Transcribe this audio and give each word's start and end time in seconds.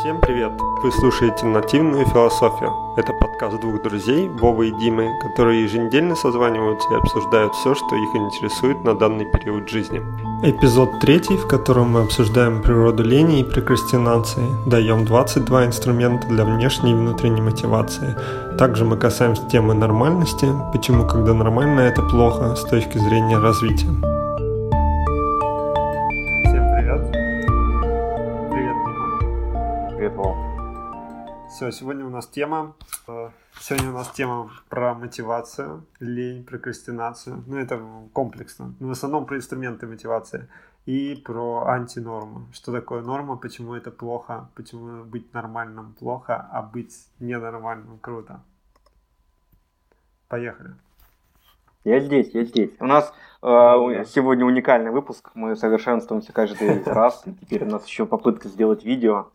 Всем 0.00 0.18
привет! 0.18 0.52
Вы 0.82 0.90
слушаете 0.92 1.44
«Нативную 1.44 2.06
философию». 2.06 2.72
Это 2.96 3.12
подкаст 3.12 3.60
двух 3.60 3.82
друзей, 3.82 4.30
Вовы 4.30 4.68
и 4.68 4.72
Димы, 4.72 5.10
которые 5.20 5.62
еженедельно 5.62 6.16
созваниваются 6.16 6.88
и 6.90 6.96
обсуждают 6.96 7.54
все, 7.54 7.74
что 7.74 7.96
их 7.96 8.14
интересует 8.14 8.82
на 8.82 8.94
данный 8.94 9.26
период 9.26 9.68
жизни. 9.68 10.00
Эпизод 10.42 11.00
третий, 11.00 11.36
в 11.36 11.46
котором 11.46 11.90
мы 11.90 12.00
обсуждаем 12.00 12.62
природу 12.62 13.02
лени 13.02 13.40
и 13.40 13.44
прокрастинации, 13.44 14.46
даем 14.66 15.04
22 15.04 15.66
инструмента 15.66 16.26
для 16.28 16.46
внешней 16.46 16.92
и 16.92 16.94
внутренней 16.94 17.42
мотивации. 17.42 18.16
Также 18.56 18.86
мы 18.86 18.96
касаемся 18.96 19.46
темы 19.50 19.74
нормальности, 19.74 20.48
почему 20.72 21.06
когда 21.06 21.34
нормально 21.34 21.80
это 21.80 22.00
плохо 22.00 22.56
с 22.56 22.64
точки 22.64 22.96
зрения 22.96 23.36
развития. 23.36 24.09
Все, 31.60 31.70
сегодня 31.72 32.06
у 32.06 32.08
нас 32.08 32.26
тема. 32.26 32.74
Э, 33.06 33.28
сегодня 33.60 33.90
у 33.90 33.92
нас 33.92 34.10
тема 34.12 34.50
про 34.70 34.94
мотивацию, 34.94 35.84
лень, 36.00 36.42
прокрастинацию. 36.42 37.44
Ну, 37.46 37.58
это 37.58 37.78
комплексно. 38.14 38.74
Но 38.80 38.88
в 38.88 38.90
основном 38.92 39.26
про 39.26 39.36
инструменты 39.36 39.86
мотивации. 39.86 40.48
И 40.86 41.22
про 41.22 41.66
антинорму. 41.66 42.48
Что 42.54 42.72
такое 42.72 43.02
норма, 43.02 43.36
почему 43.36 43.74
это 43.74 43.90
плохо, 43.90 44.48
почему 44.54 45.04
быть 45.04 45.34
нормальным 45.34 45.92
плохо, 45.98 46.48
а 46.50 46.62
быть 46.62 46.94
ненормальным 47.18 47.98
круто. 47.98 48.40
Поехали. 50.28 50.70
Я 51.84 52.00
здесь, 52.00 52.30
я 52.32 52.44
здесь. 52.44 52.70
У 52.80 52.86
нас 52.86 53.12
э, 53.42 53.46
сегодня 54.06 54.46
уникальный 54.46 54.92
выпуск. 54.92 55.30
Мы 55.34 55.54
совершенствуемся 55.56 56.32
каждый 56.32 56.82
раз. 56.84 57.22
Теперь 57.42 57.64
у 57.64 57.70
нас 57.70 57.86
еще 57.86 58.06
попытка 58.06 58.48
сделать 58.48 58.82
видео 58.82 59.26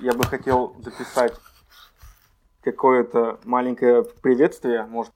я 0.00 0.12
бы 0.12 0.24
хотел 0.24 0.74
записать 0.78 1.34
какое-то 2.62 3.38
маленькое 3.44 4.04
приветствие, 4.22 4.84
может. 4.84 5.12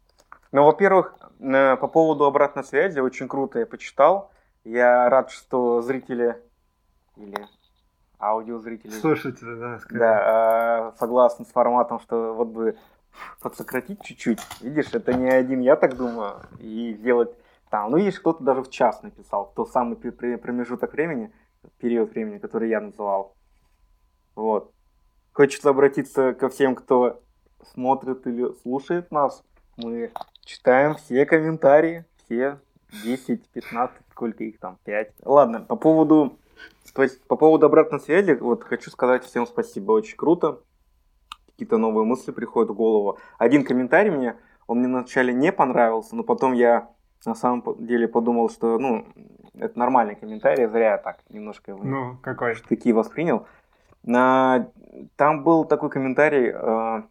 Ну, 0.52 0.64
во-первых, 0.64 1.14
по 1.38 1.88
поводу 1.88 2.24
обратной 2.24 2.64
связи, 2.64 3.00
очень 3.00 3.28
круто 3.28 3.58
я 3.58 3.66
почитал. 3.66 4.30
Я 4.64 5.08
рад, 5.08 5.30
что 5.30 5.80
зрители 5.80 6.36
или 7.16 7.46
аудиозрители... 8.18 8.91
Слушатели, 8.91 9.54
да, 9.58 9.78
скорее. 9.78 9.98
Да, 9.98 10.92
э, 10.92 10.98
согласны 10.98 11.44
с 11.44 11.48
форматом, 11.48 12.00
что 12.00 12.34
вот 12.34 12.48
бы 12.48 12.76
подсократить 13.41 14.02
чуть-чуть. 14.02 14.41
Видишь, 14.60 14.92
это 14.92 15.14
не 15.14 15.30
один 15.30 15.60
я 15.60 15.76
так 15.76 15.96
думаю. 15.96 16.42
И 16.58 16.94
сделать 16.98 17.34
там, 17.70 17.92
ну, 17.92 17.98
видишь, 17.98 18.20
кто-то 18.20 18.42
даже 18.42 18.62
в 18.62 18.70
час 18.70 19.02
написал, 19.02 19.52
тот 19.54 19.70
самый 19.70 19.96
промежуток 19.96 20.92
времени, 20.92 21.32
период 21.78 22.10
времени, 22.10 22.38
который 22.38 22.68
я 22.68 22.80
называл. 22.80 23.34
Вот. 24.41 24.72
Хочется 25.34 25.69
обратиться 25.69 26.33
ко 26.33 26.48
всем, 26.48 26.74
кто 26.74 27.20
смотрит 27.74 28.27
или 28.27 28.50
слушает 28.62 29.10
нас. 29.10 29.44
Мы 29.77 30.10
читаем 30.47 30.94
все 30.94 31.27
комментарии, 31.27 32.06
все 32.24 32.58
10, 33.05 33.47
15, 33.50 33.98
сколько 34.10 34.42
их 34.42 34.58
там, 34.58 34.78
5. 34.84 35.12
Ладно, 35.27 35.60
по 35.60 35.77
поводу, 35.77 36.38
то 36.94 37.02
есть, 37.02 37.22
по 37.24 37.36
поводу 37.36 37.66
обратной 37.66 38.00
связи, 38.00 38.32
вот 38.32 38.64
хочу 38.64 38.91
сказать 38.91 39.24
всем 39.24 39.47
спасибо, 39.47 39.92
очень 39.92 40.16
круто. 40.16 40.60
Какие-то 41.52 41.77
новые 41.77 42.06
мысли 42.06 42.32
приходят 42.32 42.70
в 42.70 42.75
голову. 42.75 43.19
Один 43.36 43.62
комментарий 43.62 44.10
мне, 44.10 44.36
он 44.66 44.78
мне 44.78 44.88
вначале 44.88 45.34
не 45.34 45.52
понравился, 45.52 46.16
но 46.16 46.22
потом 46.22 46.54
я 46.54 46.88
на 47.27 47.34
самом 47.34 47.62
деле 47.78 48.08
подумал, 48.08 48.48
что, 48.48 48.78
ну, 48.78 49.06
это 49.52 49.78
нормальный 49.78 50.14
комментарий, 50.14 50.66
зря 50.66 50.92
я 50.92 50.98
так 50.98 51.20
немножко 51.28 51.72
его 51.72 51.84
ну, 51.84 52.16
какой? 52.22 52.56
такие 52.66 52.94
воспринял. 52.94 53.47
Там 54.05 55.44
был 55.44 55.65
такой 55.65 55.91
комментарий, 55.91 56.53
э, 56.55 57.03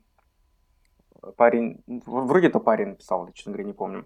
парень, 1.36 1.82
вроде 2.06 2.48
это 2.48 2.60
парень 2.60 2.90
написал, 2.90 3.30
честно 3.34 3.52
говоря, 3.52 3.68
не 3.68 3.74
помню, 3.74 4.06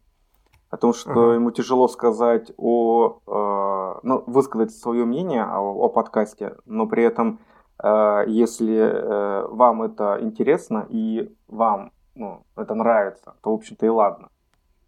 о 0.69 0.77
том, 0.77 0.93
что 0.93 1.11
uh-huh. 1.11 1.35
ему 1.35 1.51
тяжело 1.51 1.87
сказать 1.87 2.51
о, 2.57 3.19
э, 3.27 3.99
ну, 4.03 4.23
высказать 4.27 4.71
свое 4.71 5.05
мнение 5.05 5.43
о, 5.43 5.73
о 5.85 5.89
подкасте, 5.89 6.55
но 6.65 6.87
при 6.87 7.03
этом, 7.03 7.39
э, 7.81 8.23
если 8.27 9.47
вам 9.49 9.83
это 9.83 10.17
интересно 10.21 10.85
и 10.89 11.33
вам 11.47 11.91
ну, 12.15 12.45
это 12.55 12.75
нравится, 12.75 13.35
то, 13.41 13.51
в 13.51 13.55
общем-то, 13.55 13.85
и 13.85 13.89
ладно. 13.89 14.29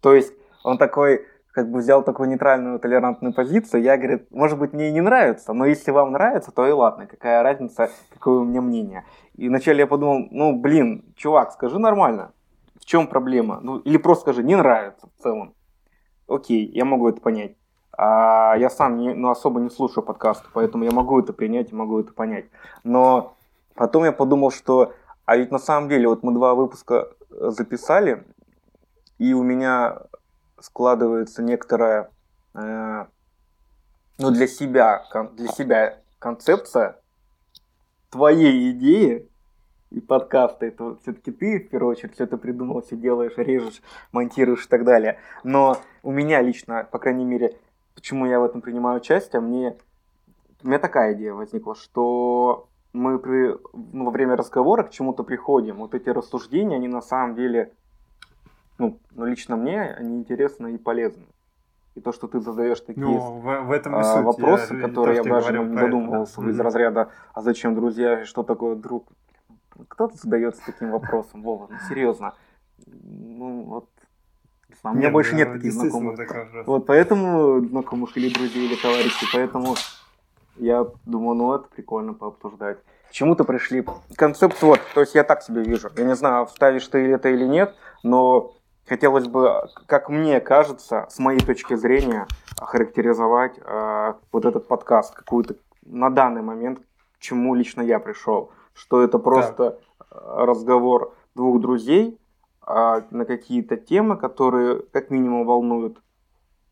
То 0.00 0.14
есть 0.14 0.32
он 0.64 0.78
такой, 0.78 1.26
как 1.56 1.70
бы 1.70 1.78
взял 1.78 2.04
такую 2.04 2.28
нейтральную 2.28 2.78
толерантную 2.78 3.32
позицию. 3.32 3.82
Я, 3.82 3.96
говорит, 3.96 4.30
может 4.30 4.58
быть, 4.58 4.74
мне 4.74 4.90
и 4.90 4.92
не 4.92 5.00
нравится, 5.00 5.54
но 5.54 5.64
если 5.64 5.90
вам 5.90 6.12
нравится, 6.12 6.52
то 6.52 6.66
и 6.66 6.70
ладно, 6.70 7.06
какая 7.06 7.42
разница, 7.42 7.88
какое 8.12 8.40
у 8.40 8.44
меня 8.44 8.60
мнение. 8.60 9.06
И 9.36 9.48
вначале 9.48 9.78
я 9.78 9.86
подумал, 9.86 10.28
ну, 10.30 10.54
блин, 10.54 11.14
чувак, 11.16 11.52
скажи 11.52 11.78
нормально, 11.78 12.32
в 12.78 12.84
чем 12.84 13.06
проблема? 13.06 13.60
Ну, 13.62 13.78
или 13.78 13.96
просто 13.96 14.24
скажи, 14.24 14.42
не 14.42 14.54
нравится 14.54 15.06
в 15.06 15.22
целом. 15.22 15.54
Окей, 16.28 16.70
я 16.74 16.84
могу 16.84 17.08
это 17.08 17.22
понять. 17.22 17.56
А 17.96 18.54
я 18.58 18.68
сам 18.68 18.98
не, 18.98 19.14
ну, 19.14 19.30
особо 19.30 19.58
не 19.58 19.70
слушаю 19.70 20.04
подкасты, 20.04 20.46
поэтому 20.52 20.84
я 20.84 20.90
могу 20.90 21.18
это 21.18 21.32
принять 21.32 21.72
и 21.72 21.74
могу 21.74 21.98
это 21.98 22.12
понять. 22.12 22.44
Но 22.84 23.34
потом 23.74 24.04
я 24.04 24.12
подумал, 24.12 24.50
что 24.50 24.92
а 25.24 25.38
ведь 25.38 25.50
на 25.50 25.58
самом 25.58 25.88
деле 25.88 26.06
вот 26.06 26.22
мы 26.22 26.34
два 26.34 26.54
выпуска 26.54 27.08
э, 27.30 27.48
записали, 27.48 28.24
и 29.16 29.32
у 29.32 29.42
меня 29.42 30.02
складывается 30.60 31.42
некоторая, 31.42 32.10
э, 32.54 33.06
ну, 34.18 34.30
для 34.30 34.46
себя, 34.46 35.04
для 35.32 35.48
себя 35.48 35.98
концепция 36.18 37.00
твоей 38.10 38.72
идеи 38.72 39.28
и 39.90 40.00
подкаста. 40.00 40.66
Это 40.66 40.96
все-таки 41.02 41.30
ты, 41.30 41.60
в 41.60 41.68
первую 41.68 41.92
очередь, 41.92 42.14
все 42.14 42.24
это 42.24 42.36
придумал, 42.36 42.82
все 42.82 42.96
делаешь, 42.96 43.36
режешь, 43.36 43.82
монтируешь 44.12 44.66
и 44.66 44.68
так 44.68 44.84
далее. 44.84 45.18
Но 45.44 45.76
у 46.02 46.10
меня 46.10 46.40
лично, 46.42 46.86
по 46.90 46.98
крайней 46.98 47.24
мере, 47.24 47.58
почему 47.94 48.26
я 48.26 48.40
в 48.40 48.44
этом 48.44 48.60
принимаю 48.60 48.98
участие, 48.98 49.40
мне, 49.40 49.76
у 50.62 50.68
меня 50.68 50.78
такая 50.78 51.14
идея 51.14 51.34
возникла, 51.34 51.74
что 51.74 52.68
мы 52.92 53.18
при, 53.18 53.54
ну, 53.92 54.04
во 54.04 54.10
время 54.10 54.36
разговора 54.36 54.84
к 54.84 54.90
чему-то 54.90 55.22
приходим. 55.22 55.76
Вот 55.76 55.94
эти 55.94 56.08
рассуждения, 56.08 56.76
они 56.76 56.88
на 56.88 57.02
самом 57.02 57.34
деле 57.34 57.72
ну, 58.78 58.98
ну, 59.12 59.24
лично 59.26 59.56
мне 59.56 59.82
они 59.82 60.18
интересны 60.18 60.74
и 60.74 60.78
полезны. 60.78 61.24
И 61.94 62.00
то, 62.00 62.12
что 62.12 62.28
ты 62.28 62.40
задаешь 62.40 62.80
такие 62.80 63.06
ну, 63.06 63.18
в, 63.18 63.62
в 63.62 63.72
этом 63.72 63.96
а, 63.96 64.04
суть. 64.04 64.24
вопросы, 64.24 64.74
я, 64.74 64.86
которые 64.86 65.16
я 65.16 65.22
даже 65.22 65.58
не 65.58 65.78
задумывался 65.78 66.42
это. 66.42 66.50
из 66.50 66.60
разряда, 66.60 67.10
а 67.32 67.40
зачем 67.40 67.74
друзья, 67.74 68.26
что 68.26 68.42
такое 68.42 68.76
друг? 68.76 69.08
Кто 69.88 70.08
то 70.08 70.16
задается 70.16 70.60
таким 70.66 70.90
вопросом, 70.90 71.42
Вова, 71.42 71.68
ну 71.70 71.76
серьезно. 71.88 72.34
Ну 72.86 73.62
вот, 73.62 73.88
у 74.84 74.88
меня 74.90 75.04
нет, 75.04 75.12
больше 75.12 75.32
ну, 75.32 75.38
нет 75.38 75.52
таких 75.52 75.72
знакомых. 75.72 76.18
Вот 76.66 76.86
поэтому 76.86 77.64
знакомых 77.64 78.16
или 78.16 78.32
друзей, 78.32 78.66
или 78.66 78.76
товарищей, 78.76 79.26
поэтому 79.32 79.74
я 80.56 80.86
думаю, 81.04 81.34
ну 81.34 81.54
это 81.54 81.66
прикольно 81.68 82.14
пообсуждать. 82.14 82.78
К 83.08 83.12
чему-то 83.12 83.44
пришли. 83.44 83.84
Концепт 84.16 84.60
вот, 84.62 84.80
то 84.94 85.00
есть 85.00 85.14
я 85.14 85.24
так 85.24 85.42
себе 85.42 85.62
вижу. 85.62 85.88
Я 85.96 86.04
не 86.04 86.14
знаю, 86.14 86.46
вставишь 86.46 86.86
ты 86.88 86.98
это 87.10 87.28
или 87.28 87.44
нет, 87.44 87.74
но 88.02 88.55
хотелось 88.86 89.26
бы, 89.26 89.68
как 89.86 90.08
мне 90.08 90.40
кажется, 90.40 91.06
с 91.10 91.18
моей 91.18 91.40
точки 91.40 91.74
зрения, 91.74 92.26
охарактеризовать 92.58 93.58
э, 93.58 94.14
вот 94.32 94.44
этот 94.44 94.66
подкаст, 94.68 95.14
какую-то 95.14 95.56
на 95.82 96.10
данный 96.10 96.42
момент, 96.42 96.80
к 97.14 97.18
чему 97.18 97.54
лично 97.54 97.82
я 97.82 97.98
пришел. 97.98 98.50
Что 98.72 99.02
это 99.02 99.18
просто 99.18 99.70
так. 99.70 100.10
разговор 100.10 101.14
двух 101.34 101.60
друзей 101.60 102.18
э, 102.66 103.02
на 103.10 103.24
какие-то 103.24 103.76
темы, 103.76 104.16
которые 104.16 104.82
как 104.92 105.10
минимум 105.10 105.46
волнуют 105.46 106.00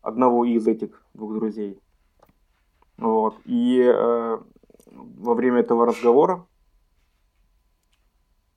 одного 0.01 0.45
из 0.45 0.67
этих 0.67 1.01
двух 1.13 1.33
друзей. 1.33 1.79
Вот. 2.97 3.35
И 3.45 3.81
э, 3.81 4.37
во 4.91 5.33
время 5.33 5.59
этого 5.59 5.85
разговора 5.85 6.45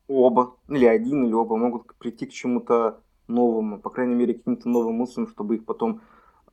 оба, 0.06 0.56
или 0.68 0.86
один, 0.86 1.24
или 1.24 1.32
оба 1.32 1.56
могут 1.56 1.94
прийти 1.96 2.26
к 2.26 2.32
чему-то 2.32 3.00
новому, 3.28 3.78
по 3.78 3.90
крайней 3.90 4.14
мере, 4.14 4.34
каким-то 4.34 4.68
новым 4.68 4.96
мыслям, 4.96 5.28
чтобы 5.28 5.56
их 5.56 5.64
потом 5.64 6.00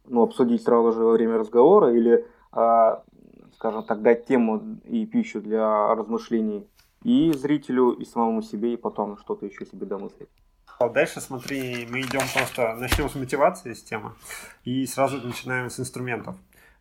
ну, 0.06 0.22
обсудить 0.22 0.64
сразу 0.64 0.92
же 0.92 1.04
во 1.04 1.12
время 1.12 1.38
разговора 1.38 1.94
или, 1.94 2.26
а, 2.52 3.04
скажем 3.56 3.84
так, 3.84 4.02
дать 4.02 4.26
тему 4.26 4.78
и 4.84 5.06
пищу 5.06 5.42
для 5.42 5.96
размышлений 5.96 6.68
и 7.04 7.32
зрителю, 7.34 7.92
и 7.92 8.06
самому 8.06 8.42
себе, 8.42 8.74
и 8.74 8.78
потом 8.78 9.18
что-то 9.18 9.46
еще 9.46 9.66
себе 9.66 9.86
домыслить. 9.86 10.30
Дальше, 10.80 11.22
смотри, 11.22 11.88
мы 11.90 12.02
идем 12.02 12.22
просто, 12.34 12.76
начнем 12.76 13.10
с 13.10 13.16
мотивации 13.16 13.74
системы 13.74 14.12
и 14.66 14.86
сразу 14.86 15.26
начинаем 15.26 15.70
с 15.70 15.80
инструментов. 15.80 16.36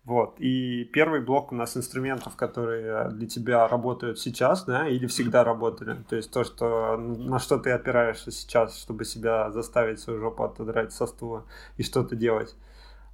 Вот. 0.05 0.37
И 0.39 0.85
первый 0.85 1.23
блок 1.23 1.53
у 1.53 1.55
нас 1.55 1.77
инструментов, 1.77 2.37
которые 2.37 3.09
для 3.11 3.27
тебя 3.27 3.67
работают 3.67 4.19
сейчас, 4.19 4.65
да, 4.65 4.87
или 4.87 5.07
всегда 5.07 5.45
работали. 5.45 6.05
То 6.09 6.17
есть 6.17 6.31
то, 6.31 6.45
что, 6.45 6.97
на 6.99 7.39
что 7.39 7.59
ты 7.59 7.71
опираешься 7.71 8.31
сейчас, 8.31 8.79
чтобы 8.79 9.07
себя 9.07 9.51
заставить 9.51 10.01
свою 10.01 10.21
жопу 10.21 10.45
отодрать 10.45 10.93
со 10.93 11.07
стула 11.07 11.45
и 11.79 11.83
что-то 11.83 12.17
делать. 12.17 12.55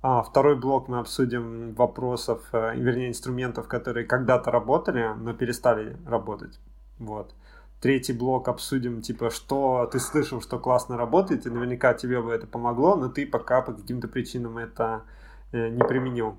А 0.03 0.23
второй 0.23 0.57
блок 0.57 0.89
мы 0.89 0.99
обсудим 0.99 1.75
вопросов, 1.75 2.43
э, 2.53 2.75
вернее, 2.75 3.11
инструментов, 3.11 3.69
которые 3.69 4.07
когда-то 4.07 4.51
работали, 4.51 5.15
но 5.17 5.35
перестали 5.35 5.97
работать. 6.07 6.59
Вот. 6.99 7.35
Третий 7.81 8.15
блок 8.15 8.49
обсудим, 8.49 9.03
типа, 9.03 9.31
что 9.31 9.89
ты 9.93 10.01
слышал, 10.01 10.41
что 10.41 10.59
классно 10.59 10.97
работает, 10.97 11.47
и 11.47 11.51
наверняка 11.51 11.95
тебе 11.95 12.21
бы 12.21 12.33
это 12.33 12.47
помогло, 12.47 12.97
но 12.97 13.09
ты 13.09 13.27
пока 13.27 13.61
по 13.63 13.75
каким-то 13.75 14.09
причинам 14.09 14.59
это 14.59 15.03
э, 15.53 15.69
не 15.69 15.85
применил. 15.85 16.37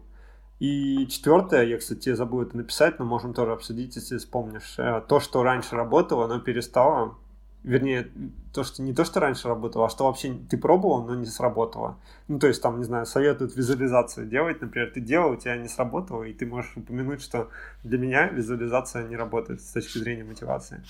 И 0.62 1.08
четвертое, 1.08 1.64
я, 1.64 1.80
кстати, 1.80 2.14
забыл 2.14 2.44
это 2.44 2.56
написать, 2.56 3.00
но 3.00 3.06
можем 3.06 3.34
тоже 3.34 3.54
обсудить, 3.54 3.96
если 3.96 4.20
вспомнишь. 4.20 4.76
Э, 4.78 5.02
то, 5.08 5.20
что 5.20 5.42
раньше 5.42 5.76
работало, 5.76 6.26
оно 6.26 6.40
перестало. 6.40 7.16
Вернее, 7.64 8.12
то, 8.54 8.64
что 8.64 8.84
не 8.84 8.94
то, 8.94 9.04
что 9.04 9.20
раньше 9.20 9.48
работало, 9.48 9.88
а 9.88 9.90
что 9.90 10.06
вообще 10.06 10.36
ты 10.52 10.60
пробовал, 10.60 11.04
но 11.04 11.16
не 11.16 11.26
сработало. 11.26 11.98
Ну, 12.28 12.38
то 12.38 12.46
есть, 12.46 12.62
там, 12.62 12.78
не 12.78 12.84
знаю, 12.84 13.08
советуют 13.08 13.56
визуализацию 13.56 14.28
делать. 14.28 14.62
Например, 14.62 14.92
ты 14.94 15.00
делал, 15.02 15.32
у 15.32 15.36
тебя 15.36 15.58
не 15.58 15.68
сработало, 15.68 16.26
и 16.26 16.32
ты 16.32 16.46
можешь 16.46 16.78
упомянуть, 16.78 17.24
что 17.24 17.50
для 17.84 17.98
меня 17.98 18.28
визуализация 18.28 19.08
не 19.08 19.16
работает 19.16 19.62
с 19.62 19.72
точки 19.72 19.98
зрения 19.98 20.24
мотивации. 20.24 20.84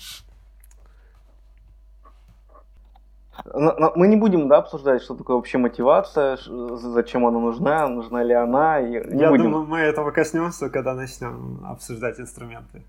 Мы 3.44 4.06
не 4.08 4.16
будем 4.16 4.48
да, 4.48 4.58
обсуждать, 4.58 5.02
что 5.02 5.14
такое 5.14 5.36
вообще 5.36 5.58
мотивация, 5.58 6.36
зачем 6.36 7.26
она 7.26 7.40
нужна, 7.40 7.88
нужна 7.88 8.22
ли 8.22 8.34
она. 8.34 8.80
Не 8.80 9.20
Я 9.20 9.30
будем. 9.30 9.44
думаю, 9.44 9.66
мы 9.66 9.78
этого 9.78 10.10
коснемся, 10.12 10.70
когда 10.70 10.94
начнем 10.94 11.60
обсуждать 11.64 12.20
инструменты. 12.20 12.82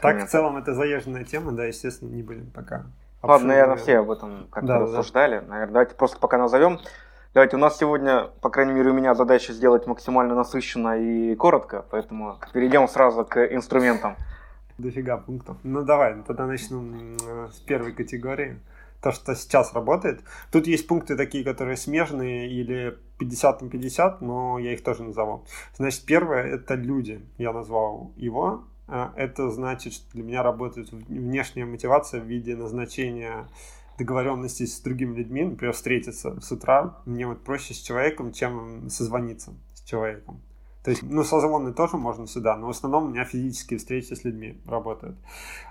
Так, 0.00 0.22
в 0.22 0.28
целом, 0.28 0.56
это 0.56 0.74
заезженная 0.74 1.24
тема, 1.24 1.52
да, 1.52 1.64
естественно, 1.64 2.10
не 2.10 2.22
будем 2.22 2.50
пока. 2.50 2.86
Ладно, 3.22 3.48
наверное, 3.48 3.76
все 3.76 3.98
об 3.98 4.10
этом 4.10 4.46
как-то 4.50 4.68
да, 4.68 4.78
рассуждали. 4.80 5.40
Да. 5.40 5.46
Наверное, 5.46 5.72
давайте 5.72 5.94
просто 5.96 6.18
пока 6.18 6.38
назовем. 6.38 6.78
Давайте, 7.34 7.56
у 7.56 7.58
нас 7.58 7.76
сегодня, 7.76 8.28
по 8.40 8.48
крайней 8.48 8.72
мере, 8.72 8.90
у 8.90 8.94
меня 8.94 9.14
задача 9.14 9.52
сделать 9.52 9.86
максимально 9.86 10.34
насыщенно 10.34 10.98
и 10.98 11.34
коротко, 11.34 11.84
поэтому 11.90 12.38
перейдем 12.52 12.88
сразу 12.88 13.24
к 13.24 13.44
инструментам. 13.52 14.16
Дофига 14.78 15.16
пунктов. 15.18 15.56
Ну 15.64 15.82
давай, 15.82 16.22
тогда 16.26 16.46
начну 16.46 17.16
с 17.52 17.58
первой 17.60 17.92
категории 17.92 18.58
то, 19.02 19.12
что 19.12 19.34
сейчас 19.34 19.72
работает. 19.72 20.22
Тут 20.50 20.66
есть 20.66 20.86
пункты 20.86 21.16
такие, 21.16 21.44
которые 21.44 21.76
смежные 21.76 22.50
или 22.50 22.98
50 23.18 23.62
на 23.62 23.70
50, 23.70 24.20
но 24.22 24.58
я 24.58 24.72
их 24.72 24.82
тоже 24.82 25.04
назову. 25.04 25.44
Значит, 25.76 26.04
первое— 26.04 26.42
это 26.54 26.74
люди. 26.74 27.20
Я 27.36 27.52
назвал 27.52 28.12
его. 28.16 28.64
А, 28.86 29.12
это 29.16 29.50
значит, 29.50 29.92
что 29.92 30.10
для 30.12 30.22
меня 30.22 30.42
работает 30.42 30.90
внешняя 30.90 31.66
мотивация 31.66 32.20
в 32.20 32.24
виде 32.24 32.56
назначения 32.56 33.48
договоренности 33.98 34.64
с 34.64 34.80
другими 34.80 35.16
людьми, 35.16 35.44
например, 35.44 35.74
встретиться 35.74 36.40
с 36.40 36.52
утра. 36.52 37.00
Мне 37.04 37.26
вот 37.26 37.42
проще 37.42 37.74
с 37.74 37.78
человеком, 37.78 38.32
чем 38.32 38.88
созвониться 38.88 39.54
с 39.74 39.82
человеком. 39.82 40.40
То 40.88 40.92
есть, 40.92 41.02
ну, 41.02 41.22
созвоны 41.22 41.74
тоже 41.74 41.98
можно 41.98 42.26
сюда, 42.26 42.56
но 42.56 42.68
в 42.68 42.70
основном 42.70 43.04
у 43.04 43.08
меня 43.08 43.26
физические 43.26 43.78
встречи 43.78 44.14
с 44.14 44.24
людьми 44.24 44.58
работают. 44.66 45.18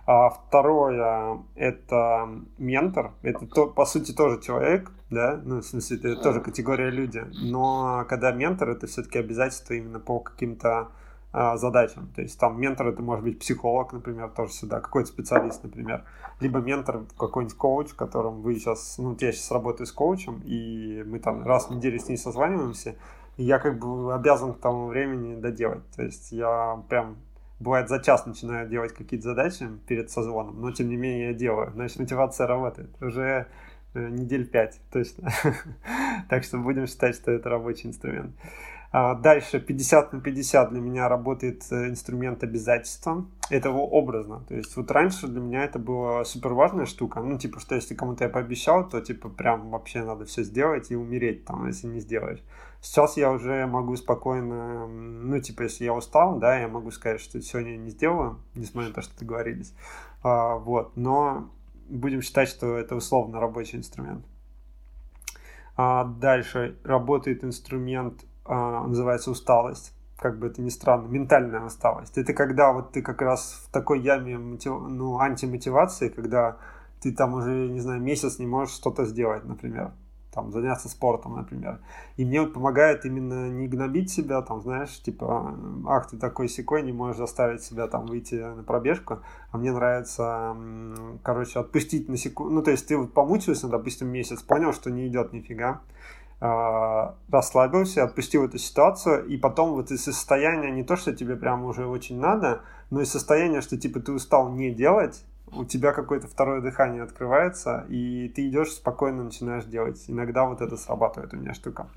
А 0.05 0.29
второе— 0.29 1.39
это 1.55 2.29
ментор. 2.59 3.13
Это, 3.23 3.47
то, 3.47 3.65
по 3.65 3.87
сути, 3.87 4.11
тоже 4.11 4.39
человек, 4.39 4.91
да, 5.09 5.41
ну, 5.43 5.61
в 5.61 5.65
смысле, 5.65 5.97
это 5.97 6.21
тоже 6.21 6.39
категория 6.39 6.91
люди. 6.91 7.25
Но 7.41 8.05
когда 8.07 8.31
ментор, 8.31 8.69
это 8.69 8.85
все-таки 8.85 9.17
обязательство 9.17 9.73
именно 9.73 9.99
по 9.99 10.19
каким-то 10.19 10.89
а, 11.33 11.57
задачам. 11.57 12.11
То 12.15 12.21
есть 12.21 12.39
там 12.39 12.61
ментор 12.61 12.87
это 12.87 13.01
может 13.01 13.23
быть 13.23 13.39
психолог, 13.39 13.93
например, 13.93 14.29
тоже 14.29 14.53
сюда, 14.53 14.79
какой-то 14.81 15.09
специалист, 15.09 15.63
например. 15.63 16.03
Либо 16.39 16.59
ментор 16.59 17.05
какой-нибудь 17.17 17.57
коуч, 17.57 17.93
которым 17.93 18.43
вы 18.43 18.53
сейчас, 18.53 18.99
ну, 18.99 19.17
я 19.19 19.31
сейчас 19.31 19.49
работаю 19.49 19.87
с 19.87 19.91
коучем, 19.91 20.43
и 20.45 21.03
мы 21.07 21.17
там 21.17 21.43
раз 21.43 21.69
в 21.69 21.75
неделю 21.75 21.99
с 21.99 22.07
ней 22.07 22.17
созваниваемся, 22.17 22.97
я 23.37 23.59
как 23.59 23.79
бы 23.79 24.13
обязан 24.13 24.53
к 24.53 24.59
тому 24.59 24.87
времени 24.87 25.39
доделать. 25.39 25.89
То 25.95 26.03
есть 26.03 26.31
я 26.31 26.83
прям 26.89 27.17
бывает 27.59 27.89
за 27.89 28.01
час 28.01 28.25
начинаю 28.25 28.67
делать 28.67 28.93
какие-то 28.93 29.29
задачи 29.29 29.67
перед 29.87 30.11
созвоном, 30.11 30.59
но 30.61 30.71
тем 30.71 30.89
не 30.89 30.95
менее 30.95 31.29
я 31.29 31.33
делаю. 31.33 31.71
Значит, 31.71 31.99
мотивация 31.99 32.47
работает. 32.47 32.89
Уже 33.01 33.47
э, 33.93 34.09
недель 34.09 34.47
пять 34.47 34.79
точно. 34.91 35.29
так 36.29 36.43
что 36.43 36.57
будем 36.57 36.87
считать, 36.87 37.15
что 37.15 37.31
это 37.31 37.49
рабочий 37.49 37.87
инструмент. 37.87 38.35
А 38.91 39.15
дальше 39.15 39.59
50 39.59 40.13
на 40.13 40.21
50 40.21 40.69
для 40.71 40.79
меня 40.79 41.09
работает 41.09 41.63
э, 41.71 41.89
инструмент 41.89 42.43
обязательства. 42.43 43.25
Это 43.49 43.69
образно. 43.69 44.43
То 44.47 44.55
есть 44.55 44.75
вот 44.77 44.89
раньше 44.91 45.27
для 45.27 45.41
меня 45.41 45.63
это 45.65 45.77
была 45.77 46.23
супер 46.23 46.53
важная 46.53 46.85
штука. 46.85 47.21
Ну, 47.21 47.37
типа, 47.37 47.59
что 47.59 47.75
если 47.75 47.95
кому-то 47.95 48.23
я 48.23 48.29
пообещал, 48.29 48.87
то 48.87 49.01
типа 49.01 49.29
прям 49.29 49.69
вообще 49.71 50.03
надо 50.03 50.25
все 50.25 50.43
сделать 50.43 50.89
и 50.89 50.95
умереть 50.95 51.45
там, 51.45 51.67
если 51.67 51.87
не 51.87 51.99
сделаешь. 51.99 52.41
Сейчас 52.81 53.17
я 53.17 53.31
уже 53.31 53.65
могу 53.65 53.95
спокойно, 53.95 54.87
ну, 54.87 55.39
типа, 55.39 55.63
если 55.63 55.85
я 55.85 55.93
устал, 55.93 56.37
да, 56.37 56.59
я 56.59 56.67
могу 56.67 56.91
сказать, 56.91 57.19
что 57.19 57.41
сегодня 57.41 57.71
я 57.71 57.77
не 57.77 57.89
сделаю, 57.89 58.39
несмотря 58.53 58.89
на 58.89 58.95
то, 58.95 59.01
что 59.01 59.19
договорились. 59.19 59.73
А, 60.23 60.55
вот, 60.55 60.95
но 60.95 61.49
будем 61.89 62.21
считать, 62.21 62.49
что 62.49 62.77
это 62.77 62.95
условно 62.95 63.39
рабочий 63.39 63.77
инструмент. 63.77 64.25
А 65.75 66.05
дальше 66.05 66.77
работает 66.83 67.43
инструмент, 67.43 68.25
называется 68.47 69.31
усталость. 69.31 69.93
Как 70.17 70.39
бы 70.39 70.47
это 70.47 70.61
ни 70.61 70.69
странно, 70.69 71.07
ментальная 71.07 71.61
усталость. 71.61 72.17
Это 72.17 72.33
когда 72.33 72.71
вот 72.71 72.91
ты 72.91 73.01
как 73.01 73.21
раз 73.21 73.63
в 73.67 73.71
такой 73.71 73.99
яме 73.99 74.37
мотив... 74.37 74.73
ну, 74.87 75.19
антимотивации, 75.19 76.09
когда 76.09 76.57
ты 77.01 77.13
там 77.13 77.35
уже, 77.35 77.69
не 77.69 77.79
знаю, 77.79 78.01
месяц 78.01 78.39
не 78.39 78.47
можешь 78.47 78.73
что-то 78.73 79.05
сделать, 79.05 79.45
например 79.45 79.91
там, 80.37 80.51
заняться 80.51 80.87
спортом, 80.87 81.35
например. 81.35 81.79
И 82.15 82.23
мне 82.23 82.41
вот 82.41 82.53
помогает 82.53 83.05
именно 83.05 83.49
не 83.49 83.67
гнобить 83.67 84.11
себя, 84.11 84.43
там, 84.43 84.61
знаешь, 84.61 85.01
типа, 85.01 85.57
ах, 85.87 86.11
ты 86.11 86.17
такой 86.17 86.47
секой, 86.47 86.83
не 86.83 86.91
можешь 86.91 87.17
заставить 87.17 87.63
себя 87.63 87.87
там 87.87 88.05
выйти 88.05 88.35
на 88.35 88.61
пробежку, 88.61 89.21
а 89.51 89.57
мне 89.57 89.71
нравится, 89.71 90.55
короче, 91.23 91.59
отпустить 91.59 92.07
на 92.07 92.17
секунду, 92.17 92.53
ну, 92.53 92.61
то 92.61 92.69
есть 92.69 92.87
ты 92.87 92.95
вот 92.95 93.13
помучился, 93.13 93.67
допустим, 93.67 94.09
месяц, 94.09 94.43
понял, 94.43 94.73
что 94.73 94.91
не 94.91 95.07
идет 95.07 95.33
нифига, 95.33 95.69
а, 95.69 95.81
расслабился, 96.39 98.03
отпустил 98.03 98.45
эту 98.45 98.57
ситуацию, 98.59 99.25
и 99.25 99.37
потом 99.37 99.71
вот 99.71 99.91
из 99.91 100.03
состояния 100.03 100.69
не 100.71 100.83
то, 100.83 100.95
что 100.95 101.15
тебе 101.15 101.35
прям 101.35 101.65
уже 101.65 101.87
очень 101.87 102.19
надо, 102.19 102.61
но 102.91 103.01
из 103.01 103.11
состояния, 103.11 103.61
что 103.61 103.77
типа 103.77 103.99
ты 103.99 104.11
устал 104.11 104.49
не 104.51 104.71
делать, 104.71 105.23
у 105.51 105.63
тебя 105.65 105.93
какое-то 105.93 106.27
второе 106.27 106.61
дыхание 106.61 107.03
открывается, 107.03 107.85
и 107.89 108.29
ты 108.35 108.47
идешь 108.47 108.73
спокойно 108.73 109.23
начинаешь 109.23 109.63
делать. 109.65 110.03
Иногда 110.07 110.45
вот 110.45 110.61
это 110.61 110.75
срабатывает 110.75 111.33
у 111.33 111.37
меня 111.37 111.53
штука. 111.53 111.87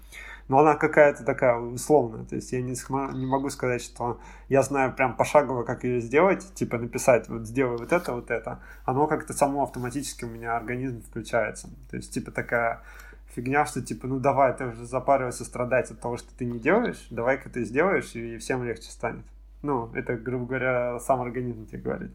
Но 0.49 0.61
она 0.61 0.75
какая-то 0.75 1.25
такая 1.25 1.56
условная. 1.59 2.25
То 2.25 2.37
есть 2.37 2.53
я 2.53 2.61
не, 2.61 2.75
не 3.17 3.27
могу 3.27 3.51
сказать, 3.51 3.82
что 3.82 4.19
я 4.49 4.63
знаю 4.63 4.93
прям 4.93 5.17
пошагово, 5.17 5.65
как 5.65 5.85
ее 5.85 6.01
сделать, 6.01 6.55
типа 6.55 6.79
написать, 6.79 7.29
вот 7.29 7.47
сделай 7.47 7.77
вот 7.77 7.93
это, 7.93 8.13
вот 8.13 8.31
это. 8.31 8.61
Оно 8.85 9.06
как-то 9.06 9.32
само 9.32 9.63
автоматически 9.63 10.25
у 10.25 10.29
меня 10.29 10.56
организм 10.56 11.03
включается. 11.03 11.69
То 11.91 11.97
есть 11.97 12.13
типа 12.13 12.31
такая 12.31 12.82
фигня, 13.34 13.65
что 13.65 13.82
типа, 13.82 14.06
ну 14.06 14.19
давай, 14.19 14.56
ты 14.56 14.67
уже 14.67 14.84
запариваешься 14.84 15.44
страдать 15.44 15.91
от 15.91 16.01
того, 16.01 16.17
что 16.17 16.29
ты 16.37 16.44
не 16.44 16.58
делаешь, 16.58 17.06
давай-ка 17.10 17.49
ты 17.49 17.65
сделаешь, 17.65 18.15
и 18.15 18.37
всем 18.39 18.65
легче 18.65 18.91
станет. 18.91 19.25
Ну, 19.63 19.91
это, 19.94 20.17
грубо 20.17 20.46
говоря, 20.46 20.99
сам 21.01 21.20
организм 21.20 21.67
тебе 21.67 21.82
говорит. 21.82 22.13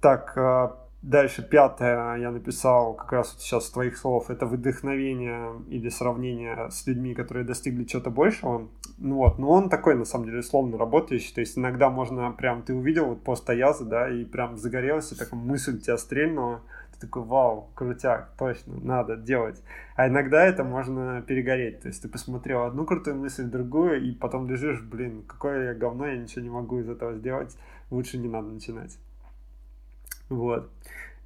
Так, 0.00 0.32
э, 0.36 0.68
дальше 1.02 1.42
пятое 1.42 2.16
я 2.16 2.30
написал 2.30 2.94
как 2.94 3.12
раз 3.12 3.32
вот 3.32 3.42
сейчас 3.42 3.66
с 3.66 3.70
твоих 3.70 3.96
слов. 3.96 4.30
Это 4.30 4.46
вдохновение 4.46 5.52
или 5.68 5.88
сравнение 5.90 6.70
с 6.70 6.86
людьми, 6.86 7.14
которые 7.14 7.44
достигли 7.44 7.84
чего-то 7.84 8.10
большего. 8.10 8.68
Ну 8.98 9.16
вот, 9.16 9.38
но 9.38 9.50
он 9.50 9.68
такой, 9.68 9.96
на 9.96 10.04
самом 10.04 10.26
деле, 10.26 10.38
условно 10.38 10.78
работающий. 10.78 11.34
То 11.34 11.40
есть 11.40 11.58
иногда 11.58 11.90
можно 11.90 12.32
прям, 12.32 12.62
ты 12.62 12.74
увидел 12.74 13.06
вот 13.06 13.22
пост 13.22 13.48
Аяза, 13.50 13.84
да, 13.84 14.08
и 14.08 14.24
прям 14.24 14.56
загорелся, 14.56 15.18
такая 15.18 15.38
мысль 15.38 15.78
тебя 15.78 15.98
стрельнула. 15.98 16.62
Ты 16.94 17.06
такой, 17.06 17.22
вау, 17.24 17.70
крутяк, 17.74 18.30
точно, 18.38 18.74
надо 18.80 19.16
делать. 19.16 19.62
А 19.96 20.08
иногда 20.08 20.44
это 20.44 20.62
можно 20.62 21.22
перегореть. 21.22 21.80
То 21.80 21.88
есть 21.88 22.02
ты 22.02 22.08
посмотрел 22.08 22.64
одну 22.64 22.84
крутую 22.86 23.16
мысль, 23.16 23.44
другую, 23.44 24.02
и 24.02 24.12
потом 24.12 24.48
лежишь, 24.48 24.80
блин, 24.80 25.24
какое 25.26 25.72
я 25.72 25.74
говно, 25.74 26.06
я 26.06 26.16
ничего 26.16 26.42
не 26.42 26.50
могу 26.50 26.78
из 26.78 26.88
этого 26.88 27.14
сделать. 27.14 27.56
Лучше 27.90 28.18
не 28.18 28.28
надо 28.28 28.48
начинать. 28.48 28.98
Вот. 30.28 30.70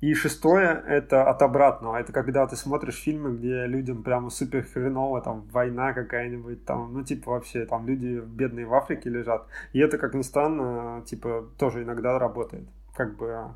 И 0.01 0.15
шестое— 0.15 0.83
это 0.87 1.29
от 1.29 1.43
обратного. 1.43 1.97
Это 1.97 2.13
когда 2.13 2.47
ты 2.47 2.55
смотришь 2.55 3.03
фильмы, 3.03 3.37
где 3.37 3.67
людям 3.67 4.05
прямо 4.05 4.31
супер 4.31 4.63
хреново, 4.63 5.21
там, 5.21 5.45
война 5.51 5.93
какая-нибудь, 5.93 6.65
там, 6.65 6.93
ну, 6.93 7.03
типа, 7.03 7.33
вообще, 7.33 7.67
там, 7.67 7.87
люди 7.87 8.21
бедные 8.25 8.65
в 8.65 8.75
Африке 8.75 9.11
лежат. 9.11 9.47
И 9.73 9.81
это, 9.81 9.99
как 9.99 10.15
ни 10.15 10.23
странно, 10.23 11.03
типа, 11.05 11.49
тоже 11.59 11.83
иногда 11.83 12.17
работает. 12.19 12.69
Как 12.95 13.17
бы 13.17 13.55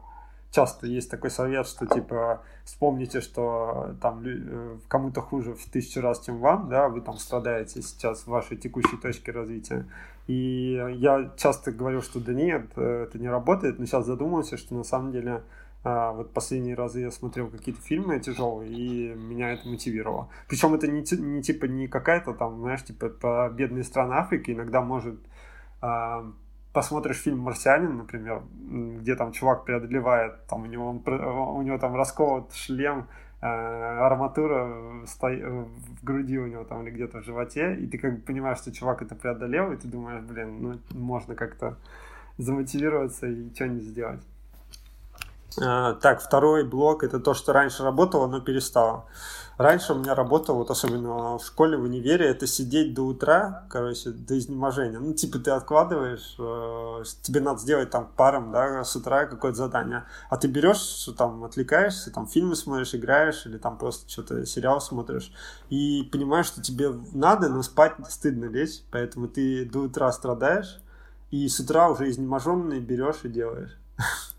часто 0.52 0.86
есть 0.86 1.10
такой 1.10 1.30
совет, 1.30 1.66
что, 1.66 1.86
типа, 1.86 2.42
вспомните, 2.64 3.20
что 3.20 3.96
там 4.00 4.22
э, 4.24 4.76
кому-то 4.86 5.20
хуже 5.20 5.54
в 5.54 5.64
тысячу 5.70 6.00
раз, 6.00 6.24
чем 6.24 6.38
вам, 6.38 6.68
да, 6.68 6.88
вы 6.88 7.00
там 7.00 7.16
страдаете 7.16 7.82
сейчас 7.82 8.22
в 8.22 8.28
вашей 8.28 8.56
текущей 8.56 8.96
точке 8.96 9.32
развития. 9.32 9.88
И 10.28 10.80
я 10.98 11.32
часто 11.36 11.72
говорю, 11.72 12.02
что 12.02 12.20
да 12.20 12.32
нет, 12.32 12.70
э, 12.76 13.06
это 13.08 13.18
не 13.18 13.28
работает, 13.28 13.78
но 13.80 13.86
сейчас 13.86 14.06
задумался, 14.06 14.56
что 14.56 14.76
на 14.76 14.84
самом 14.84 15.10
деле 15.10 15.42
А, 15.84 16.12
вот 16.12 16.32
последние 16.32 16.76
разы 16.76 17.00
я 17.00 17.10
смотрел 17.10 17.48
какие-то 17.50 17.80
фильмы 17.82 18.20
тяжелые, 18.20 18.70
и 18.70 19.14
меня 19.16 19.52
это 19.52 19.68
мотивировало. 19.68 20.28
Причем 20.48 20.74
это 20.74 20.86
не, 20.86 21.02
не 21.20 21.42
типа 21.42 21.64
не 21.66 21.88
какая-то 21.88 22.34
там, 22.34 22.60
знаешь, 22.60 22.84
типа 22.84 23.50
бедные 23.52 23.82
страны 23.82 24.14
Африки 24.14 24.52
иногда 24.52 24.80
может 24.80 25.18
а, 25.80 26.24
посмотришь 26.72 27.18
фильм 27.18 27.40
«Марсианин», 27.40 27.96
например, 27.96 28.42
где 29.00 29.14
там 29.14 29.32
чувак 29.32 29.64
преодолевает, 29.64 30.46
там 30.46 30.62
у 30.62 30.66
него, 30.66 30.90
у 30.90 31.62
него 31.62 31.78
там 31.78 31.94
раскован 31.94 32.46
шлем, 32.52 33.08
э, 33.40 33.46
арматура 33.46 35.04
сто... 35.06 35.28
в 35.28 36.04
груди 36.04 36.38
у 36.38 36.46
него 36.46 36.64
там 36.64 36.82
или 36.82 36.90
где-то 36.90 37.20
в 37.20 37.24
животе, 37.24 37.74
и 37.74 37.86
ты 37.86 37.98
как 37.98 38.14
бы 38.14 38.20
понимаешь, 38.20 38.58
что 38.58 38.72
чувак 38.72 39.02
это 39.02 39.14
преодолел, 39.14 39.72
и 39.72 39.76
ты 39.76 39.88
думаешь, 39.88 40.22
блин, 40.22 40.62
ну 40.62 40.78
можно 40.90 41.34
как-то 41.34 41.76
замотивироваться 42.38 43.26
и 43.26 43.54
что-нибудь 43.54 43.84
сделать. 43.84 44.20
А, 45.60 45.94
так, 45.94 46.22
второй 46.22 46.64
блок 46.64 47.04
это 47.04 47.20
то, 47.20 47.34
что 47.34 47.52
раньше 47.52 47.82
работало, 47.82 48.26
но 48.26 48.40
перестало. 48.40 49.06
Раньше 49.62 49.92
у 49.92 49.96
меня 49.96 50.16
работа, 50.16 50.52
вот 50.54 50.72
особенно 50.72 51.38
в 51.38 51.44
школе, 51.44 51.76
в 51.76 51.84
универе, 51.84 52.26
это 52.26 52.48
сидеть 52.48 52.94
до 52.94 53.02
утра, 53.02 53.64
короче, 53.70 54.10
до 54.10 54.36
изнеможения. 54.36 54.98
Ну, 54.98 55.14
типа 55.14 55.38
ты 55.38 55.52
откладываешь, 55.52 56.34
э, 56.36 57.04
тебе 57.22 57.40
надо 57.40 57.60
сделать 57.60 57.88
там 57.88 58.10
паром, 58.16 58.50
да, 58.50 58.82
с 58.82 58.96
утра 58.96 59.26
какое-то 59.26 59.58
задание, 59.58 60.02
а 60.30 60.36
ты 60.36 60.48
берешь, 60.48 61.08
там, 61.16 61.44
отвлекаешься, 61.44 62.10
там, 62.10 62.26
фильмы 62.26 62.56
смотришь, 62.56 62.92
играешь, 62.96 63.46
или 63.46 63.56
там 63.56 63.78
просто 63.78 64.10
что-то 64.10 64.44
сериал 64.46 64.80
смотришь, 64.80 65.32
и 65.70 66.08
понимаешь, 66.10 66.46
что 66.46 66.60
тебе 66.60 66.92
надо, 67.12 67.48
но 67.48 67.62
спать 67.62 67.94
стыдно 68.08 68.46
лечь, 68.46 68.82
поэтому 68.90 69.28
ты 69.28 69.64
до 69.64 69.82
утра 69.82 70.10
страдаешь, 70.10 70.80
и 71.30 71.46
с 71.46 71.60
утра 71.60 71.88
уже 71.88 72.10
изнеможенный 72.10 72.80
берешь 72.80 73.20
и 73.22 73.28
делаешь. 73.28 73.78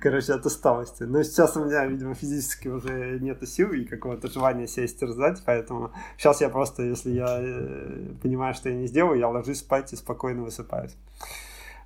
короче, 0.00 0.32
от 0.32 0.46
усталости. 0.46 1.04
Но 1.04 1.22
сейчас 1.22 1.56
у 1.56 1.64
меня, 1.64 1.84
видимо, 1.86 2.14
физически 2.14 2.68
уже 2.68 3.18
нет 3.20 3.46
сил 3.48 3.72
и 3.72 3.84
какого-то 3.84 4.28
желания 4.28 4.66
себя 4.66 4.86
стерзать, 4.86 5.42
поэтому 5.44 5.90
сейчас 6.16 6.40
я 6.40 6.48
просто, 6.48 6.82
если 6.82 7.10
я 7.10 7.38
э, 7.40 8.14
понимаю, 8.22 8.54
что 8.54 8.68
я 8.68 8.76
не 8.76 8.86
сделаю, 8.86 9.18
я 9.18 9.28
ложусь 9.28 9.58
спать 9.58 9.92
и 9.92 9.96
спокойно 9.96 10.42
высыпаюсь. 10.42 10.96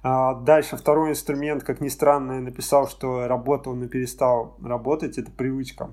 А, 0.02 0.34
дальше, 0.34 0.76
второй 0.76 1.10
инструмент, 1.10 1.64
как 1.64 1.80
ни 1.80 1.88
странно, 1.88 2.32
я 2.32 2.40
написал, 2.40 2.88
что 2.88 3.26
работал, 3.26 3.74
но 3.74 3.88
перестал 3.88 4.56
работать, 4.62 5.16
это 5.16 5.30
привычка. 5.30 5.90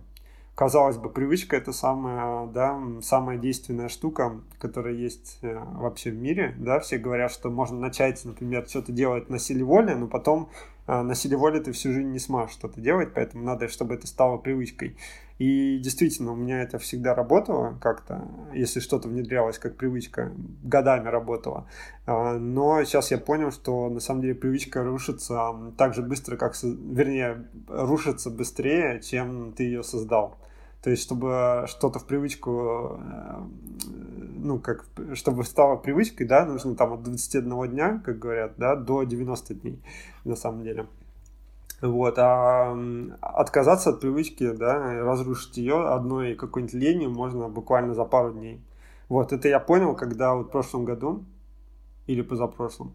Казалось 0.53 0.97
бы, 0.97 1.09
привычка 1.09 1.55
это 1.55 1.71
самая, 1.71 2.45
да, 2.47 2.79
самая 3.01 3.37
действенная 3.37 3.87
штука, 3.87 4.41
которая 4.59 4.93
есть 4.93 5.39
э, 5.41 5.57
вообще 5.75 6.11
в 6.11 6.17
мире. 6.17 6.53
Да? 6.57 6.81
Все 6.81 6.97
говорят, 6.97 7.31
что 7.31 7.49
можно 7.49 7.79
начать, 7.79 8.23
например, 8.25 8.67
что-то 8.67 8.91
делать 8.91 9.29
на 9.29 9.39
силе 9.39 9.63
воли, 9.63 9.93
но 9.93 10.07
потом 10.07 10.49
на 10.87 11.15
силе 11.15 11.37
воли 11.37 11.59
ты 11.59 11.71
всю 11.71 11.91
жизнь 11.93 12.09
не 12.09 12.19
сможешь 12.19 12.53
что-то 12.53 12.81
делать, 12.81 13.13
поэтому 13.13 13.43
надо, 13.43 13.67
чтобы 13.67 13.95
это 13.95 14.07
стало 14.07 14.37
привычкой. 14.37 14.97
И 15.41 15.79
действительно, 15.79 16.33
у 16.33 16.35
меня 16.35 16.61
это 16.61 16.77
всегда 16.77 17.15
работало 17.15 17.75
как-то, 17.81 18.27
если 18.53 18.79
что-то 18.79 19.07
внедрялось 19.07 19.57
как 19.57 19.75
привычка, 19.75 20.31
годами 20.61 21.07
работало. 21.07 21.67
А, 22.05 22.37
но 22.37 22.83
сейчас 22.83 23.09
я 23.09 23.17
понял, 23.17 23.51
что 23.51 23.89
на 23.89 23.99
самом 23.99 24.21
деле 24.21 24.35
привычка 24.35 24.83
рушится 24.83 25.73
так 25.79 25.95
же 25.95 26.03
быстро, 26.03 26.37
как, 26.37 26.53
вернее, 26.61 27.47
рушится 27.67 28.29
быстрее, 28.29 29.01
чем 29.01 29.53
ты 29.53 29.63
ее 29.63 29.81
создал. 29.81 30.37
То 30.83 30.89
есть, 30.89 31.03
чтобы 31.03 31.65
что-то 31.67 31.99
в 31.99 32.05
привычку, 32.05 32.99
э, 32.99 33.41
ну, 34.35 34.59
как, 34.59 34.85
чтобы 35.13 35.43
стало 35.43 35.75
привычкой, 35.75 36.25
да, 36.25 36.45
нужно 36.45 36.75
там 36.75 36.93
от 36.93 37.03
21 37.03 37.69
дня, 37.69 38.01
как 38.03 38.17
говорят, 38.17 38.53
да, 38.57 38.75
до 38.75 39.03
90 39.03 39.53
дней, 39.53 39.79
на 40.25 40.35
самом 40.35 40.63
деле. 40.63 40.87
Вот, 41.81 42.15
а 42.17 42.77
отказаться 43.21 43.89
от 43.89 44.01
привычки, 44.01 44.51
да, 44.51 45.01
разрушить 45.03 45.57
ее 45.57 45.87
одной 45.89 46.35
какой-нибудь 46.35 46.75
ленью 46.75 47.09
можно 47.09 47.49
буквально 47.49 47.93
за 47.95 48.05
пару 48.05 48.33
дней. 48.33 48.61
Вот, 49.09 49.33
это 49.33 49.47
я 49.47 49.59
понял, 49.59 49.95
когда 49.95 50.35
вот 50.35 50.47
в 50.47 50.51
прошлом 50.51 50.85
году, 50.85 51.25
или 52.07 52.21
позапрошлом, 52.21 52.93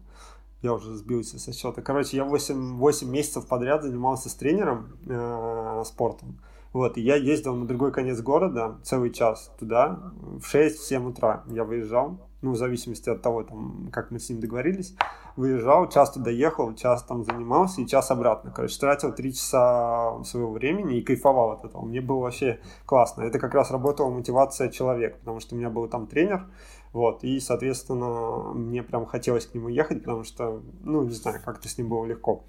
я 0.61 0.73
уже 0.73 0.95
сбился 0.95 1.37
со 1.37 1.53
счета. 1.53 1.81
Короче, 1.81 2.17
я 2.17 2.23
8, 2.23 2.77
8 2.77 3.09
месяцев 3.09 3.47
подряд 3.47 3.83
занимался 3.83 4.29
с 4.29 4.35
тренером 4.35 4.97
э, 5.05 5.83
спортом. 5.85 6.39
Вот, 6.73 6.97
и 6.97 7.01
я 7.01 7.15
ездил 7.15 7.55
на 7.55 7.65
другой 7.65 7.91
конец 7.91 8.21
города 8.21 8.77
целый 8.83 9.11
час 9.11 9.51
туда, 9.59 9.99
в 10.39 10.53
6-7 10.53 11.09
утра 11.09 11.43
я 11.47 11.63
выезжал, 11.63 12.19
ну, 12.41 12.51
в 12.51 12.55
зависимости 12.55 13.09
от 13.09 13.21
того, 13.21 13.43
там, 13.43 13.89
как 13.91 14.11
мы 14.11 14.19
с 14.19 14.29
ним 14.29 14.39
договорились, 14.39 14.95
выезжал, 15.35 15.89
час 15.89 16.11
туда 16.11 16.29
ехал, 16.29 16.73
час 16.75 17.03
там 17.03 17.23
занимался 17.23 17.81
и 17.81 17.87
час 17.87 18.11
обратно. 18.11 18.51
Короче, 18.55 18.79
тратил 18.79 19.11
3 19.11 19.33
часа 19.33 20.23
своего 20.23 20.51
времени 20.51 20.97
и 20.97 21.01
кайфовал 21.01 21.51
от 21.51 21.65
этого. 21.65 21.83
Мне 21.83 21.99
было 21.99 22.19
вообще 22.19 22.59
классно. 22.85 23.23
Это 23.23 23.39
как 23.39 23.55
раз 23.55 23.71
работала 23.71 24.09
мотивация 24.09 24.69
человека, 24.69 25.17
потому 25.19 25.39
что 25.39 25.55
у 25.55 25.57
меня 25.57 25.69
был 25.69 25.87
там 25.87 26.05
тренер, 26.05 26.45
вот, 26.93 27.23
и, 27.23 27.39
соответственно, 27.39 28.53
мне 28.53 28.83
прям 28.83 29.05
хотелось 29.05 29.45
к 29.45 29.55
нему 29.55 29.69
ехать, 29.69 30.03
потому 30.03 30.23
что, 30.23 30.61
ну, 30.83 31.03
не 31.03 31.11
знаю, 31.11 31.41
как-то 31.43 31.67
с 31.67 31.77
ним 31.77 31.89
было 31.89 32.05
легко. 32.05 32.43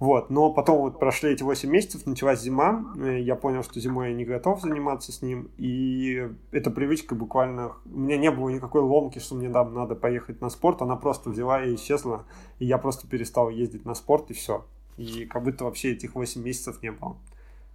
Вот, 0.00 0.30
но 0.30 0.50
потом 0.50 0.78
вот 0.78 0.98
прошли 0.98 1.30
эти 1.32 1.42
8 1.42 1.68
месяцев, 1.68 2.06
началась 2.06 2.40
зима, 2.40 2.86
э, 2.96 3.20
я 3.20 3.36
понял, 3.36 3.62
что 3.62 3.78
зимой 3.80 4.08
я 4.08 4.14
не 4.14 4.24
готов 4.24 4.62
заниматься 4.62 5.12
с 5.12 5.20
ним, 5.20 5.50
и 5.58 6.26
эта 6.52 6.70
привычка 6.70 7.14
буквально, 7.14 7.72
у 7.84 7.98
меня 7.98 8.16
не 8.16 8.30
было 8.30 8.48
никакой 8.48 8.80
ломки, 8.80 9.18
что 9.18 9.34
мне 9.34 9.50
да, 9.50 9.62
надо 9.62 9.94
поехать 9.94 10.40
на 10.40 10.48
спорт, 10.48 10.80
она 10.80 10.96
просто 10.96 11.28
взяла 11.28 11.62
и 11.62 11.74
исчезла, 11.74 12.24
и 12.58 12.64
я 12.64 12.78
просто 12.78 13.06
перестал 13.08 13.50
ездить 13.50 13.84
на 13.84 13.94
спорт, 13.94 14.30
и 14.30 14.32
все. 14.32 14.64
И 14.96 15.26
как 15.26 15.44
будто 15.44 15.64
вообще 15.64 15.92
этих 15.92 16.14
8 16.14 16.42
месяцев 16.42 16.82
не 16.82 16.92
было. 16.92 17.18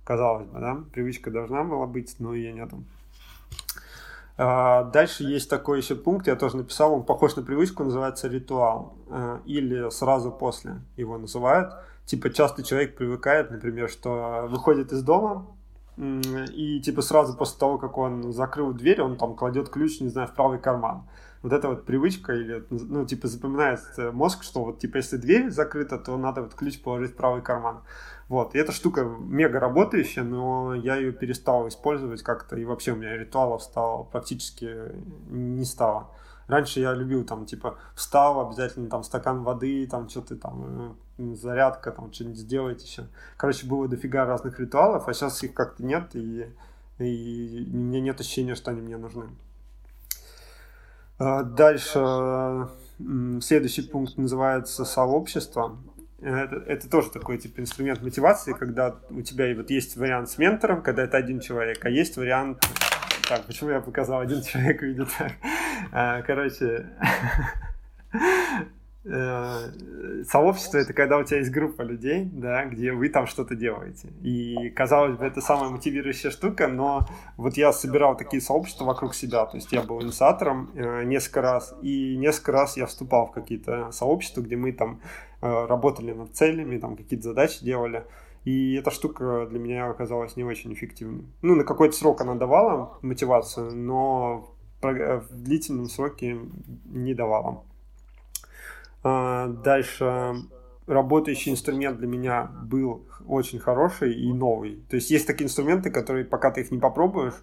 Казалось 0.03 0.47
бы, 0.47 0.59
да, 0.59 0.79
привычка 0.93 1.29
должна 1.29 1.63
была 1.63 1.85
быть, 1.85 2.15
но 2.17 2.33
ее 2.33 2.53
нету. 2.53 2.83
А, 4.37 4.85
дальше 4.85 5.23
есть 5.23 5.47
такой 5.47 5.77
еще 5.77 5.95
пункт, 5.95 6.25
я 6.25 6.35
тоже 6.35 6.57
написал, 6.57 6.95
он 6.95 7.03
похож 7.03 7.35
на 7.35 7.43
привычку, 7.43 7.83
называется 7.83 8.27
ритуал. 8.27 8.95
Э, 9.09 9.39
или 9.45 9.91
сразу 9.91 10.31
после 10.31 10.81
его 10.97 11.17
называют 11.19 11.73
типа 12.05 12.29
часто 12.29 12.63
человек 12.63 12.95
привыкает, 12.95 13.51
например, 13.51 13.89
что 13.89 14.47
выходит 14.49 14.91
из 14.91 15.03
дома, 15.03 15.47
и 15.97 16.81
типа 16.81 17.01
сразу 17.01 17.37
после 17.37 17.59
того, 17.59 17.77
как 17.77 17.97
он 17.97 18.33
закрыл 18.33 18.73
дверь, 18.73 19.01
он 19.01 19.17
там 19.17 19.35
кладет 19.35 19.69
ключ, 19.69 20.01
не 20.01 20.09
знаю, 20.09 20.27
в 20.27 20.33
правый 20.33 20.59
карман. 20.59 21.03
Вот 21.41 21.53
эта 21.53 21.69
вот 21.69 21.85
привычка, 21.85 22.33
или, 22.33 22.65
ну, 22.71 23.05
типа, 23.05 23.27
запоминает 23.27 23.79
мозг, 24.13 24.41
что 24.43 24.63
вот, 24.63 24.79
типа, 24.79 24.97
если 24.97 25.17
дверь 25.17 25.51
закрыта, 25.51 25.99
то 25.99 26.17
надо 26.17 26.41
вот 26.41 26.55
ключ 26.55 26.81
положить 26.81 27.11
в 27.11 27.15
правый 27.15 27.43
карман. 27.43 27.81
Вот, 28.29 28.55
и 28.55 28.57
эта 28.57 28.71
штука 28.71 29.03
мега 29.03 29.59
работающая, 29.59 30.23
но 30.23 30.73
я 30.73 30.95
ее 30.95 31.11
перестал 31.11 31.67
использовать 31.67 32.23
как-то, 32.23 32.55
и 32.55 32.65
вообще 32.65 32.93
у 32.93 32.95
меня 32.95 33.15
ритуалов 33.15 33.61
стало 33.61 34.05
практически 34.05 34.75
не 35.29 35.65
стало. 35.65 36.09
Раньше 36.47 36.79
я 36.79 36.93
любил 36.93 37.23
там, 37.23 37.45
типа, 37.45 37.77
встал, 37.95 38.47
обязательно 38.47 38.89
там 38.89 39.03
стакан 39.03 39.43
воды, 39.43 39.87
там 39.87 40.09
что-то 40.09 40.35
там, 40.35 40.97
э, 41.17 41.35
зарядка, 41.35 41.91
там 41.91 42.13
что-нибудь 42.13 42.37
сделать 42.37 42.83
еще. 42.83 43.07
Короче, 43.37 43.65
было 43.65 43.87
дофига 43.87 44.25
разных 44.25 44.59
ритуалов, 44.59 45.07
а 45.07 45.13
сейчас 45.13 45.43
их 45.43 45.53
как-то 45.53 45.83
нет, 45.83 46.15
и, 46.15 46.45
и 46.99 47.69
у 47.71 47.77
меня 47.77 48.01
нет 48.01 48.19
ощущения, 48.19 48.55
что 48.55 48.71
они 48.71 48.81
мне 48.81 48.97
нужны. 48.97 49.25
А, 51.17 51.43
дальше 51.43 52.67
следующий 53.41 53.81
пункт 53.81 54.17
называется 54.17 54.85
сообщество. 54.85 55.77
Это, 56.21 56.55
это 56.55 56.89
тоже 56.89 57.11
такой 57.11 57.37
типа 57.37 57.59
инструмент 57.59 58.01
мотивации, 58.01 58.53
когда 58.53 58.95
у 59.09 59.21
тебя 59.21 59.53
вот 59.55 59.69
есть 59.69 59.97
вариант 59.97 60.29
с 60.29 60.37
ментором, 60.37 60.81
когда 60.81 61.03
это 61.03 61.17
один 61.17 61.39
человек, 61.39 61.83
а 61.83 61.89
есть 61.89 62.17
вариант 62.17 62.63
так, 63.27 63.45
почему 63.45 63.71
я 63.71 63.81
показал 63.81 64.19
один 64.19 64.41
человек 64.41 64.81
видит? 64.81 65.09
А, 65.91 66.21
короче, 66.21 66.89
э, 69.05 70.23
сообщество 70.27 70.77
это 70.77 70.93
когда 70.93 71.17
у 71.17 71.23
тебя 71.23 71.39
есть 71.39 71.51
группа 71.51 71.81
людей, 71.81 72.29
да, 72.31 72.65
где 72.65 72.91
вы 72.91 73.09
там 73.09 73.27
что-то 73.27 73.55
делаете. 73.55 74.09
И 74.21 74.69
казалось 74.69 75.17
бы, 75.17 75.25
это 75.25 75.41
самая 75.41 75.69
мотивирующая 75.69 76.31
штука, 76.31 76.67
но 76.67 77.05
вот 77.37 77.57
я 77.57 77.71
собирал 77.71 78.17
такие 78.17 78.41
сообщества 78.41 78.85
вокруг 78.85 79.13
себя. 79.13 79.45
То 79.45 79.57
есть 79.57 79.71
я 79.71 79.81
был 79.81 80.01
инициатором 80.01 80.71
э, 80.75 81.03
несколько 81.03 81.41
раз, 81.41 81.75
и 81.81 82.15
несколько 82.17 82.51
раз 82.53 82.77
я 82.77 82.85
вступал 82.85 83.27
в 83.27 83.31
какие-то 83.31 83.91
сообщества, 83.91 84.41
где 84.41 84.55
мы 84.55 84.71
там 84.71 85.01
э, 85.41 85.65
работали 85.67 86.13
над 86.13 86.35
целями, 86.35 86.79
там 86.79 86.95
какие-то 86.95 87.29
задачи 87.29 87.63
делали. 87.63 88.05
И 88.45 88.75
эта 88.75 88.91
штука 88.91 89.47
для 89.49 89.59
меня 89.59 89.89
оказалась 89.89 90.35
не 90.35 90.43
очень 90.43 90.73
эффективной. 90.73 91.25
Ну, 91.41 91.55
на 91.55 91.63
какой-то 91.63 91.95
срок 91.95 92.21
она 92.21 92.35
давала 92.35 92.97
мотивацию, 93.01 93.75
но 93.75 94.55
в 94.81 95.27
длительном 95.31 95.85
сроке 95.85 96.37
не 96.85 97.13
давала. 97.15 97.63
А, 99.03 99.47
дальше 99.47 100.35
работающий 100.85 101.51
инструмент 101.51 101.97
для 101.97 102.07
меня 102.07 102.51
был 102.63 103.07
очень 103.27 103.59
хороший 103.59 104.13
и 104.13 104.31
новый. 104.31 104.83
То 104.89 104.95
есть 104.95 105.09
есть 105.09 105.25
такие 105.25 105.45
инструменты, 105.45 105.89
которые 105.89 106.25
пока 106.25 106.51
ты 106.51 106.61
их 106.61 106.71
не 106.71 106.77
попробуешь, 106.77 107.33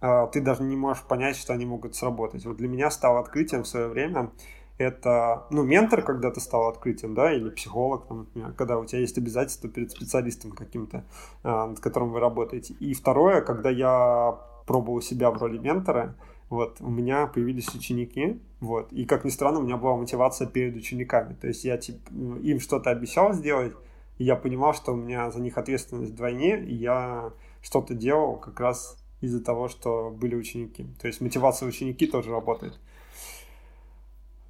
а, 0.00 0.26
ты 0.26 0.40
даже 0.40 0.62
не 0.62 0.76
можешь 0.76 1.04
понять, 1.04 1.36
что 1.36 1.52
они 1.52 1.66
могут 1.66 1.94
сработать. 1.94 2.44
Вот 2.44 2.56
для 2.56 2.68
меня 2.68 2.90
стало 2.90 3.20
открытием 3.20 3.62
в 3.62 3.68
свое 3.68 3.88
время 3.88 4.30
это, 4.78 5.46
ну, 5.50 5.64
ментор, 5.64 6.02
когда 6.02 6.30
ты 6.30 6.40
стал 6.40 6.68
открытием, 6.68 7.14
да, 7.14 7.32
или 7.34 7.50
психолог, 7.50 8.08
например, 8.08 8.52
когда 8.52 8.78
у 8.78 8.84
тебя 8.84 9.00
есть 9.00 9.18
обязательства 9.18 9.68
перед 9.68 9.90
специалистом 9.90 10.52
каким-то, 10.52 11.04
а, 11.42 11.66
над 11.66 11.80
которым 11.80 12.12
вы 12.12 12.20
работаете. 12.20 12.74
И 12.74 12.94
второе, 12.94 13.40
когда 13.40 13.70
я 13.70 14.38
пробовал 14.66 15.02
себя 15.02 15.30
в 15.30 15.38
роли 15.38 15.58
ментора, 15.58 16.14
вот, 16.48 16.78
у 16.80 16.88
меня 16.88 17.26
появились 17.26 17.74
ученики, 17.74 18.40
вот, 18.60 18.92
и, 18.92 19.04
как 19.04 19.24
ни 19.24 19.30
странно, 19.30 19.58
у 19.58 19.62
меня 19.62 19.76
была 19.76 19.96
мотивация 19.96 20.46
перед 20.46 20.76
учениками, 20.76 21.34
то 21.34 21.48
есть 21.48 21.64
я, 21.64 21.76
типа, 21.76 22.10
им 22.42 22.60
что-то 22.60 22.90
обещал 22.90 23.32
сделать, 23.34 23.74
и 24.16 24.24
я 24.24 24.36
понимал, 24.36 24.74
что 24.74 24.92
у 24.92 24.96
меня 24.96 25.30
за 25.30 25.40
них 25.40 25.58
ответственность 25.58 26.12
вдвойне, 26.12 26.60
и 26.64 26.74
я 26.74 27.32
что-то 27.62 27.94
делал 27.94 28.36
как 28.36 28.58
раз 28.60 28.96
из-за 29.20 29.42
того, 29.42 29.68
что 29.68 30.10
были 30.10 30.36
ученики. 30.36 30.86
То 31.00 31.08
есть 31.08 31.20
мотивация 31.20 31.68
ученики 31.68 32.06
тоже 32.06 32.30
работает. 32.30 32.78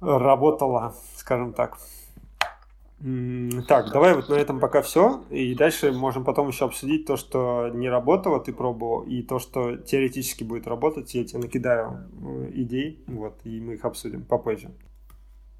Работала, 0.01 0.93
скажем 1.15 1.53
так. 1.53 1.77
Так, 3.67 3.91
давай 3.93 4.13
вот 4.13 4.27
на 4.27 4.33
этом 4.33 4.59
пока 4.59 4.81
все. 4.81 5.23
И 5.29 5.55
дальше 5.55 5.93
можем 5.93 6.25
потом 6.25 6.49
еще 6.49 6.65
обсудить 6.65 7.05
то, 7.05 7.15
что 7.15 7.69
не 7.69 7.89
работало, 7.89 8.41
ты 8.41 8.51
пробовал, 8.51 9.03
и 9.03 9.21
то, 9.21 9.39
что 9.39 9.77
теоретически 9.77 10.43
будет 10.43 10.67
работать. 10.67 11.13
Я 11.15 11.23
тебе 11.23 11.39
накидаю 11.39 12.09
э, 12.21 12.51
идей, 12.55 13.01
вот, 13.07 13.39
и 13.45 13.61
мы 13.61 13.75
их 13.75 13.85
обсудим 13.85 14.25
попозже. 14.25 14.71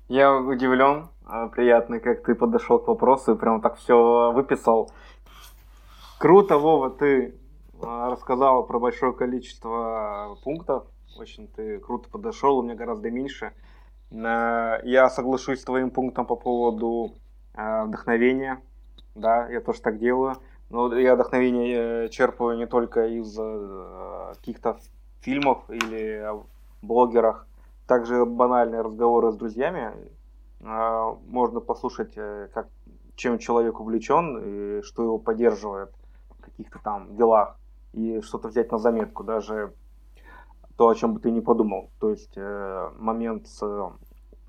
Я 0.09 0.35
удивлен, 0.35 1.07
а, 1.25 1.47
приятно, 1.47 1.99
как 1.99 2.23
ты 2.23 2.35
подошел 2.35 2.79
к 2.79 2.87
вопросу 2.87 3.35
и 3.35 3.37
прям 3.37 3.61
так 3.61 3.77
все 3.77 4.31
выписал. 4.33 4.91
Круто, 6.17 6.57
Вова, 6.57 6.89
ты 6.89 7.35
а, 7.81 8.09
рассказал 8.09 8.65
про 8.65 8.79
большое 8.79 9.13
количество 9.13 10.37
пунктов. 10.43 10.87
Очень 11.17 11.47
ты 11.47 11.79
круто 11.79 12.09
подошел, 12.09 12.57
у 12.57 12.63
меня 12.63 12.75
гораздо 12.75 13.11
меньше. 13.11 13.53
Я 14.11 15.09
соглашусь 15.09 15.61
с 15.61 15.65
твоим 15.65 15.91
пунктом 15.91 16.25
по 16.25 16.35
поводу 16.35 17.13
а, 17.53 17.85
вдохновения. 17.85 18.61
Да, 19.15 19.47
я 19.49 19.61
тоже 19.61 19.81
так 19.81 19.99
делаю. 19.99 20.37
Но 20.69 20.95
я 20.95 21.15
вдохновение 21.15 22.05
э, 22.05 22.09
черпаю 22.09 22.57
не 22.57 22.67
только 22.67 23.07
из 23.07 23.35
э, 23.39 24.33
каких-то 24.35 24.79
фильмов 25.21 25.63
или 25.69 26.23
блогерах. 26.81 27.47
Также 27.87 28.25
банальные 28.25 28.81
разговоры 28.81 29.31
с 29.31 29.35
друзьями. 29.35 29.91
Можно 30.59 31.59
послушать, 31.59 32.13
э, 32.17 32.49
как, 32.53 32.67
чем 33.15 33.39
человек 33.39 33.79
увлечен 33.79 34.37
и 34.37 34.81
что 34.83 35.03
его 35.03 35.17
поддерживает 35.17 35.91
в 36.29 36.41
каких-то 36.41 36.79
там 36.83 37.15
делах 37.15 37.57
и 37.93 38.21
что-то 38.21 38.49
взять 38.49 38.71
на 38.71 38.77
заметку, 38.77 39.23
даже 39.23 39.73
то, 40.79 40.87
о 40.87 40.95
чем 40.95 41.13
бы 41.13 41.19
ты 41.19 41.29
не 41.29 41.41
подумал. 41.41 41.91
То 41.99 42.09
есть 42.09 42.37
э, 42.37 42.89
момент 42.97 43.49
с 43.49 43.91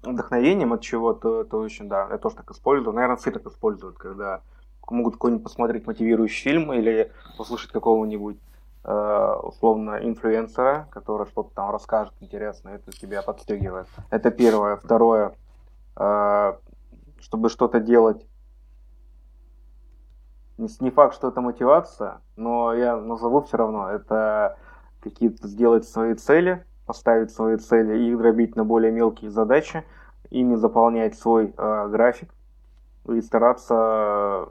вдохновением 0.04 0.72
от 0.72 0.80
чего-то, 0.80 1.40
это 1.40 1.56
очень, 1.56 1.88
да, 1.88 2.06
я 2.08 2.18
тоже 2.18 2.36
так 2.36 2.48
использую. 2.52 2.94
Наверное, 2.94 3.16
все 3.16 3.32
так 3.32 3.44
используют, 3.46 3.98
когда 3.98 4.40
могут 4.88 5.14
какой-нибудь 5.14 5.42
посмотреть 5.42 5.88
мотивирующий 5.88 6.44
фильм 6.44 6.72
или 6.72 7.10
послушать 7.36 7.72
какого-нибудь 7.72 8.38
э, 8.84 9.34
условно 9.42 9.98
инфлюенсера, 10.04 10.86
который 10.92 11.26
что-то 11.26 11.50
там 11.52 11.72
расскажет 11.72 12.14
интересно, 12.20 12.68
это 12.68 12.92
тебя 12.92 13.22
подстегивает. 13.22 13.88
Это 14.10 14.30
первое. 14.30 14.76
Второе, 14.76 15.34
э, 15.96 16.52
чтобы 17.18 17.48
что-то 17.48 17.80
делать 17.80 18.24
не 20.58 20.90
факт, 20.90 21.16
что 21.16 21.28
это 21.28 21.40
мотивация, 21.40 22.20
но 22.36 22.72
я 22.72 22.96
назову 22.96 23.40
все 23.42 23.56
равно. 23.56 23.90
Это 23.90 24.56
какие-то 25.00 25.48
сделать 25.48 25.86
свои 25.86 26.14
цели, 26.14 26.64
поставить 26.86 27.30
свои 27.30 27.56
цели 27.56 27.98
их 27.98 28.18
дробить 28.18 28.56
на 28.56 28.64
более 28.64 28.92
мелкие 28.92 29.30
задачи, 29.30 29.84
ими 30.30 30.54
заполнять 30.54 31.18
свой 31.18 31.54
э, 31.56 31.88
график 31.88 32.30
и 33.08 33.20
стараться 33.20 34.48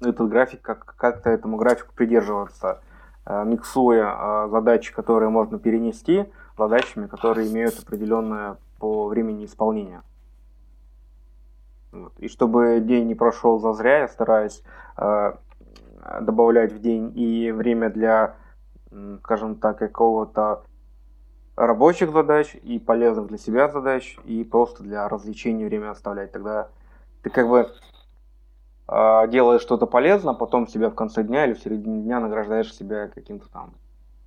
этот 0.00 0.28
график 0.28 0.62
как- 0.62 0.94
как-то 0.96 1.30
этому 1.30 1.56
графику 1.56 1.92
придерживаться, 1.94 2.80
э, 3.26 3.44
миксуя 3.44 4.46
э, 4.46 4.48
задачи, 4.50 4.92
которые 4.94 5.28
можно 5.30 5.58
перенести, 5.58 6.30
задачами, 6.56 7.06
которые 7.06 7.50
имеют 7.50 7.78
определенное 7.78 8.56
по 8.78 9.08
времени 9.08 9.44
исполнения. 9.44 10.02
Вот. 11.92 12.12
И 12.18 12.28
чтобы 12.28 12.80
день 12.80 13.06
не 13.06 13.14
прошел 13.14 13.58
зазря, 13.58 14.00
я 14.00 14.08
стараюсь 14.08 14.62
э, 14.96 15.32
добавлять 16.20 16.72
в 16.72 16.80
день 16.80 17.12
и 17.14 17.50
время 17.50 17.90
для, 17.90 18.36
скажем 19.22 19.56
так, 19.56 19.78
какого-то 19.78 20.62
рабочих 21.56 22.10
задач 22.12 22.54
и 22.62 22.78
полезных 22.78 23.28
для 23.28 23.38
себя 23.38 23.68
задач, 23.68 24.16
и 24.24 24.44
просто 24.44 24.82
для 24.82 25.08
развлечения 25.08 25.66
время 25.66 25.90
оставлять. 25.90 26.32
Тогда 26.32 26.68
ты 27.22 27.30
как 27.30 27.48
бы 27.48 27.68
э, 28.88 29.28
делаешь 29.28 29.60
что-то 29.60 29.86
полезное, 29.86 30.34
а 30.34 30.36
потом 30.36 30.66
себя 30.66 30.90
в 30.90 30.94
конце 30.94 31.22
дня 31.22 31.46
или 31.46 31.54
в 31.54 31.60
середине 31.60 32.02
дня 32.02 32.20
награждаешь 32.20 32.74
себя 32.74 33.08
каким-то 33.08 33.48
там 33.50 33.74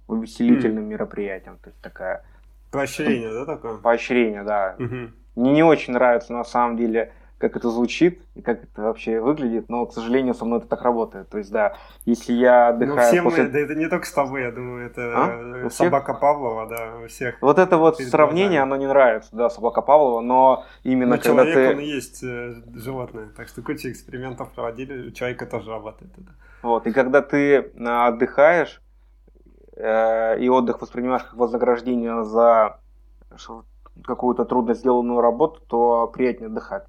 увеселительным 0.08 0.84
mm. 0.84 0.88
мероприятием. 0.88 1.58
То 1.58 1.70
есть 1.70 1.82
такая... 1.82 2.24
Поощрение, 2.72 3.32
да, 3.32 3.46
такое? 3.46 3.78
Поощрение, 3.78 4.44
да. 4.44 4.76
Mm-hmm. 4.78 5.10
Мне 5.36 5.52
не 5.52 5.64
очень 5.64 5.94
нравится 5.94 6.34
на 6.34 6.44
самом 6.44 6.78
деле 6.78 7.14
как 7.44 7.58
это 7.58 7.70
звучит 7.70 8.22
и 8.36 8.42
как 8.42 8.64
это 8.64 8.84
вообще 8.84 9.20
выглядит, 9.20 9.68
но, 9.68 9.86
к 9.86 9.92
сожалению, 9.92 10.34
со 10.34 10.46
мной 10.46 10.60
это 10.60 10.68
так 10.70 10.82
работает. 10.82 11.28
То 11.28 11.40
есть, 11.40 11.52
да, 11.52 11.76
если 12.06 12.32
я 12.32 12.70
отдыхаю... 12.70 12.96
Ну, 12.96 13.04
все 13.04 13.22
после... 13.22 13.44
мы, 13.44 13.50
да 13.50 13.60
это 13.60 13.76
не 13.76 13.90
только 13.90 14.06
с 14.06 14.14
тобой, 14.14 14.44
я 14.44 14.52
думаю, 14.52 14.86
это 14.86 15.66
а? 15.66 15.70
собака 15.70 16.14
Павлова, 16.14 16.68
да, 16.70 17.00
у 17.04 17.08
всех. 17.08 17.36
Вот 17.42 17.60
это 17.60 17.78
вот 17.78 17.98
сравнение, 17.98 18.62
глазами. 18.62 18.76
оно 18.76 18.76
не 18.78 18.88
нравится, 18.88 19.30
да, 19.34 19.50
собака 19.50 19.82
Павлова, 19.82 20.22
но 20.22 20.64
именно 20.84 21.18
ну, 21.18 21.22
когда 21.22 21.44
человек, 21.44 21.54
ты... 21.54 21.76
он 21.76 21.80
и 21.82 21.86
есть 21.86 22.24
э, 22.24 22.54
животное, 22.76 23.28
так 23.36 23.50
что 23.50 23.62
куча 23.62 23.92
экспериментов 23.92 24.50
проводили, 24.54 25.10
у 25.10 25.12
человека 25.12 25.46
тоже 25.46 25.70
работает 25.70 26.14
это. 26.18 26.32
Вот, 26.62 26.88
и 26.88 26.94
когда 26.94 27.22
ты 27.22 27.56
э, 27.58 27.64
отдыхаешь, 27.78 28.82
э, 29.76 30.40
и 30.40 30.48
отдых 30.48 30.80
воспринимаешь 30.80 31.24
как 31.24 31.36
вознаграждение 31.36 32.24
за 32.24 32.80
какую-то 34.06 34.46
трудно 34.46 34.76
сделанную 34.76 35.20
работу, 35.20 35.60
то 35.68 36.08
приятнее 36.08 36.48
отдыхать 36.48 36.86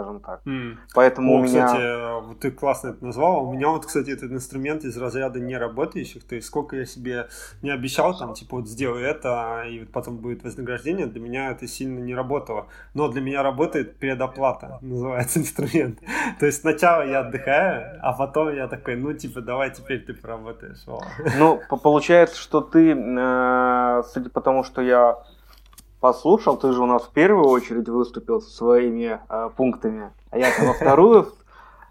скажем 0.00 0.20
так. 0.20 0.40
Mm. 0.46 0.76
Поэтому 0.94 1.34
О, 1.34 1.38
у 1.38 1.42
меня... 1.42 1.66
кстати, 1.66 2.26
вот 2.26 2.40
ты 2.40 2.50
классно 2.50 2.88
это 2.88 3.04
назвал. 3.04 3.48
У 3.48 3.52
меня 3.52 3.68
вот, 3.68 3.86
кстати, 3.86 4.10
этот 4.10 4.32
инструмент 4.32 4.84
из 4.84 4.96
разряда 4.96 5.40
неработающих. 5.40 6.24
То 6.24 6.34
есть 6.34 6.46
сколько 6.46 6.76
я 6.76 6.86
себе 6.86 7.28
не 7.62 7.70
обещал, 7.70 8.16
там, 8.16 8.34
типа, 8.34 8.56
вот 8.56 8.68
сделаю 8.68 9.04
это, 9.04 9.64
и 9.68 9.80
вот 9.80 9.90
потом 9.90 10.18
будет 10.18 10.42
вознаграждение, 10.44 11.06
для 11.06 11.20
меня 11.20 11.50
это 11.50 11.66
сильно 11.66 11.98
не 11.98 12.14
работало. 12.14 12.66
Но 12.94 13.08
для 13.08 13.20
меня 13.20 13.42
работает 13.42 13.96
предоплата, 13.96 14.78
называется 14.80 15.40
инструмент. 15.40 15.98
То 16.40 16.46
есть 16.46 16.60
сначала 16.60 17.02
я 17.02 17.20
отдыхаю, 17.20 17.98
а 18.02 18.12
потом 18.12 18.54
я 18.54 18.68
такой, 18.68 18.96
ну, 18.96 19.12
типа, 19.12 19.40
давай 19.40 19.70
теперь 19.70 20.04
ты 20.04 20.14
поработаешь. 20.14 20.78
Ну, 21.38 21.60
получается, 21.82 22.36
что 22.40 22.60
ты, 22.60 22.92
э, 22.92 24.02
судя 24.12 24.30
по 24.30 24.40
тому, 24.40 24.64
что 24.64 24.82
я 24.82 25.18
послушал, 26.00 26.56
ты 26.56 26.72
же 26.72 26.82
у 26.82 26.86
нас 26.86 27.02
в 27.02 27.10
первую 27.10 27.46
очередь 27.46 27.88
выступил 27.88 28.40
со 28.40 28.50
своими 28.50 29.20
э, 29.28 29.50
пунктами, 29.56 30.10
а 30.30 30.38
я 30.38 30.50
во 30.58 30.72
вторую 30.72 31.32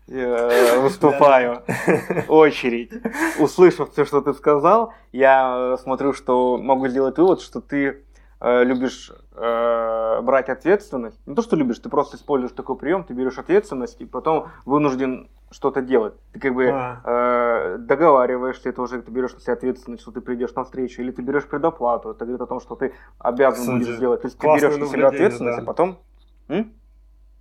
э, 0.07 0.79
выступаю 0.81 1.63
очередь. 2.27 2.91
Услышав 3.39 3.91
все, 3.91 4.05
что 4.05 4.21
ты 4.21 4.33
сказал, 4.33 4.93
я 5.11 5.75
э, 5.75 5.77
смотрю, 5.81 6.13
что 6.13 6.57
могу 6.57 6.87
сделать 6.87 7.17
вывод, 7.17 7.41
что 7.41 7.61
ты 7.61 8.03
э, 8.39 8.63
любишь 8.63 9.11
э, 9.35 10.21
брать 10.21 10.49
ответственность. 10.49 11.19
Не 11.25 11.35
то, 11.35 11.41
что 11.41 11.55
любишь, 11.55 11.79
ты 11.79 11.89
просто 11.89 12.17
используешь 12.17 12.53
такой 12.53 12.77
прием, 12.77 13.03
ты 13.03 13.13
берешь 13.13 13.37
ответственность 13.37 14.01
и 14.01 14.05
потом 14.05 14.47
вынужден 14.65 15.29
что-то 15.51 15.81
делать. 15.81 16.13
Ты 16.33 16.39
как 16.39 16.53
бы 16.53 16.65
э, 16.65 17.77
договариваешься, 17.79 18.69
это 18.69 18.81
уже 18.81 19.01
ты 19.01 19.11
берешь 19.11 19.33
на 19.33 19.39
себя 19.39 19.53
ответственность, 19.53 20.03
что 20.03 20.11
ты 20.11 20.21
придешь 20.21 20.53
на 20.53 20.63
встречу, 20.63 21.01
или 21.01 21.11
ты 21.11 21.21
берешь 21.21 21.47
предоплату. 21.47 22.11
Это 22.11 22.25
говорит 22.25 22.41
о 22.41 22.47
том, 22.47 22.59
что 22.59 22.75
ты 22.75 22.93
обязан 23.17 23.61
Кстати, 23.61 23.77
будешь 23.79 23.95
сделать. 23.95 24.21
То 24.21 24.27
есть 24.27 24.37
ты 24.37 24.47
берешь 24.47 24.77
на 24.77 24.85
себя 24.87 25.07
ответственность, 25.07 25.57
да. 25.57 25.63
а 25.63 25.65
потом. 25.65 25.99
М? 26.47 26.73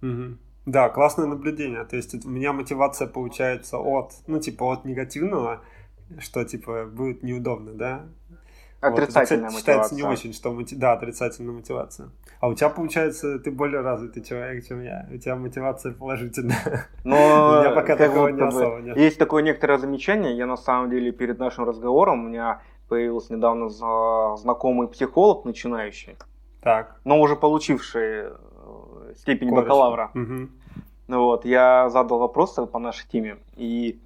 Угу. 0.03 0.39
Да, 0.67 0.91
классное 0.91 1.27
наблюдение. 1.27 1.85
То 1.85 1.97
есть 1.97 2.27
у 2.27 2.29
меня 2.29 2.53
мотивация 2.53 3.09
получается 3.09 3.79
от, 3.79 4.13
ну, 4.27 4.39
типа, 4.39 4.65
от 4.65 4.85
негативного, 4.85 5.63
что, 6.19 6.45
типа, 6.45 6.85
будет 6.85 7.23
неудобно, 7.23 7.73
да? 7.73 8.05
Отрицательная 8.81 9.51
вот, 9.51 9.55
мотивация. 9.55 9.83
Считается 9.83 9.95
не 9.97 10.03
очень, 10.05 10.33
что 10.33 10.53
мотив... 10.53 10.79
да, 10.79 10.93
отрицательная 10.93 11.53
мотивация. 11.53 12.11
А 12.41 12.49
у 12.49 12.55
тебя, 12.55 12.69
получается, 12.69 13.41
ты 13.41 13.51
более 13.51 13.81
развитый 13.81 14.23
человек, 14.23 14.65
чем 14.67 14.83
я. 14.83 15.09
У 15.13 15.17
тебя 15.17 15.35
мотивация 15.35 15.93
положительная. 15.93 16.87
Но 17.03 17.17
у 17.17 17.61
меня 17.61 17.71
пока 17.71 17.97
такого 17.97 18.29
не 18.29 18.41
особо 18.41 18.79
нет. 18.79 18.97
Есть 18.97 19.19
такое 19.19 19.43
некоторое 19.43 19.79
замечание. 19.79 20.37
Я 20.37 20.47
на 20.47 20.57
самом 20.57 20.91
деле 20.91 21.11
перед 21.11 21.39
нашим 21.41 21.65
разговором 21.65 22.25
у 22.25 22.29
меня 22.29 22.63
появился 22.89 23.35
недавно 23.35 23.69
знакомый 24.37 24.87
психолог 24.89 25.45
начинающий. 25.45 26.17
Так. 26.63 27.01
Но 27.05 27.21
уже 27.21 27.35
получивший 27.35 28.27
э, 28.27 29.13
степень 29.17 29.49
Короче. 29.49 29.63
бакалавра. 29.63 30.11
Угу. 30.15 30.49
Вот, 31.09 31.45
я 31.45 31.89
задал 31.89 32.19
вопросы 32.19 32.67
по 32.67 32.79
нашей 32.79 33.09
теме, 33.09 33.39
и 33.57 34.01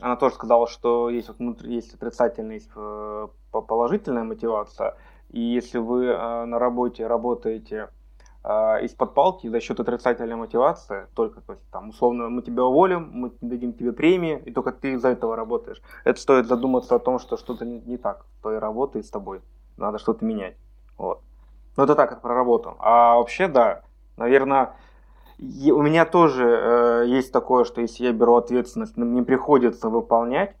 она 0.00 0.16
тоже 0.16 0.34
сказала, 0.34 0.68
что 0.68 1.10
есть, 1.10 1.28
вот 1.28 1.38
внутри, 1.38 1.74
есть 1.74 1.94
отрицательная, 1.94 2.56
есть 2.56 2.70
э, 2.74 3.28
положительная 3.50 4.24
мотивация. 4.24 4.96
И 5.30 5.40
если 5.40 5.78
вы 5.78 6.06
э, 6.06 6.44
на 6.44 6.58
работе 6.58 7.06
работаете 7.06 7.88
э, 8.44 8.48
из-под 8.84 9.14
палки 9.14 9.48
за 9.48 9.60
счет 9.60 9.80
отрицательной 9.80 10.36
мотивации, 10.36 11.06
только, 11.14 11.40
то 11.40 11.52
есть, 11.52 11.68
там, 11.70 11.90
условно, 11.90 12.28
мы 12.28 12.42
тебя 12.42 12.64
уволим, 12.64 13.10
мы 13.12 13.32
дадим 13.40 13.72
тебе 13.72 13.92
премии, 13.92 14.40
и 14.44 14.52
только 14.52 14.72
ты 14.72 14.92
из-за 14.92 15.08
этого 15.08 15.36
работаешь. 15.36 15.82
Это 16.04 16.20
стоит 16.20 16.46
задуматься 16.46 16.94
о 16.94 16.98
том, 16.98 17.18
что 17.18 17.36
что-то 17.36 17.64
не, 17.64 17.80
не 17.80 17.96
так 17.96 18.24
в 18.38 18.42
твоей 18.42 18.58
работе 18.58 19.02
с 19.02 19.10
тобой. 19.10 19.40
Надо 19.76 19.98
что-то 19.98 20.24
менять. 20.24 20.56
Вот. 20.96 21.20
Ну, 21.76 21.84
это 21.84 21.94
так, 21.94 22.08
как 22.10 22.22
про 22.22 22.34
работу. 22.34 22.76
А 22.78 23.16
вообще, 23.16 23.48
да, 23.48 23.82
наверное, 24.16 24.74
у 25.38 25.82
меня 25.82 26.04
тоже 26.04 26.44
э, 26.44 27.04
есть 27.06 27.32
такое, 27.32 27.64
что 27.64 27.80
если 27.80 28.04
я 28.04 28.12
беру 28.12 28.36
ответственность, 28.36 28.96
мне 28.96 29.22
приходится 29.22 29.88
выполнять, 29.88 30.56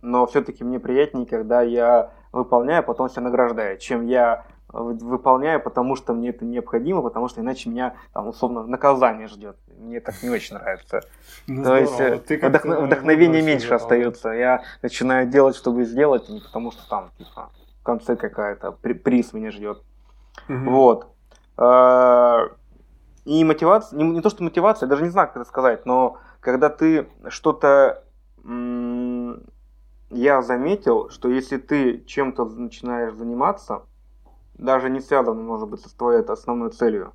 но 0.00 0.26
все-таки 0.26 0.64
мне 0.64 0.78
приятнее, 0.78 1.26
когда 1.26 1.62
я 1.62 2.10
выполняю, 2.32 2.80
а 2.80 2.82
потом 2.82 3.08
себя 3.10 3.22
награждаю, 3.22 3.78
чем 3.78 4.06
я 4.06 4.46
выполняю, 4.68 5.60
потому 5.60 5.94
что 5.94 6.14
мне 6.14 6.30
это 6.30 6.44
необходимо, 6.44 7.02
потому 7.02 7.28
что 7.28 7.40
иначе 7.40 7.70
меня 7.70 7.94
там 8.12 8.28
условно 8.28 8.66
наказание 8.66 9.28
ждет. 9.28 9.56
Мне 9.78 10.00
так 10.00 10.20
не 10.22 10.30
очень 10.30 10.56
нравится. 10.56 11.02
Ну, 11.46 11.62
То 11.62 11.76
есть 11.76 12.00
э, 12.00 12.18
Ты 12.18 12.38
вдохно, 12.38 12.80
вдохновения 12.80 13.42
меньше 13.42 13.74
остается. 13.74 14.30
Я 14.30 14.62
начинаю 14.82 15.28
делать, 15.28 15.54
чтобы 15.54 15.84
сделать, 15.84 16.28
не 16.28 16.40
потому 16.40 16.72
что 16.72 16.88
там 16.88 17.10
типа 17.18 17.50
в 17.80 17.84
конце 17.84 18.16
какая-то 18.16 18.72
приз 18.72 19.32
меня 19.32 19.50
ждет. 19.50 19.82
Угу. 20.48 20.70
Вот. 20.70 21.08
И 23.24 23.42
мотивация, 23.44 23.98
не, 23.98 24.04
не 24.04 24.20
то 24.20 24.30
что 24.30 24.42
мотивация, 24.42 24.86
я 24.86 24.90
даже 24.90 25.02
не 25.02 25.08
знаю, 25.10 25.28
как 25.28 25.36
это 25.36 25.48
сказать, 25.48 25.86
но 25.86 26.18
когда 26.40 26.68
ты 26.68 27.08
что-то 27.28 28.04
я 30.10 30.42
заметил, 30.42 31.08
что 31.10 31.28
если 31.28 31.56
ты 31.56 32.04
чем-то 32.06 32.44
начинаешь 32.44 33.14
заниматься, 33.14 33.82
даже 34.54 34.90
не 34.90 35.00
связано, 35.00 35.42
может 35.42 35.68
быть, 35.68 35.80
с 35.80 35.92
твоей 35.92 36.22
основной 36.22 36.70
целью, 36.70 37.12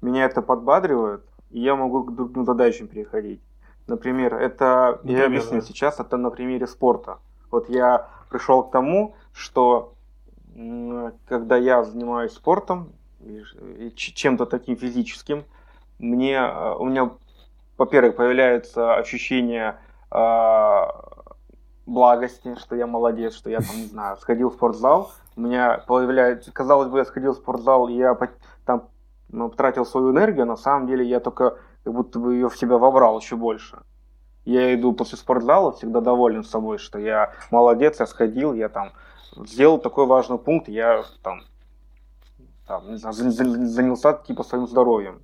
меня 0.00 0.24
это 0.24 0.40
подбадривает, 0.40 1.24
и 1.50 1.60
я 1.60 1.74
могу 1.74 2.04
к 2.04 2.14
другим 2.14 2.44
задачам 2.44 2.86
переходить. 2.88 3.42
Например, 3.86 4.34
это, 4.34 5.00
Например, 5.02 5.20
я 5.20 5.26
объясню 5.26 5.60
да. 5.60 5.66
сейчас, 5.66 5.98
это 5.98 6.16
на 6.16 6.30
примере 6.30 6.66
спорта. 6.66 7.18
Вот 7.50 7.68
я 7.68 8.08
пришел 8.30 8.62
к 8.62 8.70
тому, 8.70 9.16
что 9.32 9.94
когда 11.26 11.56
я 11.56 11.82
занимаюсь 11.84 12.32
спортом, 12.32 12.92
чем-то 13.94 14.46
таким 14.46 14.76
физическим, 14.76 15.44
мне, 15.98 16.36
э, 16.36 16.74
у 16.78 16.84
меня, 16.84 17.10
во-первых, 17.76 18.16
появляется 18.16 18.94
ощущение 18.96 19.78
э, 20.10 20.82
благости, 21.86 22.54
что 22.56 22.76
я 22.76 22.86
молодец, 22.86 23.34
что 23.34 23.50
я 23.50 23.58
там, 23.60 23.76
не 23.76 23.86
знаю, 23.86 24.16
сходил 24.18 24.50
в 24.50 24.54
спортзал, 24.54 25.10
у 25.36 25.40
меня 25.40 25.84
появляется, 25.86 26.52
казалось 26.52 26.88
бы, 26.88 26.98
я 26.98 27.04
сходил 27.04 27.32
в 27.32 27.36
спортзал, 27.36 27.88
и 27.88 27.94
я 27.94 28.16
там 28.64 28.88
ну, 29.28 29.48
потратил 29.48 29.84
свою 29.84 30.10
энергию, 30.10 30.46
на 30.46 30.56
самом 30.56 30.86
деле 30.86 31.04
я 31.04 31.20
только 31.20 31.58
как 31.84 31.92
будто 31.92 32.18
бы 32.18 32.34
ее 32.34 32.48
в 32.48 32.56
себя 32.56 32.76
вобрал 32.76 33.18
еще 33.18 33.36
больше. 33.36 33.78
Я 34.44 34.74
иду 34.74 34.92
после 34.92 35.18
спортзала 35.18 35.72
всегда 35.72 36.00
доволен 36.00 36.42
собой, 36.42 36.78
что 36.78 36.98
я 36.98 37.32
молодец, 37.50 38.00
я 38.00 38.06
сходил, 38.06 38.54
я 38.54 38.68
там 38.68 38.92
сделал 39.36 39.78
такой 39.78 40.06
важный 40.06 40.38
пункт, 40.38 40.68
я 40.68 41.04
там, 41.22 41.42
там 42.68 42.96
занялся 42.96 44.12
типа 44.12 44.44
своим 44.44 44.66
здоровьем. 44.66 45.22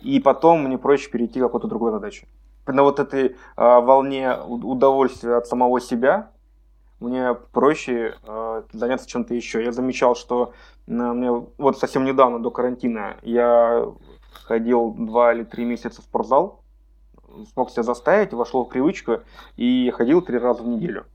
И 0.00 0.18
потом 0.20 0.64
мне 0.64 0.78
проще 0.78 1.10
перейти 1.10 1.40
к 1.40 1.42
какой-то 1.42 1.68
другой 1.68 1.92
задаче 1.92 2.26
на 2.72 2.82
вот 2.82 3.00
этой 3.00 3.26
э, 3.26 3.34
волне 3.56 4.36
удовольствия 4.36 5.36
от 5.36 5.46
самого 5.46 5.80
себя 5.80 6.30
мне 7.00 7.34
проще 7.52 8.16
э, 8.26 8.62
заняться 8.72 9.08
чем-то 9.08 9.34
еще. 9.34 9.64
Я 9.64 9.72
замечал, 9.72 10.16
что 10.16 10.52
э, 10.86 10.92
мне 10.92 11.30
вот 11.30 11.78
совсем 11.78 12.04
недавно 12.04 12.40
до 12.40 12.50
карантина 12.50 13.16
я 13.22 13.86
ходил 14.32 14.92
два 14.92 15.34
или 15.34 15.44
три 15.44 15.64
месяца 15.64 16.02
в 16.02 16.04
спортзал, 16.04 16.62
смог 17.52 17.70
себя 17.70 17.82
заставить, 17.82 18.32
вошел 18.32 18.64
в 18.64 18.68
привычку 18.68 19.20
и 19.56 19.92
ходил 19.94 20.22
три 20.22 20.38
раза 20.38 20.62
в 20.62 20.68
неделю. 20.68 21.06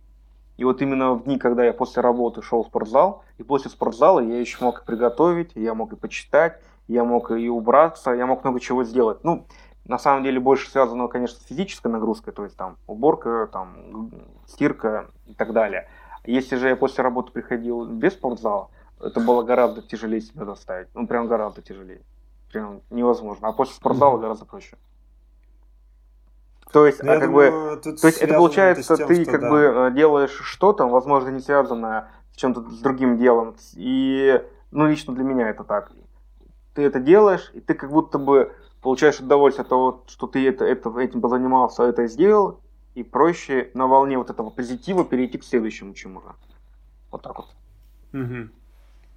И 0.63 0.65
вот 0.65 0.81
именно 0.81 1.15
в 1.15 1.25
дни, 1.25 1.37
когда 1.37 1.65
я 1.65 1.73
после 1.73 2.01
работы 2.01 2.41
шел 2.41 2.63
в 2.63 2.67
спортзал, 2.67 3.25
и 3.37 3.43
после 3.43 3.69
спортзала 3.69 4.21
я 4.21 4.39
еще 4.39 4.63
мог 4.63 4.81
и 4.81 4.85
приготовить, 4.85 5.51
я 5.55 5.73
мог 5.73 5.91
и 5.91 5.97
почитать, 5.97 6.57
я 6.87 7.03
мог 7.03 7.31
и 7.31 7.49
убраться, 7.49 8.11
я 8.11 8.25
мог 8.25 8.45
много 8.45 8.61
чего 8.61 8.85
сделать. 8.85 9.25
Ну, 9.25 9.45
на 9.83 9.99
самом 9.99 10.23
деле 10.23 10.39
больше 10.39 10.71
связано, 10.71 11.09
конечно, 11.09 11.37
с 11.37 11.43
физической 11.43 11.89
нагрузкой, 11.89 12.31
то 12.31 12.45
есть 12.45 12.55
там 12.55 12.77
уборка, 12.87 13.49
там 13.51 14.09
стирка 14.47 15.07
и 15.25 15.33
так 15.33 15.51
далее. 15.51 15.89
Если 16.23 16.55
же 16.55 16.69
я 16.69 16.77
после 16.77 17.03
работы 17.03 17.33
приходил 17.33 17.83
без 17.85 18.13
спортзала, 18.13 18.69
это 19.01 19.19
было 19.19 19.43
гораздо 19.43 19.81
тяжелее 19.81 20.21
себя 20.21 20.45
заставить. 20.45 20.87
Ну, 20.93 21.07
прям 21.07 21.27
гораздо 21.27 21.61
тяжелее. 21.61 22.03
Прям 22.53 22.79
невозможно. 22.89 23.49
А 23.49 23.51
после 23.51 23.75
спортзала 23.75 24.17
гораздо 24.17 24.45
проще. 24.45 24.77
То 26.73 26.87
есть, 26.87 27.03
ну, 27.03 27.11
а, 27.11 27.19
как 27.19 27.29
думаю, 27.29 27.75
бы, 27.75 27.81
то 27.81 28.07
есть 28.07 28.17
это 28.17 28.33
получается, 28.33 28.95
это 28.95 29.05
тем, 29.05 29.07
ты 29.07 29.25
как 29.25 29.41
да. 29.41 29.49
бы 29.51 29.59
э, 29.59 29.91
делаешь 29.91 30.41
что-то, 30.41 30.87
возможно, 30.87 31.29
не 31.29 31.39
связанное 31.39 32.09
с 32.31 32.35
чем-то 32.35 32.67
с 32.71 32.79
другим 32.79 33.19
делом. 33.19 33.55
И, 33.75 34.41
ну, 34.71 34.87
лично 34.87 35.13
для 35.13 35.23
меня 35.23 35.49
это 35.49 35.63
так. 35.63 35.91
Ты 36.73 36.81
это 36.81 36.99
делаешь, 36.99 37.51
и 37.53 37.61
ты 37.61 37.75
как 37.75 37.91
будто 37.91 38.17
бы 38.17 38.51
получаешь 38.81 39.19
удовольствие 39.19 39.61
от 39.61 39.69
того, 39.69 40.03
что 40.07 40.25
ты 40.25 40.47
это, 40.47 40.65
это, 40.65 40.89
этим 40.99 41.21
позанимался, 41.21 41.83
это 41.83 42.07
сделал, 42.07 42.59
и 42.95 43.03
проще 43.03 43.69
на 43.75 43.85
волне 43.85 44.17
вот 44.17 44.31
этого 44.31 44.49
позитива 44.49 45.05
перейти 45.05 45.37
к 45.37 45.43
следующему 45.43 45.93
чему-то. 45.93 46.33
Вот 47.11 47.21
так 47.21 47.37
вот. 47.37 47.49
Угу. 48.13 48.49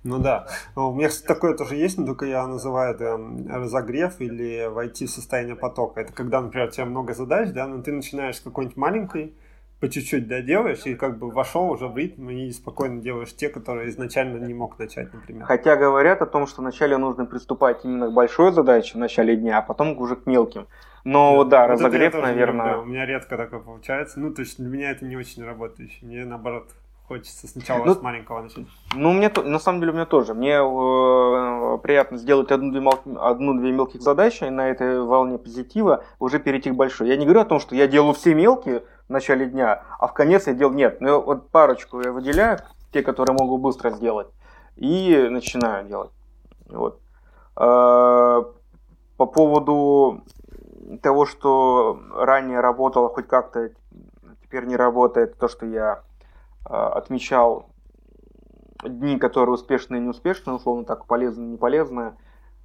Ну 0.07 0.19
да. 0.19 0.47
У 0.75 0.93
меня, 0.93 1.09
кстати, 1.09 1.27
такое 1.27 1.55
тоже 1.55 1.75
есть, 1.77 1.99
но 1.99 2.07
только 2.07 2.27
я 2.27 2.47
называю 2.47 2.95
это 2.95 3.19
разогрев 3.49 4.21
или 4.21 4.67
войти 4.69 5.07
в 5.07 5.11
состояние 5.11 5.57
потока. 5.57 6.01
Это 6.01 6.13
когда, 6.13 6.41
например, 6.41 6.69
у 6.69 6.71
тебя 6.71 6.87
много 6.87 7.13
задач, 7.13 7.51
да, 7.51 7.67
но 7.67 7.83
ты 7.83 7.93
начинаешь 7.93 8.37
с 8.37 8.41
какой-нибудь 8.41 8.77
маленькой, 8.77 9.35
по 9.81 9.91
чуть-чуть 9.91 10.27
доделаешь 10.27 10.87
и 10.87 10.95
как 10.95 11.19
бы 11.19 11.31
вошел 11.31 11.71
уже 11.71 11.87
в 11.87 11.97
ритм 11.99 12.31
и 12.31 12.51
спокойно 12.51 13.03
делаешь 13.03 13.35
те, 13.37 13.51
которые 13.51 13.91
изначально 13.91 14.39
не 14.39 14.55
мог 14.55 14.79
начать, 14.79 15.13
например. 15.13 15.45
Хотя 15.45 15.77
говорят 15.77 16.23
о 16.23 16.27
том, 16.27 16.47
что 16.47 16.63
вначале 16.63 16.97
нужно 16.97 17.27
приступать 17.27 17.85
именно 17.85 18.09
к 18.09 18.15
большой 18.15 18.53
задаче 18.53 18.95
в 18.95 18.99
начале 18.99 19.37
дня, 19.37 19.59
а 19.59 19.63
потом 19.63 19.99
уже 19.99 20.17
к 20.17 20.25
мелким. 20.25 20.67
Но 21.05 21.45
да, 21.45 21.67
да 21.67 21.75
вот 21.75 21.83
разогрев, 21.83 22.15
наверное... 22.15 22.79
У 22.79 22.85
меня 22.85 23.05
редко 23.05 23.37
такое 23.37 23.61
получается. 23.61 24.19
Ну, 24.19 24.33
то 24.33 24.41
есть 24.41 24.57
для 24.59 24.69
меня 24.69 24.91
это 24.91 25.05
не 25.05 25.17
очень 25.17 25.45
работающее. 25.45 26.09
Мне 26.09 26.25
наоборот 26.25 26.71
хочется 27.09 27.47
сначала 27.47 27.85
ну, 27.85 27.95
с 27.95 28.03
маленького 28.03 28.43
начать. 28.43 28.67
Ну, 28.95 29.13
мне 29.13 29.31
на 29.31 29.59
самом 29.59 29.81
деле 29.81 29.93
у 29.93 29.95
меня 29.95 30.07
тоже. 30.07 30.35
Мне 30.35 30.57
э, 30.57 31.79
приятно 31.79 32.19
сделать 32.19 32.51
одну-две 32.51 32.89
одну, 33.19 33.55
две 33.55 33.73
мелких 33.73 34.03
задачи 34.03 34.45
на 34.45 34.69
этой 34.69 35.01
волне 35.03 35.39
позитива 35.39 36.05
уже 36.19 36.39
перейти 36.39 36.71
к 36.71 36.75
большой. 36.75 37.09
Я 37.09 37.17
не 37.17 37.25
говорю 37.25 37.41
о 37.41 37.45
том, 37.45 37.61
что 37.61 37.75
я 37.75 37.87
делаю 37.87 38.15
все 38.15 38.35
мелкие, 38.35 38.83
в 39.09 39.11
начале 39.11 39.47
дня, 39.47 39.85
а 39.99 40.09
в 40.09 40.15
конец 40.15 40.47
я 40.47 40.55
делал 40.55 40.73
нет. 40.73 41.01
Ну, 41.01 41.21
вот 41.21 41.49
парочку 41.51 42.01
я 42.01 42.11
выделяю, 42.11 42.59
те, 42.93 43.03
которые 43.03 43.37
могу 43.39 43.59
быстро 43.59 43.91
сделать, 43.91 44.29
и 44.77 45.29
начинаю 45.31 45.87
делать. 45.87 46.11
Вот. 46.69 47.01
А, 47.55 48.47
по 49.17 49.27
поводу 49.27 50.25
того, 51.03 51.27
что 51.27 52.01
ранее 52.15 52.61
работало 52.61 53.09
хоть 53.09 53.29
как-то, 53.29 53.71
теперь 54.43 54.65
не 54.65 54.77
работает, 54.77 55.39
то, 55.39 55.49
что 55.49 55.67
я 55.67 56.03
отмечал 56.67 57.71
дни, 58.83 59.19
которые 59.19 59.55
успешные 59.55 60.01
и 60.01 60.05
неуспешные, 60.05 60.57
условно 60.57 60.85
так, 60.85 61.07
полезные 61.07 61.49
и 61.49 61.53
неполезные, 61.53 62.17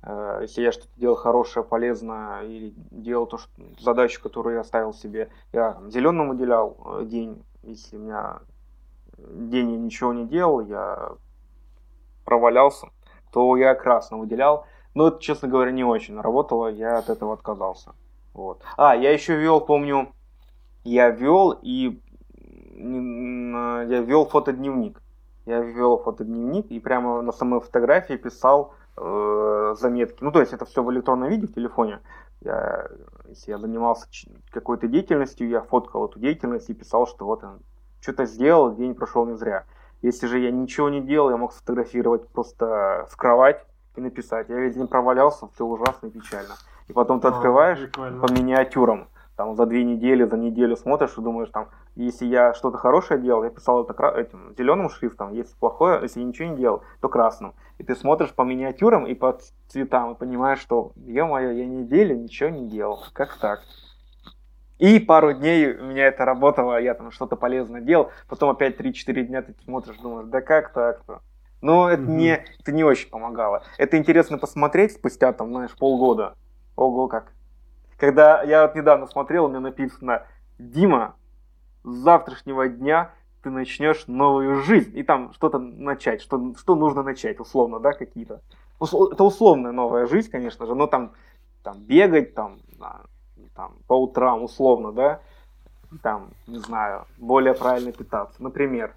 Э, 0.04 0.40
если 0.42 0.64
я 0.64 0.72
что-то 0.72 0.90
делал 0.98 1.16
хорошее, 1.16 1.66
полезное 1.66 2.44
или 2.44 2.74
делал 2.76 3.28
то, 3.28 3.38
что, 3.38 3.50
задачу, 3.80 4.22
которую 4.22 4.58
я 4.58 4.64
ставил 4.64 4.94
себе, 4.94 5.30
я 5.54 5.80
зеленым 5.88 6.30
выделял 6.30 6.78
э, 6.86 7.06
день. 7.06 7.44
Если 7.64 7.98
у 7.98 8.00
меня 8.00 8.40
день 9.18 9.72
я 9.72 9.78
ничего 9.78 10.14
не 10.14 10.26
делал, 10.26 10.62
я 10.62 11.12
провалялся, 12.26 12.88
то 13.32 13.56
я 13.58 13.76
красным 13.76 14.22
выделял. 14.22 14.66
Но 14.94 15.08
это, 15.08 15.22
честно 15.22 15.48
говоря, 15.48 15.72
не 15.72 15.84
очень 15.84 16.20
работало, 16.20 16.68
я 16.68 16.98
от 16.98 17.10
этого 17.10 17.34
отказался. 17.34 17.94
Вот. 18.34 18.62
А, 18.78 18.96
я 18.96 19.12
еще 19.12 19.36
вел, 19.36 19.62
помню, 19.62 20.14
я 20.84 21.10
вел 21.10 21.52
и 21.62 22.02
я 22.74 24.02
вел 24.02 24.26
фотодневник. 24.26 25.02
Я 25.46 25.60
вел 25.62 25.98
фотодневник 25.98 26.68
и 26.68 26.80
прямо 26.80 27.22
на 27.22 27.32
самой 27.32 27.60
фотографии 27.60 28.14
писал 28.14 28.74
э, 28.98 29.76
заметки. 29.80 30.24
Ну, 30.24 30.32
то 30.32 30.40
есть 30.40 30.54
это 30.54 30.66
все 30.66 30.84
в 30.84 30.92
электронном 30.92 31.30
виде 31.30 31.48
в 31.48 31.54
телефоне. 31.54 32.00
Я, 32.42 32.88
если 33.28 33.52
я 33.52 33.58
занимался 33.58 34.08
какой-то 34.52 34.88
деятельностью, 34.88 35.50
я 35.50 35.62
фоткал 35.62 36.08
эту 36.08 36.20
деятельность 36.20 36.70
и 36.70 36.74
писал, 36.74 37.08
что 37.08 37.26
вот 37.26 37.44
он 37.44 37.60
что-то 38.02 38.26
сделал, 38.26 38.76
день 38.76 38.96
прошел 38.96 39.26
не 39.26 39.36
зря. 39.36 39.66
Если 40.02 40.26
же 40.26 40.40
я 40.40 40.52
ничего 40.52 40.90
не 40.90 41.02
делал, 41.02 41.30
я 41.30 41.38
мог 41.38 41.54
сфотографировать 41.54 42.28
просто 42.30 43.08
в 43.10 43.16
кровать 43.18 43.64
и 43.96 44.02
написать. 44.02 44.50
Я 44.50 44.56
весь 44.58 44.76
день 44.76 44.88
провалялся, 44.88 45.48
все 45.54 45.66
ужасно 45.66 46.08
и 46.08 46.10
печально. 46.10 46.56
И 46.88 46.94
потом 46.94 47.20
ты 47.20 47.28
открываешь 47.28 47.90
О, 47.98 48.20
по 48.20 48.32
миниатюрам. 48.32 49.08
Там 49.36 49.56
за 49.56 49.66
две 49.66 49.84
недели, 49.84 50.24
за 50.24 50.38
неделю 50.38 50.76
смотришь 50.76 51.18
и 51.18 51.22
думаешь, 51.22 51.50
там 51.50 51.70
Если 51.96 52.26
я 52.26 52.54
что-то 52.54 52.78
хорошее 52.78 53.20
делал, 53.20 53.44
я 53.44 53.50
писал 53.50 53.84
это 53.84 54.08
этим 54.18 54.56
зеленым 54.58 54.90
шрифтом. 54.90 55.34
Если 55.34 55.54
плохое, 55.58 56.00
если 56.02 56.22
я 56.22 56.26
ничего 56.26 56.50
не 56.50 56.58
делал, 56.58 56.84
то 57.02 57.10
красным. 57.10 57.54
И 57.80 57.84
ты 57.84 57.96
смотришь 57.96 58.34
по 58.34 58.44
миниатюрам 58.44 59.06
и 59.06 59.14
по 59.14 59.38
цветам 59.68 60.14
и 60.14 60.18
понимаешь, 60.18 60.60
что, 60.60 60.94
ё-моё, 60.96 61.52
я 61.52 61.66
неделю 61.66 62.16
ничего 62.16 62.50
не 62.50 62.70
делал. 62.70 63.04
Как 63.14 63.38
так? 63.38 63.62
И 64.80 65.00
пару 65.00 65.34
дней 65.34 65.76
у 65.76 65.84
меня 65.84 66.08
это 66.08 66.26
работало, 66.26 66.82
я 66.82 66.94
там 66.94 67.12
что-то 67.12 67.36
полезное 67.36 67.82
делал. 67.82 68.10
Потом 68.28 68.50
опять 68.50 68.80
3-4 68.80 69.24
дня 69.24 69.42
ты 69.42 69.54
смотришь, 69.64 69.98
думаешь, 69.98 70.28
да 70.28 70.42
как 70.42 70.74
так-то? 70.74 71.22
Но 71.62 71.90
это, 71.90 72.02
mm-hmm. 72.02 72.16
не, 72.16 72.46
это 72.60 72.72
не 72.72 72.84
очень 72.84 73.10
помогало. 73.10 73.64
Это 73.78 73.98
интересно 73.98 74.38
посмотреть 74.40 74.94
спустя, 74.94 75.34
там, 75.34 75.50
знаешь, 75.50 75.76
полгода. 75.78 76.36
Ого, 76.76 77.08
как. 77.08 77.34
Когда 77.98 78.42
я 78.42 78.66
вот 78.66 78.76
недавно 78.76 79.06
смотрел, 79.06 79.46
у 79.46 79.50
меня 79.50 79.60
написано 79.60 80.24
«Дима, 80.58 81.16
с 81.84 81.90
завтрашнего 81.90 82.68
дня 82.68 83.12
ты 83.42 83.50
начнешь 83.50 84.06
новую 84.08 84.62
жизнь. 84.62 84.98
И 84.98 85.04
там 85.04 85.34
что-то 85.34 85.58
начать, 85.60 86.22
что, 86.22 86.54
что 86.58 86.76
нужно 86.76 87.04
начать, 87.04 87.40
условно, 87.40 87.80
да, 87.80 87.94
какие-то. 87.94 88.42
Это 88.80 89.24
условная 89.24 89.72
новая 89.72 90.08
жизнь, 90.08 90.30
конечно 90.30 90.66
же, 90.66 90.76
но 90.76 90.88
там, 90.88 91.14
там 91.64 91.80
бегать, 91.80 92.34
там, 92.34 92.60
там 93.56 93.74
по 93.88 93.94
утрам, 93.94 94.44
условно, 94.44 94.92
да, 94.92 95.22
там, 96.02 96.30
не 96.48 96.58
знаю, 96.58 97.06
более 97.18 97.54
правильно 97.54 97.92
питаться, 97.92 98.42
например. 98.42 98.94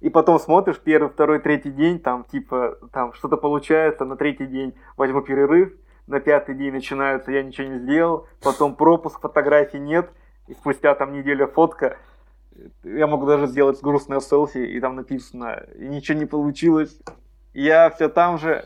И 0.00 0.10
потом 0.10 0.38
смотришь 0.38 0.80
первый, 0.80 1.08
второй, 1.08 1.38
третий 1.38 1.70
день, 1.70 1.98
там, 1.98 2.24
типа, 2.24 2.78
там 2.92 3.12
что-то 3.12 3.36
получается, 3.36 4.04
на 4.04 4.16
третий 4.16 4.46
день 4.46 4.74
возьму 4.96 5.22
перерыв, 5.22 5.72
на 6.06 6.20
пятый 6.20 6.54
день 6.54 6.72
начинается, 6.72 7.32
я 7.32 7.42
ничего 7.42 7.68
не 7.68 7.78
сделал, 7.78 8.26
потом 8.42 8.74
пропуск, 8.74 9.20
фотографий 9.20 9.78
нет– 9.78 10.10
и 10.46 10.54
спустя 10.54 10.94
там 10.94 11.12
неделя 11.12 11.46
фотка, 11.46 11.96
я 12.84 13.06
могу 13.06 13.26
даже 13.26 13.46
сделать 13.46 13.80
грустное 13.82 14.20
селфи, 14.20 14.58
и 14.58 14.80
там 14.80 14.96
написано, 14.96 15.64
и 15.76 15.86
ничего 15.88 16.18
не 16.18 16.26
получилось, 16.26 16.96
я 17.52 17.90
все 17.90 18.08
там 18.08 18.38
же, 18.38 18.64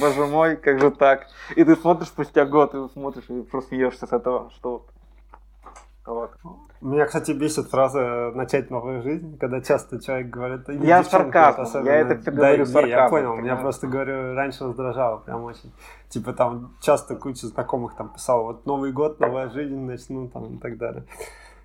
боже 0.00 0.26
мой, 0.26 0.56
как 0.56 0.80
же 0.80 0.90
так. 0.90 1.26
И 1.56 1.64
ты 1.64 1.76
смотришь 1.76 2.08
спустя 2.08 2.46
год, 2.46 2.74
и 2.74 2.88
смотришь 2.92 3.28
и 3.28 3.42
просто 3.42 3.70
смеешься 3.70 4.06
с 4.06 4.12
этого, 4.12 4.50
что 4.52 4.86
вот. 6.08 6.30
Меня, 6.80 7.06
кстати, 7.06 7.32
бесит 7.32 7.68
фраза 7.68 8.32
«начать 8.34 8.70
новую 8.70 9.02
жизнь», 9.02 9.36
когда 9.38 9.60
часто 9.60 10.00
человек 10.00 10.30
говорит... 10.30 10.68
Я 10.68 11.02
сарказм, 11.02 11.62
особенно... 11.62 11.88
я 11.88 11.96
это 11.96 12.18
все 12.18 12.30
говорю 12.30 12.64
да, 12.64 12.70
сарказм. 12.70 12.88
Я 12.88 13.08
понял, 13.08 13.36
меня 13.36 13.56
просто, 13.56 13.86
говорю, 13.88 14.34
раньше 14.34 14.64
раздражало 14.64 15.18
прям 15.18 15.42
очень. 15.44 15.72
Типа 16.08 16.32
там 16.32 16.76
часто 16.80 17.16
куча 17.16 17.46
знакомых 17.48 17.94
там 17.96 18.10
писал, 18.10 18.44
вот 18.44 18.64
Новый 18.64 18.92
год, 18.92 19.20
новая 19.20 19.50
жизнь 19.50 19.76
начну 19.76 20.28
там 20.28 20.54
и 20.54 20.58
так 20.58 20.78
далее. 20.78 21.04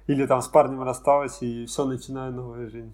Или 0.07 0.25
там 0.25 0.41
с 0.41 0.47
парнем 0.47 0.83
рассталась 0.83 1.41
и 1.41 1.65
все, 1.65 1.85
начинаю 1.85 2.33
новую 2.33 2.69
жизнь. 2.69 2.93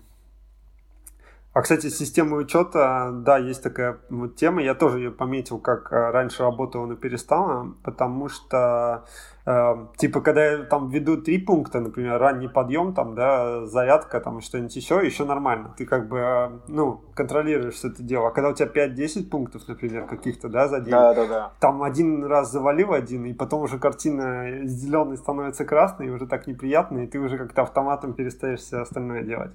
А, 1.51 1.63
кстати, 1.63 1.89
система 1.89 2.37
учета, 2.37 3.09
да, 3.11 3.39
есть 3.39 3.63
такая 3.63 3.97
вот 4.11 4.35
тема. 4.35 4.61
Я 4.61 4.75
тоже 4.75 4.99
ее 4.99 5.11
пометил, 5.11 5.57
как 5.57 5.91
э, 5.91 6.11
раньше 6.11 6.43
работала, 6.43 6.85
но 6.85 6.95
перестала, 6.95 7.73
потому 7.83 8.29
что, 8.29 9.05
э, 9.47 9.87
типа, 9.97 10.21
когда 10.21 10.45
я 10.45 10.63
там 10.65 10.89
веду 10.89 11.17
три 11.17 11.39
пункта, 11.39 11.79
например, 11.79 12.19
ранний 12.19 12.47
подъем, 12.47 12.93
там, 12.93 13.15
да, 13.15 13.65
зарядка, 13.65 14.19
там, 14.19 14.41
что-нибудь 14.41 14.75
еще, 14.75 15.03
еще 15.03 15.25
нормально. 15.25 15.73
Ты 15.75 15.87
как 15.87 16.07
бы, 16.07 16.17
э, 16.19 16.49
ну, 16.67 17.01
контролируешь 17.15 17.83
это 17.83 18.03
дело. 18.03 18.27
А 18.27 18.31
когда 18.31 18.49
у 18.49 18.53
тебя 18.53 18.67
5-10 18.67 19.31
пунктов, 19.31 19.67
например, 19.67 20.05
каких-то, 20.05 20.49
да, 20.49 20.67
за 20.67 20.81
день, 20.81 20.91
да, 20.91 21.15
да, 21.15 21.25
да. 21.25 21.51
там 21.59 21.81
один 21.81 22.25
раз 22.25 22.51
завалил 22.51 22.93
один, 22.93 23.25
и 23.25 23.33
потом 23.33 23.63
уже 23.63 23.79
картина 23.79 24.67
зеленой 24.67 25.17
становится 25.17 25.65
красной, 25.65 26.07
и 26.07 26.11
уже 26.11 26.27
так 26.27 26.45
неприятно, 26.45 26.99
и 26.99 27.07
ты 27.07 27.17
уже 27.17 27.39
как-то 27.39 27.63
автоматом 27.63 28.13
перестаешь 28.13 28.59
все 28.59 28.81
остальное 28.81 29.23
делать 29.23 29.51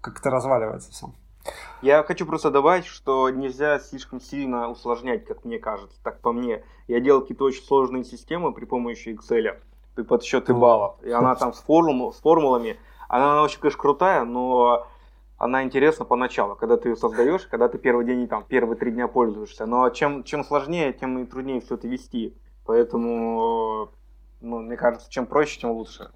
как-то 0.00 0.30
разваливается 0.30 0.90
все. 0.92 1.10
Я 1.82 2.02
хочу 2.02 2.26
просто 2.26 2.50
добавить, 2.50 2.84
что 2.84 3.30
нельзя 3.30 3.78
слишком 3.78 4.20
сильно 4.20 4.68
усложнять, 4.68 5.24
как 5.24 5.44
мне 5.44 5.58
кажется, 5.58 5.98
так 6.02 6.20
по 6.20 6.32
мне. 6.32 6.62
Я 6.88 7.00
делал 7.00 7.22
какие-то 7.22 7.44
очень 7.44 7.62
сложные 7.62 8.04
системы 8.04 8.52
при 8.52 8.66
помощи 8.66 9.08
Excel, 9.08 9.56
при 9.94 10.02
подсчеты 10.02 10.52
баллов. 10.52 11.02
И 11.02 11.10
она 11.10 11.34
там 11.36 11.52
с, 11.54 11.60
формул, 11.60 12.12
с 12.12 12.18
формулами, 12.20 12.78
она, 13.08 13.32
она 13.32 13.42
очень, 13.42 13.58
конечно, 13.58 13.80
крутая, 13.80 14.24
но 14.24 14.86
она 15.38 15.64
интересна 15.64 16.04
поначалу, 16.04 16.54
когда 16.54 16.76
ты 16.76 16.90
ее 16.90 16.96
создаешь, 16.96 17.46
когда 17.46 17.68
ты 17.68 17.78
первый 17.78 18.04
день, 18.04 18.28
там, 18.28 18.44
первые 18.44 18.76
три 18.76 18.92
дня 18.92 19.08
пользуешься. 19.08 19.64
Но 19.64 19.88
чем, 19.88 20.22
чем 20.22 20.44
сложнее, 20.44 20.92
тем 20.92 21.18
и 21.18 21.24
труднее 21.24 21.62
все 21.62 21.76
это 21.76 21.88
вести. 21.88 22.36
Поэтому, 22.66 23.90
ну, 24.42 24.58
мне 24.58 24.76
кажется, 24.76 25.10
чем 25.10 25.26
проще, 25.26 25.58
тем 25.58 25.70
лучше. 25.70 26.10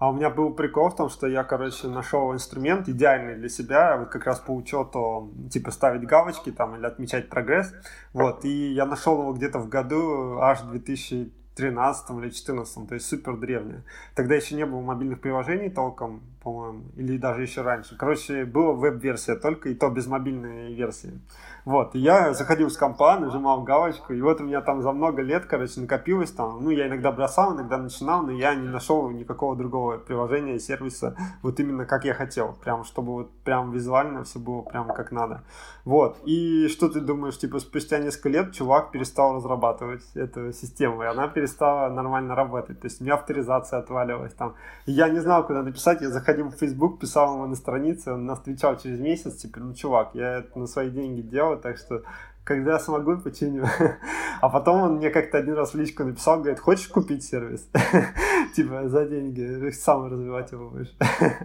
А 0.00 0.08
у 0.08 0.14
меня 0.14 0.30
был 0.30 0.54
прикол 0.54 0.88
в 0.88 0.96
том, 0.96 1.10
что 1.10 1.26
я, 1.26 1.44
короче, 1.44 1.86
нашел 1.86 2.32
инструмент 2.32 2.88
идеальный 2.88 3.36
для 3.36 3.50
себя, 3.50 3.98
вот 3.98 4.08
как 4.08 4.24
раз 4.24 4.40
по 4.40 4.50
учету, 4.50 5.30
типа, 5.52 5.70
ставить 5.70 6.06
галочки 6.06 6.50
там 6.50 6.74
или 6.74 6.86
отмечать 6.86 7.28
прогресс. 7.28 7.70
Вот, 8.14 8.46
и 8.46 8.72
я 8.72 8.86
нашел 8.86 9.20
его 9.20 9.34
где-то 9.34 9.58
в 9.58 9.68
году 9.68 10.38
аж 10.38 10.62
2000 10.62 11.39
13 11.60 12.10
или 12.10 12.30
14, 12.30 12.88
то 12.88 12.94
есть 12.94 13.06
супер 13.06 13.36
древняя. 13.36 13.84
Тогда 14.14 14.34
еще 14.34 14.54
не 14.54 14.64
было 14.64 14.80
мобильных 14.80 15.20
приложений 15.20 15.70
толком, 15.70 16.22
по-моему, 16.42 16.84
или 16.96 17.18
даже 17.18 17.42
еще 17.42 17.60
раньше. 17.60 17.96
Короче, 17.98 18.46
была 18.46 18.72
веб-версия 18.72 19.34
только, 19.34 19.68
и 19.68 19.74
то 19.74 19.90
без 19.90 20.06
мобильной 20.06 20.72
версии. 20.72 21.20
Вот, 21.66 21.94
и 21.94 21.98
я 21.98 22.32
заходил 22.32 22.70
с 22.70 22.76
компа, 22.78 23.18
нажимал 23.18 23.62
галочку, 23.62 24.14
и 24.14 24.22
вот 24.22 24.40
у 24.40 24.44
меня 24.44 24.62
там 24.62 24.80
за 24.80 24.92
много 24.92 25.20
лет, 25.20 25.44
короче, 25.44 25.80
накопилось 25.80 26.30
там, 26.30 26.62
ну, 26.62 26.70
я 26.70 26.88
иногда 26.88 27.12
бросал, 27.12 27.54
иногда 27.54 27.76
начинал, 27.76 28.22
но 28.22 28.32
я 28.32 28.54
не 28.54 28.68
нашел 28.68 29.10
никакого 29.10 29.54
другого 29.54 29.98
приложения, 29.98 30.58
сервиса, 30.58 31.14
вот 31.42 31.60
именно 31.60 31.84
как 31.84 32.06
я 32.06 32.14
хотел, 32.14 32.56
прям, 32.64 32.84
чтобы 32.84 33.12
вот 33.12 33.30
прям 33.44 33.72
визуально 33.72 34.24
все 34.24 34.38
было 34.38 34.62
прям 34.62 34.88
как 34.88 35.12
надо. 35.12 35.44
Вот, 35.84 36.18
и 36.24 36.68
что 36.68 36.88
ты 36.88 37.00
думаешь, 37.00 37.38
типа, 37.38 37.58
спустя 37.58 37.98
несколько 37.98 38.30
лет 38.30 38.52
чувак 38.52 38.90
перестал 38.90 39.36
разрабатывать 39.36 40.04
эту 40.14 40.52
систему, 40.52 41.02
и 41.02 41.06
она 41.06 41.28
перестала 41.28 41.49
нормально 41.58 42.34
работать, 42.34 42.80
то 42.80 42.86
есть 42.86 43.00
у 43.00 43.04
меня 43.04 43.14
авторизация 43.14 43.78
отваливалась 43.78 44.34
там. 44.34 44.54
И 44.86 44.92
я 44.92 45.08
не 45.08 45.20
знал, 45.20 45.46
куда 45.46 45.62
написать, 45.62 46.00
я 46.02 46.10
заходил 46.10 46.48
в 46.48 46.56
Facebook, 46.56 47.00
писал 47.00 47.34
ему 47.34 47.46
на 47.46 47.56
странице, 47.56 48.12
он 48.12 48.30
отвечал 48.30 48.76
через 48.76 49.00
месяц, 49.00 49.36
типа, 49.36 49.60
ну, 49.60 49.74
чувак, 49.74 50.10
я 50.14 50.38
это 50.38 50.58
на 50.58 50.66
свои 50.66 50.90
деньги 50.90 51.20
делать, 51.20 51.62
так 51.62 51.76
что 51.76 52.02
когда 52.44 52.72
я 52.72 52.78
смогу, 52.78 53.16
починю. 53.18 53.64
А 54.40 54.48
потом 54.48 54.80
он 54.80 54.96
мне 54.96 55.10
как-то 55.10 55.36
один 55.36 55.54
раз 55.54 55.74
в 55.74 55.78
личку 55.78 56.02
написал, 56.02 56.38
говорит, 56.38 56.58
хочешь 56.58 56.88
купить 56.88 57.22
сервис? 57.22 57.68
Типа 58.56 58.88
за 58.88 59.04
деньги, 59.04 59.70
сам 59.70 60.06
развивать 60.10 60.50
его 60.52 60.70
будешь. 60.70 60.96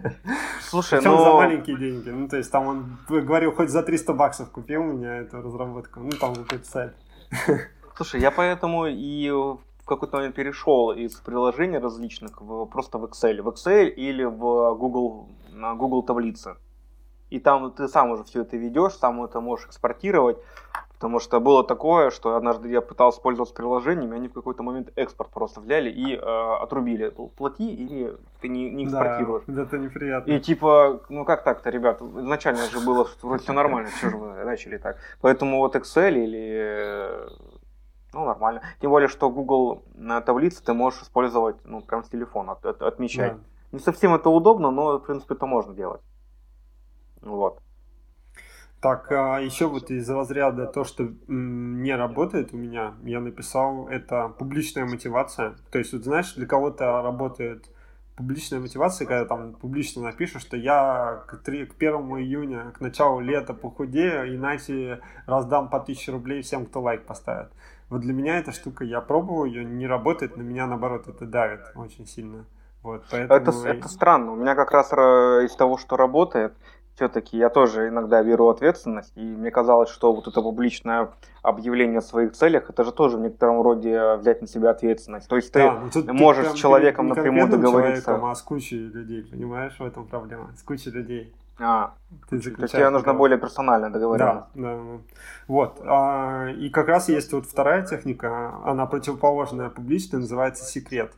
Слушай, 0.62 1.00
ну... 1.04 1.18
за 1.18 1.32
маленькие 1.34 1.76
деньги. 1.76 2.08
Ну, 2.08 2.26
то 2.26 2.38
есть 2.38 2.50
там 2.50 2.66
он 2.66 2.98
говорил, 3.06 3.52
хоть 3.52 3.68
за 3.68 3.82
300 3.82 4.14
баксов 4.14 4.50
купил 4.50 4.80
у 4.80 4.92
меня 4.94 5.16
эту 5.18 5.42
разработку. 5.42 6.00
Ну, 6.00 6.10
там 6.10 6.34
какой-то 6.34 6.66
сайт. 6.66 6.94
Слушай, 7.96 8.20
я 8.22 8.30
поэтому 8.30 8.86
и 8.86 9.30
какой-то 9.86 10.16
момент 10.16 10.34
перешел 10.34 10.92
из 10.92 11.14
приложений 11.14 11.78
различных 11.78 12.40
в, 12.40 12.66
просто 12.66 12.98
в 12.98 13.04
Excel. 13.04 13.40
В 13.42 13.48
Excel 13.48 13.86
или 13.88 14.24
в 14.24 14.74
Google, 14.74 15.28
на 15.52 15.74
Google 15.74 16.02
таблицы. 16.02 16.56
И 17.30 17.40
там 17.40 17.72
ты 17.72 17.88
сам 17.88 18.10
уже 18.10 18.24
все 18.24 18.42
это 18.42 18.56
ведешь, 18.56 18.92
сам 18.92 19.22
это 19.24 19.40
можешь 19.40 19.66
экспортировать. 19.66 20.38
Потому 20.94 21.20
что 21.20 21.40
было 21.40 21.62
такое, 21.62 22.10
что 22.10 22.36
однажды 22.36 22.70
я 22.70 22.80
пытался 22.80 23.20
пользоваться 23.20 23.54
приложением, 23.54 24.14
и 24.14 24.16
они 24.16 24.28
в 24.28 24.32
какой-то 24.32 24.62
момент 24.62 24.92
экспорт 24.96 25.30
просто 25.30 25.60
взяли 25.60 25.90
и 25.90 26.16
э, 26.16 26.18
отрубили. 26.18 27.12
Плати 27.36 27.70
или 27.70 28.16
ты 28.40 28.48
не, 28.48 28.70
не 28.70 28.84
экспортируешь. 28.86 29.42
Да, 29.46 29.62
это 29.64 29.76
неприятно. 29.76 30.32
И 30.32 30.40
типа, 30.40 31.02
ну 31.10 31.26
как 31.26 31.44
так-то, 31.44 31.68
ребят? 31.68 32.00
Изначально 32.00 32.62
же 32.70 32.80
было 32.80 33.06
вроде 33.20 33.42
все 33.42 33.52
нормально, 33.52 33.90
что 33.90 34.08
же 34.08 34.16
вы 34.16 34.44
начали 34.44 34.78
так. 34.78 34.96
Поэтому 35.20 35.58
вот 35.58 35.76
Excel 35.76 36.14
или 36.14 37.28
ну, 38.16 38.24
нормально. 38.24 38.62
Тем 38.80 38.90
более, 38.90 39.08
что 39.08 39.30
Google 39.30 39.84
на 39.94 40.20
таблице 40.20 40.64
ты 40.64 40.72
можешь 40.72 41.02
использовать, 41.02 41.56
ну, 41.64 41.82
прям 41.82 42.02
с 42.02 42.08
телефона 42.08 42.52
от, 42.52 42.64
от, 42.64 42.82
отмечать. 42.82 43.34
Да. 43.34 43.40
Не 43.72 43.78
совсем 43.78 44.14
это 44.14 44.30
удобно, 44.30 44.70
но, 44.70 44.98
в 44.98 45.00
принципе, 45.00 45.34
это 45.34 45.46
можно 45.46 45.74
делать. 45.74 46.00
Вот. 47.20 47.60
Так, 48.80 49.10
а 49.10 49.38
еще 49.38 49.66
вот 49.66 49.90
из 49.90 50.08
разряда 50.08 50.66
то, 50.66 50.84
что 50.84 51.08
не 51.26 51.94
работает 51.94 52.52
у 52.52 52.56
меня, 52.56 52.94
я 53.02 53.20
написал, 53.20 53.88
это 53.88 54.28
публичная 54.38 54.86
мотивация. 54.86 55.56
То 55.70 55.78
есть, 55.78 55.92
вот 55.92 56.04
знаешь, 56.04 56.34
для 56.34 56.46
кого-то 56.46 57.02
работает 57.02 57.68
публичная 58.16 58.60
мотивация, 58.60 59.06
когда 59.06 59.24
там 59.26 59.52
публично 59.54 60.02
напишешь, 60.02 60.42
что 60.42 60.56
я 60.56 61.22
к, 61.26 61.36
3, 61.36 61.66
к 61.66 61.74
1 61.76 61.92
июня, 62.18 62.72
к 62.72 62.80
началу 62.80 63.20
лета 63.20 63.52
похудею, 63.54 64.34
иначе 64.34 65.00
раздам 65.26 65.68
по 65.68 65.78
1000 65.78 66.12
рублей 66.12 66.42
всем, 66.42 66.64
кто 66.64 66.80
лайк 66.80 67.04
поставит. 67.04 67.52
Вот 67.88 68.00
для 68.00 68.12
меня 68.12 68.38
эта 68.38 68.52
штука, 68.52 68.84
я 68.84 69.00
пробовал, 69.00 69.44
ее 69.44 69.64
не 69.64 69.86
работает, 69.86 70.36
на 70.36 70.42
меня 70.42 70.66
наоборот 70.66 71.06
это 71.08 71.24
давит 71.24 71.60
очень 71.74 72.06
сильно. 72.06 72.44
Вот, 72.82 73.04
поэтому... 73.10 73.60
это, 73.60 73.68
это 73.68 73.88
странно. 73.88 74.32
У 74.32 74.36
меня 74.36 74.54
как 74.54 74.70
раз 74.70 74.92
из 74.92 75.54
того, 75.56 75.76
что 75.76 75.96
работает, 75.96 76.54
все-таки 76.96 77.36
я 77.36 77.50
тоже 77.50 77.88
иногда 77.88 78.22
беру 78.22 78.48
ответственность, 78.48 79.12
и 79.16 79.20
мне 79.20 79.50
казалось, 79.50 79.90
что 79.90 80.12
вот 80.12 80.26
это 80.26 80.40
публичное 80.40 81.10
объявление 81.42 81.98
о 81.98 82.02
своих 82.02 82.32
целях, 82.32 82.70
это 82.70 82.84
же 82.84 82.92
тоже 82.92 83.18
в 83.18 83.20
некотором 83.20 83.60
роде 83.60 84.16
взять 84.16 84.40
на 84.40 84.48
себя 84.48 84.70
ответственность. 84.70 85.28
То 85.28 85.36
есть 85.36 85.52
ты 85.52 85.60
да, 85.60 85.82
ну 86.06 86.14
можешь 86.14 86.48
с 86.48 86.54
человеком 86.54 87.08
напрямую 87.08 87.48
договориться. 87.48 88.16
а 88.16 88.34
с 88.34 88.42
кучей 88.42 88.78
людей, 88.78 89.22
понимаешь, 89.22 89.78
в 89.78 89.84
этом 89.84 90.06
проблема, 90.06 90.52
с 90.56 90.62
кучей 90.62 90.90
людей. 90.90 91.34
А, 91.58 91.94
ты 92.28 92.38
то 92.40 92.62
есть 92.62 92.74
тебе 92.74 92.90
нужно 92.90 93.14
более 93.14 93.38
персонально 93.38 93.90
договориться. 93.90 94.48
Да, 94.54 94.62
да. 94.62 95.00
Вот. 95.48 95.80
А, 95.84 96.48
и 96.48 96.68
как 96.68 96.88
раз 96.88 97.08
есть 97.08 97.32
вот 97.32 97.46
вторая 97.46 97.86
техника, 97.86 98.54
она 98.64 98.86
противоположная 98.86 99.70
публичной, 99.70 100.20
называется 100.20 100.64
секрет. 100.64 101.14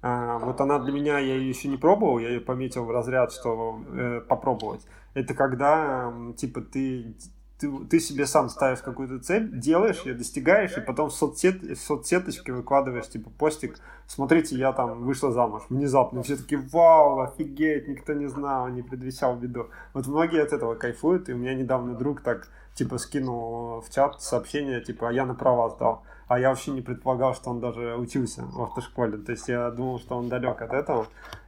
А, 0.00 0.38
вот 0.38 0.60
она 0.60 0.78
для 0.78 0.92
меня, 0.92 1.18
я 1.18 1.34
ее 1.34 1.48
еще 1.48 1.68
не 1.68 1.76
пробовал, 1.76 2.18
я 2.18 2.28
ее 2.28 2.40
пометил 2.40 2.84
в 2.84 2.90
разряд, 2.90 3.32
что 3.32 3.80
э, 3.92 4.20
попробовать. 4.20 4.86
Это 5.14 5.34
когда, 5.34 6.12
типа, 6.36 6.62
ты 6.62 7.14
ты, 7.62 7.70
ты 7.86 8.00
себе 8.00 8.26
сам 8.26 8.48
ставишь 8.48 8.80
какую-то 8.80 9.20
цель, 9.20 9.48
делаешь 9.52 10.02
ее, 10.04 10.14
достигаешь, 10.14 10.76
и 10.76 10.80
потом 10.80 11.10
в, 11.10 11.14
соцсет, 11.14 11.62
в 11.62 11.76
соцсеточке 11.76 12.52
выкладываешь, 12.52 13.08
типа, 13.08 13.30
постик, 13.38 13.78
смотрите, 14.08 14.56
я 14.56 14.72
там 14.72 15.04
вышла 15.04 15.30
замуж, 15.30 15.62
внезапно, 15.68 16.24
все 16.24 16.36
таки 16.36 16.56
вау, 16.56 17.20
офигеть, 17.20 17.86
никто 17.86 18.14
не 18.14 18.26
знал, 18.26 18.68
не 18.68 18.82
предвещал 18.82 19.36
беду. 19.36 19.68
Вот 19.94 20.08
многие 20.08 20.42
от 20.42 20.52
этого 20.52 20.74
кайфуют, 20.74 21.28
и 21.28 21.34
у 21.34 21.36
меня 21.36 21.54
недавно 21.54 21.94
друг 21.94 22.20
так, 22.20 22.48
типа, 22.74 22.98
скинул 22.98 23.80
в 23.80 23.90
чат 23.90 24.20
сообщение, 24.20 24.80
типа, 24.80 25.10
а 25.10 25.12
я 25.12 25.24
на 25.24 25.34
права 25.34 25.70
сдал. 25.70 26.02
А 26.26 26.38
я 26.38 26.48
вообще 26.48 26.70
не 26.70 26.80
предполагал, 26.80 27.34
что 27.34 27.50
он 27.50 27.60
даже 27.60 27.94
учился 27.96 28.42
в 28.42 28.62
автошколе. 28.62 29.18
То 29.18 29.32
есть 29.32 29.48
я 29.48 29.70
думал, 29.70 29.98
что 29.98 30.16
он 30.16 30.30
далек 30.30 30.62
от 30.62 30.72
этого. 30.72 31.06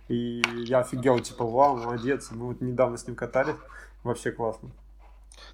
И 0.08 0.42
я 0.66 0.80
офигел, 0.80 1.18
типа, 1.20 1.46
вау, 1.46 1.76
молодец. 1.78 2.30
Мы 2.32 2.48
вот 2.48 2.60
недавно 2.60 2.98
с 2.98 3.06
ним 3.06 3.16
катались. 3.16 3.56
Вообще 4.02 4.30
классно. 4.30 4.68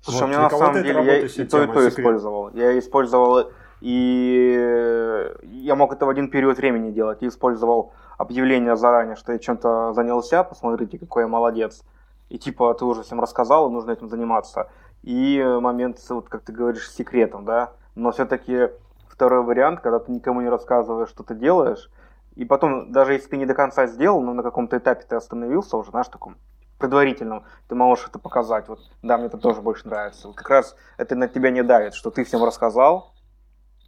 Слушай, 0.02 0.20
вот, 0.20 0.24
у 0.24 0.28
меня 0.28 0.42
на 0.42 0.50
самом 0.50 0.82
деле 0.82 1.04
я 1.04 1.18
и 1.18 1.28
то, 1.44 1.62
и 1.62 1.66
то 1.66 1.88
использовал. 1.88 2.50
Я 2.54 2.78
использовал 2.78 3.50
и 3.80 5.32
я 5.42 5.74
мог 5.74 5.92
это 5.92 6.06
в 6.06 6.08
один 6.08 6.30
период 6.30 6.58
времени 6.58 6.90
делать. 6.90 7.18
Я 7.22 7.28
использовал 7.28 7.92
объявление 8.18 8.76
заранее, 8.76 9.16
что 9.16 9.32
я 9.32 9.38
чем-то 9.38 9.92
занялся, 9.94 10.44
посмотрите, 10.44 10.98
какой 10.98 11.22
я 11.22 11.28
молодец. 11.28 11.82
И 12.28 12.38
типа 12.38 12.74
ты 12.74 12.84
уже 12.84 13.02
всем 13.02 13.20
рассказал, 13.20 13.68
и 13.68 13.72
нужно 13.72 13.92
этим 13.92 14.08
заниматься. 14.08 14.70
И 15.02 15.42
момент, 15.60 15.98
вот 16.10 16.28
как 16.28 16.42
ты 16.42 16.52
говоришь, 16.52 16.90
с 16.90 16.94
секретом, 16.94 17.44
да. 17.44 17.72
Но 17.94 18.12
все-таки 18.12 18.68
второй 19.08 19.42
вариант, 19.42 19.80
когда 19.80 19.98
ты 19.98 20.12
никому 20.12 20.42
не 20.42 20.48
рассказываешь, 20.48 21.08
что 21.08 21.22
ты 21.22 21.34
делаешь, 21.34 21.90
и 22.36 22.44
потом, 22.44 22.92
даже 22.92 23.14
если 23.14 23.30
ты 23.30 23.36
не 23.38 23.46
до 23.46 23.54
конца 23.54 23.86
сделал, 23.86 24.22
но 24.22 24.34
на 24.34 24.42
каком-то 24.42 24.78
этапе 24.78 25.04
ты 25.08 25.16
остановился 25.16 25.76
уже, 25.76 25.90
знаешь, 25.90 26.08
таком 26.08 26.36
предварительном, 26.81 27.45
ты 27.69 27.75
можешь 27.75 28.09
это 28.09 28.19
показать. 28.19 28.69
Вот, 28.69 28.81
да, 29.03 29.16
мне 29.16 29.27
это 29.27 29.38
тоже 29.38 29.61
больше 29.61 29.87
нравится. 29.87 30.27
Вот 30.27 30.37
как 30.37 30.51
раз 30.51 30.77
это 30.97 31.14
на 31.14 31.29
тебя 31.29 31.51
не 31.51 31.62
давит, 31.62 31.95
что 31.95 32.11
ты 32.11 32.25
всем 32.25 32.43
рассказал. 32.43 33.14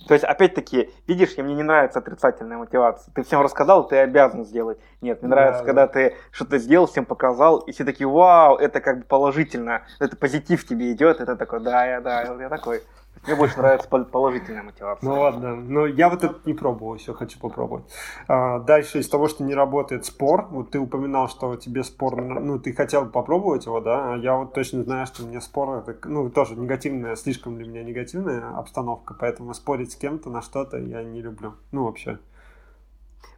То 0.07 0.15
есть, 0.15 0.25
опять-таки, 0.25 0.91
видишь, 1.07 1.37
мне 1.37 1.55
не 1.55 1.63
нравится 1.63 2.01
отрицательная 2.01 2.59
мотивация. 2.59 3.13
Ты 3.15 3.23
всем 3.23 3.41
рассказал, 3.41 3.87
ты 3.87 3.99
обязан 3.99 4.45
сделать. 4.45 4.79
Нет, 5.01 5.23
мне 5.23 5.31
да, 5.31 5.37
нравится, 5.37 5.63
да. 5.63 5.67
когда 5.67 5.87
ты 5.87 6.17
что-то 6.33 6.59
сделал, 6.59 6.87
всем 6.87 7.05
показал, 7.05 7.59
и 7.59 7.73
все 7.73 7.85
такие, 7.85 8.09
вау, 8.09 8.57
это 8.57 8.81
как 8.81 8.99
бы 8.99 9.05
положительно, 9.05 9.83
это 10.01 10.17
позитив 10.17 10.67
тебе 10.67 10.93
идет, 10.93 11.21
это 11.21 11.37
такой, 11.37 11.61
да, 11.61 11.87
я, 11.87 12.01
да, 12.01 12.23
я 12.23 12.49
такой. 12.49 12.83
Мне 13.25 13.37
больше 13.37 13.59
нравится 13.59 13.89
положительная 13.89 14.65
мотивация. 14.65 15.09
Ну 15.09 15.21
ладно, 15.21 15.55
но 15.55 15.87
я 15.87 16.09
вот 16.09 16.25
это 16.25 16.41
не 16.45 16.55
пробовал 16.55 16.97
еще, 16.97 17.15
хочу 17.15 17.39
попробовать. 17.39 17.85
А, 18.27 18.59
дальше 18.59 18.99
из 18.99 19.09
того, 19.09 19.29
что 19.29 19.45
не 19.45 19.55
работает 19.55 20.05
спор, 20.05 20.49
вот 20.51 20.71
ты 20.71 20.81
упоминал, 20.81 21.29
что 21.29 21.55
тебе 21.55 21.85
спор, 21.85 22.21
ну 22.21 22.59
ты 22.59 22.73
хотел 22.73 23.07
попробовать 23.07 23.67
его, 23.67 23.81
да, 23.81 24.15
а 24.15 24.17
я 24.17 24.35
вот 24.37 24.55
точно 24.55 24.83
знаю, 24.83 25.07
что 25.07 25.23
мне 25.23 25.41
спор, 25.41 25.85
это, 25.87 25.97
ну 26.09 26.31
тоже 26.31 26.57
негативная, 26.57 27.15
слишком 27.15 27.57
для 27.57 27.69
меня 27.69 27.85
негативная 27.85 28.57
обстановка, 28.59 29.15
поэтому 29.15 29.55
спорить 29.55 29.93
с 29.93 29.97
кем-то 29.97 30.29
на 30.29 30.43
что-то 30.43 30.79
я 30.79 31.05
не 31.05 31.23
люблю, 31.23 31.55
ну 31.71 31.85
вообще. 31.85 32.19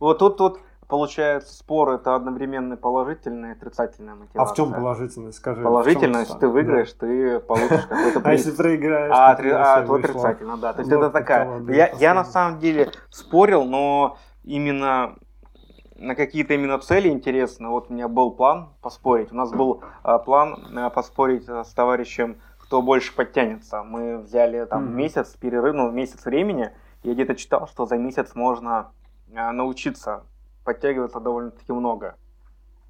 Вот 0.00 0.18
тут 0.18 0.40
вот 0.40 0.60
Получается, 0.88 1.55
спор 1.55 1.90
это 1.90 2.14
одновременно 2.14 2.77
положительная 2.77 3.51
и 3.51 3.57
отрицательная 3.57 4.14
мотивация. 4.14 4.42
А 4.42 4.47
в 4.47 4.55
чем 4.55 4.73
положительность? 4.73 5.38
Скажи. 5.38 5.62
Положительность, 5.62 6.38
ты 6.38 6.49
выиграешь, 6.49 6.92
да. 6.92 7.07
ты 7.07 7.40
получишь 7.40 7.87
какой-то 7.88 8.20
приз. 8.20 8.25
А 8.25 8.33
если 8.33 8.51
проиграешь, 8.51 9.12
а, 9.14 9.35
ты 9.35 9.51
а, 9.51 9.83
то 9.83 9.94
отрицательно, 9.94 10.57
да. 10.57 10.73
То 10.73 10.81
есть 10.81 10.92
это 10.92 11.11
такая. 11.11 11.61
Я, 11.68 11.90
я 11.99 12.14
на 12.14 12.25
самом 12.25 12.59
деле 12.59 12.90
спорил, 13.11 13.64
но 13.64 14.18
именно 14.42 15.16
на 15.97 16.14
какие-то 16.14 16.55
именно 16.55 16.79
цели 16.79 17.09
интересно. 17.09 17.70
Вот 17.70 17.90
у 17.90 17.94
меня 17.94 18.09
был 18.09 18.33
план 18.33 18.75
поспорить. 18.83 19.33
У 19.33 19.37
нас 19.37 19.53
был 19.53 19.83
а, 20.03 20.18
план 20.18 20.77
а, 20.77 20.90
поспорить 20.90 21.49
с 21.49 21.73
товарищем, 21.73 22.40
кто 22.59 22.83
больше 22.83 23.14
подтянется. 23.14 23.83
Мы 23.83 24.18
взяли 24.18 24.64
там 24.64 24.88
mm-hmm. 24.88 24.94
месяц 24.94 25.37
перерыв, 25.40 25.75
ну 25.75 25.90
месяц 25.90 26.25
времени. 26.25 26.73
Я 27.03 27.14
где-то 27.14 27.35
читал, 27.35 27.68
что 27.68 27.87
за 27.87 27.97
месяц 27.97 28.35
можно 28.35 28.90
а, 29.35 29.53
научиться 29.53 30.25
подтягиваться 30.64 31.20
довольно-таки 31.20 31.72
много. 31.72 32.16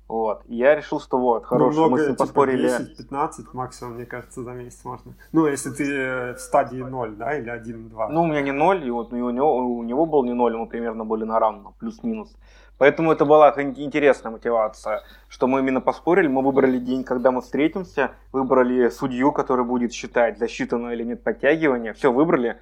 Вот. 0.07 0.43
И 0.47 0.57
я 0.57 0.75
решил, 0.75 1.01
что 1.01 1.19
вот, 1.19 1.47
хорошо, 1.47 1.71
ну, 1.71 1.87
много, 1.87 2.03
с 2.03 2.07
ним 2.07 2.15
типа 2.15 2.25
поспорили. 2.25 2.69
10-15 2.69 3.47
максимум, 3.55 3.95
мне 3.95 4.05
кажется, 4.05 4.43
за 4.43 4.53
месяц 4.53 4.85
можно. 4.85 5.15
Ну, 5.33 5.47
если 5.47 5.71
ты 5.71 6.35
в 6.35 6.39
стадии 6.39 6.83
0, 6.83 7.17
да, 7.17 7.39
или 7.39 7.51
1-2. 7.51 8.09
Ну, 8.11 8.23
у 8.23 8.27
меня 8.27 8.43
не 8.43 8.53
0, 8.53 8.87
и 8.87 8.91
вот 8.91 9.13
и 9.13 9.17
у, 9.17 9.31
него, 9.31 9.57
у 9.57 9.83
него 9.83 10.05
был 10.05 10.25
не 10.25 10.35
0, 10.35 10.57
мы 10.57 10.67
примерно 10.67 11.05
были 11.05 11.25
на 11.25 11.39
равном, 11.39 11.75
плюс-минус. 11.79 12.37
Поэтому 12.77 13.13
это 13.13 13.25
была 13.25 13.51
интересная 13.63 14.33
мотивация, 14.33 15.03
что 15.29 15.47
мы 15.47 15.61
именно 15.61 15.81
поспорили, 15.81 16.27
мы 16.27 16.43
выбрали 16.43 16.79
день, 16.79 17.05
когда 17.05 17.31
мы 17.31 17.41
встретимся, 17.41 18.11
выбрали 18.33 18.91
судью, 18.91 19.33
который 19.33 19.65
будет 19.65 19.93
считать, 19.93 20.39
засчитано 20.39 20.91
или 20.91 21.05
нет 21.05 21.23
подтягивания, 21.23 21.93
все 21.95 22.13
выбрали. 22.13 22.59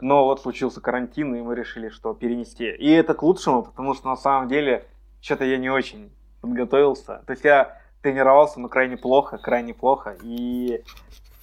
Но 0.00 0.24
вот 0.24 0.40
случился 0.40 0.80
карантин, 0.80 1.34
и 1.34 1.40
мы 1.40 1.54
решили, 1.56 1.88
что 1.88 2.14
перенести. 2.14 2.70
И 2.70 2.90
это 2.90 3.14
к 3.14 3.22
лучшему, 3.22 3.64
потому 3.64 3.94
что 3.94 4.08
на 4.08 4.16
самом 4.16 4.48
деле 4.48 4.86
что-то 5.20 5.44
я 5.44 5.58
не 5.58 5.70
очень 5.70 6.12
подготовился. 6.40 7.22
То 7.26 7.32
есть 7.32 7.44
я 7.44 7.78
тренировался, 8.00 8.60
но 8.60 8.68
крайне 8.68 8.96
плохо, 8.96 9.38
крайне 9.38 9.74
плохо. 9.74 10.16
И, 10.22 10.84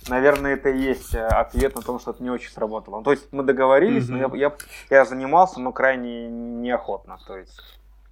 наверное, 0.07 0.53
это 0.53 0.69
и 0.69 0.79
есть 0.79 1.13
э, 1.13 1.25
ответ 1.25 1.75
на 1.75 1.81
то, 1.81 1.99
что 1.99 2.11
это 2.11 2.23
не 2.23 2.29
очень 2.29 2.49
сработало. 2.49 3.03
То 3.03 3.11
есть 3.11 3.27
мы 3.33 3.43
договорились, 3.43 4.09
mm-hmm. 4.09 4.27
но 4.27 4.35
я, 4.37 4.47
я, 4.47 4.55
я 4.89 5.05
занимался, 5.05 5.59
но 5.59 5.73
крайне 5.73 6.29
неохотно. 6.29 7.17
То 7.27 7.37
есть, 7.37 7.59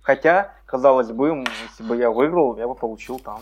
хотя, 0.01 0.53
казалось 0.65 1.11
бы, 1.11 1.45
если 1.69 1.83
бы 1.83 1.95
я 1.95 2.11
выиграл, 2.11 2.57
я 2.57 2.67
бы 2.67 2.75
получил 2.75 3.19
там 3.19 3.39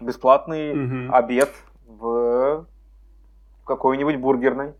бесплатный 0.00 0.72
mm-hmm. 0.72 1.10
обед 1.10 1.50
в 1.86 2.66
какой-нибудь 3.64 4.16
бургерной. 4.16 4.74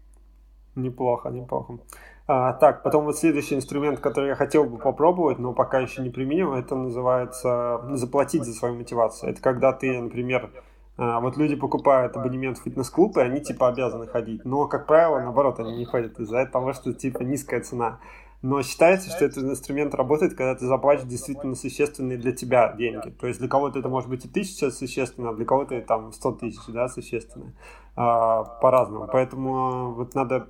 Неплохо, 0.74 1.30
неплохо. 1.30 1.78
А, 2.26 2.52
так, 2.52 2.84
потом 2.84 3.06
вот 3.06 3.18
следующий 3.18 3.56
инструмент, 3.56 3.98
который 3.98 4.28
я 4.28 4.34
хотел 4.36 4.64
бы 4.64 4.78
попробовать, 4.78 5.38
но 5.38 5.52
пока 5.52 5.80
еще 5.80 6.00
не 6.00 6.10
применил, 6.10 6.52
это 6.54 6.76
называется 6.76 7.80
заплатить 7.94 8.44
за 8.44 8.52
свою 8.52 8.76
мотивацию. 8.76 9.30
Это 9.30 9.42
когда 9.42 9.72
ты, 9.72 10.00
например, 10.00 10.50
а, 10.96 11.18
вот 11.20 11.36
люди 11.36 11.56
покупают 11.56 12.16
абонемент 12.16 12.58
в 12.58 12.62
фитнес-клуб, 12.62 13.16
и 13.16 13.20
они 13.20 13.40
типа 13.40 13.68
обязаны 13.68 14.06
ходить. 14.06 14.44
Но, 14.44 14.68
как 14.68 14.86
правило, 14.86 15.18
наоборот, 15.18 15.58
они 15.58 15.76
не 15.76 15.84
ходят 15.84 16.20
из-за 16.20 16.46
того, 16.46 16.72
что 16.72 16.92
типа 16.92 17.22
низкая 17.22 17.62
цена. 17.62 17.98
Но 18.42 18.62
считается, 18.62 19.10
что 19.10 19.24
этот 19.24 19.44
инструмент 19.44 19.94
работает, 19.94 20.34
когда 20.34 20.54
ты 20.54 20.66
заплатишь 20.66 21.06
действительно 21.06 21.54
существенные 21.54 22.16
для 22.16 22.32
тебя 22.32 22.72
деньги. 22.72 23.10
То 23.10 23.26
есть 23.26 23.38
для 23.38 23.48
кого-то 23.48 23.78
это 23.78 23.88
может 23.88 24.08
быть 24.08 24.24
и 24.24 24.28
тысяча 24.28 24.70
существенно, 24.70 25.30
а 25.30 25.34
для 25.34 25.44
кого-то 25.44 25.78
там 25.82 26.12
100 26.12 26.32
тысяч, 26.32 26.60
да, 26.68 26.88
существенно. 26.88 27.52
А, 27.96 28.44
по-разному. 28.44 29.08
Поэтому 29.12 29.92
вот 29.92 30.14
надо 30.14 30.46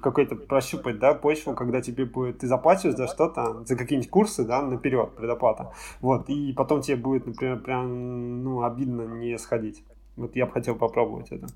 какой-то 0.00 0.36
прощупать, 0.36 0.98
да, 0.98 1.14
почву, 1.14 1.54
когда 1.54 1.80
тебе 1.80 2.04
будет, 2.04 2.38
ты 2.38 2.46
заплатишь 2.46 2.94
за 2.94 3.08
что-то, 3.08 3.64
за 3.64 3.76
какие-нибудь 3.76 4.10
курсы, 4.10 4.44
да, 4.44 4.62
наперед, 4.62 5.10
предоплата, 5.16 5.72
вот, 6.00 6.28
и 6.28 6.52
потом 6.52 6.82
тебе 6.82 6.96
будет, 6.96 7.26
например, 7.26 7.58
прям, 7.60 8.44
ну, 8.44 8.62
обидно 8.62 9.02
не 9.02 9.36
сходить. 9.38 9.82
Вот 10.16 10.36
я 10.36 10.46
бы 10.46 10.52
хотел 10.52 10.76
попробовать 10.76 11.32
это. 11.32 11.48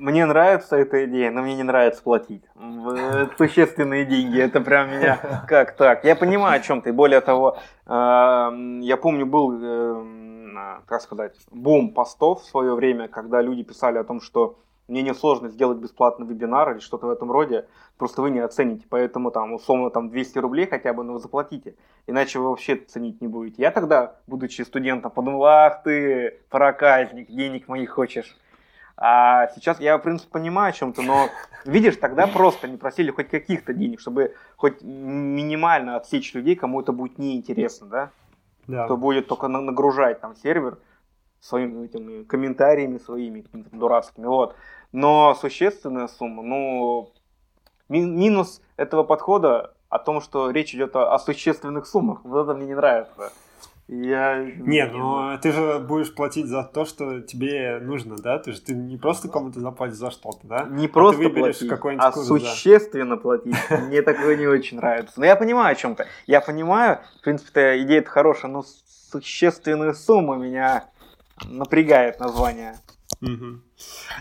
Мне 0.00 0.24
нравится 0.24 0.76
эта 0.76 1.04
идея, 1.04 1.30
но 1.30 1.42
мне 1.42 1.54
не 1.54 1.62
нравится 1.62 2.02
платить. 2.02 2.42
Существенные 3.36 4.06
деньги, 4.06 4.40
это 4.40 4.62
прям 4.62 4.90
меня 4.90 5.44
как 5.46 5.76
так. 5.76 6.04
Я 6.04 6.16
понимаю, 6.16 6.58
о 6.58 6.62
чем 6.62 6.80
ты. 6.80 6.90
Более 6.90 7.20
того, 7.20 7.58
эм, 7.86 8.80
я 8.80 8.96
помню, 8.96 9.26
был, 9.26 9.62
эм, 9.62 10.58
как 10.86 11.02
сказать, 11.02 11.36
бум 11.50 11.92
постов 11.92 12.40
в 12.40 12.46
свое 12.46 12.74
время, 12.74 13.08
когда 13.08 13.42
люди 13.42 13.62
писали 13.62 13.98
о 13.98 14.04
том, 14.04 14.22
что 14.22 14.58
мне 14.88 15.02
не 15.02 15.12
сложно 15.12 15.50
сделать 15.50 15.76
бесплатный 15.76 16.26
вебинар 16.26 16.72
или 16.72 16.78
что-то 16.80 17.06
в 17.06 17.10
этом 17.10 17.30
роде, 17.30 17.66
просто 17.98 18.22
вы 18.22 18.30
не 18.30 18.40
оцените, 18.40 18.86
поэтому 18.88 19.30
там 19.30 19.52
условно 19.52 19.90
там 19.90 20.08
200 20.08 20.38
рублей 20.38 20.66
хотя 20.66 20.94
бы, 20.94 21.04
но 21.04 21.12
вы 21.12 21.18
заплатите, 21.18 21.76
иначе 22.06 22.38
вы 22.38 22.48
вообще 22.48 22.76
ценить 22.76 23.20
не 23.20 23.28
будете. 23.28 23.62
Я 23.62 23.70
тогда, 23.70 24.16
будучи 24.26 24.62
студентом, 24.62 25.10
подумал, 25.10 25.44
ах 25.44 25.82
ты, 25.82 26.40
проказник, 26.48 27.30
денег 27.30 27.68
моих 27.68 27.90
хочешь. 27.90 28.34
А 29.02 29.48
сейчас 29.54 29.80
я, 29.80 29.96
в 29.96 30.02
принципе, 30.02 30.30
понимаю 30.30 30.70
о 30.70 30.72
чем-то, 30.72 31.00
но 31.00 31.30
видишь, 31.64 31.96
тогда 31.96 32.26
просто 32.26 32.68
не 32.68 32.76
просили 32.76 33.10
хоть 33.10 33.30
каких-то 33.30 33.72
денег, 33.72 33.98
чтобы 33.98 34.34
хоть 34.56 34.82
минимально 34.82 35.96
отсечь 35.96 36.34
людей, 36.34 36.54
кому 36.54 36.82
это 36.82 36.92
будет 36.92 37.16
неинтересно, 37.18 37.86
да? 37.86 38.10
Да. 38.66 38.84
Кто 38.84 38.98
будет 38.98 39.26
только 39.26 39.48
нагружать 39.48 40.20
там 40.20 40.36
сервер, 40.36 40.78
своими 41.40 41.86
этими 41.86 42.24
комментариями 42.24 42.98
своими 42.98 43.46
дурацкими, 43.72 44.26
вот. 44.26 44.54
Но 44.92 45.34
существенная 45.34 46.06
сумма, 46.06 46.42
ну, 46.42 47.10
ми- 47.88 48.04
минус 48.04 48.60
этого 48.76 49.02
подхода 49.02 49.72
о 49.88 49.98
том, 49.98 50.20
что 50.20 50.50
речь 50.50 50.74
идет 50.74 50.94
о, 50.94 51.14
о 51.14 51.18
существенных 51.18 51.86
суммах, 51.86 52.20
вот 52.24 52.42
это 52.42 52.54
мне 52.54 52.66
не 52.66 52.74
нравится. 52.74 53.32
Я... 53.92 54.44
Не, 54.44 54.86
но 54.86 55.36
ты 55.42 55.50
же 55.50 55.80
будешь 55.80 56.14
платить 56.14 56.46
за 56.46 56.62
то, 56.62 56.84
что 56.84 57.20
тебе 57.22 57.80
нужно, 57.82 58.14
да? 58.16 58.38
Ты 58.38 58.52
же 58.52 58.60
ты 58.60 58.72
не 58.72 58.96
просто 58.96 59.28
кому-то 59.28 59.58
заплатишь 59.58 59.96
за 59.96 60.12
что-то, 60.12 60.38
да? 60.44 60.68
Не 60.70 60.86
просто 60.86 61.20
ты 61.20 61.28
выберешь 61.28 61.58
платить, 61.58 61.98
а 61.98 62.12
курс, 62.12 62.28
существенно 62.28 63.16
платить. 63.16 63.56
Мне 63.88 64.02
такое 64.02 64.36
не 64.36 64.46
очень 64.46 64.76
нравится. 64.76 65.14
Но 65.18 65.26
я 65.26 65.34
понимаю 65.34 65.72
о 65.72 65.74
чем-то. 65.74 66.06
Я 66.28 66.40
понимаю, 66.40 67.00
в 67.18 67.24
принципе, 67.24 67.82
идея 67.82 67.98
это 67.98 68.10
хорошая, 68.10 68.52
но 68.52 68.64
существенные 69.10 69.94
суммы 69.94 70.38
меня 70.38 70.84
напрягает 71.48 72.20
название. 72.20 72.76
Мгм. 73.20 73.64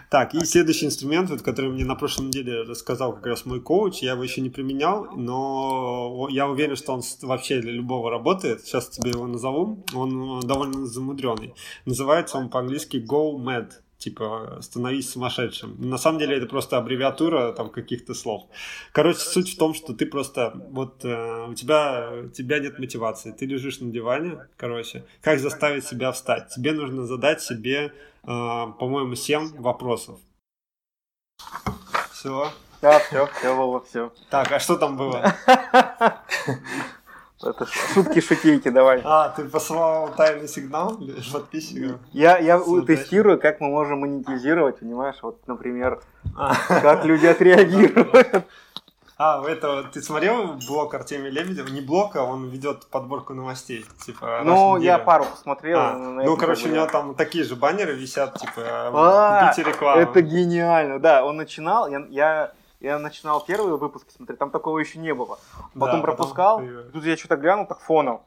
Так, 0.09 0.33
и 0.33 0.45
следующий 0.45 0.85
инструмент, 0.85 1.29
вот, 1.29 1.41
который 1.41 1.71
мне 1.71 1.85
на 1.85 1.95
прошлой 1.95 2.27
неделе 2.27 2.61
рассказал 2.61 3.13
как 3.13 3.25
раз 3.25 3.45
мой 3.45 3.61
коуч, 3.61 3.99
я 4.01 4.11
его 4.11 4.23
еще 4.23 4.41
не 4.41 4.49
применял, 4.49 5.07
но 5.15 6.27
я 6.29 6.47
уверен, 6.47 6.75
что 6.75 6.93
он 6.93 7.01
вообще 7.21 7.59
для 7.59 7.71
любого 7.71 8.09
работает. 8.09 8.61
Сейчас 8.65 8.89
тебе 8.89 9.11
его 9.11 9.27
назову. 9.27 9.83
Он 9.93 10.39
э, 10.39 10.47
довольно 10.47 10.85
замудренный. 10.85 11.53
Называется 11.85 12.37
он 12.37 12.49
по-английски 12.49 12.97
Go 12.97 13.35
Mad. 13.37 13.71
Типа, 13.99 14.59
становись 14.61 15.11
сумасшедшим. 15.11 15.75
На 15.77 15.97
самом 15.97 16.19
деле 16.19 16.37
это 16.37 16.45
просто 16.45 16.77
аббревиатура 16.77 17.51
там 17.51 17.69
каких-то 17.69 18.13
слов. 18.13 18.43
Короче, 18.93 19.19
суть 19.19 19.53
в 19.53 19.57
том, 19.57 19.73
что 19.73 19.93
ты 19.93 20.05
просто, 20.05 20.53
вот 20.71 21.03
э, 21.03 21.47
у 21.49 21.53
тебя, 21.53 22.09
у 22.23 22.29
тебя 22.29 22.59
нет 22.59 22.79
мотивации, 22.79 23.33
ты 23.33 23.45
лежишь 23.45 23.81
на 23.81 23.91
диване, 23.91 24.47
короче, 24.55 25.05
как 25.21 25.39
заставить 25.39 25.85
себя 25.85 26.13
встать? 26.13 26.47
Тебе 26.47 26.71
нужно 26.71 27.05
задать 27.05 27.41
себе, 27.41 27.87
э, 27.87 27.91
по-моему, 28.23 29.15
7 29.15 29.61
вопросов. 29.61 30.17
Все. 32.13 32.53
Да, 32.81 32.99
все, 32.99 33.27
все, 33.27 33.53
Вова, 33.53 33.83
все. 33.83 34.13
Так, 34.29 34.49
а 34.53 34.59
что 34.59 34.77
там 34.77 34.95
было? 34.95 35.35
Это 37.41 37.65
шутки 37.65 38.19
шутейки, 38.19 38.69
давай. 38.69 39.01
А, 39.05 39.29
ты 39.29 39.45
посылал 39.45 40.09
тайный 40.09 40.47
сигнал 40.47 40.99
подписчикам? 41.31 41.99
Я, 42.11 42.37
я 42.37 42.59
тестирую, 42.85 43.39
как 43.39 43.61
мы 43.61 43.69
можем 43.69 43.99
монетизировать, 43.99 44.79
понимаешь? 44.79 45.15
Вот, 45.21 45.47
например, 45.47 46.01
А, 46.35 46.53
как 46.67 47.05
люди 47.05 47.25
отреагируют. 47.27 48.43
а, 49.17 49.41
у 49.41 49.45
этого, 49.45 49.83
ты 49.83 50.01
смотрел 50.01 50.55
блог 50.67 50.93
Артемия 50.93 51.31
Лебедева? 51.31 51.69
Не 51.69 51.79
блог, 51.79 52.17
а 52.17 52.23
он 52.23 52.49
ведет 52.49 52.87
подборку 52.87 53.33
новостей, 53.33 53.85
типа, 54.05 54.41
Ну, 54.43 54.75
я 54.77 54.99
пару 54.99 55.23
посмотрел. 55.23 55.79
А, 55.79 55.93
ну, 55.93 56.19
это 56.19 56.35
короче, 56.35 56.67
у 56.67 56.73
него 56.73 56.87
там 56.87 57.15
такие 57.15 57.45
же 57.45 57.55
баннеры 57.55 57.93
висят, 57.93 58.37
типа, 58.37 58.63
А, 58.93 59.45
купите 59.53 59.69
рекламу. 59.69 60.01
Это 60.01 60.21
гениально, 60.21 60.99
да. 60.99 61.23
Он 61.23 61.37
начинал, 61.37 61.87
я, 62.09 62.51
я, 62.79 62.97
начинал 62.99 63.43
первые 63.43 63.77
выпуски 63.77 64.11
смотреть, 64.11 64.39
там 64.39 64.51
такого 64.51 64.79
еще 64.79 64.99
не 64.99 65.13
было. 65.13 65.37
Да, 65.75 65.85
Потом 65.85 66.01
пропускал, 66.01 66.59
ты- 66.59 66.65
и 66.65 66.91
тут 66.91 67.03
я 67.03 67.17
что-то 67.17 67.35
глянул 67.35 67.65
так 67.67 67.79
фоном. 67.79 68.21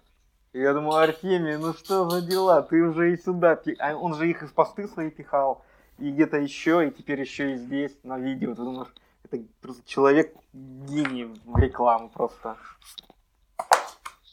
И 0.53 0.61
я 0.61 0.74
думаю, 0.74 0.96
Артемий, 1.03 1.57
ну 1.57 1.72
что 1.72 2.09
за 2.11 2.20
дела? 2.20 2.61
Ты 2.62 2.82
уже 2.82 3.12
и 3.12 3.16
сюда. 3.16 3.59
А 3.78 3.94
он 3.94 4.14
же 4.14 4.28
их 4.28 4.42
из 4.42 4.50
посты 4.50 4.86
свои 4.86 5.11
пихал. 5.11 5.64
И 5.98 6.11
где-то 6.11 6.36
еще, 6.36 6.86
и 6.86 6.90
теперь 6.90 7.20
еще 7.20 7.53
и 7.53 7.57
здесь, 7.57 7.92
на 8.03 8.18
видео. 8.18 8.50
Ты 8.55 8.62
думаешь, 8.62 8.92
это 9.24 9.42
просто 9.62 9.82
человек 9.88 10.34
гений 10.53 11.34
в 11.46 11.57
рекламу 11.59 12.11
просто. 12.11 12.57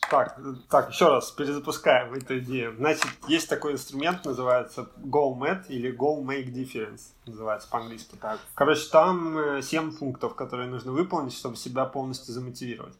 Так, 0.09 0.39
так, 0.69 0.91
еще 0.91 1.07
раз 1.09 1.31
перезапускаем 1.31 2.13
эту 2.13 2.39
идею. 2.39 2.75
Значит, 2.77 3.05
есть 3.27 3.47
такой 3.47 3.73
инструмент, 3.73 4.25
называется 4.25 4.89
Go 4.97 5.37
Met 5.37 5.67
или 5.67 5.95
Go 5.95 6.21
Make 6.23 6.51
Difference, 6.51 7.01
называется 7.25 7.67
по-английски. 7.69 8.15
Так. 8.19 8.39
Короче, 8.55 8.89
там 8.89 9.61
7 9.61 9.97
пунктов, 9.97 10.35
которые 10.35 10.67
нужно 10.67 10.91
выполнить, 10.91 11.33
чтобы 11.33 11.55
себя 11.57 11.85
полностью 11.85 12.33
замотивировать. 12.33 12.95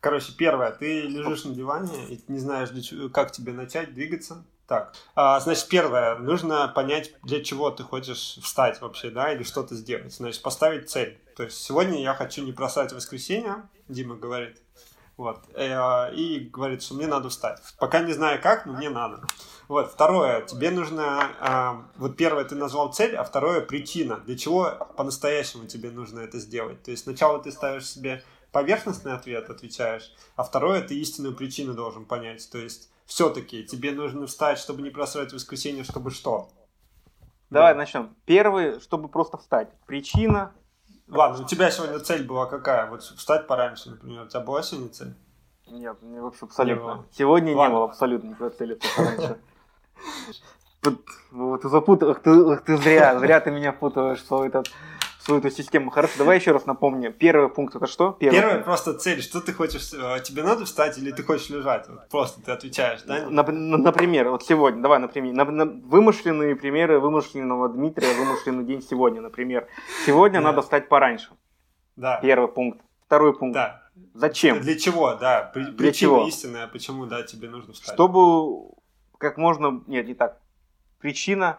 Короче, 0.00 0.32
первое, 0.36 0.70
ты 0.72 1.02
лежишь 1.02 1.44
на 1.44 1.54
диване 1.54 2.06
и 2.08 2.22
не 2.28 2.38
знаешь, 2.38 2.70
как 3.12 3.32
тебе 3.32 3.52
начать 3.52 3.94
двигаться. 3.94 4.44
Так, 4.66 4.94
а, 5.16 5.40
значит, 5.40 5.66
первое, 5.68 6.16
нужно 6.16 6.68
понять, 6.68 7.12
для 7.24 7.42
чего 7.42 7.70
ты 7.72 7.82
хочешь 7.82 8.38
встать 8.40 8.80
вообще, 8.80 9.10
да, 9.10 9.32
или 9.32 9.42
что-то 9.42 9.74
сделать. 9.74 10.14
Значит, 10.14 10.42
поставить 10.42 10.88
цель. 10.88 11.18
То 11.36 11.42
есть 11.42 11.56
сегодня 11.56 12.00
я 12.00 12.14
хочу 12.14 12.44
не 12.44 12.52
бросать 12.52 12.92
воскресенье, 12.92 13.68
Дима 13.88 14.14
говорит, 14.14 14.58
вот, 15.20 15.44
э, 15.54 16.14
и 16.14 16.40
говорит, 16.40 16.82
что 16.82 16.94
мне 16.94 17.06
надо 17.06 17.28
встать. 17.28 17.60
Пока 17.78 18.00
не 18.00 18.14
знаю 18.14 18.40
как, 18.42 18.64
но 18.64 18.72
мне 18.72 18.88
надо. 18.88 19.20
Вот, 19.68 19.92
второе, 19.92 20.40
тебе 20.40 20.70
нужно, 20.70 21.30
а, 21.40 21.84
вот 21.96 22.16
первое 22.16 22.44
ты 22.44 22.54
назвал 22.54 22.90
цель, 22.90 23.14
а 23.16 23.22
второе 23.22 23.60
причина, 23.60 24.16
для 24.16 24.36
чего 24.38 24.88
по-настоящему 24.96 25.66
тебе 25.66 25.90
нужно 25.90 26.20
это 26.20 26.38
сделать. 26.38 26.82
То 26.82 26.90
есть 26.90 27.02
сначала 27.04 27.38
ты 27.38 27.52
ставишь 27.52 27.86
себе 27.86 28.24
поверхностный 28.50 29.12
ответ, 29.12 29.50
отвечаешь, 29.50 30.10
а 30.36 30.42
второе 30.42 30.80
ты 30.80 30.98
истинную 30.98 31.36
причину 31.36 31.74
должен 31.74 32.06
понять. 32.06 32.50
То 32.50 32.56
есть 32.56 32.90
все-таки 33.04 33.62
тебе 33.64 33.92
нужно 33.92 34.26
встать, 34.26 34.58
чтобы 34.58 34.80
не 34.80 34.88
просрать 34.88 35.34
воскресенье, 35.34 35.84
чтобы 35.84 36.10
что? 36.10 36.48
Давай 37.50 37.74
Да. 37.74 37.78
начнем. 37.78 38.16
Первый, 38.24 38.80
чтобы 38.80 39.08
просто 39.08 39.36
встать. 39.36 39.68
Причина. 39.86 40.54
Ладно, 41.10 41.44
у 41.44 41.46
тебя 41.46 41.70
сегодня 41.70 41.98
цель 42.00 42.24
была 42.26 42.46
какая? 42.46 42.88
Вот 42.88 43.02
встать 43.02 43.46
пораньше, 43.46 43.90
например. 43.90 44.22
У 44.24 44.28
тебя 44.28 44.40
была 44.40 44.62
сегодня 44.62 44.88
цель? 44.90 45.14
Нет, 45.66 45.96
мне 46.02 46.20
вообще 46.20 46.44
абсолютно. 46.46 46.84
было. 46.84 47.04
Сегодня 47.12 47.54
Ладно. 47.56 47.68
не 47.70 47.74
было 47.76 47.84
абсолютно 47.86 48.28
никакой 48.28 48.50
цели. 48.50 48.74
только 48.74 49.02
раньше. 49.10 49.38
Тут, 50.80 51.04
Вот 51.30 51.62
ты 51.62 51.68
запутал, 51.68 52.10
ах 52.10 52.20
ты, 52.22 52.56
ты 52.58 52.76
зря, 52.78 53.18
зря 53.18 53.40
ты 53.40 53.50
меня 53.50 53.72
путаешь 53.72 54.24
свою, 54.24 54.44
этот, 54.44 54.70
свою 55.20 55.40
эту 55.40 55.50
систему. 55.50 55.90
Хорошо, 55.90 56.14
давай 56.18 56.38
еще 56.38 56.52
раз 56.52 56.66
напомню. 56.66 57.12
Первый 57.12 57.48
пункт 57.48 57.76
это 57.76 57.86
что? 57.86 58.12
Первое 58.12 58.52
пункт. 58.52 58.64
просто 58.64 58.94
цель. 58.94 59.22
Что 59.22 59.40
ты 59.40 59.52
хочешь? 59.52 59.92
э, 59.92 60.20
Тебе 60.22 60.42
надо 60.42 60.64
встать 60.64 60.98
или 60.98 61.10
ты 61.12 61.22
хочешь 61.22 61.50
лежать? 61.50 61.88
Вот 61.88 62.08
просто 62.08 62.40
ты 62.42 62.52
отвечаешь, 62.52 63.02
да? 63.02 63.24
Нап- 63.28 63.50
Например, 63.52 64.30
вот 64.30 64.44
сегодня, 64.44 64.82
давай, 64.82 64.98
например, 64.98 65.34
на- 65.34 65.44
на- 65.44 65.64
вымышленные 65.66 66.56
примеры 66.56 66.98
вымышленного 67.00 67.68
Дмитрия, 67.68 68.12
вымышленный 68.14 68.64
день 68.64 68.82
сегодня, 68.82 69.20
например. 69.20 69.66
Сегодня 70.06 70.40
Да. 70.40 70.46
надо 70.46 70.62
встать 70.62 70.88
пораньше. 70.88 71.28
Да. 71.96 72.18
Первый 72.22 72.48
пункт. 72.48 72.80
Второй 73.06 73.36
пункт. 73.36 73.54
Да. 73.54 73.82
Зачем? 74.14 74.60
Для 74.60 74.78
чего, 74.78 75.14
да. 75.14 75.50
При- 75.52 75.64
Для 75.64 75.72
Причина 75.72 75.92
чего? 75.92 76.26
истинная, 76.28 76.66
почему, 76.66 77.06
да, 77.06 77.22
тебе 77.22 77.50
нужно 77.50 77.74
встать. 77.74 77.92
Чтобы 77.94 78.70
как 79.18 79.36
можно... 79.36 79.82
Нет, 79.86 80.06
не 80.06 80.14
так. 80.14 80.38
Причина, 80.98 81.58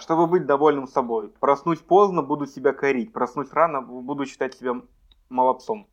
чтобы 0.00 0.26
быть 0.26 0.46
довольным 0.46 0.86
собой. 0.86 1.28
Проснуть 1.40 1.80
поздно, 1.80 2.22
буду 2.22 2.46
себя 2.46 2.72
корить. 2.72 3.12
Проснуть 3.12 3.52
рано, 3.52 3.80
буду 3.80 4.26
считать 4.26 4.54
себя 4.54 4.74
молодцом. 5.30 5.88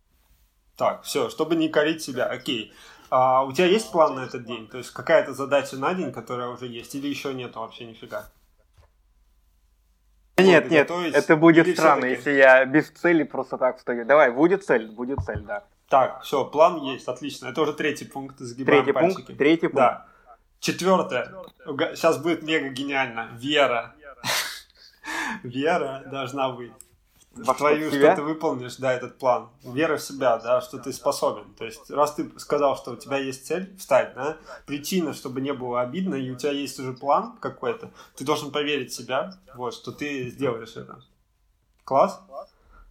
Так, 0.75 1.03
все, 1.03 1.29
чтобы 1.29 1.55
не 1.55 1.69
корить 1.69 2.01
себя, 2.01 2.25
окей. 2.25 2.73
А 3.09 3.45
у 3.45 3.53
тебя 3.53 3.67
есть 3.67 3.91
план 3.91 4.15
на 4.15 4.25
этот 4.25 4.45
день? 4.45 4.67
То 4.67 4.77
есть 4.77 4.91
какая-то 4.91 5.33
задача 5.33 5.77
на 5.77 5.93
день, 5.93 6.11
которая 6.11 6.49
уже 6.49 6.67
есть, 6.67 6.95
или 6.95 7.07
еще 7.07 7.33
нету 7.33 7.59
вообще 7.59 7.85
нифига? 7.85 8.29
Нет, 10.37 10.69
нет, 10.69 10.91
это 10.91 11.37
будет 11.37 11.65
Или 11.65 11.75
странно, 11.75 12.05
если 12.05 12.31
я 12.33 12.65
без 12.65 12.89
цели 12.89 13.23
просто 13.23 13.57
так 13.57 13.77
встаю. 13.77 14.05
Давай, 14.05 14.31
будет 14.31 14.65
цель, 14.65 14.91
будет 14.91 15.19
цель, 15.21 15.39
да. 15.43 15.63
Так, 15.87 16.23
все, 16.23 16.43
план 16.43 16.81
есть, 16.81 17.07
отлично. 17.07 17.47
Это 17.47 17.61
уже 17.61 17.71
третий 17.73 18.05
пункт, 18.05 18.39
загибаем 18.39 18.83
Третий 18.83 18.91
пальчики. 18.91 19.21
пункт, 19.27 19.37
третий 19.37 19.67
пункт. 19.67 19.75
Да. 19.75 20.05
Четвертое. 20.65 21.31
Сейчас 21.93 22.17
будет 22.17 22.41
мега 22.41 22.69
гениально. 22.69 23.29
Вера. 23.37 23.93
Вера 25.43 26.03
должна 26.09 26.49
быть. 26.49 26.71
Во 27.35 27.53
в 27.53 27.57
твою, 27.57 27.91
что, 27.91 28.15
ты 28.15 28.21
выполнишь, 28.23 28.77
да, 28.77 28.93
этот 28.93 29.19
план. 29.19 29.49
Вера 29.61 29.97
в 29.97 30.01
себя, 30.01 30.37
да, 30.39 30.61
что 30.61 30.79
ты 30.79 30.91
способен. 30.91 31.53
То 31.53 31.65
есть, 31.65 31.91
раз 31.91 32.15
ты 32.15 32.31
сказал, 32.39 32.77
что 32.77 32.93
у 32.93 32.95
тебя 32.95 33.17
есть 33.17 33.45
цель 33.45 33.77
встать, 33.77 34.15
да, 34.15 34.37
причина, 34.65 35.13
чтобы 35.13 35.41
не 35.41 35.53
было 35.53 35.81
обидно, 35.81 36.15
и 36.15 36.31
у 36.31 36.35
тебя 36.35 36.53
есть 36.53 36.79
уже 36.79 36.93
план 36.93 37.37
какой-то, 37.39 37.91
ты 38.15 38.23
должен 38.23 38.51
поверить 38.51 38.91
в 38.91 38.95
себя, 38.95 39.33
вот, 39.53 39.73
что 39.73 39.91
ты 39.91 40.29
сделаешь 40.29 40.77
это. 40.77 40.99
Класс? 41.83 42.21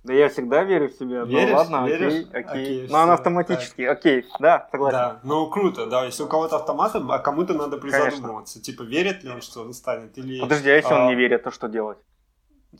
Да 0.05 0.13
я 0.13 0.29
всегда 0.29 0.63
верю 0.65 0.91
в 0.91 0.93
себя. 0.93 1.25
Веришь? 1.25 1.51
Ну 1.51 1.57
ладно, 1.57 1.87
Веришь? 1.87 2.13
окей, 2.13 2.29
окей. 2.31 2.45
Окей, 2.45 2.89
Но 2.91 2.99
она 2.99 3.15
всё, 3.15 3.21
автоматически, 3.21 3.83
окей, 3.83 4.27
да, 4.39 4.69
согласен. 4.71 4.99
Да, 4.99 5.21
ну 5.25 5.49
круто, 5.49 5.87
да, 5.87 6.05
если 6.05 6.23
у 6.23 6.27
кого-то 6.27 6.57
автоматом, 6.57 7.11
а 7.11 7.19
кому-то 7.19 7.55
надо 7.55 7.79
призадумываться, 7.79 8.61
типа, 8.61 8.83
верит 8.83 9.25
ли 9.25 9.31
он, 9.31 9.41
что 9.41 9.63
он 9.63 9.73
станет, 9.73 10.19
или... 10.19 10.41
Подожди, 10.41 10.69
а 10.69 10.77
если 10.77 10.93
а, 10.93 11.01
он 11.01 11.07
не 11.09 11.15
верит, 11.15 11.43
то 11.43 11.51
что 11.51 11.69
делать? 11.69 11.97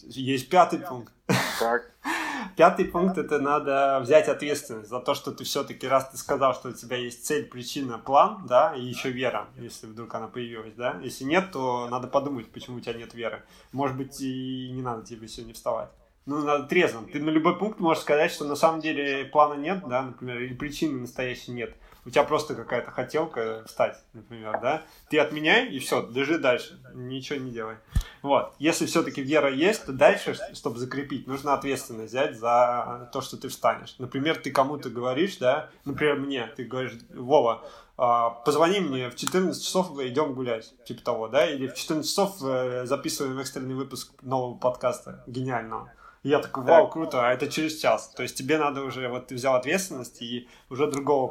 Есть 0.03 0.51
пятый 0.51 0.81
пункт. 0.81 1.15
Так. 1.59 1.93
Пятый 2.57 2.85
пункт 2.85 3.17
это 3.17 3.39
надо 3.39 4.01
взять 4.03 4.29
ответственность 4.29 4.91
за 4.91 5.01
то, 5.01 5.15
что 5.15 5.33
ты 5.33 5.45
все-таки, 5.45 5.89
раз 5.89 6.11
ты 6.11 6.19
сказал, 6.19 6.53
что 6.53 6.69
у 6.69 6.73
тебя 6.73 6.99
есть 6.99 7.25
цель, 7.25 7.47
причина, 7.47 7.99
план, 7.99 8.45
да, 8.47 8.75
и 8.77 8.83
еще 8.83 9.11
вера, 9.11 9.49
если 9.57 9.87
вдруг 9.87 10.15
она 10.15 10.29
появилась, 10.29 10.75
да. 10.75 11.01
Если 11.03 11.25
нет, 11.25 11.53
то 11.53 11.89
надо 11.89 12.07
подумать, 12.07 12.53
почему 12.53 12.77
у 12.77 12.81
тебя 12.81 12.93
нет 12.93 13.15
веры. 13.15 13.43
Может 13.73 13.97
быть, 13.97 14.21
и 14.21 14.71
не 14.71 14.83
надо 14.83 15.07
тебе 15.07 15.27
сегодня 15.27 15.55
вставать. 15.55 15.89
Ну, 16.27 16.43
надо 16.43 16.65
трезво. 16.65 17.03
Ты 17.13 17.21
на 17.21 17.29
любой 17.29 17.59
пункт 17.59 17.81
можешь 17.81 18.03
сказать, 18.03 18.31
что 18.31 18.45
на 18.45 18.57
самом 18.57 18.81
деле 18.81 19.27
плана 19.27 19.61
нет, 19.61 19.83
да, 19.87 20.03
например, 20.03 20.41
или 20.41 20.55
причины 20.55 21.01
настоящей 21.01 21.53
нет. 21.53 21.75
у 22.07 22.11
тебя 22.11 22.25
просто 22.25 22.55
какая-то 22.55 22.91
хотелка 22.91 23.63
встать, 23.67 24.03
например, 24.15 24.59
да, 24.61 24.83
ты 25.11 25.19
отменяй 25.19 25.69
и 25.69 25.79
все, 25.79 26.07
лежи 26.11 26.39
дальше, 26.39 26.79
ничего 26.95 27.39
не 27.39 27.51
делай. 27.51 27.77
Вот. 28.23 28.55
Если 28.59 28.87
все-таки 28.87 29.23
вера 29.23 29.53
есть, 29.53 29.85
то 29.85 29.93
дальше, 29.93 30.35
чтобы 30.55 30.79
закрепить, 30.79 31.27
нужно 31.27 31.53
ответственность 31.53 32.13
взять 32.13 32.39
за 32.39 33.11
то, 33.13 33.21
что 33.21 33.37
ты 33.37 33.49
встанешь. 33.49 33.97
Например, 33.99 34.37
ты 34.37 34.51
кому-то 34.51 34.89
говоришь, 34.89 35.37
да, 35.37 35.69
например, 35.85 36.17
мне, 36.17 36.47
ты 36.57 36.65
говоришь, 36.65 36.93
Вова, 37.15 37.65
а, 37.97 38.31
позвони 38.31 38.81
мне 38.81 39.11
в 39.11 39.17
14 39.17 39.63
часов, 39.63 39.99
идем 40.01 40.33
гулять, 40.33 40.75
типа 40.85 41.03
того, 41.03 41.29
да, 41.29 41.49
или 41.49 41.69
в 41.69 41.75
14 41.75 42.11
часов 42.11 42.43
э, 42.43 42.87
записываем 42.87 43.39
экстренный 43.39 43.75
выпуск 43.75 44.13
нового 44.23 44.57
подкаста, 44.57 45.23
гениального. 45.27 45.93
И 46.25 46.31
я 46.31 46.39
такой, 46.39 46.65
вау, 46.65 46.89
круто, 46.89 47.29
а 47.29 47.33
это 47.33 47.49
через 47.49 47.79
час. 47.79 48.09
То 48.09 48.23
есть 48.23 48.37
тебе 48.37 48.57
надо 48.59 48.83
уже, 48.83 49.09
вот 49.09 49.27
ты 49.27 49.35
взял 49.35 49.55
ответственность 49.55 50.23
и 50.23 50.49
уже 50.71 50.91
другого 50.91 51.29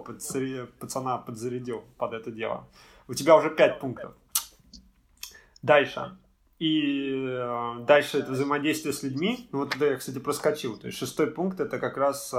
пацана 0.80 1.18
подзарядил 1.18 1.84
под 1.98 2.14
это 2.14 2.32
дело. 2.32 2.68
У 3.08 3.16
тебя 3.16 3.36
уже 3.36 3.50
5 3.50 3.80
пунктов. 3.80 4.14
Дальше. 5.64 6.16
И 6.60 7.26
э, 7.28 7.76
дальше 7.88 8.20
это 8.20 8.34
взаимодействие 8.34 8.94
с 8.94 9.02
людьми. 9.02 9.50
Ну, 9.52 9.60
вот 9.60 9.76
это 9.76 9.86
я, 9.86 9.98
кстати, 9.98 10.20
проскочил. 10.20 10.78
То 10.78 10.86
есть 10.88 11.00
шестой 11.00 11.28
пункт 11.28 11.60
это 11.60 11.80
как 11.80 11.98
раз, 11.98 12.32
э, 12.32 12.38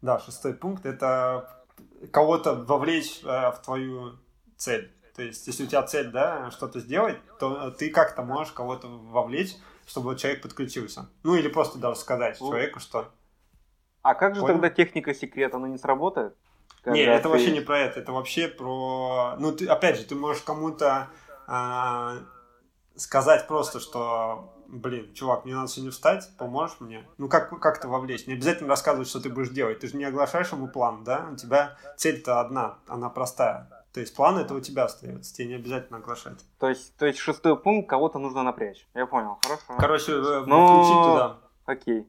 да, 0.00 0.20
шестой 0.24 0.54
пункт 0.54 0.86
это 0.86 1.64
кого-то 2.12 2.54
вовлечь 2.54 3.20
э, 3.24 3.50
в 3.50 3.60
твою 3.64 4.12
цель. 4.56 4.92
То 5.16 5.22
есть, 5.22 5.46
если 5.48 5.64
у 5.64 5.66
тебя 5.66 5.82
цель, 5.82 6.10
да, 6.10 6.50
что-то 6.52 6.78
сделать, 6.78 7.16
то 7.40 7.72
ты 7.72 7.90
как-то 7.90 8.22
можешь 8.22 8.52
кого-то 8.52 8.86
вовлечь, 8.86 9.54
чтобы 9.86 10.16
человек 10.16 10.42
подключился. 10.42 11.08
Ну, 11.22 11.34
или 11.34 11.48
просто 11.48 11.78
даже 11.78 11.96
сказать 11.96 12.38
ну, 12.40 12.48
человеку, 12.48 12.80
что... 12.80 13.10
А 14.02 14.14
как 14.14 14.34
же 14.34 14.42
Понял? 14.42 14.54
тогда 14.54 14.70
техника 14.70 15.14
секрета, 15.14 15.56
она 15.56 15.68
не 15.68 15.78
сработает? 15.78 16.36
Нет, 16.84 17.08
это 17.08 17.22
ты... 17.24 17.28
вообще 17.30 17.52
не 17.52 17.60
про 17.60 17.78
это, 17.78 18.00
это 18.00 18.12
вообще 18.12 18.48
про... 18.48 19.36
Ну, 19.38 19.52
ты, 19.52 19.66
опять 19.66 19.98
же, 19.98 20.04
ты 20.04 20.14
можешь 20.14 20.42
кому-то 20.42 21.08
а, 21.46 22.18
сказать 22.96 23.46
просто, 23.46 23.80
что, 23.80 24.54
блин, 24.68 25.12
чувак, 25.14 25.44
мне 25.44 25.54
надо 25.54 25.68
сегодня 25.68 25.92
встать, 25.92 26.30
поможешь 26.36 26.76
мне? 26.80 27.06
Ну, 27.18 27.28
как, 27.28 27.48
как 27.60 27.80
то 27.80 27.88
вовлечь? 27.88 28.26
Не 28.26 28.34
обязательно 28.34 28.68
рассказывать, 28.68 29.08
что 29.08 29.20
ты 29.20 29.30
будешь 29.30 29.50
делать. 29.50 29.80
Ты 29.80 29.88
же 29.88 29.96
не 29.96 30.04
оглашаешь 30.04 30.52
ему 30.52 30.68
план, 30.68 31.04
да? 31.04 31.28
У 31.32 31.36
тебя 31.36 31.76
цель-то 31.96 32.40
одна, 32.40 32.78
она 32.86 33.08
простая. 33.08 33.83
То 33.94 34.00
есть 34.00 34.12
план 34.16 34.36
это 34.38 34.54
у 34.54 34.60
тебя 34.60 34.86
остается, 34.86 35.32
тебе 35.32 35.46
не 35.46 35.54
обязательно 35.54 35.98
оглашать. 35.98 36.40
То 36.58 36.68
есть, 36.68 36.96
то 36.96 37.06
есть 37.06 37.20
шестой 37.20 37.56
пункт 37.56 37.88
кого-то 37.88 38.18
нужно 38.18 38.42
напрячь. 38.42 38.88
Я 38.92 39.06
понял, 39.06 39.38
хорошо. 39.40 39.62
Короче, 39.78 40.12
э, 40.12 40.42
Но... 40.46 40.82
включить 40.82 41.02
туда. 41.04 41.38
Окей. 41.64 42.08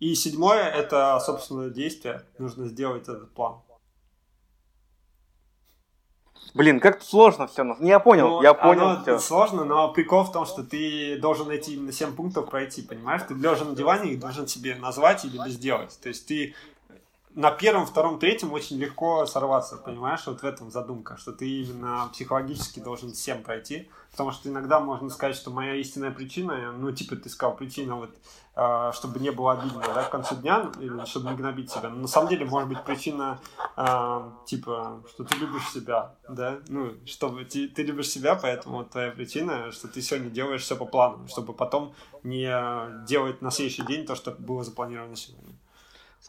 И 0.00 0.14
седьмое 0.14 0.64
это, 0.64 1.18
собственно, 1.20 1.70
действие. 1.70 2.26
Нужно 2.36 2.68
сделать 2.68 3.04
этот 3.04 3.32
план. 3.32 3.62
Блин, 6.52 6.78
как 6.78 7.02
сложно 7.02 7.46
все. 7.46 7.64
Ну, 7.64 7.76
я 7.80 8.00
понял, 8.00 8.28
ну, 8.28 8.42
я 8.42 8.52
понял 8.52 9.00
все. 9.00 9.18
Сложно, 9.18 9.64
но 9.64 9.92
прикол 9.94 10.24
в 10.24 10.32
том, 10.32 10.44
что 10.44 10.62
ты 10.62 11.18
должен 11.18 11.48
найти 11.48 11.72
именно 11.72 11.90
7 11.90 12.14
пунктов 12.14 12.50
пройти, 12.50 12.82
понимаешь? 12.82 13.22
Ты 13.26 13.32
лежа 13.32 13.64
на 13.64 13.74
диване 13.74 14.12
их 14.12 14.20
должен 14.20 14.46
себе 14.46 14.74
назвать 14.74 15.24
или 15.24 15.38
сделать. 15.48 15.98
То 16.02 16.10
есть 16.10 16.28
ты 16.28 16.54
на 17.34 17.50
первом, 17.50 17.84
втором, 17.84 18.20
третьем 18.20 18.52
очень 18.52 18.78
легко 18.78 19.26
сорваться, 19.26 19.76
понимаешь? 19.76 20.24
Вот 20.26 20.42
в 20.42 20.44
этом 20.44 20.70
задумка, 20.70 21.16
что 21.16 21.32
ты 21.32 21.48
именно 21.62 22.08
психологически 22.12 22.78
должен 22.78 23.12
всем 23.12 23.42
пройти. 23.42 23.90
Потому 24.12 24.30
что 24.30 24.48
иногда 24.48 24.78
можно 24.78 25.10
сказать, 25.10 25.34
что 25.34 25.50
моя 25.50 25.74
истинная 25.74 26.12
причина, 26.12 26.70
ну, 26.70 26.92
типа 26.92 27.16
ты 27.16 27.28
сказал, 27.28 27.56
причина 27.56 27.96
вот, 27.96 28.10
э, 28.54 28.92
чтобы 28.94 29.18
не 29.18 29.30
было 29.32 29.52
обидно, 29.52 29.82
да, 29.92 30.02
в 30.04 30.10
конце 30.10 30.36
дня, 30.36 30.70
или 30.78 31.04
чтобы 31.06 31.30
не 31.30 31.36
гнобить 31.36 31.72
себя. 31.72 31.88
Но 31.88 32.02
на 32.02 32.06
самом 32.06 32.28
деле 32.28 32.44
может 32.44 32.68
быть 32.68 32.84
причина, 32.84 33.40
э, 33.76 34.30
типа, 34.46 35.02
что 35.08 35.24
ты 35.24 35.34
любишь 35.34 35.68
себя, 35.72 36.14
да, 36.28 36.60
ну, 36.68 36.92
чтобы 37.06 37.44
ты, 37.44 37.66
ты 37.66 37.82
любишь 37.82 38.10
себя, 38.10 38.36
поэтому 38.36 38.84
твоя 38.84 39.10
причина, 39.10 39.72
что 39.72 39.88
ты 39.88 40.00
сегодня 40.00 40.30
делаешь 40.30 40.62
все 40.62 40.76
по 40.76 40.84
плану, 40.84 41.26
чтобы 41.26 41.52
потом 41.52 41.92
не 42.22 43.04
делать 43.06 43.42
на 43.42 43.50
следующий 43.50 43.82
день 43.82 44.06
то, 44.06 44.14
что 44.14 44.30
было 44.30 44.62
запланировано 44.62 45.16
сегодня. 45.16 45.56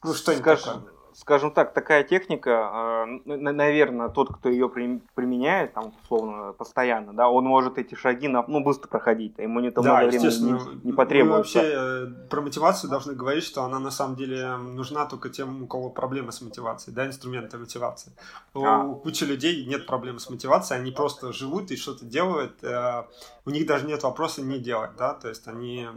Ну, 0.04 0.14
что-нибудь 0.16 0.44
такое 0.44 0.95
скажем 1.16 1.52
так, 1.52 1.74
такая 1.74 2.04
техника, 2.04 2.70
а, 2.72 3.06
наверное, 3.26 4.10
тот, 4.10 4.34
кто 4.36 4.50
ее 4.50 4.70
применяет, 4.70 5.74
там, 5.74 5.94
условно, 6.04 6.54
постоянно, 6.54 7.14
да, 7.14 7.30
он 7.30 7.46
может 7.46 7.78
эти 7.78 7.96
шаги 7.96 8.28
на, 8.28 8.44
ну, 8.48 8.62
быстро 8.62 8.90
проходить, 8.90 9.34
а 9.38 9.44
ему 9.44 9.62
не 9.62 9.72
то 9.72 9.82
да, 9.82 10.04
времени 10.04 10.26
не, 10.26 10.88
не 10.88 10.94
потребуется. 10.94 11.60
Мы 11.60 11.64
вообще 11.64 11.74
э, 11.74 12.28
про 12.30 12.42
мотивацию 12.42 12.90
должны 12.90 13.14
говорить, 13.14 13.44
что 13.44 13.64
она 13.64 13.80
на 13.80 13.92
самом 13.92 14.16
деле 14.18 14.58
нужна 14.58 15.06
только 15.06 15.30
тем, 15.30 15.64
у 15.64 15.68
кого 15.68 15.90
проблемы 15.90 16.32
с 16.32 16.42
мотивацией, 16.42 16.94
да, 16.94 17.08
инструменты 17.08 17.58
мотивации. 17.58 18.12
А. 18.54 18.84
У 18.84 18.96
кучи 18.96 19.24
людей 19.24 19.66
нет 19.66 19.88
проблем 19.88 20.20
с 20.20 20.30
мотивацией, 20.30 20.82
они 20.82 20.92
просто 20.92 21.32
живут 21.32 21.72
и 21.72 21.78
что-то 21.78 22.06
делают, 22.06 22.62
э, 22.62 23.04
у 23.46 23.50
них 23.52 23.66
даже 23.66 23.86
нет 23.86 24.04
вопроса 24.04 24.42
не 24.42 24.60
делать, 24.60 24.92
да, 24.98 25.14
то 25.14 25.30
есть 25.30 25.48
они 25.48 25.88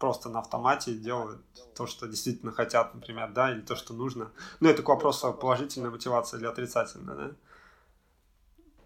просто 0.00 0.30
на 0.30 0.40
автомате 0.40 0.94
делают 0.94 1.40
то, 1.76 1.86
что 1.86 2.08
действительно 2.08 2.50
хотят, 2.50 2.94
например, 2.94 3.30
да, 3.32 3.52
или 3.52 3.60
то, 3.60 3.76
что 3.76 3.92
нужно. 3.92 4.32
Ну, 4.58 4.68
это 4.68 4.82
к 4.82 4.88
вопросу 4.88 5.32
положительной 5.32 5.90
мотивации 5.90 6.38
или 6.38 6.46
отрицательной, 6.46 7.16
да. 7.16 7.30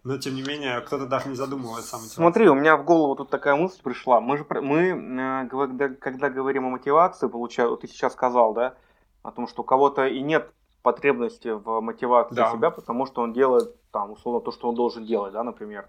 Но, 0.03 0.19
тем 0.19 0.35
не 0.35 0.43
менее, 0.43 0.83
кто-то 0.83 1.07
даже 1.07 1.31
не 1.31 1.37
задумывается 1.37 1.97
о 1.97 1.99
мотивации. 1.99 2.17
Смотри, 2.17 2.49
у 2.51 2.55
меня 2.55 2.77
в 2.77 2.85
голову 2.85 3.15
тут 3.15 3.31
такая 3.31 3.55
мысль 3.55 3.81
пришла. 3.83 4.21
Мы 4.21 4.37
же, 4.37 4.45
мы, 4.61 4.81
э, 4.83 5.49
когда, 5.49 5.89
когда 5.89 6.29
говорим 6.29 6.67
о 6.67 6.71
мотивации, 6.71 7.27
получаю, 7.27 7.75
ты 7.79 7.89
сейчас 7.89 8.13
сказал, 8.13 8.53
да, 8.53 8.75
о 9.23 9.31
том, 9.31 9.49
что 9.49 9.63
у 9.63 9.65
кого-то 9.65 10.07
и 10.07 10.21
нет 10.21 10.53
потребности 10.83 11.49
в 11.49 11.81
мотивации 11.81 12.35
да. 12.35 12.53
себя, 12.53 12.71
потому 12.71 13.07
что 13.07 13.23
он 13.23 13.33
делает, 13.33 13.75
там, 13.93 14.11
условно, 14.11 14.43
то, 14.43 14.53
что 14.53 14.69
он 14.69 14.75
должен 14.75 15.07
делать, 15.07 15.33
да, 15.33 15.43
например. 15.43 15.89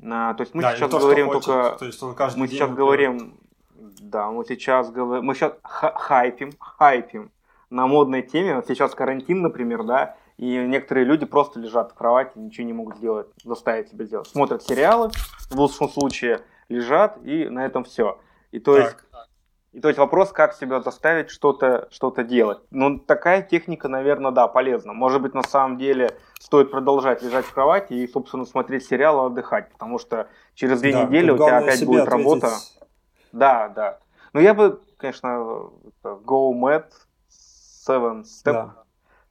То 0.00 0.36
есть 0.40 0.54
мы 0.54 0.62
да, 0.62 0.74
сейчас 0.74 0.90
то, 0.90 0.98
говорим 0.98 1.30
только... 1.30 1.76
То 1.78 1.84
есть 1.84 2.02
он 2.02 2.16
каждый 2.16 2.40
мы 2.40 2.48
сейчас 2.48 2.70
говорим 2.72 3.38
да, 4.00 4.30
мы 4.30 4.44
сейчас 4.44 4.90
говорим, 4.90 5.24
мы 5.24 5.34
сейчас 5.34 5.54
хайпим, 5.62 6.52
хайпим 6.58 7.30
на 7.70 7.86
модной 7.86 8.22
теме. 8.22 8.56
Вот 8.56 8.66
сейчас 8.66 8.94
карантин, 8.94 9.42
например, 9.42 9.84
да, 9.84 10.16
и 10.36 10.56
некоторые 10.56 11.04
люди 11.04 11.26
просто 11.26 11.60
лежат 11.60 11.92
в 11.92 11.94
кровати, 11.94 12.32
ничего 12.36 12.66
не 12.66 12.72
могут 12.72 12.96
сделать, 12.96 13.28
заставить 13.44 13.88
себя 13.88 14.04
сделать. 14.04 14.28
Смотрят 14.28 14.62
сериалы, 14.62 15.10
в 15.50 15.54
лучшем 15.54 15.88
случае 15.88 16.40
лежат, 16.68 17.18
и 17.24 17.48
на 17.48 17.64
этом 17.64 17.84
все. 17.84 18.18
И 18.50 18.58
то 18.58 18.74
так. 18.74 18.84
есть 18.84 18.96
и 19.74 19.80
то 19.80 19.88
есть 19.88 19.98
вопрос, 19.98 20.30
как 20.30 20.54
себя 20.54 20.80
заставить 20.80 21.30
что-то 21.30 21.88
что 21.90 22.12
делать. 22.22 22.58
Ну, 22.70 23.00
такая 23.00 23.42
техника, 23.42 23.88
наверное, 23.88 24.30
да, 24.30 24.46
полезна. 24.46 24.92
Может 24.92 25.20
быть, 25.20 25.34
на 25.34 25.42
самом 25.42 25.78
деле 25.78 26.16
стоит 26.38 26.70
продолжать 26.70 27.22
лежать 27.22 27.44
в 27.44 27.52
кровати 27.52 27.94
и, 27.94 28.06
собственно, 28.06 28.44
смотреть 28.44 28.86
сериал 28.86 29.24
и 29.24 29.26
отдыхать, 29.32 29.72
потому 29.72 29.98
что 29.98 30.28
через 30.54 30.80
две 30.80 30.92
да, 30.92 31.04
недели 31.04 31.32
у 31.32 31.36
тебя 31.36 31.58
опять 31.58 31.84
будет 31.84 32.02
ответить. 32.02 32.12
работа. 32.12 32.50
Да, 33.34 33.68
да. 33.68 33.98
Ну, 34.32 34.40
я 34.40 34.54
бы, 34.54 34.80
конечно, 34.96 35.70
Go 36.02 36.52
Mad 36.52 36.86
Seven 37.86 38.22
Step, 38.22 38.44
да. 38.44 38.74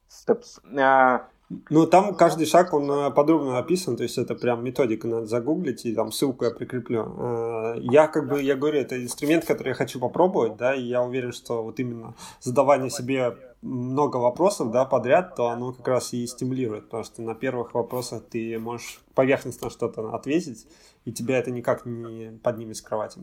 Steps. 0.10 0.60
А, 0.80 1.28
ну, 1.70 1.88
там 1.88 2.16
каждый 2.16 2.46
шаг, 2.46 2.74
он 2.74 2.90
э, 2.90 3.12
подробно 3.12 3.58
описан, 3.58 3.96
то 3.96 4.04
есть 4.04 4.18
это 4.18 4.36
прям 4.36 4.64
методика, 4.64 5.08
надо 5.08 5.26
загуглить, 5.26 5.86
и 5.86 5.94
там 5.94 6.12
ссылку 6.12 6.46
я 6.46 6.52
прикреплю. 6.52 7.16
Э, 7.18 7.76
я 7.80 8.08
как 8.08 8.28
бы, 8.28 8.42
я 8.42 8.56
говорю, 8.56 8.80
это 8.80 9.02
инструмент, 9.02 9.46
который 9.46 9.70
я 9.70 9.76
хочу 9.76 10.00
попробовать, 10.00 10.58
да, 10.58 10.76
и 10.76 10.84
я 10.84 11.02
уверен, 11.02 11.32
что 11.32 11.64
вот 11.64 11.80
именно 11.80 12.16
задавание 12.42 12.90
себе 12.90 13.38
много 13.62 14.18
вопросов, 14.18 14.72
да, 14.72 14.86
подряд, 14.86 15.36
то 15.36 15.48
оно 15.48 15.74
как 15.74 15.88
раз 15.88 16.14
и 16.14 16.28
стимулирует, 16.28 16.86
потому 16.86 17.04
что 17.04 17.22
на 17.22 17.36
первых 17.36 17.74
вопросах 17.74 18.24
ты 18.24 18.60
можешь 18.60 19.02
поверхностно 19.16 19.70
что-то 19.70 20.14
ответить, 20.14 20.68
и 21.06 21.12
тебя 21.12 21.38
это 21.40 21.52
никак 21.52 21.86
не 21.86 22.38
поднимет 22.44 22.78
с 22.78 22.82
кровати. 22.82 23.22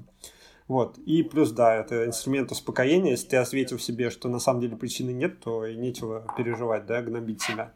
Вот. 0.71 0.99
И 0.99 1.25
плюс, 1.25 1.51
да, 1.51 1.75
это 1.75 2.07
инструмент 2.07 2.53
успокоения. 2.53 3.11
Если 3.11 3.27
ты 3.27 3.39
ответил 3.39 3.81
себе, 3.81 4.09
что 4.09 4.29
на 4.29 4.39
самом 4.39 4.61
деле 4.61 4.77
причины 4.77 5.11
нет, 5.11 5.41
то 5.41 5.67
и 5.67 5.75
нечего 5.75 6.25
переживать, 6.37 6.87
да, 6.87 7.03
гнобить 7.03 7.43
себя. 7.43 7.73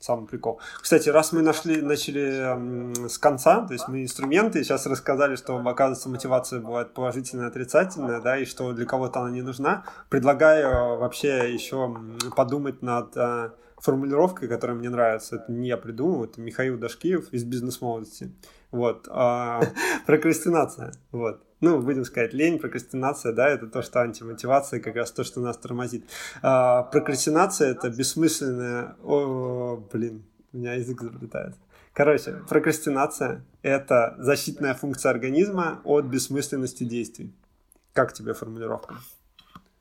Самый 0.00 0.26
прикол. 0.26 0.58
Кстати, 0.82 1.10
раз 1.10 1.32
мы 1.32 1.42
нашли, 1.42 1.80
начали 1.80 3.06
с 3.06 3.18
конца, 3.18 3.64
то 3.68 3.72
есть 3.72 3.86
мы 3.86 4.02
инструменты, 4.02 4.64
сейчас 4.64 4.84
рассказали, 4.86 5.36
что, 5.36 5.56
оказывается, 5.56 6.08
мотивация 6.08 6.58
бывает 6.58 6.92
положительная, 6.92 7.46
отрицательная, 7.46 8.20
да, 8.20 8.36
и 8.36 8.46
что 8.46 8.72
для 8.72 8.84
кого-то 8.84 9.20
она 9.20 9.30
не 9.30 9.42
нужна, 9.42 9.84
предлагаю 10.08 10.98
вообще 10.98 11.54
еще 11.54 11.96
подумать 12.34 12.82
над 12.82 13.16
э, 13.16 13.50
формулировкой, 13.78 14.48
которая 14.48 14.76
мне 14.76 14.90
нравится. 14.90 15.36
Это 15.36 15.52
не 15.52 15.68
я 15.68 15.76
придумал, 15.76 16.24
это 16.24 16.40
Михаил 16.40 16.78
Дашкиев 16.78 17.32
из 17.32 17.44
«Бизнес-молодости». 17.44 18.32
Вот. 18.74 19.06
А, 19.08 19.60
прокрастинация. 20.06 20.92
Вот. 21.12 21.44
Ну, 21.60 21.80
будем 21.80 22.04
сказать, 22.04 22.34
лень, 22.34 22.58
прокрастинация, 22.58 23.32
да, 23.32 23.48
это 23.48 23.68
то, 23.68 23.82
что 23.82 24.00
антимотивация, 24.00 24.80
как 24.80 24.96
раз 24.96 25.12
то, 25.12 25.22
что 25.22 25.40
нас 25.40 25.56
тормозит. 25.56 26.04
А, 26.42 26.82
прокрастинация 26.82 27.70
это 27.70 27.88
бессмысленная... 27.88 28.96
О, 29.04 29.80
блин, 29.92 30.24
у 30.52 30.58
меня 30.58 30.74
язык 30.74 31.00
заплетается. 31.02 31.60
Короче, 31.92 32.42
прокрастинация– 32.48 33.44
это 33.62 34.16
защитная 34.18 34.74
функция 34.74 35.10
организма 35.10 35.80
от 35.84 36.06
бессмысленности 36.06 36.82
действий. 36.82 37.32
Как 37.92 38.12
тебе 38.12 38.34
формулировка? 38.34 38.96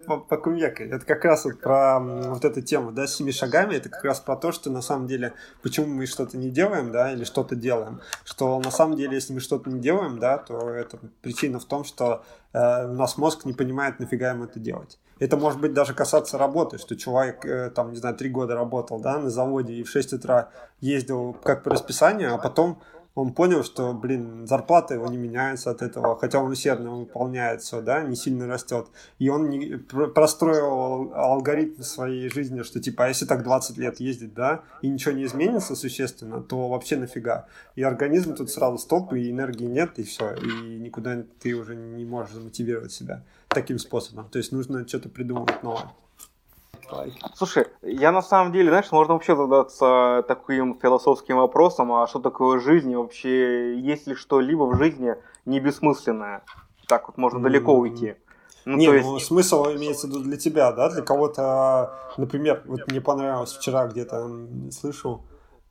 Покумекай. 0.05 0.87
Это 0.87 1.05
как 1.05 1.23
раз 1.25 1.45
вот 1.45 1.59
про 1.59 1.99
вот 1.99 2.45
эту 2.45 2.61
тему, 2.61 2.91
да, 2.91 3.07
с 3.07 3.15
семи 3.15 3.31
шагами. 3.31 3.75
Это 3.75 3.89
как 3.89 4.03
раз 4.03 4.19
про 4.19 4.35
то, 4.35 4.51
что 4.51 4.69
на 4.69 4.81
самом 4.81 5.07
деле, 5.07 5.33
почему 5.61 5.87
мы 5.87 6.05
что-то 6.05 6.37
не 6.37 6.49
делаем, 6.49 6.91
да, 6.91 7.11
или 7.13 7.23
что-то 7.23 7.55
делаем. 7.55 8.01
Что 8.23 8.59
на 8.59 8.71
самом 8.71 8.95
деле, 8.97 9.15
если 9.15 9.33
мы 9.33 9.39
что-то 9.39 9.69
не 9.69 9.79
делаем, 9.79 10.19
да, 10.19 10.37
то 10.37 10.69
это 10.69 10.99
причина 11.21 11.59
в 11.59 11.65
том, 11.65 11.83
что 11.83 12.23
э, 12.53 12.87
у 12.87 12.93
нас 12.93 13.17
мозг 13.17 13.45
не 13.45 13.53
понимает, 13.53 13.99
нафига 13.99 14.31
ему 14.31 14.45
это 14.45 14.59
делать. 14.59 14.99
Это 15.19 15.37
может 15.37 15.61
быть 15.61 15.73
даже 15.73 15.93
касаться 15.93 16.37
работы, 16.37 16.77
что 16.77 16.95
человек, 16.95 17.45
э, 17.45 17.69
там, 17.69 17.91
не 17.91 17.97
знаю, 17.97 18.15
три 18.15 18.29
года 18.29 18.55
работал, 18.55 18.99
да, 18.99 19.19
на 19.19 19.29
заводе 19.29 19.73
и 19.73 19.83
в 19.83 19.89
6 19.89 20.13
утра 20.13 20.49
ездил 20.81 21.33
как 21.33 21.63
по 21.63 21.69
расписанию, 21.69 22.33
а 22.33 22.37
потом 22.37 22.81
он 23.15 23.33
понял, 23.33 23.63
что, 23.63 23.93
блин, 23.93 24.47
зарплата 24.47 24.95
его 24.95 25.07
не 25.07 25.17
меняется 25.17 25.69
от 25.69 25.83
этого, 25.83 26.17
хотя 26.17 26.39
он 26.39 26.51
усердно 26.51 26.95
выполняет 26.95 27.61
все, 27.61 27.81
да, 27.81 28.01
не 28.01 28.15
сильно 28.15 28.47
растет. 28.47 28.87
И 29.19 29.29
он 29.29 29.49
не, 29.49 29.77
простроил 29.77 31.13
алгоритм 31.13 31.83
своей 31.83 32.29
жизни, 32.29 32.63
что 32.63 32.79
типа, 32.79 33.05
а 33.05 33.07
если 33.09 33.25
так 33.25 33.43
20 33.43 33.77
лет 33.77 33.99
ездить, 33.99 34.33
да, 34.33 34.63
и 34.81 34.87
ничего 34.87 35.13
не 35.13 35.25
изменится 35.25 35.75
существенно, 35.75 36.41
то 36.41 36.69
вообще 36.69 36.97
нафига. 36.97 37.47
И 37.75 37.83
организм 37.83 38.33
тут 38.35 38.49
сразу 38.49 38.79
стоп, 38.79 39.13
и 39.13 39.29
энергии 39.29 39.65
нет, 39.65 39.99
и 39.99 40.03
все, 40.03 40.33
и 40.33 40.79
никуда 40.79 41.23
ты 41.39 41.53
уже 41.53 41.75
не 41.75 42.05
можешь 42.05 42.33
замотивировать 42.33 42.91
себя 42.91 43.23
таким 43.47 43.77
способом. 43.77 44.27
То 44.29 44.39
есть 44.39 44.51
нужно 44.51 44.87
что-то 44.87 45.09
придумывать 45.09 45.61
новое. 45.61 45.91
Слушай, 47.35 47.67
я 47.81 48.11
на 48.11 48.21
самом 48.21 48.51
деле, 48.51 48.69
знаешь, 48.69 48.91
можно 48.91 49.13
вообще 49.13 49.35
задаться 49.35 50.23
таким 50.27 50.79
философским 50.79 51.37
вопросом, 51.37 51.91
а 51.93 52.07
что 52.07 52.19
такое 52.19 52.59
жизнь 52.59 52.91
и 52.91 52.95
вообще, 52.95 53.79
есть 53.79 54.07
ли 54.07 54.15
что-либо 54.15 54.63
в 54.63 54.77
жизни 54.77 55.15
не 55.45 55.59
бессмысленное? 55.59 56.43
Так 56.87 57.07
вот 57.07 57.17
можно 57.17 57.37
mm-hmm. 57.37 57.43
далеко 57.43 57.73
уйти. 57.75 58.15
Ну, 58.65 58.77
не, 58.77 58.85
есть... 58.85 59.05
ну 59.05 59.19
смысл 59.19 59.65
имеется 59.75 60.07
для 60.07 60.37
тебя, 60.37 60.71
да? 60.71 60.89
Для 60.89 61.01
кого-то, 61.01 61.93
например, 62.17 62.63
вот 62.65 62.89
мне 62.89 63.01
понравилось 63.01 63.53
вчера 63.53 63.87
где-то 63.87 64.29
слышал, 64.71 65.23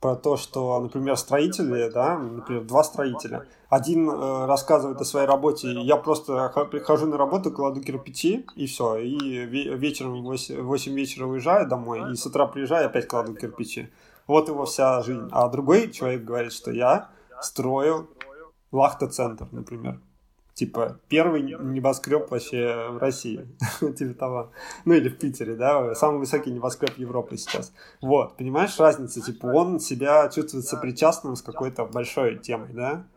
про 0.03 0.17
то, 0.17 0.35
что, 0.35 0.81
например, 0.81 1.15
строители, 1.15 1.89
да, 1.89 2.17
например, 2.17 2.65
два 2.65 2.83
строителя, 2.83 3.45
один 3.69 4.09
э, 4.09 4.45
рассказывает 4.45 4.99
о 4.99 5.05
своей 5.05 5.25
работе, 5.25 5.71
я 5.81 5.95
просто 5.95 6.49
прихожу 6.69 7.07
на 7.07 7.17
работу, 7.17 7.51
кладу 7.51 7.79
кирпичи, 7.79 8.45
и 8.57 8.65
все, 8.65 8.97
и 8.97 9.45
вечером 9.45 10.21
в 10.21 10.25
8, 10.25 10.61
8 10.61 10.93
вечера 10.93 11.25
уезжаю 11.25 11.69
домой, 11.69 12.11
и 12.11 12.15
с 12.17 12.25
утра 12.25 12.47
приезжаю, 12.47 12.87
опять 12.87 13.07
кладу 13.07 13.33
кирпичи. 13.33 13.93
Вот 14.27 14.49
его 14.49 14.65
вся 14.65 15.01
жизнь. 15.03 15.29
А 15.31 15.47
другой 15.47 15.89
человек 15.89 16.25
говорит, 16.25 16.51
что 16.51 16.71
я 16.71 17.09
строю 17.41 18.09
лахта-центр, 18.73 19.47
например. 19.53 20.01
Типа, 20.53 20.99
первый 21.07 21.41
небоскреб 21.41 22.29
вообще 22.29 22.89
в 22.91 22.97
России. 22.99 23.47
типа 23.97 24.13
того. 24.13 24.51
Ну, 24.85 24.93
или 24.93 25.09
в 25.09 25.17
Питере, 25.17 25.55
да, 25.55 25.95
самый 25.95 26.19
высокий 26.19 26.51
небоскреб 26.51 26.95
Европы 26.97 27.37
сейчас. 27.37 27.73
Вот, 28.01 28.37
понимаешь 28.37 28.79
разницу? 28.79 29.21
Типа, 29.21 29.47
он 29.47 29.79
себя 29.79 30.29
чувствует 30.29 30.65
сопричастным 30.65 31.35
с 31.35 31.41
какой-то 31.41 31.85
большой 31.85 32.37
темой, 32.37 32.69
да? 32.71 33.07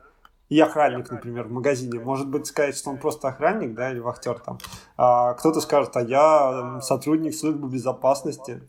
И 0.48 0.60
охранник, 0.60 1.10
например, 1.10 1.48
в 1.48 1.50
магазине. 1.50 1.98
Может 2.00 2.28
быть, 2.28 2.46
сказать, 2.46 2.76
что 2.76 2.90
он 2.90 2.98
просто 2.98 3.28
охранник, 3.28 3.74
да, 3.74 3.90
или 3.90 3.98
вахтер 3.98 4.38
там. 4.38 4.58
А 4.96 5.34
кто-то 5.34 5.60
скажет, 5.60 5.96
а 5.96 6.02
я 6.02 6.80
сотрудник 6.80 7.34
службы 7.34 7.68
безопасности 7.68 8.62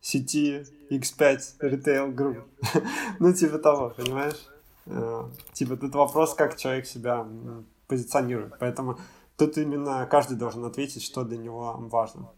сети 0.00 0.66
X5 0.90 1.38
Retail 1.60 2.14
Group. 2.14 2.42
ну, 3.18 3.32
типа 3.32 3.58
того, 3.58 3.94
понимаешь? 3.96 4.46
Э, 4.86 5.24
типа, 5.52 5.76
тут 5.76 5.94
вопрос, 5.94 6.34
как 6.34 6.56
человек 6.56 6.86
себя 6.86 7.26
позиционирует. 7.90 8.54
Поэтому 8.58 8.98
тут 9.36 9.58
именно 9.58 10.06
каждый 10.06 10.38
должен 10.38 10.64
ответить, 10.64 11.02
что 11.02 11.24
для 11.24 11.36
него 11.36 11.76
важно. 11.78 12.30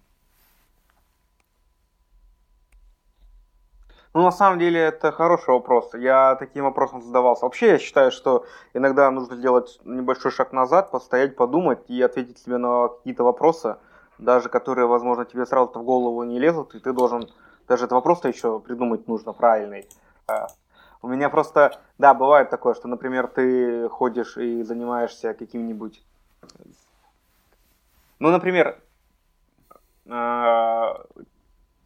Ну, 4.15 4.23
на 4.23 4.33
самом 4.33 4.59
деле, 4.59 4.79
это 4.79 5.11
хороший 5.11 5.51
вопрос. 5.51 5.95
Я 5.95 6.37
таким 6.37 6.65
вопросом 6.65 7.03
задавался. 7.03 7.45
Вообще, 7.45 7.69
я 7.69 7.79
считаю, 7.79 8.11
что 8.11 8.45
иногда 8.75 9.11
нужно 9.11 9.37
сделать 9.37 9.81
небольшой 9.85 10.31
шаг 10.31 10.53
назад, 10.53 10.91
постоять, 10.91 11.37
подумать 11.37 11.89
и 11.89 12.03
ответить 12.03 12.39
себе 12.39 12.59
на 12.59 12.89
какие-то 12.89 13.25
вопросы, 13.25 13.77
даже 14.19 14.49
которые, 14.51 14.87
возможно, 14.87 15.25
тебе 15.25 15.47
сразу 15.47 15.71
в 15.75 15.85
голову 15.85 16.23
не 16.25 16.39
лезут, 16.39 16.75
и 16.75 16.79
ты 16.79 16.93
должен 16.93 17.27
даже 17.69 17.85
этот 17.85 17.93
вопрос-то 17.93 18.29
еще 18.29 18.61
придумать 18.61 19.09
нужно 19.09 19.33
правильный. 19.33 19.89
У 21.03 21.09
меня 21.09 21.29
просто, 21.29 21.81
да, 21.99 22.15
бывает 22.15 22.49
такое, 22.49 22.75
что, 22.75 22.87
например, 22.87 23.27
ты 23.27 23.89
ходишь 23.89 24.37
и 24.37 24.63
занимаешься 24.63 25.35
каким-нибудь... 25.35 26.01
Ну, 28.21 28.31
например, 28.31 28.81
а, 30.09 31.05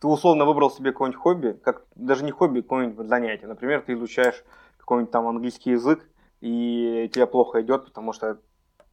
ты 0.00 0.06
условно 0.06 0.44
выбрал 0.44 0.70
себе 0.70 0.92
какое-нибудь 0.92 1.20
хобби, 1.20 1.52
как 1.64 1.84
даже 1.94 2.24
не 2.24 2.30
хобби, 2.30 2.60
какое-нибудь 2.60 3.08
занятие. 3.08 3.46
Например, 3.46 3.80
ты 3.80 3.94
изучаешь 3.94 4.44
какой-нибудь 4.76 5.10
там 5.10 5.26
английский 5.26 5.70
язык, 5.70 6.06
и 6.42 7.10
тебе 7.14 7.26
плохо 7.26 7.62
идет, 7.62 7.86
потому 7.86 8.12
что 8.12 8.38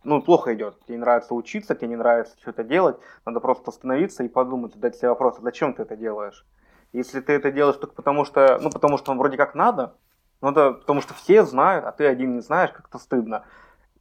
ну, 0.06 0.22
плохо 0.22 0.54
идет. 0.54 0.80
Тебе 0.86 0.96
не 0.96 1.02
нравится 1.02 1.34
учиться, 1.34 1.76
тебе 1.76 1.90
не 1.90 1.96
нравится 1.98 2.36
что-то 2.40 2.64
делать. 2.64 2.98
Надо 3.26 3.40
просто 3.40 3.72
остановиться 3.72 4.24
и 4.24 4.30
подумать, 4.30 4.74
задать 4.74 4.96
себе 4.96 5.10
вопрос, 5.10 5.36
а 5.40 5.42
зачем 5.42 5.74
ты 5.74 5.84
это 5.84 5.96
делаешь? 5.98 6.46
Если 6.94 7.22
ты 7.22 7.34
это 7.34 7.52
делаешь 7.52 7.78
только 7.78 7.96
потому 7.96 8.24
что, 8.24 8.60
ну, 8.62 8.70
потому 8.70 8.98
что 8.98 9.14
вроде 9.14 9.38
как 9.38 9.56
надо, 9.56 9.96
ну, 10.44 10.52
это 10.52 10.74
потому 10.74 11.00
что 11.00 11.14
все 11.14 11.46
знают, 11.46 11.86
а 11.86 11.94
ты 11.94 12.06
один 12.06 12.36
не 12.36 12.42
знаешь, 12.42 12.72
как-то 12.72 13.00
стыдно. 13.00 13.46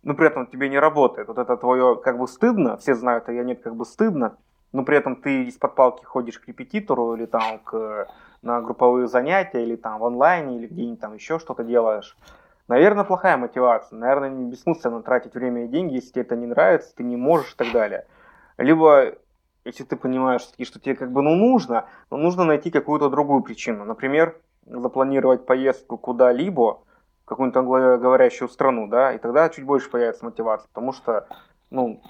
Но 0.02 0.14
при 0.14 0.26
этом 0.26 0.48
тебе 0.48 0.68
не 0.68 0.78
работает. 0.80 1.28
Вот 1.28 1.38
это 1.38 1.56
твое 1.56 1.94
как 1.94 2.18
бы 2.18 2.26
стыдно, 2.26 2.76
все 2.78 2.96
знают, 2.96 3.28
а 3.28 3.32
я 3.32 3.44
нет, 3.44 3.62
как 3.62 3.76
бы 3.76 3.84
стыдно. 3.84 4.36
Но 4.72 4.84
при 4.84 4.96
этом 4.96 5.14
ты 5.14 5.44
из-под 5.44 5.76
палки 5.76 6.04
ходишь 6.04 6.40
к 6.40 6.48
репетитору 6.48 7.14
или 7.14 7.26
там 7.26 7.60
к, 7.60 8.08
на 8.42 8.60
групповые 8.60 9.06
занятия, 9.06 9.62
или 9.62 9.76
там 9.76 10.00
в 10.00 10.04
онлайне, 10.04 10.56
или 10.56 10.66
где-нибудь 10.66 11.00
там 11.00 11.14
еще 11.14 11.38
что-то 11.38 11.62
делаешь. 11.62 12.16
Наверное, 12.66 13.04
плохая 13.04 13.36
мотивация. 13.36 13.96
Наверное, 13.96 14.30
бессмысленно 14.30 15.00
тратить 15.00 15.34
время 15.34 15.66
и 15.66 15.68
деньги, 15.68 15.94
если 15.94 16.10
тебе 16.10 16.22
это 16.22 16.34
не 16.34 16.46
нравится, 16.46 16.92
ты 16.96 17.04
не 17.04 17.16
можешь 17.16 17.52
и 17.52 17.56
так 17.56 17.70
далее. 17.70 18.04
Либо, 18.58 19.14
если 19.64 19.84
ты 19.84 19.94
понимаешь, 19.94 20.42
что 20.42 20.80
тебе 20.80 20.96
как 20.96 21.12
бы 21.12 21.22
ну 21.22 21.36
нужно, 21.36 21.86
но 22.10 22.16
нужно 22.16 22.42
найти 22.42 22.72
какую-то 22.72 23.10
другую 23.10 23.44
причину. 23.44 23.84
Например, 23.84 24.36
запланировать 24.66 25.46
поездку 25.46 25.96
куда-либо, 25.98 26.80
в 27.24 27.24
какую-нибудь 27.26 27.56
англоговорящую 27.56 28.48
страну, 28.48 28.88
да, 28.88 29.12
и 29.12 29.18
тогда 29.18 29.48
чуть 29.48 29.64
больше 29.64 29.90
появится 29.90 30.24
мотивация, 30.24 30.68
потому 30.68 30.92
что, 30.92 31.26
ну, 31.70 32.00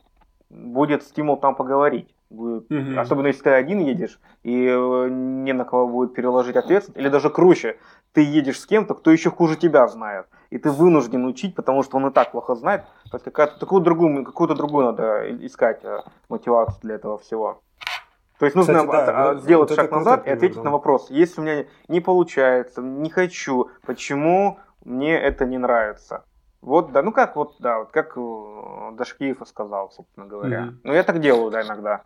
будет 0.51 1.03
стимул 1.03 1.37
там 1.37 1.55
поговорить. 1.55 2.15
Будет, 2.31 2.71
mm-hmm. 2.71 2.99
Особенно 2.99 3.27
если 3.27 3.43
ты 3.43 3.51
один 3.51 3.81
едешь, 3.81 4.19
и 4.43 4.67
э, 4.67 5.09
не 5.11 5.53
на 5.53 5.67
кого 5.67 5.87
будет 5.87 6.15
переложить 6.15 6.57
ответственность, 6.57 6.99
или 6.99 7.11
даже 7.11 7.29
круче, 7.29 7.77
ты 8.13 8.23
едешь 8.23 8.59
с 8.59 8.67
кем-то, 8.67 8.95
кто 8.95 9.11
еще 9.11 9.31
хуже 9.31 9.57
тебя 9.57 9.87
знает, 9.87 10.27
и 10.49 10.57
ты 10.57 10.71
вынужден 10.71 11.27
учить, 11.27 11.55
потому 11.55 11.83
что 11.83 11.99
он 11.99 12.07
и 12.07 12.11
так 12.11 12.33
плохо 12.33 12.55
знает, 12.55 12.85
то 13.11 13.19
есть 13.19 13.25
какую-то 13.25 13.85
другую, 13.85 14.25
какую-то 14.25 14.55
другую 14.55 14.87
надо 14.87 15.27
искать 15.47 15.81
э, 15.85 16.01
мотивацию 16.31 16.79
для 16.83 16.95
этого 16.95 17.19
всего. 17.19 17.61
То 18.43 18.47
есть 18.47 18.57
нужно 18.57 18.85
Кстати, 18.85 19.07
да, 19.07 19.35
сделать 19.37 19.71
вот 19.71 19.77
шаг 19.77 19.93
назад 19.93 20.27
и 20.27 20.31
ответить 20.31 20.57
да. 20.57 20.65
на 20.65 20.71
вопрос. 20.73 21.11
Если 21.11 21.41
у 21.41 21.45
меня 21.45 21.65
не 21.87 22.01
получается, 22.01 22.83
не 22.83 23.09
хочу, 23.09 23.71
почему 23.87 24.59
мне 24.85 25.17
это 25.17 25.45
не 25.45 25.59
нравится? 25.59 26.25
Вот, 26.61 26.91
да, 26.91 27.03
ну 27.03 27.13
как 27.13 27.37
вот, 27.37 27.55
да, 27.61 27.79
вот 27.79 27.93
как 27.93 28.15
э, 28.17 28.91
Дашкиев 28.95 29.37
сказал, 29.47 29.93
собственно 29.93 30.27
говоря. 30.27 30.63
Mm-hmm. 30.63 30.75
Ну 30.83 30.93
я 30.93 31.05
так 31.05 31.21
делаю, 31.21 31.53
да, 31.53 31.63
иногда. 31.63 32.03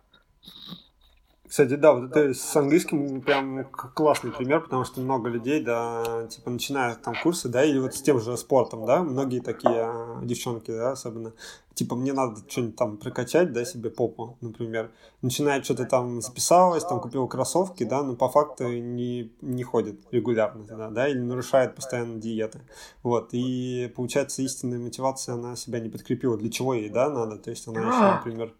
Кстати, 1.47 1.75
да, 1.75 1.93
вот 1.93 2.11
это 2.11 2.33
с 2.33 2.55
английским 2.57 3.21
прям 3.21 3.63
классный 3.65 4.31
пример, 4.31 4.61
потому 4.61 4.83
что 4.83 4.99
много 4.99 5.29
людей, 5.29 5.61
да, 5.61 6.27
типа 6.29 6.49
начинают 6.49 7.01
там 7.01 7.15
курсы, 7.23 7.47
да, 7.47 7.63
или 7.63 7.79
вот 7.79 7.95
с 7.95 8.01
тем 8.01 8.19
же 8.19 8.35
спортом, 8.35 8.85
да, 8.85 9.01
многие 9.01 9.39
такие 9.39 9.85
а, 9.85 10.19
девчонки, 10.23 10.71
да, 10.71 10.91
особенно, 10.91 11.31
типа 11.73 11.95
мне 11.95 12.11
надо 12.11 12.41
что-нибудь 12.49 12.75
там 12.75 12.97
прокачать, 12.97 13.53
да, 13.53 13.63
себе 13.63 13.89
попу, 13.89 14.37
например, 14.41 14.91
начинает 15.21 15.63
что-то 15.63 15.85
там 15.85 16.21
записалось, 16.21 16.83
там 16.83 16.99
купил 16.99 17.27
кроссовки, 17.27 17.85
да, 17.85 18.03
но 18.03 18.17
по 18.17 18.27
факту 18.27 18.67
не, 18.67 19.31
не 19.39 19.63
ходит 19.63 20.01
регулярно, 20.11 20.65
да, 20.65 20.89
да, 20.89 21.07
или 21.07 21.19
нарушает 21.19 21.75
постоянно 21.75 22.19
диеты, 22.19 22.59
вот, 23.03 23.29
и 23.31 23.91
получается 23.95 24.41
истинная 24.41 24.79
мотивация, 24.79 25.35
она 25.35 25.55
себя 25.55 25.79
не 25.79 25.89
подкрепила, 25.89 26.35
для 26.35 26.49
чего 26.49 26.73
ей, 26.73 26.89
да, 26.89 27.09
надо, 27.09 27.37
то 27.37 27.49
есть 27.51 27.65
она 27.69 27.79
еще, 27.79 28.15
например, 28.15 28.53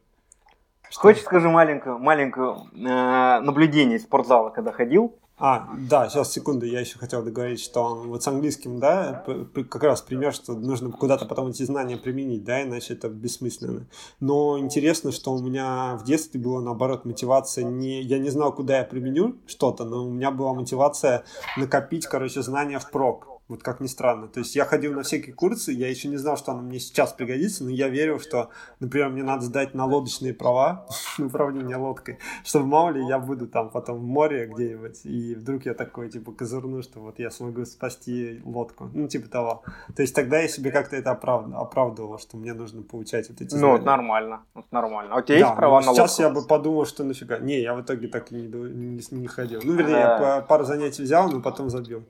что? 0.90 1.02
Хочешь, 1.02 1.24
скажу 1.24 1.50
маленькую, 1.50 2.00
маленькую 2.00 2.56
э, 2.74 3.40
наблюдение 3.42 3.98
из 3.98 4.04
спортзала, 4.04 4.50
когда 4.50 4.72
ходил? 4.72 5.16
А, 5.40 5.70
да, 5.78 6.10
сейчас, 6.10 6.32
секунду, 6.32 6.66
я 6.66 6.80
еще 6.80 6.98
хотел 6.98 7.22
договорить, 7.22 7.60
что 7.60 7.94
вот 7.94 8.24
с 8.24 8.28
английским, 8.28 8.80
да, 8.80 9.24
как 9.70 9.84
раз 9.84 10.02
пример, 10.02 10.34
что 10.34 10.54
нужно 10.54 10.92
куда-то 10.92 11.26
потом 11.26 11.50
эти 11.50 11.62
знания 11.62 11.96
применить, 11.96 12.44
да, 12.44 12.64
иначе 12.64 12.94
это 12.94 13.08
бессмысленно. 13.08 13.86
Но 14.20 14.58
интересно, 14.58 15.12
что 15.12 15.34
у 15.34 15.40
меня 15.40 15.96
в 15.96 16.04
детстве 16.06 16.42
была, 16.42 16.60
наоборот, 16.62 17.06
мотивация 17.06 17.66
не... 17.66 18.02
Я 18.02 18.18
не 18.18 18.32
знал, 18.32 18.52
куда 18.52 18.80
я 18.80 18.84
применю 18.84 19.36
что-то, 19.46 19.86
но 19.86 20.08
у 20.08 20.10
меня 20.10 20.32
была 20.32 20.56
мотивация 20.56 21.24
накопить, 21.56 22.08
короче, 22.08 22.42
знания 22.42 22.80
в 22.80 22.90
прок. 22.90 23.37
Вот 23.48 23.64
как 23.64 23.80
ни 23.80 23.88
странно. 23.88 24.28
То 24.28 24.40
есть 24.40 24.56
я 24.56 24.66
ходил 24.66 24.94
на 24.94 25.04
всякие 25.04 25.34
курсы, 25.34 25.72
я 25.72 25.90
еще 25.90 26.10
не 26.10 26.18
знал, 26.18 26.36
что 26.36 26.52
оно 26.52 26.62
мне 26.62 26.80
сейчас 26.80 27.14
пригодится, 27.14 27.64
но 27.64 27.70
я 27.70 27.88
верил, 27.88 28.20
что, 28.20 28.50
например, 28.82 29.10
мне 29.10 29.24
надо 29.24 29.44
сдать 29.44 29.74
на 29.74 29.86
лодочные 29.86 30.34
права, 30.34 30.86
управление 31.18 31.78
лодкой, 31.78 32.20
чтобы 32.44 32.66
мало 32.66 32.90
ли 32.90 33.06
я 33.06 33.20
буду 33.20 33.48
там 33.48 33.70
потом 33.70 34.00
в 34.00 34.04
море 34.04 34.48
где-нибудь, 34.48 35.06
и 35.06 35.36
вдруг 35.36 35.66
я 35.66 35.74
такой, 35.74 36.10
типа, 36.10 36.34
козырну, 36.34 36.84
что 36.84 37.00
вот 37.00 37.20
я 37.20 37.32
смогу 37.32 37.64
спасти 37.66 38.42
лодку. 38.44 38.90
Ну, 38.94 39.08
типа 39.08 39.30
того. 39.30 39.64
То 39.96 40.02
есть 40.02 40.14
тогда 40.14 40.40
я 40.40 40.50
себе 40.50 40.72
как-то 40.72 40.98
это 40.98 41.12
оправд... 41.12 41.54
оправдывал, 41.54 42.20
что 42.20 42.36
мне 42.36 42.54
нужно 42.54 42.82
получать 42.82 43.30
вот 43.30 43.40
эти 43.40 43.56
Ну, 43.56 43.76
это 43.76 43.86
нормально. 43.86 44.44
Это 44.56 44.68
нормально. 44.72 45.16
А 45.16 45.20
у 45.20 45.22
тебя 45.22 45.40
да, 45.40 45.46
есть 45.46 45.56
права 45.56 45.82
на 45.82 45.92
лодку? 45.92 45.96
сейчас 45.96 46.20
я 46.20 46.30
бы 46.30 46.46
подумал, 46.46 46.86
что 46.86 47.06
нафига. 47.06 47.40
Не, 47.40 47.62
я 47.62 47.76
в 47.76 47.82
итоге 47.82 48.10
так 48.10 48.32
и 48.34 48.36
не, 48.36 48.48
не, 48.48 49.02
не 49.12 49.28
ходил. 49.28 49.62
Ну, 49.64 49.74
вернее, 49.74 50.00
я 50.00 50.46
пару 50.48 50.66
занятий 50.66 51.04
взял, 51.04 51.30
но 51.32 51.42
потом 51.42 51.70
забил. 51.70 52.04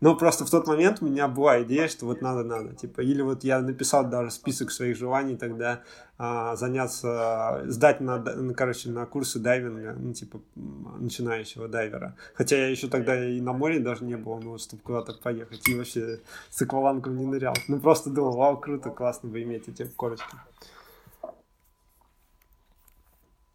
Но 0.00 0.16
просто 0.16 0.46
в 0.46 0.50
тот 0.50 0.66
момент 0.66 1.02
у 1.02 1.06
меня 1.06 1.28
была 1.28 1.62
идея, 1.62 1.86
что 1.86 2.06
вот 2.06 2.22
надо-надо. 2.22 2.74
Типа, 2.74 3.02
или 3.02 3.20
вот 3.20 3.44
я 3.44 3.60
написал 3.60 4.08
даже 4.08 4.30
список 4.30 4.70
своих 4.70 4.96
желаний 4.96 5.36
тогда 5.36 5.82
а, 6.16 6.56
заняться, 6.56 7.62
сдать 7.66 8.00
на, 8.00 8.16
на, 8.18 8.54
короче, 8.54 8.88
на 8.88 9.04
курсы 9.04 9.38
дайвинга, 9.38 9.92
ну, 9.92 10.14
типа, 10.14 10.40
начинающего 10.54 11.68
дайвера. 11.68 12.16
Хотя 12.34 12.56
я 12.56 12.68
еще 12.68 12.88
тогда 12.88 13.28
и 13.28 13.42
на 13.42 13.52
море 13.52 13.78
даже 13.78 14.04
не 14.04 14.16
был, 14.16 14.40
ну, 14.40 14.56
чтобы 14.56 14.82
куда-то 14.82 15.12
поехать. 15.12 15.68
И 15.68 15.76
вообще 15.76 16.20
с 16.48 16.62
аквалангом 16.62 17.16
не 17.16 17.26
нырял. 17.26 17.54
Ну, 17.68 17.78
просто 17.78 18.08
думал, 18.08 18.36
вау, 18.36 18.56
круто, 18.56 18.88
классно 18.90 19.28
бы 19.28 19.42
иметь 19.42 19.68
эти 19.68 19.84
корочки. 19.84 20.34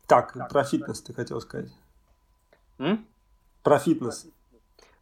Так, 0.05 0.33
так 0.33 0.49
про 0.49 0.63
фитнес 0.63 1.01
ты 1.01 1.11
хотел 1.13 1.41
сказать. 1.41 1.71
М? 2.77 3.03
Про 3.63 3.79
фитнес. 3.79 4.27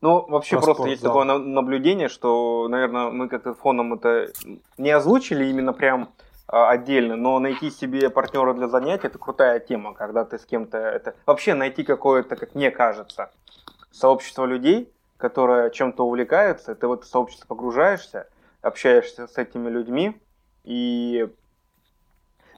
Ну, 0.04 0.26
вообще 0.28 0.58
Про 0.58 0.66
просто 0.66 0.82
спорт, 0.82 0.90
есть 0.90 1.02
да. 1.02 1.08
такое 1.08 1.24
наблюдение, 1.24 2.10
что, 2.10 2.68
наверное, 2.68 3.10
мы 3.10 3.30
как-то 3.30 3.54
фоном 3.54 3.94
это 3.94 4.34
не 4.78 4.92
озвучили 4.92 5.46
именно 5.46 5.72
прям 5.72 6.10
а, 6.46 6.72
отдельно, 6.72 7.16
но 7.16 7.40
найти 7.40 7.72
себе 7.72 8.10
партнера 8.10 8.54
для 8.54 8.68
занятий 8.68 9.08
это 9.08 9.18
крутая 9.18 9.62
тема, 9.62 9.94
когда 9.94 10.26
ты 10.26 10.40
с 10.40 10.46
кем-то 10.46 10.78
это 10.78 11.16
вообще 11.26 11.54
найти 11.54 11.86
какое-то, 11.86 12.36
как 12.36 12.54
мне 12.54 12.70
кажется, 12.70 13.32
сообщество 13.94 14.44
людей, 14.44 14.92
которые 15.16 15.72
чем-то 15.72 16.06
увлекаются, 16.06 16.76
ты 16.76 16.86
в 16.86 16.92
это 16.92 17.06
сообщество 17.06 17.48
погружаешься, 17.48 18.28
общаешься 18.62 19.28
с 19.28 19.38
этими 19.38 19.70
людьми, 19.70 20.20
и 20.66 21.30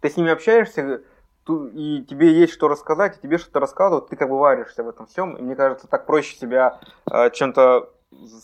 ты 0.02 0.10
с 0.10 0.18
ними 0.18 0.32
общаешься, 0.32 1.04
и 1.48 2.04
тебе 2.04 2.34
есть 2.34 2.54
что 2.54 2.68
рассказать, 2.68 3.18
и 3.18 3.22
тебе 3.22 3.38
что-то 3.38 3.60
рассказывают, 3.60 4.10
ты 4.10 4.16
как 4.16 4.30
бы 4.30 4.38
варишься 4.38 4.84
в 4.84 4.90
этом 4.90 5.06
всем, 5.06 5.36
и 5.36 5.42
мне 5.42 5.56
кажется, 5.56 5.88
так 5.88 6.06
проще 6.06 6.36
себя 6.36 6.80
э, 7.12 7.30
чем-то 7.32 7.92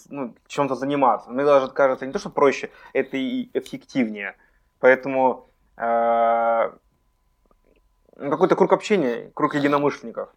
ну, 0.09 0.35
чем-то 0.47 0.75
заниматься. 0.75 1.29
Мне 1.29 1.45
даже 1.45 1.67
кажется, 1.69 2.05
не 2.05 2.11
то, 2.11 2.19
что 2.19 2.29
проще, 2.29 2.71
это 2.93 3.17
и 3.17 3.49
эффективнее. 3.53 4.35
Поэтому 4.79 5.49
э, 5.77 6.71
какой-то 8.17 8.55
круг 8.55 8.73
общения, 8.73 9.31
круг 9.33 9.55
единомышленников. 9.55 10.29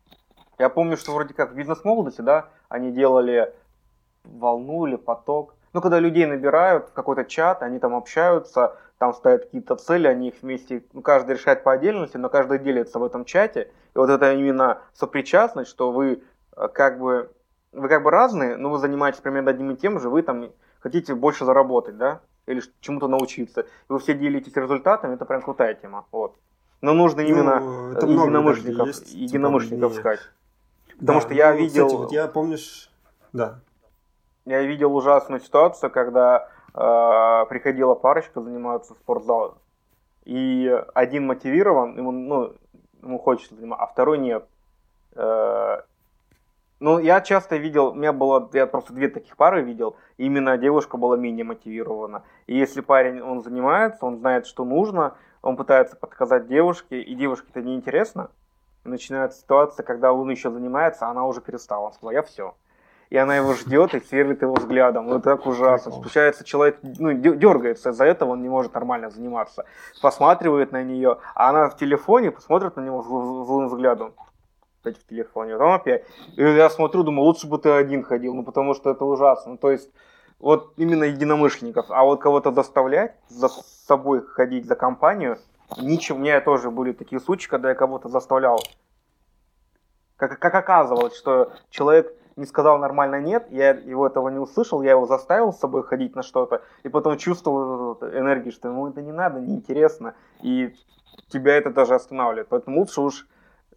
Я 0.59 0.69
помню, 0.69 0.97
что 0.97 1.13
вроде 1.13 1.35
как 1.35 1.53
в 1.53 1.55
бизнес-молодости, 1.57 2.21
да, 2.21 2.51
они 2.69 2.93
делали 2.93 3.53
волну 4.23 4.87
или 4.87 4.97
поток. 4.97 5.57
Ну, 5.73 5.81
когда 5.81 5.99
людей 5.99 6.27
набирают 6.27 6.91
в 6.91 6.93
какой-то 6.93 7.25
чат, 7.25 7.63
они 7.63 7.81
там 7.81 7.95
общаются, 7.95 8.77
там 9.05 9.13
ставят 9.13 9.45
какие-то 9.45 9.77
цели, 9.77 10.07
они 10.07 10.29
их 10.29 10.35
вместе, 10.41 10.83
ну, 10.95 11.03
каждый 11.03 11.33
решает 11.33 11.63
по 11.63 11.73
отдельности, 11.73 12.17
но 12.17 12.31
каждый 12.31 12.59
делится 12.59 12.99
в 12.99 13.05
этом 13.05 13.27
чате. 13.27 13.71
И 13.95 13.99
вот 13.99 14.09
это 14.09 14.33
именно 14.33 14.79
сопричастность, 14.95 15.71
что 15.71 15.93
вы 15.93 16.23
э, 16.57 16.69
как 16.69 16.99
бы, 16.99 17.31
вы 17.73 17.89
как 17.89 18.03
бы 18.03 18.11
разные, 18.11 18.57
но 18.57 18.71
вы 18.71 18.79
занимаетесь 18.79 19.21
примерно 19.21 19.51
одним 19.51 19.73
и 19.73 19.77
тем 19.77 20.01
же, 20.01 20.09
вы 20.09 20.23
там 20.23 20.51
хотите 20.81 21.15
больше 21.15 21.45
заработать, 21.45 21.99
да, 21.99 22.23
или 22.47 22.63
чему-то 22.81 23.07
научиться. 23.07 23.61
И 23.61 23.67
вы 23.89 23.99
все 23.99 24.15
делитесь 24.15 24.57
результатами, 24.57 25.17
это 25.17 25.27
прям 25.27 25.43
крутая 25.43 25.75
тема, 25.75 26.07
вот. 26.11 26.35
Но 26.81 26.95
нужно 26.95 27.23
ну, 27.23 27.29
именно 27.29 27.61
ну, 27.61 28.25
единомышленников, 28.25 28.87
есть, 28.87 29.13
единомышленников 29.13 29.93
типа, 29.93 30.01
искать. 30.01 30.21
Потому 30.99 31.21
да, 31.21 31.27
что 31.27 31.35
я 31.35 31.53
ну, 31.53 31.59
видел... 31.59 31.87
Кстати, 31.89 32.01
вот 32.01 32.13
я 32.13 32.29
помнишь... 32.29 32.91
Да. 33.35 33.61
Я 34.47 34.63
видел 34.63 34.97
ужасную 34.97 35.41
ситуацию, 35.41 35.91
когда 35.91 36.49
приходила 36.75 37.95
парочка 37.95 38.41
заниматься 38.41 38.95
в 38.95 38.99
спортзал, 38.99 39.59
и 40.25 40.83
один 40.95 41.27
мотивирован, 41.27 41.97
ему, 41.97 42.11
ну, 42.11 42.55
ему 43.03 43.19
хочется 43.19 43.55
заниматься, 43.55 43.85
а 43.85 43.87
второй 43.87 44.19
нет. 44.19 44.47
Э, 45.15 45.83
ну, 46.81 46.99
я 46.99 47.21
часто 47.21 47.57
видел, 47.57 47.89
у 47.89 47.95
меня 47.95 48.13
было, 48.13 48.51
я 48.53 48.67
просто 48.67 48.93
две 48.93 49.09
таких 49.09 49.37
пары 49.37 49.63
видел, 49.63 49.97
именно 50.17 50.59
девушка 50.59 50.97
была 50.97 51.17
менее 51.17 51.45
мотивирована. 51.45 52.25
И 52.47 52.57
если 52.57 52.81
парень, 52.81 53.21
он 53.21 53.43
занимается, 53.43 54.05
он 54.05 54.17
знает, 54.17 54.47
что 54.47 54.65
нужно, 54.65 55.15
он 55.43 55.57
пытается 55.57 55.97
подсказать 55.97 56.49
девушке, 56.49 57.01
и 57.01 57.15
девушке 57.15 57.47
это 57.51 57.63
неинтересно, 57.63 58.31
начинается 58.83 59.41
ситуация, 59.41 59.85
когда 59.85 60.13
он 60.13 60.29
еще 60.31 60.51
занимается, 60.51 61.07
а 61.07 61.11
она 61.11 61.25
уже 61.27 61.41
перестала. 61.41 61.87
Он 61.87 61.93
сказал, 61.93 62.11
я 62.11 62.23
все 62.23 62.55
и 63.11 63.17
она 63.17 63.37
его 63.37 63.55
ждет 63.55 63.95
и 63.95 64.01
сверлит 64.01 64.43
его 64.43 64.55
взглядом. 64.55 65.09
Вот 65.09 65.23
так 65.23 65.47
ужасно. 65.47 65.93
Получается, 65.93 66.45
человек 66.45 66.79
ну, 66.83 67.13
дергается 67.13 67.91
из-за 67.91 68.05
этого, 68.05 68.31
он 68.31 68.43
не 68.43 68.49
может 68.49 68.75
нормально 68.75 69.11
заниматься. 69.11 69.65
Посматривает 70.03 70.73
на 70.73 70.83
нее, 70.83 71.19
а 71.35 71.51
она 71.51 71.69
в 71.69 71.77
телефоне 71.77 72.31
посмотрит 72.31 72.77
на 72.77 72.81
него 72.81 73.03
злым 73.03 73.69
взглядом. 73.69 74.15
Опять 74.83 74.99
в 74.99 75.07
телефоне, 75.07 75.55
потом 75.55 75.73
опять. 75.73 76.05
И 76.37 76.43
я 76.43 76.69
смотрю, 76.69 77.05
думаю, 77.05 77.25
лучше 77.25 77.47
бы 77.47 77.59
ты 77.59 77.71
один 77.71 78.03
ходил, 78.03 78.35
ну 78.35 78.43
потому 78.43 78.75
что 78.75 78.91
это 78.91 79.05
ужасно. 79.05 79.53
Ну, 79.53 79.59
то 79.59 79.71
есть, 79.71 79.91
вот 80.39 80.75
именно 80.77 81.05
единомышленников. 81.05 81.87
А 81.91 82.05
вот 82.05 82.21
кого-то 82.21 82.53
заставлять 82.53 83.17
за 83.29 83.49
собой 83.49 84.27
ходить 84.27 84.67
за 84.67 84.75
компанию, 84.75 85.39
ничего. 85.79 86.19
У 86.19 86.21
меня 86.21 86.41
тоже 86.41 86.71
были 86.71 86.93
такие 86.93 87.21
случаи, 87.21 87.49
когда 87.49 87.71
я 87.71 87.75
кого-то 87.75 88.09
заставлял. 88.09 88.61
Как, 90.17 90.39
как 90.39 90.55
оказывалось, 90.55 91.17
что 91.17 91.53
человек 91.71 92.15
не 92.37 92.47
сказал 92.47 92.79
нормально 92.79 93.21
нет, 93.21 93.47
я 93.51 93.71
его 93.71 94.07
этого 94.07 94.29
не 94.29 94.39
услышал, 94.39 94.83
я 94.83 94.93
его 94.93 95.07
заставил 95.07 95.53
с 95.53 95.59
собой 95.59 95.83
ходить 95.83 96.17
на 96.17 96.23
что-то, 96.23 96.63
и 96.83 96.89
потом 96.89 97.17
чувствовал 97.17 97.95
энергию, 98.03 98.53
что 98.53 98.69
ему 98.69 98.89
это 98.89 99.03
не 99.03 99.13
надо, 99.13 99.41
неинтересно, 99.41 100.15
и 100.43 100.75
тебя 101.29 101.57
это 101.57 101.71
даже 101.71 101.95
останавливает. 101.95 102.49
Поэтому 102.49 102.81
лучше 102.81 103.01
уж 103.01 103.27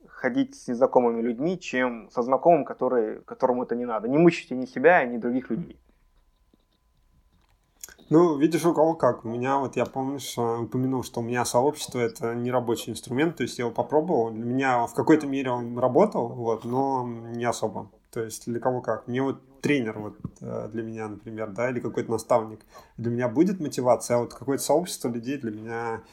ходить 0.08 0.56
с 0.56 0.68
незнакомыми 0.68 1.22
людьми, 1.22 1.60
чем 1.60 2.10
со 2.12 2.22
знакомым, 2.24 2.66
который, 2.66 3.22
которому 3.22 3.64
это 3.64 3.76
не 3.76 3.86
надо. 3.86 4.08
Не 4.08 4.18
мучите 4.18 4.56
ни 4.56 4.66
себя, 4.66 5.06
ни 5.06 5.18
других 5.18 5.50
людей. 5.50 5.80
Ну, 8.10 8.38
видишь, 8.38 8.66
у 8.66 8.74
кого 8.74 8.96
как. 8.96 9.26
У 9.26 9.28
меня, 9.28 9.58
вот 9.58 9.76
я 9.76 9.86
помню, 9.86 10.20
упомянул, 10.62 11.04
что 11.04 11.20
у 11.20 11.24
меня 11.24 11.44
сообщество 11.44 12.00
это 12.00 12.34
не 12.36 12.52
рабочий 12.52 12.92
инструмент, 12.92 13.36
то 13.36 13.44
есть 13.44 13.60
я 13.60 13.66
его 13.66 13.74
попробовал. 13.74 14.32
Для 14.32 14.46
меня 14.46 14.88
в 14.88 14.94
какой-то 14.94 15.28
мере 15.28 15.52
он 15.52 15.78
работал, 15.78 16.30
вот, 16.30 16.64
но 16.64 17.06
не 17.06 17.44
особо. 17.44 17.92
То 18.12 18.24
есть 18.24 18.46
для 18.46 18.60
кого 18.60 18.82
как. 18.82 19.08
Мне 19.08 19.22
вот 19.22 19.42
тренер 19.62 20.00
вот 20.00 20.18
э, 20.42 20.70
для 20.72 20.84
меня, 20.84 21.08
например, 21.08 21.52
да, 21.52 21.70
или 21.70 21.80
какой-то 21.80 22.12
наставник 22.12 22.62
для 22.98 23.12
меня 23.12 23.28
будет 23.28 23.60
мотивация, 23.60 24.18
а 24.18 24.20
вот 24.22 24.34
какое-то 24.34 24.64
сообщество 24.64 25.10
людей 25.10 25.38
для 25.38 25.52
меня 25.52 26.04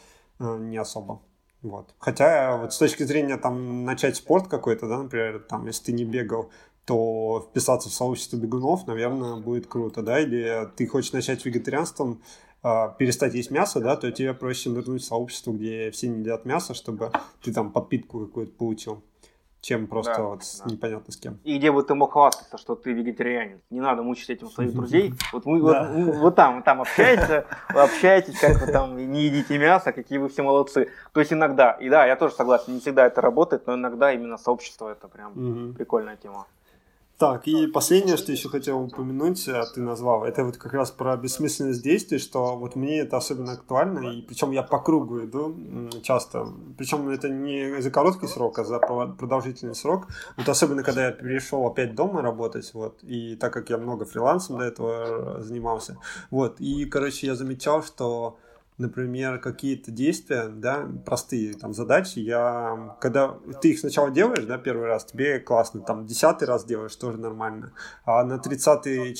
э, 0.41 0.59
не 0.59 0.77
особо. 0.77 1.23
Вот. 1.63 1.95
Хотя 1.99 2.57
вот 2.59 2.75
с 2.75 2.79
точки 2.79 3.05
зрения 3.05 3.37
там 3.39 3.85
начать 3.85 4.17
спорт 4.17 4.49
какой-то, 4.49 4.87
да, 4.89 5.03
например, 5.03 5.41
там, 5.49 5.67
если 5.67 5.85
ты 5.85 5.93
не 5.93 6.05
бегал, 6.05 6.51
то 6.85 7.47
вписаться 7.49 7.89
в 7.89 7.95
сообщество 7.95 8.37
бегунов, 8.37 8.87
наверное, 8.87 9.37
будет 9.37 9.67
круто, 9.67 10.03
да, 10.03 10.21
или 10.21 10.69
ты 10.77 10.87
хочешь 10.87 11.13
начать 11.13 11.45
вегетарианством, 11.45 12.23
э, 12.63 12.89
перестать 12.99 13.35
есть 13.35 13.51
мясо, 13.51 13.81
да, 13.81 13.97
то 13.97 14.11
тебе 14.13 14.35
проще 14.35 14.69
нырнуть 14.71 15.03
в 15.03 15.07
сообщество, 15.07 15.53
где 15.53 15.91
все 15.91 16.09
не 16.09 16.21
едят 16.21 16.45
мясо, 16.45 16.75
чтобы 16.75 17.11
ты 17.43 17.53
там 17.53 17.73
подпитку 17.73 18.27
какую-то 18.27 18.53
получил 18.53 19.03
чем 19.65 19.87
просто 19.87 20.15
да, 20.17 20.23
вот 20.23 20.41
да. 20.41 20.71
непонятно 20.71 21.13
с 21.13 21.17
кем. 21.17 21.39
И 21.43 21.59
где 21.59 21.73
бы 21.73 21.83
ты 21.83 21.95
мог 21.95 22.13
хвастаться, 22.13 22.59
что 22.59 22.75
ты 22.75 22.93
вегетарианец. 22.93 23.61
Не 23.71 23.81
надо 23.81 24.03
мучить 24.03 24.29
этим 24.31 24.49
своих 24.49 24.73
друзей. 24.75 25.15
Вот 25.33 25.47
мы 25.47 25.61
вот, 25.61 26.17
вот 26.19 26.37
там, 26.37 26.63
там 26.63 26.83
общаетесь, 26.83 27.45
вы 27.73 27.81
общаетесь, 27.81 28.39
как 28.39 28.61
вы 28.61 28.71
там 28.71 28.97
не 28.97 29.25
едите 29.25 29.59
мясо, 29.59 29.93
какие 29.93 30.19
вы 30.19 30.29
все 30.29 30.43
молодцы. 30.43 30.91
То 31.13 31.21
есть 31.21 31.33
иногда, 31.33 31.73
и 31.73 31.89
да, 31.89 32.05
я 32.07 32.17
тоже 32.17 32.35
согласен, 32.35 32.75
не 32.75 32.81
всегда 32.81 33.07
это 33.07 33.21
работает, 33.21 33.67
но 33.67 33.75
иногда 33.75 34.13
именно 34.13 34.37
сообщество 34.37 34.91
это 34.91 35.09
прям 35.09 35.75
прикольная 35.75 36.17
тема. 36.17 36.47
Так, 37.17 37.47
и 37.47 37.69
последнее, 37.69 38.17
что 38.17 38.33
еще 38.33 38.49
хотел 38.49 38.83
упомянуть, 38.83 39.49
а 39.49 39.65
ты 39.73 39.81
назвал, 39.81 40.25
это 40.25 40.45
вот 40.45 40.57
как 40.57 40.73
раз 40.73 40.91
про 40.91 41.17
бессмысленность 41.17 41.81
действий, 41.81 42.19
что 42.19 42.57
вот 42.57 42.75
мне 42.75 42.99
это 42.99 43.17
особенно 43.17 43.53
актуально, 43.53 44.09
и 44.09 44.21
причем 44.21 44.51
я 44.51 44.65
по 44.65 44.81
кругу 44.81 45.21
иду 45.21 45.55
часто, 46.03 46.49
причем 46.77 47.09
это 47.09 47.29
не 47.29 47.81
за 47.81 47.93
короткий 47.93 48.27
срок, 48.27 48.59
а 48.59 48.65
за 48.65 48.81
продолжительный 48.81 49.77
срок, 49.77 50.09
вот 50.37 50.49
особенно 50.49 50.83
когда 50.83 51.07
я 51.07 51.13
перешел 51.13 51.65
опять 51.65 51.95
дома 51.95 52.21
работать, 52.21 52.75
вот, 52.75 52.99
и 53.05 53.37
так 53.37 53.53
как 53.53 53.71
я 53.71 53.79
много 53.79 54.07
фрилансом 54.07 54.59
до 54.59 54.65
этого 54.65 55.41
занимался, 55.41 55.99
вот, 56.33 56.61
и, 56.61 56.85
короче, 56.85 57.29
я 57.29 57.37
замечал, 57.37 57.85
что 57.85 58.39
например, 58.77 59.39
какие-то 59.39 59.91
действия, 59.91 60.49
да, 60.49 60.89
простые 61.07 61.55
там 61.55 61.73
задачи, 61.75 62.19
я, 62.19 62.97
когда 63.01 63.37
ты 63.63 63.71
их 63.71 63.79
сначала 63.79 64.11
делаешь, 64.11 64.45
да, 64.45 64.59
первый 64.59 64.87
раз, 64.87 65.05
тебе 65.05 65.39
классно, 65.39 65.81
там, 65.81 66.07
десятый 66.07 66.49
раз 66.49 66.65
делаешь, 66.65 66.97
тоже 66.97 67.19
нормально, 67.19 67.73
а 68.05 68.25
на 68.25 68.39
тридцатый, 68.39 69.15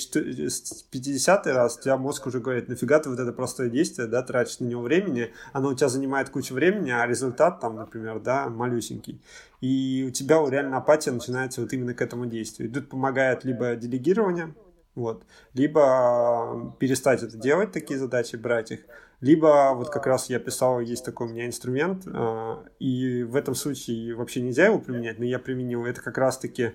пятидесятый 0.91 1.53
раз 1.53 1.77
у 1.77 1.81
тебя 1.81 1.97
мозг 1.97 2.27
уже 2.27 2.39
говорит, 2.39 2.67
нафига 2.67 2.99
ты 2.99 3.09
вот 3.09 3.19
это 3.19 3.31
простое 3.31 3.69
действие, 3.69 4.07
да, 4.07 4.21
тратишь 4.23 4.59
на 4.59 4.65
него 4.65 4.81
времени, 4.81 5.31
оно 5.53 5.69
у 5.69 5.73
тебя 5.73 5.87
занимает 5.87 6.29
кучу 6.29 6.53
времени, 6.53 6.91
а 6.91 7.05
результат 7.07 7.61
там, 7.61 7.77
например, 7.77 8.19
да, 8.19 8.49
малюсенький. 8.49 9.21
И 9.61 10.05
у 10.07 10.11
тебя 10.11 10.43
реально 10.47 10.77
апатия 10.77 11.11
начинается 11.11 11.61
вот 11.61 11.71
именно 11.71 11.93
к 11.93 12.01
этому 12.01 12.25
действию. 12.25 12.69
И 12.69 12.73
тут 12.73 12.89
помогает 12.89 13.45
либо 13.45 13.75
делегирование, 13.75 14.53
вот, 14.95 15.23
либо 15.53 16.75
перестать 16.79 17.21
это 17.21 17.37
делать, 17.37 17.71
такие 17.71 17.99
задачи, 17.99 18.35
брать 18.35 18.71
их, 18.71 18.79
либо 19.21 19.73
вот 19.75 19.89
как 19.89 20.07
раз 20.07 20.29
я 20.29 20.39
писал, 20.39 20.79
есть 20.79 21.05
такой 21.05 21.27
у 21.27 21.29
меня 21.29 21.45
инструмент, 21.45 22.03
э, 22.05 22.55
и 22.79 23.23
в 23.23 23.35
этом 23.35 23.55
случае 23.55 24.15
вообще 24.15 24.41
нельзя 24.41 24.65
его 24.65 24.79
применять, 24.79 25.19
но 25.19 25.25
я 25.25 25.39
применил 25.39 25.85
это 25.85 26.01
как 26.01 26.17
раз-таки 26.17 26.73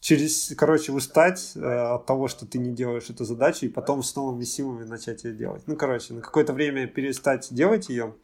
через, 0.00 0.54
короче, 0.56 0.92
устать 0.92 1.52
э, 1.56 1.60
от 1.60 2.06
того, 2.06 2.28
что 2.28 2.46
ты 2.46 2.58
не 2.58 2.72
делаешь 2.72 3.10
эту 3.10 3.24
задачу, 3.24 3.66
и 3.66 3.68
потом 3.68 4.02
с 4.02 4.14
новыми 4.14 4.44
силами 4.44 4.84
начать 4.84 5.24
ее 5.24 5.34
делать. 5.34 5.62
Ну, 5.66 5.76
короче, 5.76 6.14
на 6.14 6.20
какое-то 6.20 6.52
время 6.52 6.86
перестать 6.86 7.48
делать 7.50 7.88
ее, 7.88 8.04
а, 8.04 8.23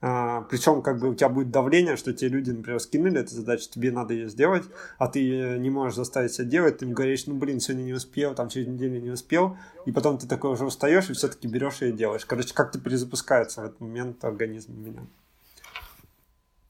причем 0.00 0.80
как 0.82 1.00
бы 1.00 1.08
у 1.08 1.14
тебя 1.14 1.28
будет 1.28 1.50
давление, 1.50 1.96
что 1.96 2.12
те 2.12 2.28
люди, 2.28 2.50
например, 2.50 2.78
скинули 2.78 3.20
эту 3.20 3.34
задачу, 3.34 3.68
тебе 3.68 3.90
надо 3.90 4.14
ее 4.14 4.28
сделать, 4.28 4.64
а 4.98 5.08
ты 5.08 5.58
не 5.58 5.70
можешь 5.70 5.96
заставить 5.96 6.32
себя 6.32 6.46
делать, 6.46 6.78
ты 6.78 6.84
им 6.84 6.92
говоришь, 6.92 7.26
ну 7.26 7.34
блин, 7.34 7.58
сегодня 7.58 7.82
не 7.82 7.94
успел, 7.94 8.34
там 8.34 8.48
через 8.48 8.68
неделю 8.68 9.00
не 9.00 9.10
успел, 9.10 9.56
и 9.86 9.92
потом 9.92 10.16
ты 10.18 10.28
такой 10.28 10.52
уже 10.52 10.64
устаешь 10.64 11.10
и 11.10 11.14
все-таки 11.14 11.48
берешь 11.48 11.82
и 11.82 11.90
делаешь. 11.90 12.24
Короче, 12.26 12.54
как-то 12.54 12.78
перезапускается 12.78 13.62
в 13.62 13.64
этот 13.64 13.80
момент 13.80 14.24
организм 14.24 14.72
у 14.72 14.80
меня. 14.80 15.02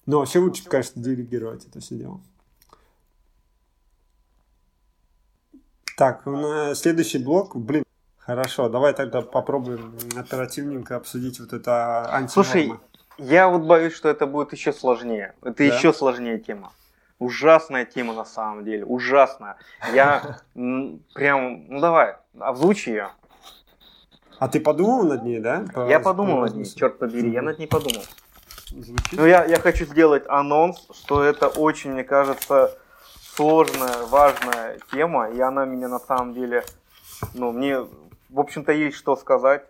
Но 0.07 0.21
вообще 0.21 0.39
лучше, 0.39 0.65
конечно, 0.65 1.03
делегировать 1.03 1.67
это 1.67 1.81
все 1.81 1.97
дело. 1.97 2.23
Так, 5.99 6.27
следующий 6.75 7.19
блок, 7.19 7.57
блин, 7.57 7.85
хорошо, 8.17 8.71
давай 8.71 8.95
тогда 8.95 9.21
попробуем 9.21 9.93
оперативненько 10.17 10.97
обсудить 10.97 11.41
вот 11.41 11.53
это 11.53 12.11
антинормы. 12.11 12.31
Слушай, 12.31 12.73
я 13.19 13.49
вот 13.49 13.63
боюсь, 13.63 13.95
что 13.95 14.09
это 14.09 14.27
будет 14.27 14.53
еще 14.53 14.73
сложнее. 14.73 15.35
Это 15.43 15.57
да? 15.59 15.65
еще 15.65 15.93
сложнее 15.93 16.39
тема. 16.39 16.73
Ужасная 17.19 17.85
тема 17.85 18.15
на 18.15 18.25
самом 18.25 18.65
деле. 18.65 18.85
Ужасная. 18.85 19.57
Я 19.93 20.41
прям... 20.55 21.67
Ну 21.69 21.81
давай, 21.81 22.17
озвучи 22.39 22.91
ее. 22.91 23.09
А 24.39 24.49
ты 24.49 24.61
подумал 24.61 25.03
над 25.03 25.25
ней, 25.25 25.41
да? 25.41 25.65
По, 25.75 25.89
я 25.89 25.99
подумал 25.99 26.43
над 26.43 26.55
ней, 26.55 26.65
черт 26.65 26.99
побери, 26.99 27.31
я 27.31 27.43
над 27.43 27.59
ней 27.59 27.67
подумал. 27.67 28.05
Звучит? 28.71 29.19
Но 29.19 29.27
я, 29.27 29.45
я 29.45 29.59
хочу 29.59 29.85
сделать 29.85 30.25
анонс, 30.29 30.87
что 30.93 31.25
это 31.25 31.49
очень, 31.49 31.93
мне 31.93 32.05
кажется, 32.05 32.79
сложная, 33.35 34.05
важная 34.07 34.79
тема, 34.93 35.29
и 35.31 35.41
она 35.41 35.65
меня 35.65 35.89
на 35.89 35.99
самом 35.99 36.35
деле, 36.35 36.65
ну, 37.35 37.51
мне, 37.51 37.81
в 38.29 38.39
общем-то, 38.39 38.71
есть 38.71 38.97
что 38.97 39.17
сказать. 39.17 39.65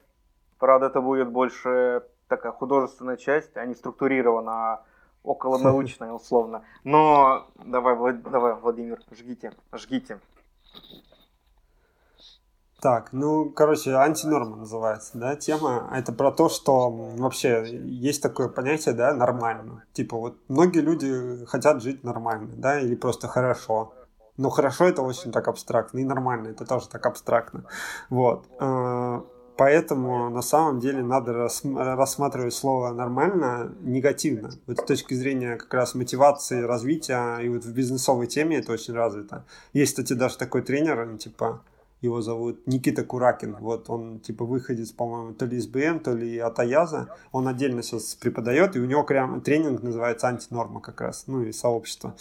Правда, 0.59 0.87
это 0.87 1.01
будет 1.01 1.29
больше 1.29 2.03
такая 2.29 2.53
художественная 2.53 3.17
часть, 3.17 3.57
а 3.57 3.67
не 3.67 3.75
структурирована, 3.75 4.53
а 4.53 4.85
околонаучная 5.23 6.13
условно. 6.21 6.65
Но 6.85 7.49
давай, 7.57 7.95
Влад, 7.95 8.23
давай, 8.23 8.55
Владимир, 8.55 9.01
жгите, 9.11 9.53
жгите. 9.73 10.21
Так, 12.81 13.09
ну, 13.13 13.51
короче, 13.51 13.93
антинорма 13.95 14.55
называется, 14.55 15.19
да, 15.19 15.35
тема. 15.35 15.91
Это 15.93 16.13
про 16.13 16.31
то, 16.31 16.49
что 16.49 16.91
вообще 16.91 17.67
есть 17.85 18.23
такое 18.23 18.49
понятие, 18.49 18.95
да, 18.95 19.13
нормально. 19.13 19.83
Типа 19.93 20.17
вот 20.17 20.37
многие 20.47 20.79
люди 20.79 21.45
хотят 21.47 21.83
жить 21.83 22.05
нормально, 22.05 22.51
да, 22.57 22.79
или 22.79 22.95
просто 22.95 23.27
хорошо. 23.27 23.95
Но 24.37 24.51
хорошо 24.51 24.85
это 24.85 25.03
очень 25.03 25.33
так 25.33 25.49
абстрактно, 25.49 25.99
и 25.99 26.05
нормально 26.05 26.49
это 26.49 26.65
тоже 26.65 26.89
так 26.89 27.05
абстрактно. 27.05 27.65
Вот. 28.11 28.47
Поэтому 29.59 30.31
на 30.31 30.41
самом 30.41 30.79
деле 30.79 31.03
надо 31.03 31.33
рассматривать 31.33 32.55
слово 32.55 32.93
нормально 32.93 33.75
негативно. 33.81 34.51
Вот 34.69 34.79
с 34.79 34.85
точки 34.85 35.15
зрения 35.15 35.57
как 35.57 35.75
раз 35.75 35.97
мотивации, 35.97 36.63
развития, 36.63 37.39
и 37.39 37.49
вот 37.49 37.65
в 37.65 37.75
бизнесовой 37.75 38.29
теме 38.29 38.59
это 38.59 38.71
очень 38.71 38.95
развито. 38.95 39.45
Есть, 39.73 39.97
кстати, 39.97 40.13
даже 40.13 40.39
такой 40.39 40.63
тренер, 40.63 41.19
типа, 41.19 41.61
его 42.03 42.23
зовут 42.23 42.69
Никита 42.69 43.03
Куракин. 43.03 43.57
Вот 43.59 43.91
он 43.91 44.21
типа 44.21 44.45
выходит, 44.45 44.95
по-моему, 44.95 45.35
то 45.35 45.45
ли 45.45 45.57
из 45.57 45.67
БМ, 45.67 45.99
то 45.99 46.13
ли 46.13 46.39
от 46.39 46.57
Аяза. 46.61 47.09
Он 47.33 47.49
отдельно 47.49 47.83
сейчас 47.83 48.15
преподает, 48.15 48.77
и 48.77 48.81
у 48.81 48.85
него 48.85 49.03
прям 49.03 49.41
тренинг 49.41 49.83
называется 49.83 50.29
антинорма 50.29 50.81
как 50.81 51.01
раз, 51.01 51.25
ну 51.27 51.43
и 51.43 51.51
сообщество 51.51 52.15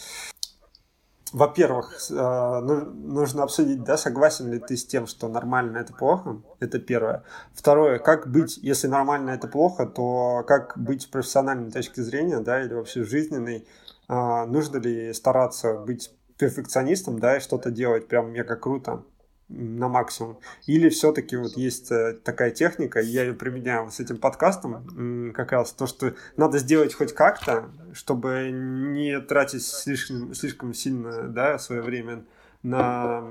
во-первых, 1.32 1.98
э, 2.10 2.60
нужно 2.60 3.42
обсудить, 3.42 3.84
да, 3.84 3.96
согласен 3.96 4.50
ли 4.50 4.58
ты 4.58 4.76
с 4.76 4.84
тем, 4.84 5.06
что 5.06 5.28
нормально 5.28 5.78
это 5.78 5.92
плохо, 5.92 6.40
это 6.60 6.78
первое. 6.78 7.24
Второе, 7.54 7.98
как 7.98 8.30
быть, 8.30 8.56
если 8.58 8.86
нормально 8.86 9.30
это 9.30 9.48
плохо, 9.48 9.86
то 9.86 10.44
как 10.46 10.78
быть 10.78 11.02
с 11.02 11.06
профессиональной 11.06 11.70
точки 11.70 12.00
зрения, 12.00 12.40
да, 12.40 12.62
или 12.62 12.74
вообще 12.74 13.04
жизненной, 13.04 13.66
э, 14.08 14.44
нужно 14.46 14.78
ли 14.78 15.12
стараться 15.12 15.74
быть 15.74 16.12
перфекционистом, 16.38 17.18
да, 17.18 17.36
и 17.36 17.40
что-то 17.40 17.70
делать 17.70 18.08
прям 18.08 18.32
мега 18.32 18.56
круто, 18.56 19.02
на 19.48 19.88
максимум. 19.88 20.38
Или 20.66 20.88
все-таки 20.88 21.36
вот 21.36 21.56
есть 21.56 21.90
э, 21.90 22.18
такая 22.22 22.50
техника, 22.50 23.00
я 23.00 23.24
ее 23.24 23.34
применяю 23.34 23.90
с 23.90 23.98
этим 24.00 24.18
подкастом, 24.18 25.32
как 25.34 25.52
раз 25.52 25.72
то, 25.72 25.86
что 25.86 26.14
надо 26.36 26.58
сделать 26.58 26.94
хоть 26.94 27.14
как-то, 27.14 27.70
чтобы 27.92 28.50
не 28.52 29.20
тратить 29.20 29.64
слишком, 29.64 30.34
слишком 30.34 30.74
сильно 30.74 31.28
да, 31.28 31.58
свое 31.58 31.80
время 31.82 32.24
на 32.62 33.24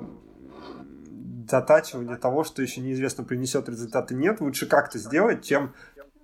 затачивание 1.50 2.18
того, 2.18 2.44
что 2.44 2.62
еще 2.62 2.82
неизвестно 2.82 3.24
принесет 3.24 3.70
результаты 3.70 4.16
нет. 4.16 4.42
Лучше 4.42 4.66
как-то 4.66 5.00
сделать, 5.00 5.46
чем 5.46 5.74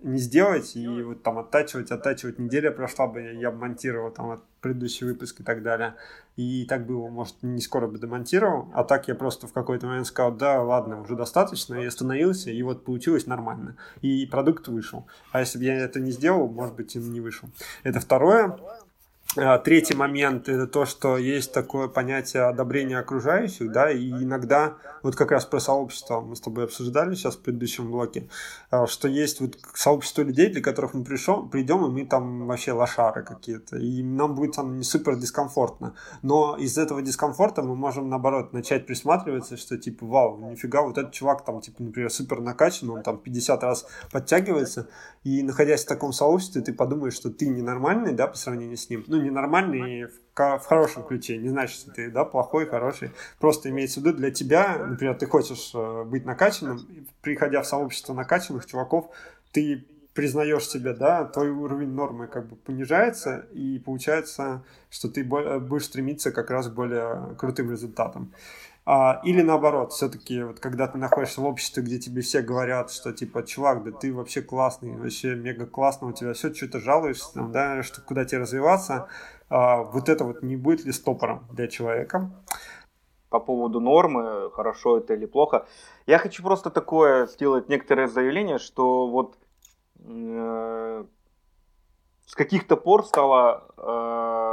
не 0.04 0.20
сделать 0.20 0.76
и 0.76 0.88
вот 0.88 1.24
там 1.24 1.40
оттачивать, 1.40 1.92
оттачивать. 1.92 2.38
Неделя 2.38 2.72
прошла 2.72 3.08
бы, 3.08 3.22
я 3.22 3.52
монтировал 3.52 4.12
там 4.12 4.32
от 4.32 4.44
предыдущий 4.62 5.08
выпуск 5.08 5.42
и 5.42 5.44
так 5.44 5.64
далее. 5.64 5.96
И 6.36 6.66
так 6.66 6.86
бы 6.86 6.94
его, 6.94 7.10
может, 7.10 7.36
не 7.42 7.62
скоро 7.62 7.88
бы 7.88 7.98
демонтировал. 7.98 8.70
А 8.74 8.84
так 8.84 9.08
я 9.08 9.16
просто 9.16 9.48
в 9.48 9.54
какой-то 9.54 9.88
момент 9.88 10.08
сказал, 10.08 10.34
да, 10.34 10.62
ладно, 10.62 11.02
уже 11.02 11.16
достаточно. 11.16 11.76
И 11.76 11.86
остановился, 11.86 12.52
и 12.52 12.62
вот 12.64 12.84
получилось 12.84 13.28
нормально. 13.28 13.78
И 14.02 14.26
продукт 14.26 14.68
вышел. 14.68 15.08
А 15.32 15.40
если 15.40 15.58
бы 15.58 15.66
я 15.66 15.76
это 15.76 16.00
не 16.00 16.12
сделал, 16.12 16.48
может 16.48 16.76
быть, 16.76 16.96
он 16.96 17.12
не 17.12 17.22
вышел. 17.22 17.50
Это 17.84 18.00
второе. 18.00 18.58
А, 19.36 19.58
третий 19.58 19.96
момент– 19.96 20.48
это 20.50 20.68
то, 20.68 20.86
что 20.86 21.18
есть 21.18 21.52
такое 21.54 21.88
понятие 21.88 22.44
одобрения 22.44 23.00
окружающих, 23.00 23.72
да, 23.72 23.90
и 23.90 24.12
иногда, 24.12 24.76
вот 25.02 25.16
как 25.16 25.32
раз 25.32 25.46
про 25.46 25.60
сообщество 25.60 26.22
мы 26.22 26.36
с 26.36 26.42
тобой 26.42 26.66
обсуждали 26.66 27.16
сейчас 27.16 27.36
в 27.36 27.40
предыдущем 27.40 27.90
блоке, 27.90 28.30
а, 28.70 28.86
что 28.86 29.08
есть 29.08 29.42
вот 29.42 29.58
сообщество 29.74 30.22
людей, 30.22 30.50
для 30.50 30.62
которых 30.62 30.94
мы 30.94 31.04
пришел, 31.04 31.48
придем, 31.50 31.84
и 31.84 31.90
мы 31.90 32.06
там 32.06 32.46
вообще 32.46 32.74
лошары 32.74 33.24
какие-то, 33.24 33.78
и 33.78 34.04
нам 34.04 34.36
будет 34.36 34.56
там 34.56 34.78
не 34.78 34.84
супер 34.84 35.16
дискомфортно, 35.16 35.96
но 36.22 36.56
из 36.56 36.78
этого 36.78 37.02
дискомфорта 37.02 37.64
мы 37.64 37.76
можем, 37.76 38.10
наоборот, 38.10 38.54
начать 38.54 38.86
присматриваться, 38.86 39.58
что 39.58 39.80
типа, 39.80 40.06
вау, 40.06 40.52
нифига, 40.52 40.84
вот 40.84 41.00
этот 41.00 41.12
чувак 41.12 41.44
там, 41.44 41.60
типа, 41.60 41.82
например, 41.82 42.12
супер 42.12 42.40
накачан, 42.40 42.92
он 42.92 43.02
там 43.02 43.18
50 43.18 43.64
раз 43.64 43.88
подтягивается, 44.12 44.90
и 45.24 45.42
находясь 45.42 45.86
в 45.86 45.88
таком 45.88 46.14
сообществе, 46.14 46.62
ты 46.62 46.72
подумаешь, 46.72 47.16
что 47.16 47.32
ты 47.32 47.48
ненормальный, 47.48 48.14
да, 48.14 48.28
по 48.28 48.38
сравнению 48.38 48.78
с 48.78 48.90
ним, 48.92 49.04
ну, 49.08 49.23
ненормальный 49.24 50.06
в, 50.06 50.12
в 50.36 50.66
хорошем 50.66 51.04
ключе. 51.04 51.38
Не 51.38 51.50
значит, 51.50 51.78
что 51.78 51.92
ты 51.92 52.12
да, 52.12 52.26
плохой, 52.26 52.66
хороший. 52.66 53.12
Просто 53.40 53.70
имеется 53.70 54.00
в 54.00 54.04
виду 54.04 54.18
для 54.18 54.32
тебя, 54.32 54.78
например, 54.78 55.16
ты 55.16 55.26
хочешь 55.26 55.72
э, 55.74 56.04
быть 56.04 56.26
накачанным, 56.26 56.80
приходя 57.22 57.62
в 57.62 57.68
сообщество 57.68 58.14
накачанных 58.14 58.66
чуваков, 58.66 59.10
ты 59.52 59.86
признаешь 60.14 60.68
себя, 60.68 60.94
да, 60.94 61.26
твой 61.26 61.50
уровень 61.50 61.90
нормы 61.90 62.28
как 62.28 62.48
бы 62.48 62.56
понижается, 62.56 63.48
и 63.52 63.80
получается, 63.80 64.64
что 64.90 65.10
ты 65.10 65.24
будешь 65.24 65.86
стремиться 65.86 66.32
как 66.32 66.52
раз 66.52 66.68
к 66.68 66.74
более 66.74 67.36
крутым 67.38 67.72
результатам. 67.72 68.32
А, 68.86 69.22
или 69.24 69.42
наоборот, 69.42 69.94
все-таки, 69.94 70.44
вот 70.44 70.60
когда 70.60 70.88
ты 70.88 70.98
находишься 70.98 71.40
в 71.40 71.46
обществе, 71.46 71.84
где 71.84 72.00
тебе 72.00 72.22
все 72.22 72.42
говорят, 72.42 72.92
что 72.92 73.14
типа, 73.14 73.44
чувак, 73.44 73.84
да 73.84 73.92
ты 73.92 74.14
вообще 74.14 74.42
классный, 74.42 74.98
вообще 74.98 75.36
мега 75.36 75.66
классно, 75.66 76.08
у 76.08 76.12
тебя 76.12 76.34
все, 76.34 76.54
что-то 76.54 76.80
жалуешься, 76.80 77.34
там, 77.34 77.52
да, 77.54 77.82
что 77.82 78.02
куда 78.02 78.26
тебе 78.26 78.42
развиваться, 78.42 79.08
а, 79.50 79.84
вот 79.84 80.10
это 80.10 80.26
вот 80.26 80.44
не 80.44 80.58
будет 80.58 80.86
ли 80.86 80.92
стопором 80.92 81.48
для 81.52 81.68
человека? 81.68 82.30
По 83.30 83.40
поводу 83.40 83.80
нормы, 83.80 84.52
хорошо 84.52 84.98
это 84.98 85.14
или 85.14 85.26
плохо. 85.26 85.66
Я 86.06 86.18
хочу 86.18 86.44
просто 86.44 86.70
такое 86.70 87.28
сделать 87.28 87.70
некоторое 87.70 88.08
заявление, 88.08 88.60
что 88.60 89.08
вот 89.08 89.38
э, 90.00 91.06
с 92.26 92.36
каких-то 92.36 92.76
пор 92.76 93.06
стало 93.06 93.64
э, 93.78 94.53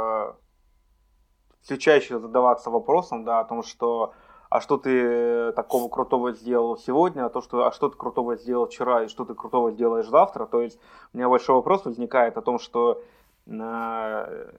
все 1.61 1.77
чаще 1.77 2.19
задаваться 2.19 2.69
вопросом, 2.69 3.23
да, 3.23 3.39
о 3.39 3.45
том, 3.45 3.63
что 3.63 4.13
а 4.51 4.59
что 4.59 4.77
ты 4.77 5.53
такого 5.53 5.87
крутого 5.87 6.33
сделал 6.33 6.77
сегодня, 6.77 7.25
а 7.25 7.29
то, 7.29 7.41
что, 7.41 7.65
а 7.65 7.71
что 7.71 7.87
ты 7.87 7.95
крутого 7.95 8.35
сделал 8.35 8.67
вчера 8.67 9.05
и 9.05 9.07
что 9.07 9.23
ты 9.23 9.33
крутого 9.33 9.71
сделаешь 9.71 10.07
завтра. 10.07 10.45
То 10.45 10.61
есть 10.61 10.77
у 11.13 11.17
меня 11.17 11.29
большой 11.29 11.55
вопрос 11.55 11.85
возникает 11.85 12.35
о 12.37 12.41
том, 12.41 12.59
что 12.59 13.01
э, 13.47 14.51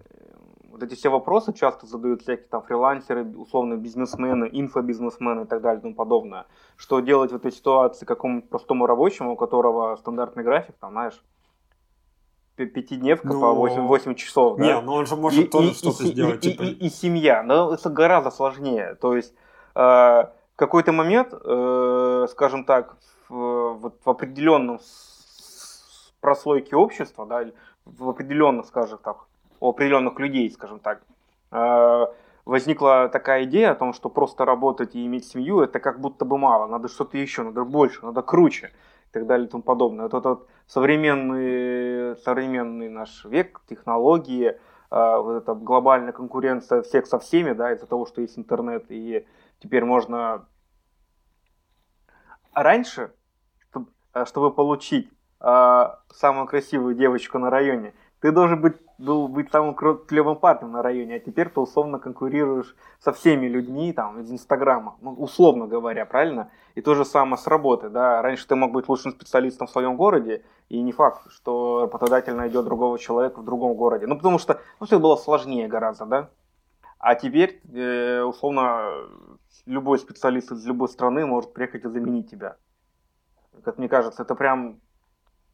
вот 0.70 0.82
эти 0.82 0.94
все 0.94 1.10
вопросы 1.10 1.52
часто 1.52 1.86
задают 1.86 2.22
всякие 2.22 2.46
там 2.48 2.62
фрилансеры, 2.62 3.22
условно 3.36 3.76
бизнесмены, 3.76 4.48
инфобизнесмены 4.50 5.42
и 5.42 5.44
так 5.44 5.60
далее 5.60 5.80
и 5.80 5.82
тому 5.82 5.94
подобное. 5.94 6.46
Что 6.76 7.00
делать 7.00 7.30
в 7.30 7.36
этой 7.36 7.52
ситуации 7.52 8.06
какому-то 8.06 8.48
простому 8.48 8.86
рабочему, 8.86 9.32
у 9.32 9.36
которого 9.36 9.94
стандартный 9.96 10.42
график, 10.42 10.74
там, 10.80 10.92
знаешь, 10.92 11.22
пятидневка 12.56 13.28
ну, 13.28 13.40
по 13.40 13.52
8, 13.52 13.82
8 13.82 14.14
часов. 14.14 14.58
Не, 14.58 14.68
да? 14.68 14.80
ну 14.82 14.92
он 14.92 15.06
же 15.06 15.16
может 15.16 15.44
и, 15.44 15.48
тоже 15.48 15.74
что-то 15.74 16.04
сделать. 16.04 16.44
И, 16.44 16.50
типа... 16.50 16.62
и, 16.62 16.66
и, 16.68 16.86
и 16.86 16.90
семья, 16.90 17.42
но 17.42 17.72
это 17.72 17.88
гораздо 17.90 18.30
сложнее. 18.30 18.96
То 19.00 19.16
есть 19.16 19.34
э, 19.74 19.80
в 19.80 20.56
какой-то 20.56 20.92
момент, 20.92 21.32
э, 21.32 22.26
скажем 22.30 22.64
так, 22.64 22.96
в, 23.28 23.72
вот 23.74 23.94
в 24.04 24.10
определенном 24.10 24.80
прослойке 26.20 26.76
общества, 26.76 27.26
да, 27.26 27.44
в 27.84 28.08
определенных, 28.08 28.66
скажем 28.66 28.98
так, 29.02 29.16
у 29.60 29.70
определенных 29.70 30.18
людей, 30.18 30.50
скажем 30.50 30.78
так, 30.78 31.02
э, 31.50 32.06
возникла 32.44 33.08
такая 33.08 33.44
идея 33.44 33.72
о 33.72 33.74
том, 33.74 33.92
что 33.92 34.08
просто 34.08 34.44
работать 34.44 34.94
и 34.94 35.06
иметь 35.06 35.26
семью, 35.26 35.60
это 35.60 35.80
как 35.80 36.00
будто 36.00 36.24
бы 36.24 36.38
мало, 36.38 36.66
надо 36.66 36.88
что-то 36.88 37.16
еще, 37.16 37.42
надо 37.42 37.64
больше, 37.64 38.04
надо 38.04 38.22
круче 38.22 38.66
и 38.66 38.91
так 39.12 39.26
далее 39.26 39.46
и 39.46 39.50
тому 39.50 39.62
подобное. 39.62 40.08
Вот 40.08 40.14
этот 40.14 40.48
современный, 40.66 42.16
современный 42.16 42.88
наш 42.88 43.24
век, 43.24 43.60
технологии, 43.68 44.48
э, 44.48 44.56
вот 44.90 45.42
эта 45.42 45.54
глобальная 45.54 46.12
конкуренция 46.12 46.82
всех 46.82 47.06
со 47.06 47.18
всеми, 47.18 47.52
да, 47.52 47.72
из-за 47.72 47.86
того, 47.86 48.06
что 48.06 48.22
есть 48.22 48.38
интернет, 48.38 48.86
и 48.88 49.26
теперь 49.58 49.84
можно... 49.84 50.48
А 52.52 52.62
раньше, 52.62 53.12
чтобы, 54.24 54.52
получить 54.52 55.10
э, 55.40 55.84
самую 56.10 56.46
красивую 56.46 56.94
девочку 56.94 57.38
на 57.38 57.50
районе, 57.50 57.94
ты 58.22 58.30
должен 58.30 58.60
быть, 58.60 58.76
был 58.98 59.26
быть 59.26 59.50
самым 59.50 59.74
клевым 59.74 60.36
парнем 60.36 60.70
на 60.70 60.80
районе, 60.80 61.16
а 61.16 61.18
теперь 61.18 61.48
ты 61.48 61.58
условно 61.58 61.98
конкурируешь 61.98 62.76
со 63.00 63.12
всеми 63.12 63.46
людьми 63.46 63.92
там 63.92 64.20
из 64.20 64.30
Инстаграма, 64.30 64.96
ну, 65.00 65.10
условно 65.14 65.66
говоря, 65.66 66.06
правильно? 66.06 66.48
И 66.76 66.82
то 66.82 66.94
же 66.94 67.04
самое 67.04 67.36
с 67.36 67.48
работы, 67.48 67.88
да. 67.88 68.22
Раньше 68.22 68.46
ты 68.46 68.54
мог 68.54 68.70
быть 68.70 68.88
лучшим 68.88 69.10
специалистом 69.10 69.66
в 69.66 69.70
своем 69.70 69.96
городе, 69.96 70.44
и 70.68 70.80
не 70.80 70.92
факт, 70.92 71.32
что 71.32 71.80
работодатель 71.82 72.34
найдет 72.34 72.64
другого 72.64 72.96
человека 72.96 73.40
в 73.40 73.44
другом 73.44 73.74
городе. 73.74 74.06
Ну, 74.06 74.16
потому 74.16 74.38
что 74.38 74.60
ну, 74.78 74.86
все 74.86 75.00
было 75.00 75.16
сложнее 75.16 75.66
гораздо, 75.66 76.06
да. 76.06 76.30
А 77.00 77.16
теперь, 77.16 77.60
э, 77.74 78.22
условно, 78.22 78.88
любой 79.66 79.98
специалист 79.98 80.52
из 80.52 80.64
любой 80.64 80.88
страны 80.88 81.26
может 81.26 81.52
приехать 81.52 81.84
и 81.84 81.88
заменить 81.88 82.30
тебя. 82.30 82.56
Как 83.64 83.78
мне 83.78 83.88
кажется, 83.88 84.22
это 84.22 84.36
прям 84.36 84.78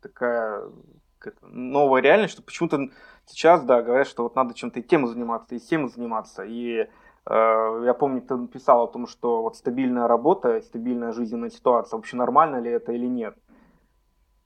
такая 0.03 0.65
новая 1.43 2.03
реальность, 2.03 2.33
что 2.33 2.43
почему-то 2.43 2.89
сейчас, 3.27 3.63
да, 3.63 3.83
говорят, 3.83 4.07
что 4.07 4.23
вот 4.23 4.35
надо 4.37 4.55
чем-то 4.55 4.81
и 4.81 4.83
тем 4.83 5.07
заниматься, 5.07 5.55
и 5.55 5.59
тем 5.59 5.89
заниматься. 5.89 6.45
И 6.45 6.81
э, 6.81 7.83
я 7.85 7.95
помню, 7.95 8.23
ты 8.23 8.37
написал 8.37 8.85
о 8.85 8.89
том, 8.89 9.07
что 9.07 9.43
вот 9.43 9.57
стабильная 9.57 10.09
работа, 10.09 10.61
стабильная 10.63 11.13
жизненная 11.13 11.51
ситуация, 11.51 11.97
вообще 11.97 12.17
нормально 12.17 12.61
ли 12.61 12.71
это 12.71 12.93
или 12.93 13.07
нет. 13.07 13.37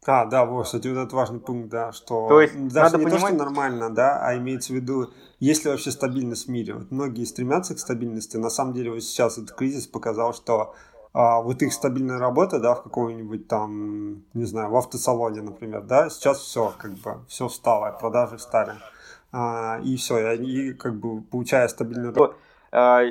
А, 0.05 0.27
да, 0.27 0.45
вот, 0.45 0.65
кстати, 0.65 0.89
вот 0.89 0.99
этот 0.99 1.13
важный 1.13 1.39
пункт, 1.39 1.69
да, 1.69 1.93
что 1.93 2.27
то 2.29 2.41
есть, 2.41 2.55
даже 2.55 2.97
надо 2.97 2.99
не 2.99 3.05
понимать... 3.05 3.23
то, 3.23 3.29
что 3.29 3.45
нормально, 3.45 3.89
да, 3.89 4.19
а 4.21 4.37
имеется 4.37 4.73
в 4.73 4.77
виду, 4.77 5.11
есть 5.39 5.65
ли 5.65 5.71
вообще 5.71 5.93
стабильность 5.93 6.47
в 6.47 6.51
мире. 6.51 6.75
Вот 6.75 6.91
многие 6.91 7.25
стремятся 7.25 7.77
к 7.77 7.79
стабильности, 7.79 8.37
на 8.37 8.51
самом 8.51 8.73
деле 8.73 8.91
вот 8.91 9.03
сейчас 9.05 9.39
этот 9.39 9.53
кризис 9.53 9.87
показал, 9.87 10.35
что 10.35 10.75
а, 11.13 11.41
вот 11.43 11.61
их 11.63 11.73
стабильная 11.73 12.19
работа, 12.19 12.59
да, 12.59 12.75
в 12.75 12.83
каком-нибудь 12.83 13.47
там, 13.47 14.25
не 14.35 14.45
знаю, 14.45 14.71
в 14.71 14.77
автосалоне, 14.77 15.43
например, 15.43 15.83
да, 15.83 16.09
сейчас 16.09 16.39
все, 16.39 16.73
как 16.79 16.93
бы, 16.93 17.21
все 17.29 17.49
встало, 17.49 17.97
продажи 17.99 18.39
встали. 18.39 18.73
А, 19.31 19.79
и 19.83 19.97
все, 19.97 20.19
и 20.19 20.25
они, 20.25 20.73
как 20.73 20.95
бы, 20.95 21.23
получая 21.23 21.69
стабильную 21.69 22.15
работу. 22.15 22.37
А, 22.71 23.03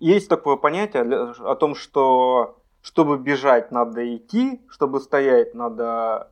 есть 0.00 0.28
такое 0.28 0.56
понятие 0.56 1.02
о 1.40 1.54
том, 1.54 1.74
что 1.74 2.60
чтобы 2.84 3.16
бежать, 3.16 3.70
надо 3.70 4.14
идти, 4.14 4.60
чтобы 4.68 5.00
стоять, 5.00 5.54
надо... 5.54 6.30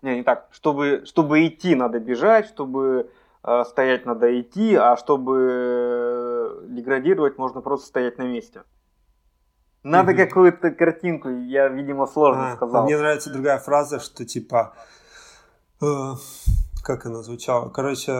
Не, 0.00 0.16
не 0.16 0.22
так. 0.22 0.48
Чтобы, 0.52 1.02
чтобы 1.06 1.46
идти, 1.46 1.74
надо 1.74 1.98
бежать, 1.98 2.46
чтобы 2.46 3.10
э, 3.42 3.64
стоять, 3.64 4.06
надо 4.06 4.40
идти, 4.40 4.76
а 4.76 4.96
чтобы 4.96 6.62
деградировать, 6.68 7.36
можно 7.36 7.62
просто 7.62 7.88
стоять 7.88 8.18
на 8.18 8.22
месте. 8.22 8.62
Надо 9.84 10.12
угу. 10.12 10.18
какую-то 10.18 10.70
картинку, 10.70 11.28
я, 11.28 11.68
видимо, 11.68 12.06
сложно 12.06 12.52
а, 12.52 12.56
сказал. 12.56 12.84
Мне 12.84 12.96
нравится 12.96 13.30
другая 13.30 13.58
фраза, 13.58 14.00
что 14.00 14.24
типа... 14.24 14.74
Э, 15.82 16.14
как 16.82 17.06
она 17.06 17.22
звучала? 17.22 17.68
Короче, 17.68 18.12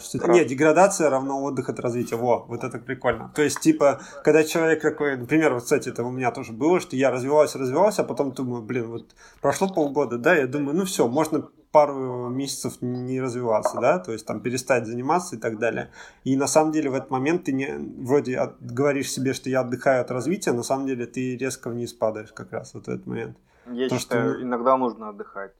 что 0.00 0.18
то 0.18 0.30
нет, 0.30 0.46
деградация 0.46 1.10
равно 1.10 1.42
отдых 1.42 1.68
от 1.68 1.80
развития. 1.80 2.16
Во, 2.16 2.44
вот 2.48 2.64
это 2.64 2.78
прикольно. 2.78 3.32
То 3.34 3.42
есть, 3.42 3.60
типа, 3.60 4.00
когда 4.24 4.44
человек 4.44 4.82
такой, 4.82 5.16
например, 5.16 5.54
вот, 5.54 5.64
кстати, 5.64 5.88
это 5.88 6.04
у 6.04 6.10
меня 6.10 6.30
тоже 6.30 6.52
было, 6.52 6.80
что 6.80 6.96
я 6.96 7.10
развивался, 7.10 7.58
развивался, 7.58 8.02
а 8.02 8.04
потом 8.04 8.32
думаю, 8.32 8.62
блин, 8.62 8.88
вот 8.88 9.14
прошло 9.40 9.68
полгода, 9.68 10.18
да, 10.18 10.34
я 10.34 10.46
думаю, 10.46 10.76
ну 10.76 10.84
все, 10.84 11.08
можно 11.08 11.48
пару 11.76 12.30
месяцев 12.30 12.78
не 12.80 13.20
развиваться, 13.20 13.78
да, 13.78 13.98
то 13.98 14.12
есть 14.12 14.24
там 14.24 14.40
перестать 14.40 14.86
заниматься 14.86 15.36
и 15.36 15.38
так 15.38 15.58
далее. 15.58 15.90
И 16.24 16.34
на 16.34 16.46
самом 16.46 16.72
деле 16.72 16.88
в 16.88 16.94
этот 16.94 17.10
момент 17.10 17.44
ты 17.44 17.52
не, 17.52 17.68
вроде 17.98 18.38
от, 18.38 18.56
говоришь 18.62 19.10
себе, 19.10 19.34
что 19.34 19.50
я 19.50 19.60
отдыхаю 19.60 20.00
от 20.00 20.10
развития, 20.10 20.52
на 20.52 20.62
самом 20.62 20.86
деле 20.86 21.04
ты 21.04 21.36
резко 21.36 21.68
вниз 21.68 21.92
падаешь 21.92 22.32
как 22.32 22.50
раз 22.52 22.72
вот 22.72 22.86
в 22.86 22.88
этот 22.88 23.06
момент. 23.06 23.36
Я 23.66 23.84
Потому 23.84 24.00
считаю, 24.00 24.32
что... 24.32 24.42
иногда 24.42 24.78
нужно 24.78 25.10
отдыхать. 25.10 25.52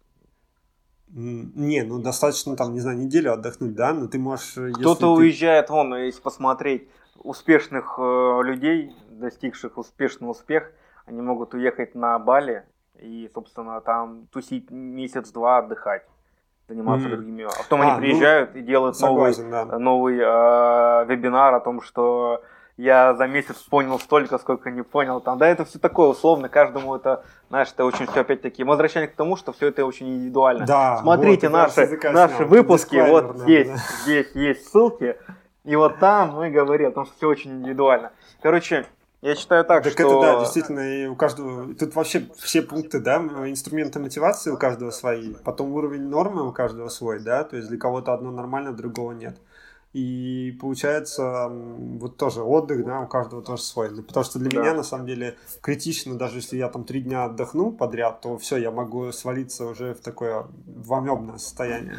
Не, 1.08 1.82
ну 1.82 1.98
достаточно 1.98 2.56
там, 2.56 2.72
не 2.72 2.80
знаю, 2.80 2.96
неделю 2.96 3.34
отдохнуть, 3.34 3.74
да, 3.74 3.92
но 3.92 4.06
ты 4.06 4.18
можешь... 4.18 4.56
Кто-то 4.80 5.00
ты... 5.00 5.20
уезжает 5.20 5.68
вон, 5.68 5.94
если 5.96 6.22
посмотреть 6.22 6.88
успешных 7.18 7.96
э, 7.98 8.40
людей, 8.42 8.96
достигших 9.10 9.76
успешный 9.76 10.30
успех, 10.30 10.72
они 11.04 11.20
могут 11.20 11.52
уехать 11.52 11.94
на 11.94 12.18
Бали 12.18 12.64
и, 13.00 13.30
собственно, 13.34 13.80
там 13.80 14.26
тусить 14.32 14.70
месяц-два 14.70 15.58
отдыхать 15.58 16.02
заниматься 16.68 17.08
mm. 17.08 17.10
другими. 17.10 17.44
А 17.44 17.62
потом 17.62 17.82
а, 17.82 17.92
они 17.92 18.00
приезжают 18.00 18.54
ну, 18.54 18.60
и 18.60 18.62
делают 18.62 18.96
согласен, 18.96 19.50
новый, 19.50 19.70
да. 19.70 19.78
новый 19.78 20.14
э, 20.18 21.04
вебинар 21.06 21.54
о 21.54 21.60
том, 21.60 21.80
что 21.80 22.42
я 22.76 23.14
за 23.14 23.26
месяц 23.26 23.56
понял 23.56 23.98
столько, 23.98 24.38
сколько 24.38 24.70
не 24.70 24.82
понял. 24.82 25.20
Там, 25.20 25.38
да, 25.38 25.48
это 25.48 25.64
все 25.64 25.78
такое 25.78 26.08
условно, 26.08 26.48
каждому 26.48 26.94
это, 26.94 27.24
знаешь, 27.48 27.68
это 27.72 27.84
очень 27.84 28.06
все 28.06 28.20
опять-таки. 28.20 28.64
Мы 28.64 28.70
возвращаемся 28.70 29.12
к 29.12 29.16
тому, 29.16 29.36
что 29.36 29.52
все 29.52 29.68
это 29.68 29.84
очень 29.84 30.08
индивидуально. 30.08 30.66
Да, 30.66 30.98
Смотрите 30.98 31.48
вот, 31.48 31.56
наши, 31.56 31.98
наши 32.12 32.44
выпуски, 32.44 32.96
вот 32.96 33.38
здесь, 33.38 33.68
да. 33.68 33.76
здесь 34.02 34.30
есть 34.34 34.68
ссылки, 34.68 35.16
и 35.64 35.74
вот 35.74 35.98
там 35.98 36.34
мы 36.36 36.50
говорим, 36.50 36.90
потому 36.90 37.06
что 37.06 37.16
все 37.16 37.28
очень 37.28 37.52
индивидуально. 37.52 38.12
Короче, 38.42 38.86
я 39.26 39.34
считаю 39.34 39.64
так, 39.64 39.82
так 39.82 39.92
что... 39.92 40.02
это 40.02 40.20
да, 40.20 40.40
действительно, 40.40 40.80
и 40.80 41.06
у 41.06 41.16
каждого... 41.16 41.74
Тут 41.74 41.94
вообще 41.94 42.28
все 42.38 42.62
пункты, 42.62 43.00
да, 43.00 43.16
инструменты 43.16 43.98
мотивации 43.98 44.50
у 44.50 44.56
каждого 44.56 44.90
свои, 44.90 45.34
потом 45.44 45.72
уровень 45.72 46.08
нормы 46.08 46.46
у 46.46 46.52
каждого 46.52 46.88
свой, 46.88 47.20
да, 47.20 47.42
то 47.44 47.56
есть 47.56 47.68
для 47.68 47.78
кого-то 47.78 48.12
одно 48.14 48.30
нормально, 48.30 48.72
другого 48.72 49.12
нет. 49.12 49.36
И 49.92 50.56
получается, 50.60 51.48
вот 51.48 52.18
тоже 52.18 52.42
отдых, 52.42 52.84
да, 52.84 53.00
у 53.00 53.06
каждого 53.06 53.42
тоже 53.42 53.62
свой. 53.62 53.88
Потому 54.02 54.24
что 54.24 54.38
для 54.38 54.50
да. 54.50 54.60
меня, 54.60 54.74
на 54.74 54.82
самом 54.82 55.06
деле, 55.06 55.36
критично, 55.62 56.18
даже 56.18 56.36
если 56.36 56.58
я 56.58 56.68
там 56.68 56.84
три 56.84 57.00
дня 57.00 57.24
отдохну 57.24 57.72
подряд, 57.72 58.20
то 58.20 58.36
все, 58.36 58.58
я 58.58 58.70
могу 58.70 59.10
свалиться 59.12 59.64
уже 59.64 59.94
в 59.94 60.00
такое 60.00 60.46
вомебное 60.66 61.38
состояние. 61.38 61.96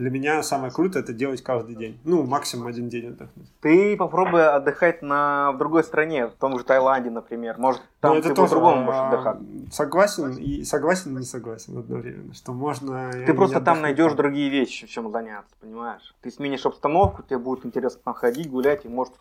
Для 0.00 0.08
меня 0.08 0.42
самое 0.42 0.72
крутое 0.72 1.04
это 1.04 1.12
делать 1.12 1.42
каждый 1.42 1.76
день. 1.76 2.00
Ну, 2.04 2.22
максимум 2.22 2.68
один 2.68 2.88
день 2.88 3.08
отдохнуть. 3.08 3.52
Ты 3.60 3.98
попробуй 3.98 4.48
отдыхать 4.48 5.02
на, 5.02 5.52
в 5.52 5.58
другой 5.58 5.84
стране, 5.84 6.28
в 6.28 6.32
том 6.36 6.58
же 6.58 6.64
Таиланде, 6.64 7.10
например. 7.10 7.58
Может, 7.58 7.82
там 8.00 8.14
ну, 8.14 8.18
это 8.20 8.30
ты 8.30 8.34
по-другому 8.34 8.84
можешь 8.84 9.00
а, 9.00 9.08
отдыхать. 9.08 9.38
Согласен 9.70 10.32
и 10.36 10.64
согласен 10.64 11.16
и 11.16 11.18
не 11.20 11.26
согласен 11.26 11.76
одновременно, 11.76 12.32
что 12.32 12.52
можно... 12.52 13.10
Ты 13.12 13.34
просто 13.34 13.60
там 13.60 13.82
найдешь 13.82 14.14
другие 14.14 14.48
вещи, 14.48 14.86
чем 14.86 15.12
заняться, 15.12 15.54
понимаешь? 15.60 16.14
Ты 16.22 16.30
сменишь 16.30 16.64
обстановку, 16.64 17.22
тебе 17.22 17.38
будет 17.38 17.66
интересно 17.66 18.00
там 18.02 18.14
ходить, 18.14 18.50
гулять, 18.50 18.86
и 18.86 18.88
может 18.88 19.12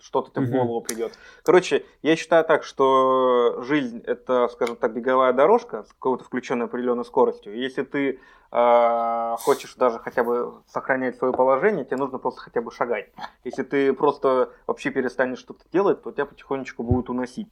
что-то 0.00 0.30
тебе 0.32 0.46
в 0.46 0.50
голову 0.50 0.80
придет. 0.80 1.12
Короче, 1.44 1.84
я 2.02 2.16
считаю 2.16 2.44
так, 2.44 2.64
что 2.64 3.62
жизнь 3.62 4.02
это, 4.04 4.48
скажем 4.48 4.74
так, 4.74 4.94
беговая 4.94 5.32
дорожка 5.32 5.84
с 5.84 5.92
какой-то 5.92 6.24
включенной 6.24 6.66
определенной 6.66 7.04
скоростью. 7.04 7.56
Если 7.56 7.82
ты 7.84 8.18
э, 8.50 9.36
хочешь 9.38 9.76
даже 9.76 10.00
хотя 10.00 10.24
бы 10.24 10.54
сохранять 10.66 11.16
свое 11.18 11.32
положение, 11.32 11.84
тебе 11.84 11.98
нужно 11.98 12.18
просто 12.18 12.40
хотя 12.40 12.62
бы 12.62 12.72
шагать. 12.72 13.10
Если 13.44 13.62
ты 13.62 13.92
просто 13.92 14.50
вообще 14.66 14.90
перестанешь 14.90 15.38
что-то 15.38 15.62
делать, 15.72 16.02
то 16.02 16.10
тебя 16.10 16.26
потихонечку 16.26 16.82
будут 16.82 17.10
уносить. 17.10 17.48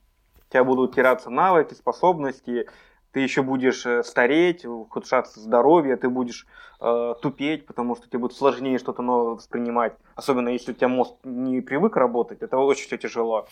У 0.48 0.52
тебя 0.52 0.64
будут 0.64 0.94
теряться 0.94 1.30
навыки, 1.30 1.74
способности, 1.74 2.66
ты 3.12 3.20
еще 3.20 3.42
будешь 3.42 3.86
э, 3.86 4.02
стареть, 4.04 4.66
ухудшаться 4.66 5.40
здоровье, 5.40 5.96
ты 5.96 6.08
будешь 6.08 6.46
э, 6.80 7.14
тупеть, 7.22 7.66
потому 7.66 7.96
что 7.96 8.06
тебе 8.08 8.18
будет 8.18 8.36
сложнее 8.36 8.78
что-то 8.78 9.02
новое 9.02 9.34
воспринимать. 9.34 9.94
Особенно 10.14 10.50
если 10.50 10.72
у 10.72 10.74
тебя 10.74 10.88
мозг 10.88 11.14
не 11.24 11.62
привык 11.62 11.96
работать, 11.96 12.42
это 12.42 12.58
очень 12.58 12.86
все 12.86 12.98
тяжело. 12.98 13.48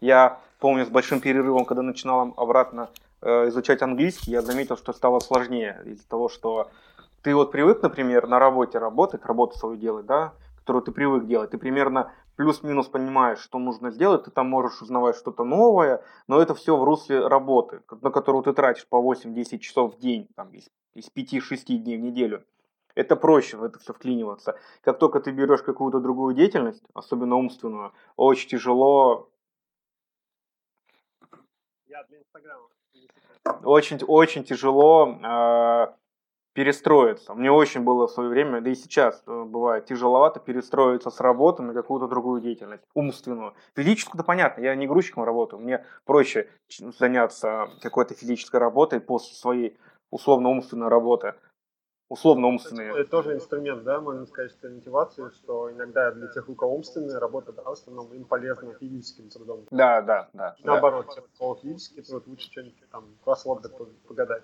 Я 0.00 0.40
помню, 0.58 0.86
с 0.86 0.88
большим 0.88 1.20
перерывом, 1.20 1.64
когда 1.64 1.82
начинал 1.82 2.32
обратно 2.36 2.88
э, 3.20 3.48
изучать 3.48 3.82
английский, 3.82 4.30
я 4.30 4.42
заметил, 4.42 4.76
что 4.76 4.92
стало 4.92 5.20
сложнее 5.20 5.80
из-за 5.84 6.08
того, 6.08 6.28
что 6.28 6.70
ты 7.22 7.34
вот 7.34 7.52
привык, 7.52 7.82
например, 7.82 8.26
на 8.26 8.38
работе 8.38 8.78
работать, 8.78 9.24
работу 9.24 9.58
свою 9.58 9.76
делать, 9.76 10.06
да, 10.06 10.32
которую 10.58 10.82
ты 10.82 10.90
привык 10.90 11.26
делать, 11.26 11.50
ты 11.50 11.58
примерно 11.58 12.10
плюс-минус 12.36 12.88
понимаешь, 12.88 13.38
что 13.38 13.58
нужно 13.58 13.90
сделать, 13.90 14.24
ты 14.24 14.30
там 14.30 14.48
можешь 14.48 14.82
узнавать 14.82 15.16
что-то 15.16 15.44
новое, 15.44 16.04
но 16.28 16.40
это 16.40 16.54
все 16.54 16.76
в 16.76 16.84
русле 16.84 17.26
работы, 17.26 17.82
на 18.00 18.10
которую 18.10 18.42
ты 18.42 18.52
тратишь 18.52 18.86
по 18.86 18.96
8-10 18.96 19.58
часов 19.58 19.94
в 19.94 19.98
день, 19.98 20.28
там, 20.34 20.50
из, 20.52 20.68
из 20.94 21.10
5-6 21.10 21.76
дней 21.76 21.96
в 21.96 22.00
неделю. 22.00 22.44
Это 22.94 23.16
проще 23.16 23.56
в 23.56 23.64
это 23.64 23.78
все 23.78 23.92
вклиниваться. 23.92 24.58
Как 24.82 24.98
только 24.98 25.20
ты 25.20 25.30
берешь 25.30 25.62
какую-то 25.62 26.00
другую 26.00 26.34
деятельность, 26.34 26.84
особенно 26.94 27.36
умственную, 27.36 27.92
очень 28.16 28.48
тяжело... 28.50 29.30
Я 31.86 32.04
для 32.04 32.18
Инстаграма. 32.18 32.68
Очень, 33.64 33.98
очень 34.06 34.44
тяжело 34.44 35.18
э, 35.22 35.86
перестроиться. 36.54 37.34
Мне 37.34 37.50
очень 37.50 37.82
было 37.82 38.06
в 38.06 38.10
свое 38.10 38.28
время, 38.28 38.60
да 38.60 38.70
и 38.70 38.74
сейчас 38.74 39.22
э, 39.26 39.44
бывает 39.44 39.86
тяжеловато 39.86 40.40
перестроиться 40.40 41.10
с 41.10 41.20
работы 41.20 41.62
на 41.62 41.72
какую-то 41.72 42.08
другую 42.08 42.40
деятельность, 42.40 42.82
умственную. 42.94 43.54
Физическую-то 43.74 44.24
понятно, 44.24 44.62
я 44.62 44.74
не 44.74 44.86
грузчиком 44.86 45.24
работаю, 45.24 45.60
мне 45.60 45.84
проще 46.04 46.48
заняться 46.98 47.68
какой-то 47.80 48.14
физической 48.14 48.56
работой 48.56 49.00
после 49.00 49.34
своей 49.34 49.78
условно-умственной 50.10 50.88
работы 50.88 51.34
условно-умственные. 52.12 52.90
Это 52.90 53.10
тоже 53.10 53.32
инструмент, 53.32 53.84
да, 53.84 53.98
можно 53.98 54.26
сказать, 54.26 54.50
что 54.50 54.68
мотивации, 54.68 55.30
что 55.30 55.72
иногда 55.72 56.10
для 56.10 56.28
тех, 56.28 56.46
у 56.46 56.54
кого 56.54 56.74
умственная 56.74 57.18
работа, 57.18 57.52
да, 57.52 57.62
в 57.62 57.70
основном 57.70 58.12
им 58.12 58.26
полезно 58.26 58.74
физическим 58.74 59.30
трудом. 59.30 59.66
Да, 59.70 60.02
да, 60.02 60.28
да. 60.34 60.54
Наоборот, 60.62 61.06
да. 61.16 61.22
у 61.22 61.38
кого 61.38 61.54
физический 61.62 62.02
труд, 62.02 62.26
лучше 62.26 62.50
что-нибудь 62.50 62.84
там 62.90 63.16
кроссворды 63.24 63.70
погадать. 64.06 64.42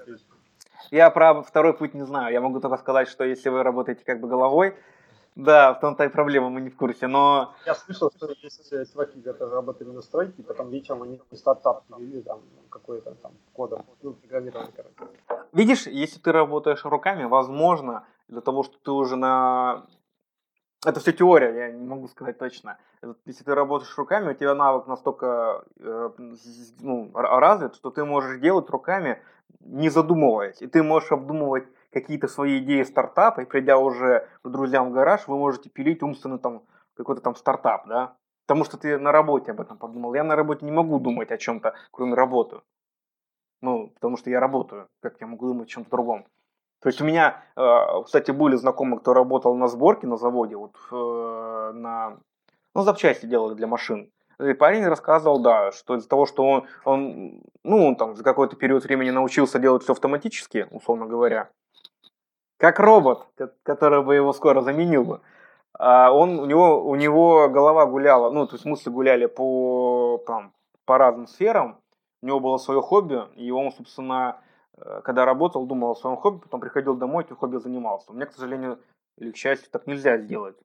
Я 0.90 1.10
про 1.10 1.42
второй 1.42 1.74
путь 1.74 1.94
не 1.94 2.06
знаю. 2.06 2.32
Я 2.32 2.40
могу 2.40 2.60
только 2.60 2.76
сказать, 2.76 3.08
что 3.08 3.24
если 3.24 3.48
вы 3.48 3.62
работаете 3.62 4.04
как 4.04 4.20
бы 4.20 4.28
головой, 4.28 4.74
да, 5.38 5.74
в 5.74 5.80
том-то 5.80 6.04
и 6.04 6.08
проблема, 6.08 6.48
мы 6.50 6.60
не 6.60 6.68
в 6.68 6.76
курсе, 6.76 7.06
но... 7.06 7.54
Я 7.64 7.76
слышал, 7.76 8.10
что 8.10 8.28
есть 8.42 8.72
э, 8.72 8.84
чуваки, 8.86 9.22
которые 9.22 9.54
работали 9.54 9.88
на 9.88 10.02
стройке, 10.02 10.42
потом 10.42 10.68
вечером 10.70 11.02
они 11.02 11.20
стартап 11.32 11.84
или 11.98 12.22
там 12.22 12.40
какой-то 12.70 13.14
там 13.14 13.32
кодом, 13.52 13.84
ну, 14.02 14.14
программирование, 14.14 14.72
короче. 14.74 15.12
Видишь, 15.52 15.86
если 15.86 16.18
ты 16.18 16.32
работаешь 16.32 16.84
руками, 16.84 17.22
возможно, 17.22 18.04
из-за 18.28 18.40
того, 18.40 18.64
что 18.64 18.78
ты 18.82 18.90
уже 18.90 19.14
на... 19.14 19.86
Это 20.86 21.00
все 21.00 21.12
теория, 21.12 21.52
я 21.56 21.72
не 21.72 21.86
могу 21.86 22.06
сказать 22.06 22.38
точно. 22.38 22.78
Если 23.26 23.42
ты 23.42 23.54
работаешь 23.54 23.98
руками, 23.98 24.30
у 24.30 24.34
тебя 24.34 24.54
навык 24.54 24.86
настолько 24.86 25.64
э, 25.80 26.10
ну, 26.78 27.10
развит, 27.14 27.74
что 27.74 27.90
ты 27.90 28.04
можешь 28.04 28.38
делать 28.40 28.70
руками, 28.70 29.20
не 29.60 29.88
задумываясь. 29.88 30.62
И 30.62 30.68
ты 30.68 30.84
можешь 30.84 31.10
обдумывать 31.10 31.66
какие-то 31.92 32.28
свои 32.28 32.58
идеи 32.58 32.84
стартапа, 32.84 33.40
и 33.40 33.44
придя 33.44 33.76
уже 33.76 34.28
к 34.42 34.48
друзьям 34.48 34.90
в 34.90 34.92
гараж, 34.92 35.26
вы 35.26 35.36
можете 35.36 35.68
пилить 35.68 36.02
умственно 36.02 36.38
там 36.38 36.62
какой-то 36.94 37.22
там 37.22 37.34
стартап, 37.34 37.88
да? 37.88 38.16
Потому 38.46 38.64
что 38.64 38.78
ты 38.78 38.98
на 38.98 39.10
работе 39.10 39.50
об 39.50 39.60
этом 39.60 39.78
подумал. 39.78 40.14
Я 40.14 40.22
на 40.22 40.36
работе 40.36 40.64
не 40.64 40.72
могу 40.72 41.00
думать 41.00 41.32
о 41.32 41.38
чем-то, 41.38 41.74
кроме 41.90 42.14
работы. 42.14 42.60
Ну, 43.60 43.88
потому 43.88 44.16
что 44.16 44.30
я 44.30 44.38
работаю. 44.38 44.88
Как 45.00 45.20
я 45.20 45.26
могу 45.26 45.48
думать 45.48 45.66
о 45.66 45.70
чем-то 45.70 45.90
другом? 45.90 46.26
То 46.80 46.88
есть 46.88 47.00
у 47.00 47.04
меня, 47.04 47.42
э, 47.56 48.02
кстати, 48.04 48.30
были 48.30 48.56
знакомые, 48.56 49.00
кто 49.00 49.12
работал 49.12 49.54
на 49.56 49.68
сборке 49.68 50.06
на 50.06 50.16
заводе, 50.16 50.56
вот 50.56 50.76
э, 50.92 51.72
на, 51.74 52.18
ну, 52.74 52.82
запчасти 52.82 53.26
делали 53.26 53.54
для 53.54 53.66
машин. 53.66 54.12
И 54.40 54.52
парень 54.52 54.86
рассказывал, 54.86 55.40
да, 55.40 55.72
что 55.72 55.96
из-за 55.96 56.08
того, 56.08 56.24
что 56.24 56.44
он, 56.44 56.66
он, 56.84 57.42
ну, 57.64 57.86
он 57.88 57.96
там 57.96 58.14
за 58.14 58.22
какой-то 58.22 58.54
период 58.54 58.84
времени 58.84 59.10
научился 59.10 59.58
делать 59.58 59.82
все 59.82 59.92
автоматически, 59.92 60.68
условно 60.70 61.06
говоря, 61.06 61.50
как 62.56 62.78
робот, 62.78 63.26
который 63.64 64.02
бы 64.02 64.14
его 64.14 64.32
скоро 64.32 64.60
заменил 64.60 65.04
бы. 65.04 65.20
А 65.76 66.12
он, 66.12 66.38
у, 66.38 66.46
него, 66.46 66.84
у 66.84 66.94
него 66.94 67.48
голова 67.48 67.86
гуляла, 67.86 68.30
ну, 68.30 68.46
то 68.46 68.54
есть 68.54 68.64
мысли 68.64 68.90
гуляли 68.90 69.26
по, 69.26 70.22
там, 70.26 70.52
по 70.84 70.98
разным 70.98 71.26
сферам. 71.26 71.78
У 72.22 72.26
него 72.26 72.40
было 72.40 72.58
свое 72.58 72.80
хобби, 72.80 73.22
и 73.36 73.50
он, 73.50 73.70
собственно, 73.72 74.40
когда 75.04 75.24
работал, 75.24 75.66
думал 75.66 75.92
о 75.92 75.96
своем 75.96 76.16
хобби, 76.16 76.42
потом 76.42 76.60
приходил 76.60 76.94
домой, 76.96 77.24
этим 77.24 77.36
хобби 77.36 77.56
занимался. 77.56 78.10
У 78.10 78.14
меня, 78.14 78.26
к 78.26 78.32
сожалению, 78.32 78.78
или 79.16 79.32
к 79.32 79.36
счастью, 79.36 79.68
так 79.70 79.86
нельзя 79.86 80.18
сделать. 80.18 80.56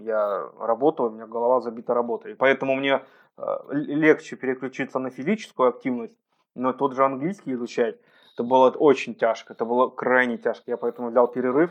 Я 0.00 0.50
работаю, 0.58 1.10
у 1.10 1.12
меня 1.12 1.26
голова 1.26 1.60
забита 1.60 1.94
работой. 1.94 2.36
Поэтому 2.36 2.76
мне 2.76 3.02
э, 3.36 3.42
легче 3.70 4.36
переключиться 4.36 4.98
на 4.98 5.10
физическую 5.10 5.70
активность, 5.70 6.16
но 6.54 6.72
тот 6.72 6.94
же 6.94 7.04
английский 7.04 7.54
изучать, 7.54 7.98
это 8.34 8.44
было 8.44 8.70
очень 8.70 9.14
тяжко, 9.14 9.52
это 9.52 9.64
было 9.64 9.88
крайне 9.88 10.38
тяжко. 10.38 10.70
Я 10.70 10.76
поэтому 10.76 11.08
взял 11.08 11.26
перерыв. 11.26 11.70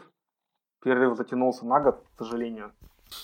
Перерыв 0.84 1.16
затянулся 1.16 1.66
на 1.66 1.80
год, 1.80 2.04
к 2.16 2.18
сожалению. 2.18 2.74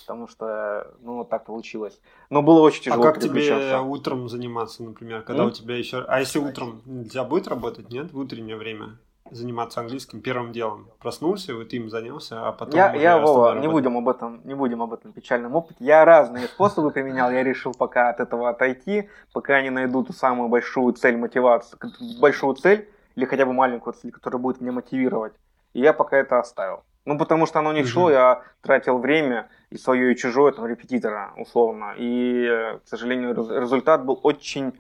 Потому 0.02 0.28
что, 0.28 0.88
ну, 1.02 1.18
вот 1.18 1.30
так 1.30 1.46
получилось. 1.46 2.00
Но 2.30 2.42
было 2.42 2.62
очень 2.62 2.82
а 2.82 2.84
тяжело 2.86 3.04
А 3.04 3.12
как 3.12 3.22
тебе 3.22 3.80
утром 3.80 4.30
заниматься, 4.30 4.84
например, 4.84 5.24
когда 5.24 5.44
mm? 5.44 5.48
у 5.48 5.52
тебя 5.52 5.76
еще... 5.78 6.04
А 6.08 6.20
если 6.20 6.40
утром 6.40 6.82
нельзя 6.86 7.24
будет 7.24 7.48
работать, 7.48 7.90
нет, 7.90 8.12
в 8.14 8.20
утреннее 8.20 8.56
время? 8.56 8.98
заниматься 9.32 9.80
английским 9.80 10.22
первым 10.22 10.52
делом. 10.52 10.88
Проснулся, 11.00 11.56
вот 11.56 11.74
им 11.74 11.90
занялся, 11.90 12.48
а 12.48 12.52
потом 12.52 12.76
Я, 12.76 12.94
я 12.94 13.18
Вова, 13.18 13.60
не 13.60 13.68
будем 13.68 13.98
об 13.98 14.10
этом, 14.10 14.42
не 14.44 14.54
будем 14.54 14.82
об 14.82 14.94
этом 14.94 15.12
печальном 15.12 15.56
опыте. 15.56 15.78
Я 15.80 16.06
разные 16.06 16.48
способы 16.48 16.92
применял, 16.92 17.32
я 17.32 17.44
решил 17.44 17.74
пока 17.74 18.10
от 18.10 18.20
этого 18.20 18.50
отойти, 18.50 19.10
пока 19.34 19.62
не 19.62 19.70
найду 19.70 20.04
ту 20.04 20.14
самую 20.14 20.50
большую 20.50 20.94
цель 20.94 21.18
мотивации, 21.18 21.78
большую 22.20 22.56
цель, 22.56 22.90
или 23.16 23.26
хотя 23.26 23.46
бы 23.46 23.54
маленькую 23.54 23.94
цель, 23.94 24.12
которая 24.12 24.42
будет 24.42 24.62
меня 24.62 24.72
мотивировать. 24.72 25.34
И 25.74 25.80
я 25.80 25.94
пока 25.94 26.18
это 26.18 26.40
оставил. 26.40 26.84
Ну, 27.06 27.18
потому 27.18 27.46
что 27.46 27.60
оно 27.60 27.74
не 27.74 27.84
шло, 27.84 28.10
я 28.10 28.44
тратил 28.62 28.98
время 28.98 29.50
и 29.70 29.78
свое, 29.78 30.14
и 30.14 30.16
чужое, 30.16 30.54
там, 30.54 30.66
репетитора, 30.66 31.34
условно. 31.38 31.94
И, 31.98 32.48
к 32.86 32.88
сожалению, 32.88 33.34
результат 33.34 34.06
был 34.06 34.20
очень 34.24 34.74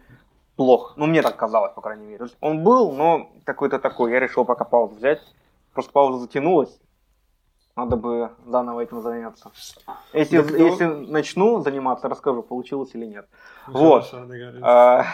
плох. 0.55 0.93
Ну, 0.95 1.05
мне 1.05 1.21
так 1.21 1.36
казалось, 1.36 1.74
по 1.74 1.82
крайней 1.82 2.05
мере. 2.05 2.28
Он 2.39 2.63
был, 2.63 2.93
но 2.93 3.30
какой-то 3.43 3.80
такой. 3.80 4.11
Я 4.11 4.19
решил 4.19 4.45
пока 4.45 4.63
паузу 4.63 4.95
взять. 4.95 5.21
Просто 5.74 5.91
пауза 5.91 6.19
затянулась. 6.19 6.80
Надо 7.76 7.97
бы 7.97 8.30
заново 8.45 8.82
этим 8.82 9.01
заняться. 9.01 9.51
Если, 10.13 10.39
да, 10.39 10.57
если 10.57 10.86
начну 10.86 11.59
заниматься, 11.61 12.07
расскажу, 12.07 12.43
получилось 12.43 12.91
или 12.93 13.05
нет. 13.05 13.28
Хорошо, 13.65 14.17
вот. 14.28 14.55
А... 14.61 15.05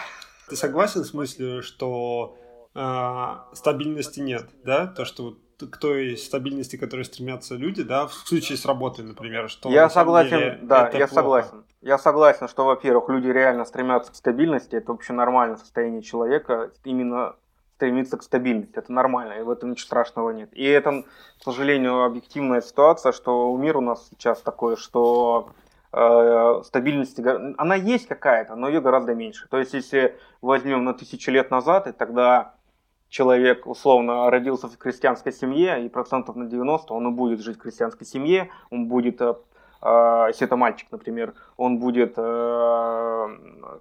Ты 0.50 0.56
согласен 0.56 1.04
с 1.04 1.14
мыслью, 1.14 1.62
что 1.62 2.36
а, 2.74 3.46
стабильности 3.52 4.18
нет, 4.18 4.48
да? 4.64 4.88
То, 4.88 5.04
что 5.04 5.36
к 5.68 5.76
той 5.76 6.16
стабильности, 6.16 6.76
к 6.76 6.80
которой 6.80 7.04
стремятся 7.04 7.54
люди, 7.54 7.82
да, 7.82 8.06
в 8.06 8.12
случае 8.12 8.58
с 8.58 8.64
работой, 8.66 9.04
например, 9.04 9.48
что 9.48 9.70
я 9.70 9.88
согласен, 9.88 10.38
деле, 10.38 10.58
да, 10.62 10.84
я 10.92 11.06
плохо. 11.06 11.14
согласен. 11.14 11.64
Я 11.80 11.98
согласен, 11.98 12.48
что, 12.48 12.64
во-первых, 12.64 13.08
люди 13.08 13.28
реально 13.28 13.64
стремятся 13.64 14.12
к 14.12 14.14
стабильности, 14.14 14.76
это 14.76 14.92
вообще 14.92 15.12
нормальное 15.12 15.56
состояние 15.56 16.02
человека, 16.02 16.70
именно 16.84 17.36
стремиться 17.76 18.18
к 18.18 18.22
стабильности, 18.22 18.76
это 18.76 18.92
нормально, 18.92 19.32
и 19.34 19.42
в 19.42 19.48
этом 19.48 19.70
ничего 19.70 19.86
страшного 19.86 20.30
нет. 20.30 20.50
И 20.52 20.64
это, 20.64 21.02
к 21.38 21.42
сожалению, 21.42 22.04
объективная 22.04 22.60
ситуация, 22.60 23.12
что 23.12 23.56
мир 23.56 23.78
у 23.78 23.80
нас 23.80 24.06
сейчас 24.10 24.42
такой, 24.42 24.76
что 24.76 25.48
э, 25.92 26.62
стабильности, 26.66 27.24
она 27.58 27.74
есть 27.76 28.06
какая-то, 28.06 28.54
но 28.54 28.68
ее 28.68 28.82
гораздо 28.82 29.14
меньше. 29.14 29.48
То 29.48 29.58
есть, 29.58 29.72
если 29.72 30.18
возьмем 30.42 30.84
на 30.84 30.92
тысячи 30.92 31.30
лет 31.30 31.50
назад, 31.50 31.86
и 31.86 31.92
тогда 31.92 32.54
человек 33.10 33.66
условно 33.66 34.30
родился 34.30 34.68
в 34.68 34.78
крестьянской 34.78 35.32
семье, 35.32 35.84
и 35.84 35.88
процентов 35.88 36.36
на 36.36 36.46
90 36.46 36.94
он 36.94 37.08
и 37.08 37.10
будет 37.10 37.40
жить 37.40 37.58
в 37.58 37.60
крестьянской 37.60 38.06
семье, 38.06 38.50
он 38.70 38.86
будет, 38.86 39.20
э, 39.20 39.34
э, 39.82 40.24
если 40.28 40.46
это 40.46 40.56
мальчик, 40.56 40.88
например, 40.90 41.34
он 41.56 41.78
будет, 41.78 42.14
э, 42.16 43.28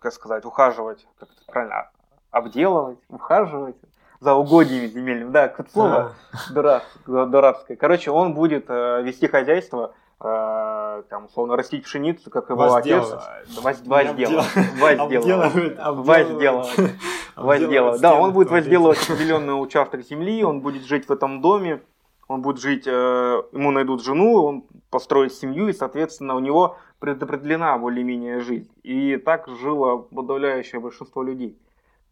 как 0.02 0.12
сказать, 0.12 0.44
ухаживать, 0.46 1.08
как 1.20 1.30
это 1.30 1.52
правильно, 1.52 1.90
обделывать, 2.32 3.00
ухаживать 3.08 3.76
за 4.20 4.34
угодьями 4.34 4.88
земельными, 4.88 5.30
да, 5.30 5.48
как 5.48 5.70
слово 5.70 6.14
дурацкое. 7.08 7.78
Короче, 7.78 8.12
он 8.12 8.34
будет 8.34 8.68
вести 8.68 9.28
хозяйство, 9.28 9.94
э, 10.22 11.04
там, 11.10 11.26
условно, 11.26 11.56
растить 11.56 11.84
пшеницу, 11.84 12.30
как 12.30 12.50
его 12.50 12.74
отец. 12.74 13.06
Возделывать. 13.62 14.46
Возделывать. 14.78 15.78
Возделывать. 16.06 16.94
Возделывать. 17.36 18.02
Да, 18.02 18.16
он 18.16 18.34
будет 18.34 18.52
возделывать 18.52 19.02
определенный 19.10 19.62
участок 19.62 20.04
земли, 20.04 20.44
он 20.44 20.62
будет 20.62 20.84
жить 20.84 21.08
в 21.08 21.12
этом 21.12 21.42
доме, 21.42 21.82
он 22.28 22.42
будет 22.42 22.60
жить, 22.60 22.86
э, 22.86 23.44
ему 23.52 23.72
найдут 23.72 24.04
жену, 24.04 24.44
он 24.44 24.64
построит 24.90 25.34
семью, 25.34 25.68
и, 25.68 25.74
соответственно, 25.74 26.36
у 26.36 26.40
него 26.40 26.78
предопределена 27.00 27.78
более-менее 27.78 28.42
жизнь. 28.42 28.70
И 28.84 29.18
так 29.18 29.48
жило 29.48 29.98
подавляющее 29.98 30.82
большинство 30.82 31.24
людей. 31.24 31.58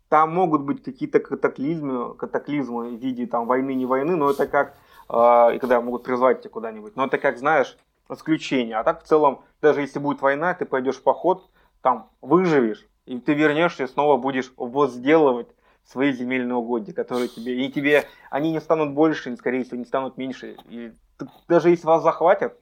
Там 0.10 0.34
могут 0.34 0.62
быть 0.62 0.84
какие-то 0.84 1.20
катаклизмы, 1.20 2.14
катаклизмы 2.16 2.90
в 2.90 2.94
виде 2.94 3.28
там, 3.28 3.46
войны, 3.46 3.76
не 3.76 3.86
войны, 3.86 4.16
но 4.16 4.32
это 4.32 4.48
как, 4.48 4.78
э, 5.10 5.56
и 5.56 5.60
когда 5.60 5.82
могут 5.82 6.04
призвать 6.04 6.42
тебя 6.42 6.52
куда-нибудь, 6.52 6.96
но 6.96 7.06
это 7.06 7.18
как, 7.18 7.38
знаешь, 7.38 7.78
исключение. 8.10 8.78
А 8.78 8.84
так 8.84 9.04
в 9.04 9.08
целом, 9.08 9.44
даже 9.62 9.82
если 9.82 10.00
будет 10.00 10.22
война, 10.22 10.54
ты 10.54 10.66
пойдешь 10.66 10.98
в 10.98 11.04
поход, 11.04 11.50
там 11.82 12.10
выживешь, 12.22 12.88
И 13.06 13.20
ты 13.20 13.34
вернешься 13.34 13.84
и 13.84 13.88
снова 13.88 14.18
будешь 14.18 14.52
возделывать 14.58 15.48
свои 15.86 16.12
земельные 16.12 16.56
угодья, 16.56 16.94
которые 16.94 17.30
тебе... 17.30 17.66
И 17.66 17.72
тебе 17.72 18.06
они 18.30 18.52
не 18.52 18.60
станут 18.60 18.94
больше, 18.94 19.36
скорее 19.38 19.64
всего, 19.64 19.78
не 19.78 19.86
станут 19.86 20.18
меньше. 20.18 20.58
И 20.66 20.92
ты, 21.18 21.28
даже 21.48 21.70
если 21.70 21.88
вас 21.88 22.04
захватят, 22.04 22.60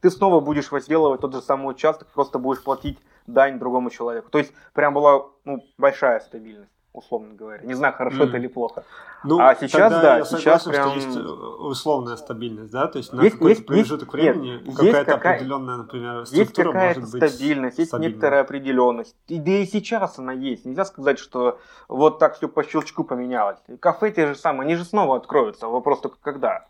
ты 0.00 0.10
снова 0.10 0.40
будешь 0.40 0.70
возделывать 0.70 1.20
тот 1.20 1.34
же 1.34 1.42
самый 1.42 1.70
участок, 1.70 2.08
просто 2.08 2.38
будешь 2.38 2.62
платить 2.62 2.98
дань 3.26 3.58
другому 3.58 3.90
человеку. 3.90 4.30
То 4.30 4.38
есть 4.38 4.52
прям 4.72 4.94
была 4.94 5.26
ну, 5.44 5.62
большая 5.76 6.20
стабильность 6.20 6.70
условно 6.92 7.34
говоря. 7.34 7.62
Не 7.64 7.74
знаю, 7.74 7.94
хорошо 7.94 8.24
mm. 8.24 8.28
это 8.28 8.36
или 8.36 8.46
плохо. 8.48 8.84
Ну, 9.22 9.38
а 9.38 9.54
сейчас, 9.54 9.92
да, 9.92 10.18
я 10.18 10.24
сейчас 10.24 10.64
прям... 10.64 10.88
что 10.88 10.98
есть 10.98 11.16
э, 11.16 11.20
условная 11.20 12.16
стабильность, 12.16 12.72
да, 12.72 12.86
то 12.86 12.98
есть 12.98 13.12
на 13.12 13.22
есть, 13.22 13.34
какой-то 13.34 13.58
есть, 13.58 13.66
промежуток 13.66 14.14
есть, 14.14 14.36
времени 14.36 14.62
нет, 14.64 14.76
какая-то 14.76 15.12
какая... 15.12 15.34
определенная, 15.36 15.76
например, 15.76 16.26
структура 16.26 16.40
есть 16.40 16.54
какая-то 16.54 17.00
может 17.00 17.12
быть 17.12 17.30
стабильность, 17.30 17.78
есть 17.78 17.92
некоторая 17.92 18.40
определенность. 18.42 19.16
И, 19.28 19.38
да 19.38 19.50
и 19.50 19.66
сейчас 19.66 20.18
она 20.18 20.32
есть. 20.32 20.64
Нельзя 20.64 20.84
сказать, 20.84 21.18
что 21.18 21.58
вот 21.88 22.18
так 22.18 22.36
все 22.36 22.48
по 22.48 22.64
щелчку 22.64 23.04
поменялось. 23.04 23.58
Кафе 23.78 24.10
те 24.10 24.26
же 24.26 24.34
самые, 24.34 24.62
они 24.62 24.76
же 24.76 24.84
снова 24.84 25.16
откроются. 25.16 25.68
Вопрос 25.68 26.00
только 26.00 26.16
когда. 26.22 26.66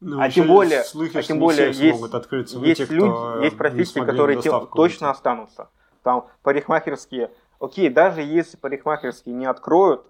Ну, 0.00 0.18
а 0.18 0.30
тем 0.30 0.46
более, 0.46 0.80
а 0.80 1.22
тем 1.22 1.38
более 1.40 1.72
есть, 1.72 2.14
открыться, 2.14 2.58
есть 2.58 2.88
те, 2.88 2.94
люди, 2.94 3.44
есть 3.44 3.58
профессии, 3.58 4.00
которые 4.00 4.40
те, 4.40 4.50
точно 4.74 5.10
останутся. 5.10 5.68
Там 6.02 6.26
парикмахерские 6.42 7.30
окей, 7.60 7.88
даже 7.88 8.22
если 8.22 8.56
парикмахерские 8.56 9.34
не 9.34 9.46
откроют, 9.46 10.06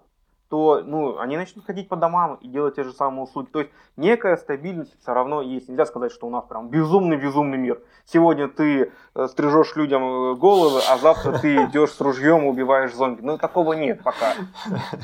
то 0.49 0.81
ну, 0.85 1.17
они 1.17 1.37
начнут 1.37 1.65
ходить 1.65 1.87
по 1.87 1.95
домам 1.95 2.35
и 2.41 2.47
делать 2.49 2.75
те 2.75 2.83
же 2.83 2.91
самые 2.91 3.23
услуги. 3.23 3.47
То 3.53 3.59
есть 3.59 3.71
некая 3.95 4.35
стабильность 4.35 4.93
все 5.01 5.13
равно 5.13 5.41
есть. 5.41 5.69
Нельзя 5.69 5.85
сказать, 5.85 6.11
что 6.11 6.27
у 6.27 6.29
нас 6.29 6.43
прям 6.43 6.67
безумный-безумный 6.67 7.57
мир. 7.57 7.79
Сегодня 8.05 8.49
ты 8.49 8.91
э, 9.15 9.27
стрижешь 9.29 9.77
людям 9.77 10.03
э, 10.03 10.35
головы, 10.35 10.81
а 10.89 10.97
завтра 10.97 11.39
ты 11.39 11.55
идешь 11.65 11.91
с 11.91 12.01
ружьем 12.01 12.43
и 12.43 12.49
убиваешь 12.49 12.93
зомби. 12.93 13.21
Ну, 13.21 13.37
такого 13.37 13.73
нет 13.73 14.03
пока, 14.03 14.33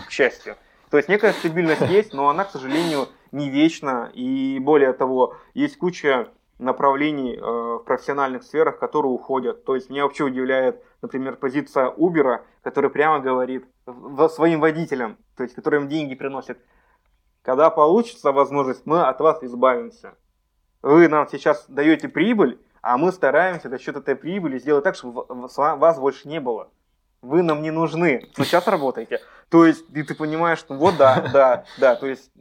к 0.05 0.11
счастью. 0.11 0.57
То 0.89 0.97
есть 0.97 1.07
некая 1.07 1.31
стабильность 1.31 1.89
есть, 1.89 2.13
но 2.13 2.27
она, 2.27 2.43
к 2.43 2.51
сожалению, 2.51 3.07
не 3.31 3.49
вечна. 3.49 4.11
И 4.13 4.59
более 4.59 4.91
того, 4.91 5.35
есть 5.53 5.77
куча 5.77 6.27
направлений 6.59 7.35
э, 7.35 7.41
в 7.41 7.83
профессиональных 7.85 8.43
сферах, 8.43 8.79
которые 8.79 9.11
уходят. 9.11 9.63
То 9.65 9.75
есть 9.75 9.89
меня 9.89 10.03
вообще 10.03 10.23
удивляет, 10.23 10.83
например, 11.01 11.35
позиция 11.35 11.91
Uber, 11.91 12.41
который 12.63 12.89
прямо 12.89 13.19
говорит 13.19 13.65
своим 14.29 14.59
водителям, 14.59 15.17
то 15.35 15.43
есть 15.43 15.55
которым 15.55 15.87
деньги 15.87 16.15
приносят, 16.15 16.57
когда 17.43 17.69
получится 17.69 18.31
возможность, 18.31 18.85
мы 18.85 19.03
от 19.03 19.19
вас 19.21 19.41
избавимся. 19.43 20.15
Вы 20.81 21.07
нам 21.07 21.27
сейчас 21.29 21.65
даете 21.67 22.09
прибыль, 22.09 22.59
а 22.81 22.97
мы 22.97 23.11
стараемся 23.11 23.69
за 23.69 23.79
счет 23.79 23.95
этой 23.95 24.15
прибыли 24.15 24.59
сделать 24.59 24.83
так, 24.83 24.95
чтобы 24.95 25.25
вас 25.27 25.99
больше 25.99 26.27
не 26.27 26.39
было. 26.39 26.69
Вы 27.21 27.41
нам 27.41 27.61
не 27.61 27.71
нужны. 27.71 28.29
Сейчас 28.35 28.67
работаете. 28.67 29.19
То 29.49 29.65
есть 29.65 29.85
и 29.93 30.03
ты 30.03 30.13
понимаешь, 30.13 30.59
что 30.59 30.75
вот 30.75 30.97
да, 30.97 31.29
да, 31.33 31.65
да. 31.79 31.95
То 31.95 32.07
есть, 32.07 32.31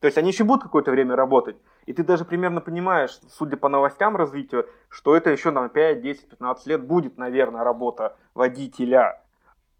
то 0.00 0.06
есть 0.06 0.18
они 0.18 0.30
еще 0.30 0.44
будут 0.44 0.64
какое-то 0.64 0.90
время 0.90 1.16
работать. 1.16 1.56
И 1.86 1.92
ты 1.92 2.04
даже 2.04 2.24
примерно 2.24 2.60
понимаешь, 2.60 3.18
судя 3.28 3.56
по 3.56 3.68
новостям 3.68 4.16
развития, 4.16 4.66
что 4.88 5.16
это 5.16 5.30
еще 5.30 5.50
на 5.50 5.68
5, 5.68 6.00
10, 6.00 6.28
15 6.28 6.66
лет 6.66 6.84
будет, 6.84 7.18
наверное, 7.18 7.64
работа 7.64 8.16
водителя. 8.34 9.20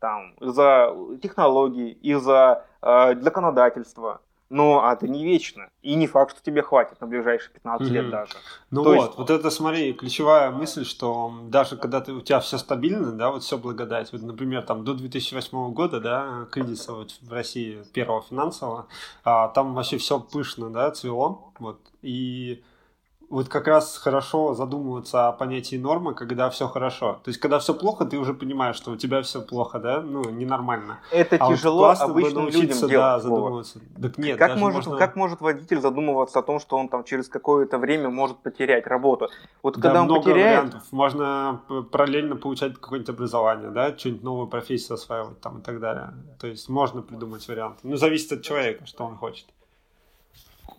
Там, 0.00 0.34
из-за 0.40 0.96
технологий, 1.22 1.90
из-за 1.90 2.66
э, 2.82 3.14
законодательства. 3.20 4.20
Но 4.52 4.86
это 4.92 5.08
не 5.08 5.24
вечно. 5.24 5.70
И 5.80 5.94
не 5.94 6.06
факт, 6.06 6.32
что 6.36 6.44
тебе 6.44 6.60
хватит 6.60 7.00
на 7.00 7.06
ближайшие 7.06 7.50
15 7.54 7.86
mm-hmm. 7.86 7.90
лет 7.90 8.10
даже. 8.10 8.32
Ну 8.70 8.82
То 8.82 8.90
вот, 8.90 9.06
есть... 9.06 9.18
вот 9.18 9.30
это, 9.30 9.48
смотри, 9.48 9.94
ключевая 9.94 10.50
мысль, 10.50 10.84
что 10.84 11.32
даже 11.44 11.78
когда 11.78 12.02
ты, 12.02 12.12
у 12.12 12.20
тебя 12.20 12.38
все 12.40 12.58
стабильно, 12.58 13.12
да, 13.12 13.30
вот 13.30 13.44
все 13.44 13.56
благодать. 13.56 14.12
Вот, 14.12 14.20
например, 14.20 14.60
там 14.60 14.84
до 14.84 14.92
2008 14.92 15.72
года, 15.72 16.00
да, 16.00 16.46
кризиса 16.50 16.92
вот 16.92 17.12
в 17.22 17.32
России 17.32 17.82
первого 17.94 18.20
финансового, 18.20 18.88
а, 19.24 19.48
там 19.48 19.72
вообще 19.72 19.96
все 19.96 20.20
пышно, 20.20 20.68
да, 20.68 20.90
цвело. 20.90 21.52
Вот. 21.58 21.80
И 22.02 22.62
вот 23.32 23.48
как 23.48 23.66
раз 23.66 23.96
хорошо 23.96 24.52
задумываться 24.52 25.28
о 25.28 25.32
понятии 25.32 25.76
нормы, 25.76 26.12
когда 26.14 26.50
все 26.50 26.68
хорошо. 26.68 27.14
То 27.24 27.30
есть, 27.30 27.40
когда 27.40 27.59
все 27.60 27.72
плохо, 27.72 28.04
ты 28.04 28.18
уже 28.18 28.34
понимаешь, 28.34 28.76
что 28.76 28.90
у 28.90 28.96
тебя 28.96 29.22
все 29.22 29.40
плохо, 29.40 29.78
да, 29.78 30.02
ну, 30.02 30.28
ненормально. 30.28 31.00
Это 31.10 31.36
а 31.36 31.48
тяжело 31.48 31.86
вот 31.86 32.00
обычным 32.02 32.46
людям 32.48 32.76
делать, 32.76 32.92
да, 32.92 33.20
задумываться. 33.20 33.80
Так 34.00 34.18
нет, 34.18 34.38
как, 34.38 34.56
может, 34.59 34.86
можно... 34.86 34.98
как 34.98 35.16
может 35.16 35.40
водитель 35.40 35.80
задумываться 35.80 36.40
о 36.40 36.42
том, 36.42 36.60
что 36.60 36.76
он 36.76 36.90
там 36.90 37.04
через 37.04 37.28
какое-то 37.28 37.78
время 37.78 38.10
может 38.10 38.36
потерять 38.36 38.86
работу? 38.86 39.30
Вот 39.62 39.76
да, 39.76 39.80
когда 39.80 40.00
он 40.00 40.06
много 40.09 40.24
потеряет... 40.24 40.59
вариантов. 40.59 40.82
Можно 40.90 41.62
параллельно 41.90 42.36
получать 42.36 42.74
какое-нибудь 42.74 43.14
образование, 43.14 43.70
да, 43.70 43.96
что-нибудь 43.96 44.22
новую 44.24 44.46
профессию 44.48 44.96
осваивать 44.96 45.40
там 45.40 45.60
и 45.60 45.62
так 45.62 45.80
далее. 45.80 46.12
То 46.38 46.48
есть, 46.48 46.68
можно 46.68 47.00
придумать 47.00 47.48
варианты. 47.48 47.78
Ну, 47.84 47.96
зависит 47.96 48.30
от 48.32 48.42
человека, 48.42 48.84
что 48.84 49.06
он 49.06 49.16
хочет. 49.16 49.46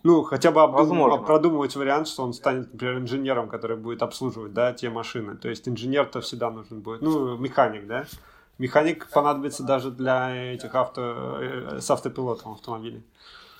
Ну, 0.02 0.22
хотя 0.22 0.50
бы 0.50 0.62
обдум... 0.62 1.24
продумывать 1.24 1.76
вариант, 1.76 2.08
что 2.08 2.22
он 2.22 2.32
станет, 2.32 2.72
например, 2.72 2.98
инженером, 2.98 3.48
который 3.48 3.76
будет 3.76 4.02
обслуживать, 4.02 4.52
да, 4.52 4.72
те 4.72 4.90
машины. 4.90 5.36
То 5.36 5.48
есть 5.48 5.68
инженер-то 5.68 6.20
всегда 6.20 6.50
нужен 6.50 6.80
будет. 6.80 7.02
Ну, 7.02 7.36
механик, 7.36 7.86
да. 7.86 8.04
Механик 8.58 9.08
понадобится 9.10 9.62
даже 9.62 9.90
для 9.90 10.52
этих 10.54 10.74
авто... 10.74 11.38
Э, 11.40 11.78
с 11.80 11.90
автопилотом 11.90 12.52
автомобилей. 12.52 13.02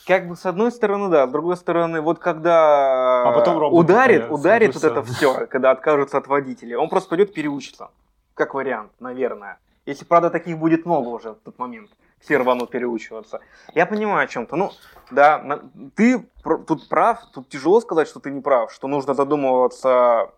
Как 0.06 0.28
бы 0.28 0.36
с 0.36 0.44
одной 0.44 0.70
стороны, 0.70 1.08
да, 1.08 1.26
с 1.26 1.30
другой 1.30 1.56
стороны, 1.56 2.02
вот 2.02 2.18
когда 2.18 3.28
а 3.28 3.32
потом 3.32 3.72
ударит, 3.72 4.30
ударит 4.30 4.74
вот 4.74 4.84
это 4.84 5.02
все, 5.02 5.46
когда 5.46 5.70
откажутся 5.70 6.18
от 6.18 6.26
водителя, 6.26 6.78
он 6.78 6.90
просто 6.90 7.08
пойдет 7.08 7.32
переучиться. 7.32 7.88
Как 8.34 8.54
вариант, 8.54 8.92
наверное. 9.00 9.58
Если, 9.86 10.04
правда, 10.04 10.30
таких 10.30 10.58
будет 10.58 10.84
много 10.84 11.08
уже 11.08 11.30
в 11.30 11.36
тот 11.36 11.58
момент 11.58 11.90
все 12.24 12.38
рванут 12.38 12.70
переучиваться. 12.70 13.40
Я 13.74 13.86
понимаю 13.86 14.24
о 14.24 14.26
чем-то. 14.26 14.56
Ну, 14.56 14.72
да, 15.10 15.60
ты 15.94 16.26
тут 16.42 16.88
прав, 16.88 17.18
тут 17.32 17.48
тяжело 17.48 17.80
сказать, 17.80 18.08
что 18.08 18.20
ты 18.20 18.30
не 18.30 18.40
прав, 18.40 18.72
что 18.72 18.88
нужно 18.88 19.14
задумываться 19.14 20.30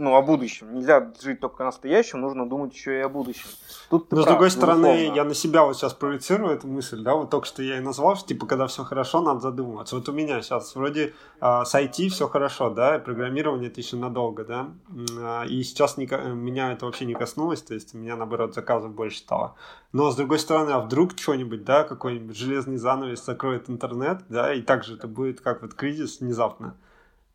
ну, 0.00 0.16
о 0.16 0.22
будущем. 0.22 0.74
Нельзя 0.74 1.12
жить 1.22 1.40
только 1.40 1.62
настоящим, 1.62 2.20
нужно 2.20 2.48
думать 2.48 2.74
еще 2.74 2.98
и 2.98 3.00
о 3.02 3.08
будущем. 3.08 3.48
Тут 3.90 4.10
Но 4.10 4.22
с 4.22 4.24
другой 4.24 4.50
стороны, 4.50 5.12
я 5.14 5.24
на 5.24 5.34
себя 5.34 5.64
вот 5.64 5.76
сейчас 5.76 5.92
проецирую 5.92 6.54
эту 6.54 6.66
мысль, 6.66 7.02
да, 7.02 7.14
вот 7.14 7.30
только 7.30 7.46
что 7.46 7.62
я 7.62 7.76
и 7.76 7.80
назвал, 7.80 8.16
что 8.16 8.28
типа, 8.28 8.46
когда 8.46 8.66
все 8.66 8.82
хорошо, 8.82 9.20
надо 9.20 9.40
задумываться. 9.40 9.96
Вот 9.96 10.08
у 10.08 10.12
меня 10.12 10.40
сейчас 10.42 10.74
вроде 10.74 11.14
э, 11.40 11.64
с 11.64 11.74
IT 11.74 12.08
все 12.08 12.28
хорошо, 12.28 12.70
да, 12.70 12.96
и 12.96 12.98
программирование 12.98 13.68
это 13.68 13.80
еще 13.80 13.96
надолго, 13.96 14.44
да, 14.44 14.70
э, 14.90 15.48
и 15.48 15.62
сейчас 15.62 15.96
не, 15.98 16.06
меня 16.06 16.72
это 16.72 16.86
вообще 16.86 17.04
не 17.04 17.14
коснулось, 17.14 17.62
то 17.62 17.74
есть 17.74 17.94
у 17.94 17.98
меня, 17.98 18.16
наоборот, 18.16 18.54
заказов 18.54 18.92
больше 18.92 19.18
стало. 19.18 19.54
Но, 19.92 20.10
с 20.10 20.16
другой 20.16 20.38
стороны, 20.38 20.70
а 20.70 20.80
вдруг 20.80 21.18
что-нибудь, 21.18 21.64
да, 21.64 21.84
какой-нибудь 21.84 22.36
железный 22.36 22.78
занавес 22.78 23.24
закроет 23.24 23.68
интернет, 23.68 24.22
да, 24.28 24.54
и 24.54 24.62
также 24.62 24.94
это 24.94 25.08
будет 25.08 25.40
как 25.40 25.62
вот 25.62 25.74
кризис 25.74 26.20
внезапно 26.20 26.74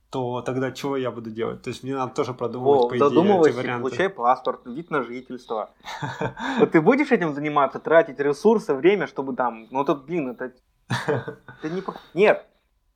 то 0.10 0.41
тогда 0.41 0.72
чего 0.72 0.98
я 0.98 1.11
буду 1.11 1.30
делать? 1.30 1.61
То 1.61 1.69
есть 1.69 1.84
мне 1.84 1.95
надо 1.95 2.14
тоже 2.14 2.34
продумывать, 2.34 2.86
О, 2.86 2.90
по 2.90 2.95
идее, 2.95 3.49
эти 3.49 3.56
варианты. 3.57 3.82
получай 3.82 4.10
паспорт, 4.10 4.61
вид 4.65 4.91
на 4.91 5.03
жительство. 5.03 5.72
Вот 6.60 6.72
ты 6.72 6.82
будешь 6.82 7.11
этим 7.11 7.34
заниматься, 7.34 7.80
тратить 7.80 8.19
ресурсы, 8.19 8.73
время, 8.73 9.07
чтобы 9.07 9.36
там... 9.36 9.68
Ну, 9.72 9.82
это, 9.82 9.95
блин, 9.95 10.30
это... 10.30 10.53
это 11.07 11.69
не... 11.69 11.84
Нет, 12.14 12.45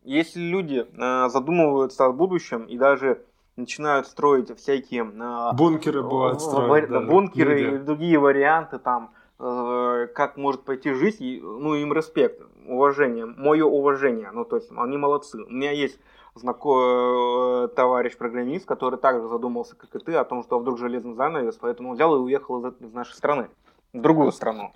если 0.03 0.39
люди 0.39 0.85
э, 0.91 1.29
задумываются 1.29 2.05
о 2.05 2.11
будущем 2.11 2.63
и 2.63 2.77
даже 2.77 3.21
начинают 3.55 4.07
строить 4.07 4.57
всякие... 4.57 5.03
Э, 5.03 5.55
бункеры 5.55 6.01
бывают 6.03 6.41
строить. 6.41 6.89
Да, 6.89 7.01
бункеры 7.01 7.75
и 7.75 7.77
другие 7.79 8.17
варианты 8.17 8.79
там, 8.79 9.11
э, 9.39 10.07
как 10.15 10.37
может 10.37 10.63
пойти 10.63 10.93
жизнь, 10.93 11.41
ну, 11.41 11.75
им 11.75 11.93
респект, 11.93 12.41
уважение, 12.65 13.25
мое 13.25 13.65
уважение, 13.65 14.31
ну, 14.31 14.45
то 14.45 14.55
есть 14.55 14.71
они 14.75 14.97
молодцы. 14.97 15.43
У 15.43 15.49
меня 15.49 15.71
есть 15.71 15.99
знакомый 16.39 17.65
э, 17.65 17.67
товарищ 17.69 18.17
программист, 18.17 18.65
который 18.65 18.97
также 18.97 19.27
задумался, 19.27 19.75
как 19.75 19.95
и 19.95 19.99
ты, 19.99 20.15
о 20.15 20.23
том, 20.23 20.43
что 20.43 20.59
вдруг 20.59 20.79
железный 20.79 21.15
занавес, 21.15 21.57
поэтому 21.59 21.93
взял 21.93 22.15
и 22.15 22.19
уехал 22.19 22.65
из 22.65 22.93
нашей 22.93 23.13
страны 23.13 23.49
в 23.93 24.01
другую 24.01 24.31
страну. 24.31 24.71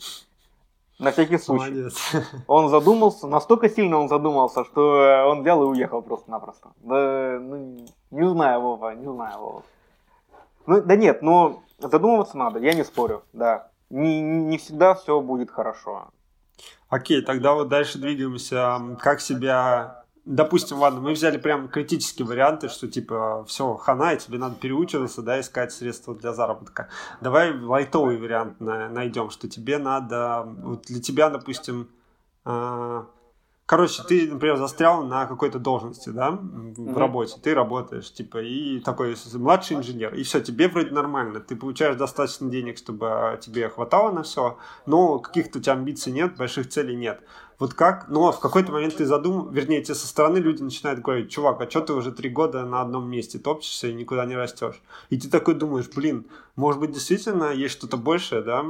На 0.99 1.11
всякий 1.11 1.38
случай. 1.38 1.72
Молодец. 1.72 1.98
Он 2.48 2.69
задумался, 2.69 3.27
настолько 3.27 3.69
сильно 3.69 3.98
он 3.98 4.10
задумался, 4.10 4.64
что 4.64 5.26
он 5.27 5.41
взял 5.41 5.64
и 5.64 5.65
уехал 5.65 6.02
просто-напросто. 6.02 6.69
Да, 6.81 7.40
ну, 7.41 7.85
не 8.11 8.30
знаю, 8.30 8.61
Вова, 8.61 8.94
не 8.94 9.11
знаю, 9.11 9.40
Вова. 9.40 9.64
Ну, 10.65 10.81
да 10.81 10.95
нет, 10.95 11.22
но 11.22 11.64
задумываться 11.80 12.38
надо, 12.38 12.60
я 12.60 12.73
не 12.73 12.84
спорю, 12.84 13.23
да. 13.34 13.69
Не, 13.90 14.22
не 14.22 14.57
всегда 14.57 14.95
все 14.95 15.19
будет 15.19 15.52
хорошо. 15.52 16.07
Окей, 16.90 17.22
тогда 17.22 17.53
вот 17.53 17.69
дальше 17.69 17.98
двигаемся. 17.98 18.80
Как 18.99 19.19
себя 19.19 20.02
допустим, 20.25 20.77
ладно, 20.77 21.01
мы 21.01 21.13
взяли 21.13 21.37
прям 21.37 21.67
критические 21.67 22.25
варианты, 22.25 22.69
что 22.69 22.87
типа 22.87 23.45
все, 23.47 23.75
хана, 23.75 24.13
и 24.13 24.17
тебе 24.17 24.37
надо 24.37 24.55
переучиваться, 24.55 25.21
да, 25.21 25.39
искать 25.39 25.71
средства 25.71 26.15
для 26.15 26.33
заработка. 26.33 26.89
Давай 27.21 27.57
лайтовый 27.57 28.17
вариант 28.17 28.59
на, 28.59 28.89
найдем, 28.89 29.29
что 29.29 29.49
тебе 29.49 29.77
надо, 29.77 30.43
вот 30.45 30.83
для 30.83 31.01
тебя, 31.01 31.29
допустим, 31.29 31.89
э, 32.45 33.03
Короче, 33.65 34.03
ты, 34.03 34.29
например, 34.29 34.57
застрял 34.57 35.03
на 35.03 35.25
какой-то 35.25 35.57
должности, 35.57 36.09
да, 36.09 36.31
в 36.31 36.35
mm-hmm. 36.35 36.97
работе, 36.97 37.39
ты 37.41 37.53
работаешь, 37.53 38.11
типа, 38.11 38.39
и 38.39 38.81
такой 38.81 39.15
младший 39.35 39.77
инженер, 39.77 40.13
и 40.13 40.23
все, 40.23 40.41
тебе 40.41 40.67
вроде 40.67 40.91
нормально, 40.91 41.39
ты 41.39 41.55
получаешь 41.55 41.95
достаточно 41.95 42.49
денег, 42.49 42.77
чтобы 42.77 43.39
тебе 43.41 43.69
хватало 43.69 44.11
на 44.11 44.23
все, 44.23 44.57
но 44.85 45.19
каких-то 45.19 45.59
у 45.59 45.61
тебя 45.61 45.73
амбиций 45.73 46.11
нет, 46.11 46.35
больших 46.35 46.67
целей 46.67 46.95
нет. 46.95 47.21
Вот 47.64 47.76
как, 47.76 48.10
но 48.10 48.34
в 48.34 48.41
какой-то 48.41 48.73
момент 48.73 48.98
ты 48.98 49.06
задумал, 49.06 49.48
вернее, 49.48 49.81
тебе 49.81 49.95
со 49.95 50.06
стороны 50.06 50.38
люди 50.40 50.61
начинают 50.61 50.99
говорить, 50.99 51.31
чувак, 51.31 51.61
а 51.61 51.69
что 51.69 51.80
ты 51.80 51.94
уже 51.94 52.11
три 52.11 52.30
года 52.30 52.65
на 52.65 52.81
одном 52.81 53.10
месте 53.10 53.40
топчешься 53.40 53.88
и 53.88 53.94
никуда 53.94 54.26
не 54.26 54.35
растешь? 54.35 54.81
И 55.10 55.18
ты 55.18 55.30
такой 55.30 55.53
думаешь, 55.53 55.90
блин, 55.95 56.26
может 56.57 56.81
быть, 56.81 56.91
действительно 56.91 57.53
есть 57.53 57.73
что-то 57.76 57.95
большее, 57.95 58.41
да? 58.41 58.65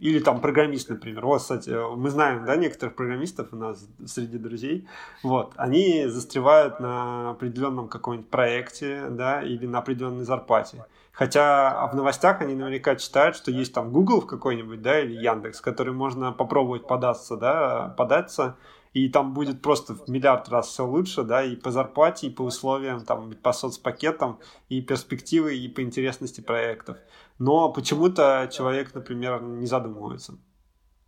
Или 0.00 0.20
там 0.20 0.40
программист, 0.40 0.88
например. 0.90 1.26
Вот, 1.26 1.40
кстати, 1.40 1.70
мы 1.96 2.08
знаем, 2.08 2.44
да, 2.44 2.54
некоторых 2.54 2.94
программистов 2.94 3.48
у 3.50 3.56
нас 3.56 3.84
среди 4.06 4.38
друзей. 4.38 4.86
Вот, 5.24 5.52
они 5.56 6.06
застревают 6.06 6.78
на 6.78 7.30
определенном 7.30 7.88
каком-нибудь 7.88 8.30
проекте, 8.30 9.08
да, 9.10 9.42
или 9.42 9.66
на 9.66 9.78
определенной 9.78 10.24
зарплате. 10.24 10.84
Хотя 11.16 11.86
в 11.86 11.96
новостях 11.96 12.42
они 12.42 12.54
наверняка 12.54 12.94
читают, 12.94 13.36
что 13.36 13.50
есть 13.50 13.72
там 13.72 13.90
Google 13.90 14.20
какой-нибудь, 14.20 14.82
да, 14.82 15.00
или 15.00 15.14
Яндекс, 15.14 15.62
который 15.62 15.94
можно 15.94 16.30
попробовать 16.30 16.86
податься, 16.86 17.38
да, 17.38 17.94
податься, 17.96 18.58
и 18.92 19.08
там 19.08 19.32
будет 19.32 19.62
просто 19.62 19.94
в 19.94 20.08
миллиард 20.08 20.50
раз 20.50 20.68
все 20.68 20.84
лучше, 20.86 21.22
да, 21.22 21.42
и 21.42 21.56
по 21.56 21.70
зарплате, 21.70 22.26
и 22.26 22.30
по 22.30 22.42
условиям, 22.42 23.02
там, 23.02 23.32
по 23.32 23.54
соцпакетам, 23.54 24.40
и 24.68 24.82
перспективы, 24.82 25.56
и 25.56 25.68
по 25.68 25.80
интересности 25.80 26.42
проектов. 26.42 26.98
Но 27.38 27.70
почему-то 27.72 28.50
человек, 28.52 28.94
например, 28.94 29.40
не 29.40 29.66
задумывается. 29.66 30.34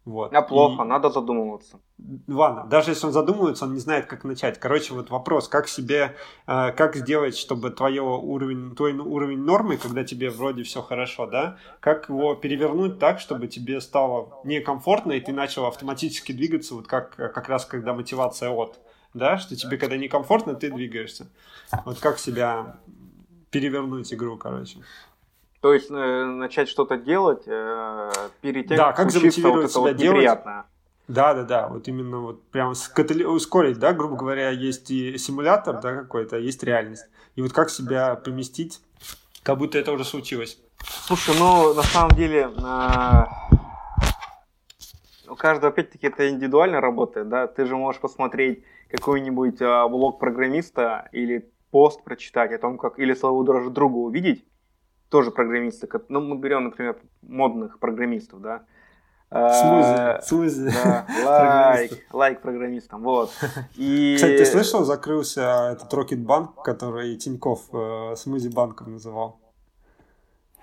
Вот. 0.05 0.33
А 0.33 0.41
плохо, 0.41 0.85
и... 0.85 0.87
надо 0.87 1.11
задумываться. 1.11 1.81
Ладно, 2.29 2.65
даже 2.65 2.93
если 2.93 3.07
он 3.07 3.13
задумывается, 3.13 3.67
он 3.67 3.75
не 3.75 3.81
знает, 3.81 4.07
как 4.07 4.25
начать. 4.25 4.59
Короче, 4.59 4.95
вот 4.95 5.11
вопрос, 5.11 5.49
как 5.49 5.69
себе, 5.69 6.17
э, 6.47 6.73
как 6.73 6.97
сделать, 6.97 7.37
чтобы 7.37 7.71
твое 7.71 8.03
уровень, 8.03 8.75
твой 8.75 8.95
уровень 8.95 9.41
нормы, 9.41 9.77
когда 9.77 10.05
тебе 10.05 10.31
вроде 10.31 10.63
все 10.63 10.81
хорошо, 10.81 11.27
да, 11.27 11.59
как 11.81 12.09
его 12.09 12.35
перевернуть 12.35 12.99
так, 12.99 13.21
чтобы 13.21 13.49
тебе 13.49 13.81
стало 13.81 14.41
некомфортно, 14.45 15.13
и 15.13 15.21
ты 15.21 15.33
начал 15.33 15.67
автоматически 15.67 16.33
двигаться, 16.33 16.75
вот 16.75 16.87
как, 16.87 17.15
как 17.17 17.49
раз 17.49 17.67
когда 17.67 17.93
мотивация 17.93 18.51
от, 18.51 18.79
да, 19.13 19.37
что 19.37 19.57
тебе 19.57 19.77
когда 19.77 19.97
некомфортно, 19.97 20.55
ты 20.55 20.71
двигаешься. 20.71 21.29
Вот 21.85 21.99
как 21.99 22.19
себя 22.19 22.79
перевернуть 23.51 24.13
игру, 24.13 24.37
короче. 24.37 24.79
То 25.61 25.75
есть 25.75 25.91
э, 25.91 26.25
начать 26.25 26.69
что-то 26.69 26.97
делать 26.97 27.43
э, 27.47 28.11
перед 28.41 28.69
тем, 28.69 28.77
да, 28.77 28.93
как 28.93 29.11
случится 29.11 29.49
вот 29.49 29.65
это 29.65 29.81
вот 29.81 29.97
неприятное. 29.97 30.65
Да, 31.09 31.33
да, 31.33 31.43
да, 31.43 31.69
вот 31.69 31.89
именно 31.89 32.19
вот 32.19 32.43
прям 32.51 32.75
скатали... 32.75 33.25
ускорить, 33.25 33.79
да, 33.79 33.93
грубо 33.93 34.15
говоря, 34.15 34.51
есть 34.51 34.91
и 34.91 35.17
симулятор, 35.17 35.81
да, 35.81 35.97
какой-то, 35.97 36.37
а 36.37 36.39
есть 36.39 36.63
реальность. 36.63 37.07
И 37.35 37.43
вот 37.43 37.53
как 37.53 37.71
себя 37.71 38.15
поместить, 38.15 38.81
как 39.43 39.59
будто 39.59 39.79
это 39.79 39.91
уже 39.93 40.05
случилось. 40.05 40.61
Слушай, 40.85 41.35
ну, 41.39 41.75
на 41.75 41.83
самом 41.83 42.11
деле, 42.11 42.51
э, 42.57 43.25
у 45.29 45.35
каждого, 45.35 45.73
опять-таки, 45.73 46.07
это 46.07 46.29
индивидуально 46.29 46.81
работает, 46.81 47.29
да, 47.29 47.47
ты 47.47 47.65
же 47.65 47.75
можешь 47.75 48.01
посмотреть 48.01 48.63
какой-нибудь 48.91 49.61
э, 49.61 49.89
блог 49.89 50.21
программиста 50.21 51.09
или 51.13 51.51
пост 51.71 52.05
прочитать 52.05 52.53
о 52.53 52.59
том, 52.59 52.79
как, 52.79 52.99
или 52.99 53.15
своего 53.15 53.43
даже 53.43 53.71
друга 53.71 53.97
увидеть, 53.97 54.45
тоже 55.09 55.31
программисты, 55.31 55.89
ну, 56.09 56.21
мы 56.21 56.37
берем, 56.37 56.65
например, 56.65 56.99
модных 57.23 57.79
программистов, 57.79 58.41
да, 58.41 58.65
Смузи, 59.31 60.23
смузи. 60.23 60.71
Да, 60.71 61.07
лайк, 61.27 61.93
лайк 62.13 62.41
программистам, 62.41 63.03
вот. 63.03 63.31
И... 63.77 64.15
Кстати, 64.17 64.39
ты 64.39 64.47
слышал, 64.47 64.85
закрылся 64.85 65.71
этот 65.73 65.93
Rocket 65.93 66.25
Bank, 66.25 66.63
который 66.65 67.15
Тиньков 67.17 67.69
э, 67.75 68.17
смузи 68.17 68.49
банком 68.49 68.93
называл? 68.93 69.39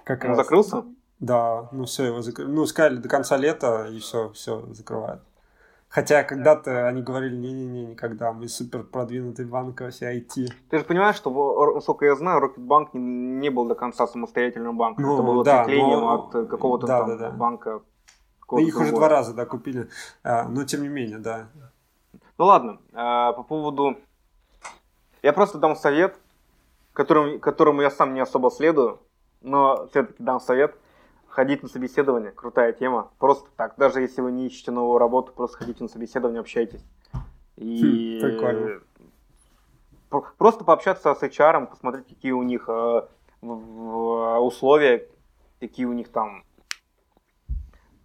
Как 0.04 0.24
Он 0.24 0.30
раз. 0.30 0.38
закрылся? 0.38 0.84
Да, 1.20 1.70
ну 1.72 1.86
все, 1.86 2.06
его 2.06 2.24
закрыли. 2.24 2.50
Ну, 2.50 2.66
сказали 2.66 2.98
до 2.98 3.08
конца 3.08 3.38
лета, 3.38 3.88
и 3.92 4.00
все, 4.00 4.32
все 4.32 4.66
закрывают. 4.74 5.22
Хотя 5.96 6.24
когда-то 6.24 6.90
они 6.90 7.02
говорили, 7.02 7.38
не-не-не, 7.38 7.86
никогда, 7.86 8.34
мы 8.34 8.50
супер 8.50 8.84
продвинутый 8.84 9.46
банк, 9.46 9.80
вообще 9.80 10.18
IT. 10.18 10.52
Ты 10.70 10.80
же 10.80 10.84
понимаешь, 10.84 11.16
что, 11.16 11.74
насколько 11.74 12.04
я 12.04 12.18
знаю, 12.18 12.42
Рокетбанк 12.42 12.94
не, 12.94 13.00
не 13.00 13.50
был 13.50 13.66
до 13.66 13.76
конца 13.76 14.06
самостоятельным 14.06 14.78
банком. 14.78 15.06
Ну, 15.06 15.14
Это 15.14 15.24
было 15.24 15.44
да, 15.46 15.62
ответвлением 15.62 16.02
но... 16.02 16.14
от 16.16 16.50
какого-то 16.50 16.86
да, 16.86 17.00
там 17.00 17.08
да, 17.08 17.16
да. 17.16 17.30
банка. 17.32 17.82
Ну, 18.52 18.58
их 18.58 18.78
уже 18.78 18.92
два 18.92 19.08
раза, 19.08 19.34
да, 19.34 19.46
купили. 19.46 19.88
А, 20.22 20.44
но 20.50 20.66
тем 20.66 20.82
не 20.82 20.90
менее, 20.90 21.18
да. 21.18 21.48
Ну 22.38 22.44
ладно, 22.44 22.80
а, 22.92 23.32
по 23.32 23.44
поводу... 23.44 23.96
Я 25.24 25.32
просто 25.32 25.60
дам 25.60 25.78
совет, 25.78 26.20
которым, 26.92 27.40
которому 27.40 27.82
я 27.82 27.90
сам 27.90 28.14
не 28.14 28.20
особо 28.20 28.52
следую, 28.52 29.00
но 29.40 29.88
все-таки 29.88 30.22
дам 30.22 30.42
совет– 30.42 30.76
ходить 31.36 31.64
на 31.64 31.70
собеседование, 31.70 32.32
крутая 32.32 32.72
тема. 32.72 33.12
Просто 33.20 33.50
так, 33.58 33.76
даже 33.78 34.00
если 34.00 34.22
вы 34.22 34.32
не 34.32 34.48
ищете 34.48 34.72
новую 34.72 34.98
работу, 34.98 35.34
просто 35.34 35.58
ходите 35.58 35.84
на 35.84 35.90
собеседование, 35.90 36.40
общайтесь. 36.40 36.84
И 37.58 38.20
хм, 40.10 40.22
Просто 40.38 40.64
пообщаться 40.64 41.14
с 41.14 41.22
HR, 41.22 41.68
посмотреть, 41.68 42.08
какие 42.08 42.32
у 42.32 42.42
них 42.44 42.70
э, 42.70 43.02
условия, 43.42 45.10
какие 45.60 45.86
у 45.86 45.94
них 45.94 46.10
там. 46.10 46.46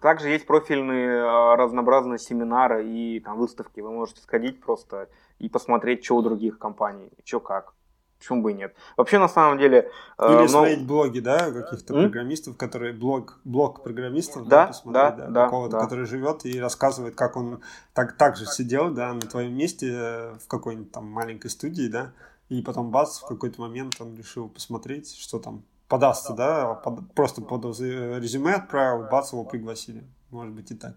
Также 0.01 0.31
есть 0.31 0.47
профильные 0.47 1.21
э, 1.21 1.55
разнообразные 1.55 2.19
семинары 2.19 2.85
и 2.89 3.21
там 3.21 3.39
выставки. 3.39 3.81
Вы 3.81 3.93
можете 3.93 4.23
сходить 4.23 4.61
просто 4.61 5.09
и 5.39 5.49
посмотреть, 5.49 6.05
что 6.05 6.17
у 6.17 6.23
других 6.23 6.59
компаний, 6.59 7.13
что 7.25 7.39
как. 7.39 7.75
Почему 8.21 8.43
бы 8.43 8.53
и 8.53 8.55
нет? 8.55 8.77
Вообще, 8.99 9.19
на 9.19 9.29
самом 9.29 9.57
деле... 9.57 9.91
Э, 10.19 10.27
Или 10.27 10.41
э, 10.41 10.43
но... 10.43 10.49
смотреть 10.49 10.87
блоги, 10.87 11.21
да, 11.21 11.51
каких-то 11.51 11.95
М? 11.95 12.03
программистов, 12.03 12.55
которые... 12.59 12.93
Блог, 12.93 13.41
блог 13.45 13.83
программистов, 13.83 14.47
да, 14.47 14.65
да, 14.65 14.67
посмотреть, 14.67 15.17
да, 15.17 15.27
да, 15.29 15.45
какого-то, 15.47 15.79
да. 15.79 15.81
который 15.81 16.05
живет 16.05 16.45
и 16.45 16.61
рассказывает, 16.61 17.15
как 17.15 17.37
он 17.37 17.63
так, 17.95 18.19
так 18.19 18.37
же 18.37 18.45
сидел, 18.45 18.91
да, 18.91 19.15
на 19.15 19.23
твоем 19.23 19.57
месте 19.57 19.91
э, 19.91 20.35
в 20.35 20.49
какой-нибудь 20.49 20.93
там 20.93 21.07
маленькой 21.07 21.49
студии, 21.49 21.89
да, 21.89 22.13
и 22.51 22.61
потом 22.61 22.91
бац, 22.91 23.21
в 23.21 23.27
какой-то 23.27 23.59
момент 23.63 23.95
он 24.01 24.15
решил 24.15 24.51
посмотреть, 24.51 25.17
что 25.17 25.39
там 25.39 25.63
подастся, 25.89 26.35
да, 26.35 26.75
под, 26.75 27.15
просто 27.15 27.41
под 27.41 27.65
резюме 27.65 28.53
отправил, 28.53 29.09
бац, 29.11 29.33
его 29.33 29.45
пригласили. 29.45 30.05
Может 30.31 30.53
быть 30.53 30.71
и 30.71 30.75
так. 30.75 30.95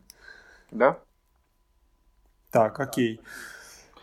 Да? 0.72 1.00
Так, 2.52 2.78
окей. 2.82 3.22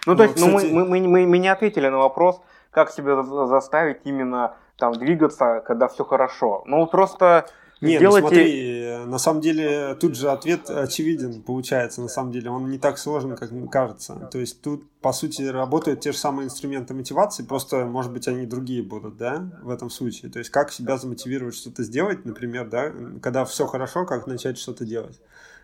Ну, 0.06 0.16
то 0.16 0.22
есть, 0.22 0.38
ну, 0.38 0.56
кстати... 0.56 0.72
ну, 0.72 0.86
мы, 0.86 1.00
мы, 1.00 1.06
мы, 1.06 1.26
мы 1.26 1.38
не 1.38 1.48
ответили 1.48 1.88
на 1.88 1.98
вопрос, 1.98 2.40
как 2.70 2.90
себя 2.90 3.22
заставить 3.46 3.98
именно 4.04 4.56
там 4.76 4.94
двигаться, 4.94 5.62
когда 5.66 5.88
все 5.88 6.04
хорошо. 6.04 6.62
Ну, 6.66 6.86
просто 6.86 7.46
не, 7.80 7.96
сделайте... 7.96 8.22
ну 8.22 8.28
смотри, 8.28 9.10
на 9.10 9.18
самом 9.18 9.40
деле 9.40 9.94
тут 9.94 10.14
же 10.14 10.30
ответ 10.30 10.68
очевиден 10.68 11.42
получается, 11.42 12.02
на 12.02 12.08
самом 12.08 12.30
деле 12.30 12.50
он 12.50 12.70
не 12.70 12.78
так 12.78 12.98
сложен, 12.98 13.36
как 13.36 13.50
кажется. 13.70 14.28
То 14.30 14.38
есть 14.38 14.60
тут, 14.60 14.90
по 15.00 15.12
сути, 15.12 15.42
работают 15.42 16.00
те 16.00 16.12
же 16.12 16.18
самые 16.18 16.46
инструменты 16.46 16.92
мотивации, 16.92 17.42
просто, 17.42 17.86
может 17.86 18.12
быть, 18.12 18.28
они 18.28 18.44
другие 18.44 18.82
будут, 18.82 19.16
да, 19.16 19.48
в 19.62 19.70
этом 19.70 19.88
случае. 19.88 20.30
То 20.30 20.38
есть 20.38 20.50
как 20.50 20.72
себя 20.72 20.98
замотивировать 20.98 21.54
что-то 21.54 21.82
сделать, 21.82 22.24
например, 22.24 22.68
да, 22.68 22.92
когда 23.22 23.44
все 23.46 23.66
хорошо, 23.66 24.04
как 24.04 24.26
начать 24.26 24.58
что-то 24.58 24.84
делать 24.84 25.18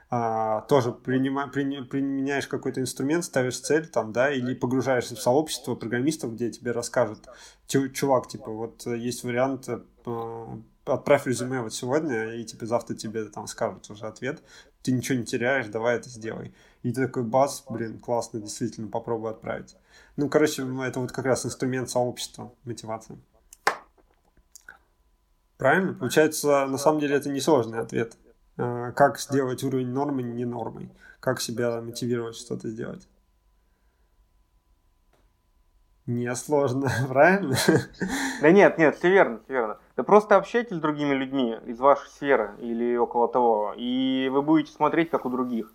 а, 0.08 0.60
тоже 0.62 0.92
принима, 0.92 1.48
при, 1.48 1.82
применяешь 1.82 2.46
какой-то 2.46 2.80
инструмент, 2.80 3.24
ставишь 3.24 3.60
цель 3.60 3.86
там, 3.86 4.12
да, 4.12 4.32
или 4.32 4.54
погружаешься 4.54 5.16
в 5.16 5.20
сообщество 5.20 5.74
программистов, 5.74 6.34
где 6.34 6.50
тебе 6.50 6.70
расскажут, 6.70 7.26
чувак, 7.66 8.28
типа, 8.28 8.50
вот 8.50 8.86
есть 8.86 9.24
вариант, 9.24 9.68
э, 9.68 10.46
отправь 10.84 11.26
резюме 11.26 11.60
вот 11.60 11.74
сегодня, 11.74 12.34
и 12.34 12.44
типа 12.44 12.66
завтра 12.66 12.94
тебе 12.94 13.24
там 13.24 13.46
скажут 13.46 13.90
уже 13.90 14.06
ответ, 14.06 14.42
ты 14.82 14.92
ничего 14.92 15.18
не 15.18 15.24
теряешь, 15.24 15.66
давай 15.66 15.96
это 15.96 16.08
сделай. 16.08 16.54
И 16.82 16.92
ты 16.92 17.06
такой, 17.06 17.24
бас, 17.24 17.64
блин, 17.68 17.98
классно, 17.98 18.40
действительно, 18.40 18.88
попробуй 18.88 19.32
отправить. 19.32 19.76
Ну, 20.16 20.28
короче, 20.28 20.62
это 20.84 21.00
вот 21.00 21.10
как 21.10 21.24
раз 21.24 21.44
инструмент 21.44 21.90
сообщества, 21.90 22.52
мотивация. 22.64 23.18
Правильно? 25.56 25.94
Получается, 25.94 26.66
на 26.66 26.78
самом 26.78 27.00
деле 27.00 27.16
это 27.16 27.28
несложный 27.28 27.80
ответ. 27.80 28.16
Э, 28.58 28.92
как 28.92 29.18
сделать 29.18 29.62
уровень 29.64 29.88
нормы 29.88 30.22
не 30.22 30.46
нормой, 30.46 30.90
как 31.20 31.40
себя 31.40 31.80
мотивировать 31.82 32.36
что-то 32.36 32.68
сделать. 32.68 33.06
Не 36.06 36.34
сложно, 36.34 36.88
правильно? 37.08 37.56
Да 38.40 38.50
нет, 38.50 38.78
нет, 38.78 38.96
все 38.96 39.10
верно, 39.10 39.40
все 39.44 39.52
верно. 39.52 39.78
Да 39.96 40.04
просто 40.04 40.36
общайтесь 40.36 40.76
с 40.76 40.80
другими 40.80 41.12
людьми 41.12 41.56
из 41.66 41.78
вашей 41.78 42.08
сферы 42.08 42.54
или 42.60 42.96
около 42.96 43.28
того, 43.28 43.74
и 43.76 44.30
вы 44.32 44.40
будете 44.40 44.72
смотреть, 44.72 45.10
как 45.10 45.26
у 45.26 45.30
других. 45.30 45.72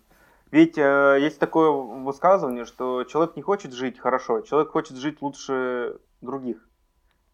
Ведь 0.50 0.76
э, 0.76 1.18
есть 1.20 1.38
такое 1.38 1.70
высказывание, 1.70 2.64
что 2.64 3.04
человек 3.04 3.36
не 3.36 3.42
хочет 3.42 3.72
жить 3.72 3.98
хорошо, 3.98 4.40
человек 4.40 4.70
хочет 4.70 4.96
жить 4.96 5.22
лучше 5.22 5.98
других. 6.20 6.68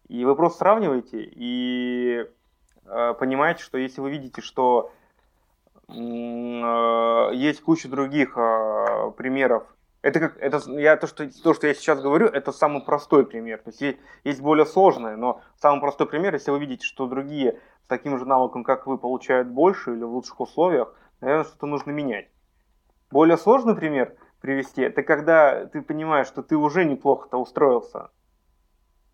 И 0.07 0.25
вы 0.25 0.35
просто 0.35 0.59
сравниваете 0.59 1.17
и 1.21 2.25
э, 2.85 3.13
понимаете, 3.19 3.63
что 3.63 3.77
если 3.77 4.01
вы 4.01 4.11
видите, 4.11 4.41
что 4.41 4.91
есть 5.91 7.61
куча 7.61 7.89
других 7.89 8.37
э, 8.37 9.11
примеров 9.17 9.63
Это 10.01 10.19
как 10.19 10.37
это 10.37 10.61
я 10.71 10.95
то 10.97 11.07
что 11.07 11.27
то 11.43 11.53
что 11.53 11.67
я 11.67 11.73
сейчас 11.73 11.99
говорю 11.99 12.27
это 12.27 12.51
самый 12.51 12.81
простой 12.81 13.25
пример. 13.25 13.59
То 13.59 13.69
есть 13.69 13.81
есть, 13.81 13.97
есть 14.23 14.41
более 14.41 14.65
сложные, 14.65 15.15
но 15.15 15.41
самый 15.57 15.81
простой 15.81 16.07
пример, 16.07 16.33
если 16.33 16.51
вы 16.51 16.59
видите, 16.59 16.85
что 16.85 17.07
другие 17.07 17.59
с 17.83 17.87
таким 17.87 18.17
же 18.17 18.25
навыком, 18.25 18.63
как 18.63 18.85
вы, 18.85 18.97
получают 18.97 19.47
больше 19.47 19.93
или 19.93 20.03
в 20.03 20.11
лучших 20.13 20.39
условиях, 20.39 20.93
наверное, 21.21 21.45
что-то 21.45 21.65
нужно 21.65 21.91
менять. 21.91 22.29
Более 23.11 23.37
сложный 23.37 23.75
пример 23.75 24.15
привести, 24.41 24.83
это 24.83 25.01
когда 25.03 25.65
ты 25.65 25.81
понимаешь, 25.81 26.27
что 26.27 26.43
ты 26.43 26.55
уже 26.55 26.85
неплохо-то 26.85 27.37
устроился, 27.37 28.11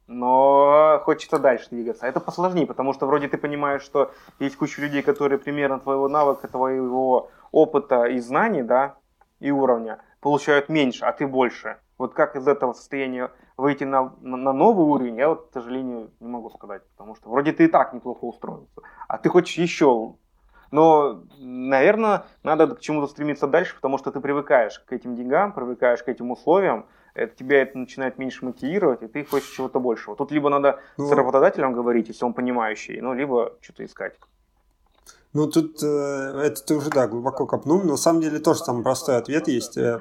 но 0.08 1.02
хочется 1.04 1.40
дальше 1.40 1.70
двигаться. 1.72 2.06
Это 2.06 2.20
посложнее, 2.20 2.68
потому 2.68 2.94
что 2.94 3.08
вроде 3.08 3.28
ты 3.28 3.38
понимаешь, 3.38 3.82
что 3.82 4.12
есть 4.40 4.56
куча 4.56 4.82
людей, 4.82 5.02
которые 5.02 5.40
примерно 5.40 5.80
твоего 5.80 6.08
навыка, 6.08 6.48
твоего 6.48 7.30
опыта 7.52 8.06
и 8.06 8.20
знаний, 8.20 8.62
да, 8.62 8.96
и 9.40 9.52
уровня 9.52 10.00
получают 10.22 10.70
меньше, 10.70 11.06
а 11.06 11.12
ты 11.12 11.28
больше. 11.28 11.78
Вот 11.98 12.14
как 12.14 12.36
из 12.36 12.48
этого 12.48 12.74
состояния 12.74 13.32
выйти 13.58 13.86
на, 13.86 14.14
на, 14.22 14.38
на 14.38 14.54
новый 14.54 14.86
уровень, 14.86 15.18
я 15.18 15.30
вот, 15.30 15.48
к 15.50 15.54
сожалению, 15.54 16.12
не 16.20 16.28
могу 16.28 16.50
сказать, 16.50 16.82
потому 16.90 17.16
что 17.16 17.30
вроде 17.30 17.54
ты 17.54 17.66
и 17.66 17.68
так 17.68 17.94
неплохо 17.94 18.26
устроился, 18.26 18.82
а 19.08 19.18
ты 19.18 19.30
хочешь 19.30 19.58
еще. 19.58 20.16
Но, 20.72 21.24
наверное, 21.38 22.26
надо 22.44 22.68
к 22.76 22.82
чему-то 22.82 23.08
стремиться 23.08 23.48
дальше, 23.48 23.76
потому 23.76 23.98
что 23.98 24.12
ты 24.12 24.20
привыкаешь 24.20 24.80
к 24.80 24.92
этим 24.92 25.16
деньгам, 25.16 25.54
привыкаешь 25.54 26.04
к 26.04 26.10
этим 26.10 26.32
условиям, 26.32 26.86
это, 27.16 27.36
тебя 27.36 27.62
это 27.62 27.78
начинает 27.78 28.18
меньше 28.20 28.46
мотивировать, 28.46 29.02
и 29.02 29.08
ты 29.08 29.26
хочешь 29.26 29.50
чего-то 29.50 29.80
большего. 29.80 30.16
Тут 30.16 30.32
либо 30.32 30.50
надо 30.50 30.80
ну, 30.98 31.08
с 31.08 31.12
работодателем 31.12 31.74
говорить, 31.74 32.10
если 32.10 32.26
он 32.26 32.34
понимающий, 32.34 33.02
ну, 33.02 33.14
либо 33.14 33.54
что-то 33.62 33.86
искать. 33.86 34.16
Ну, 35.34 35.48
тут 35.48 35.84
э, 35.84 36.42
это 36.46 36.64
ты 36.64 36.76
уже, 36.76 36.90
да, 36.90 37.08
глубоко 37.08 37.46
копнул. 37.46 37.82
Но 37.84 37.92
на 37.92 37.98
самом 37.98 38.22
деле 38.22 38.40
тоже 38.40 38.60
самый 38.60 38.84
простой 38.84 39.18
ответ 39.18 39.50
есть. 39.50 39.76
Э, 39.76 40.00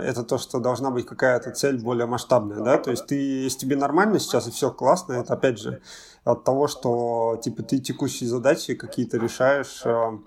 это 0.00 0.22
то, 0.22 0.38
что 0.38 0.60
должна 0.60 0.92
быть 0.92 1.06
какая-то 1.06 1.50
цель 1.50 1.82
более 1.82 2.06
масштабная, 2.06 2.60
да. 2.60 2.78
То 2.78 2.92
есть 2.92 3.06
ты, 3.06 3.16
если 3.16 3.58
тебе 3.58 3.76
нормально 3.76 4.20
сейчас 4.20 4.46
и 4.46 4.52
все 4.52 4.70
классно, 4.70 5.14
это 5.14 5.34
опять 5.34 5.58
же 5.58 5.80
от 6.22 6.44
того, 6.44 6.68
что 6.68 7.40
типа 7.42 7.64
ты 7.64 7.78
текущие 7.78 8.28
задачи 8.28 8.76
какие-то 8.76 9.18
решаешь 9.18 9.82
э, 9.84 10.18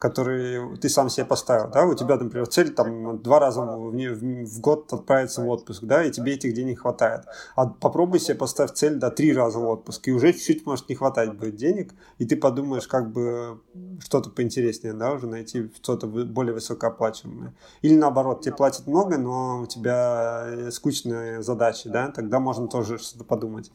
которые 0.00 0.78
ты 0.78 0.88
сам 0.88 1.10
себе 1.10 1.26
поставил, 1.26 1.70
да, 1.70 1.84
у 1.84 1.94
тебя, 1.94 2.16
например, 2.16 2.46
цель 2.46 2.70
там 2.72 3.18
два 3.18 3.38
раза 3.38 3.60
в, 3.60 3.92
в, 3.92 4.60
год 4.60 4.90
отправиться 4.90 5.42
в 5.42 5.48
отпуск, 5.48 5.84
да, 5.84 6.02
и 6.02 6.10
тебе 6.10 6.32
этих 6.32 6.54
денег 6.54 6.80
хватает. 6.80 7.26
А 7.54 7.66
попробуй 7.66 8.18
себе 8.18 8.34
поставить 8.34 8.78
цель, 8.78 8.94
да, 8.94 9.10
три 9.10 9.34
раза 9.34 9.58
в 9.58 9.68
отпуск, 9.68 10.08
и 10.08 10.12
уже 10.12 10.32
чуть-чуть 10.32 10.64
может 10.64 10.88
не 10.88 10.94
хватать 10.94 11.34
будет 11.34 11.56
денег, 11.56 11.92
и 12.16 12.24
ты 12.24 12.36
подумаешь, 12.36 12.88
как 12.88 13.12
бы 13.12 13.60
что-то 14.02 14.30
поинтереснее, 14.30 14.94
да, 14.94 15.12
уже 15.12 15.26
найти 15.26 15.70
что-то 15.82 16.06
более 16.06 16.54
высокооплачиваемое. 16.54 17.54
Или 17.82 17.94
наоборот, 17.94 18.40
тебе 18.40 18.54
платят 18.54 18.86
много, 18.86 19.18
но 19.18 19.60
у 19.60 19.66
тебя 19.66 20.44
э, 20.46 20.70
скучные 20.70 21.42
задачи, 21.42 21.90
да, 21.90 22.08
тогда 22.08 22.40
можно 22.40 22.68
тоже 22.68 22.96
что-то 22.96 23.24
подумать. 23.24 23.70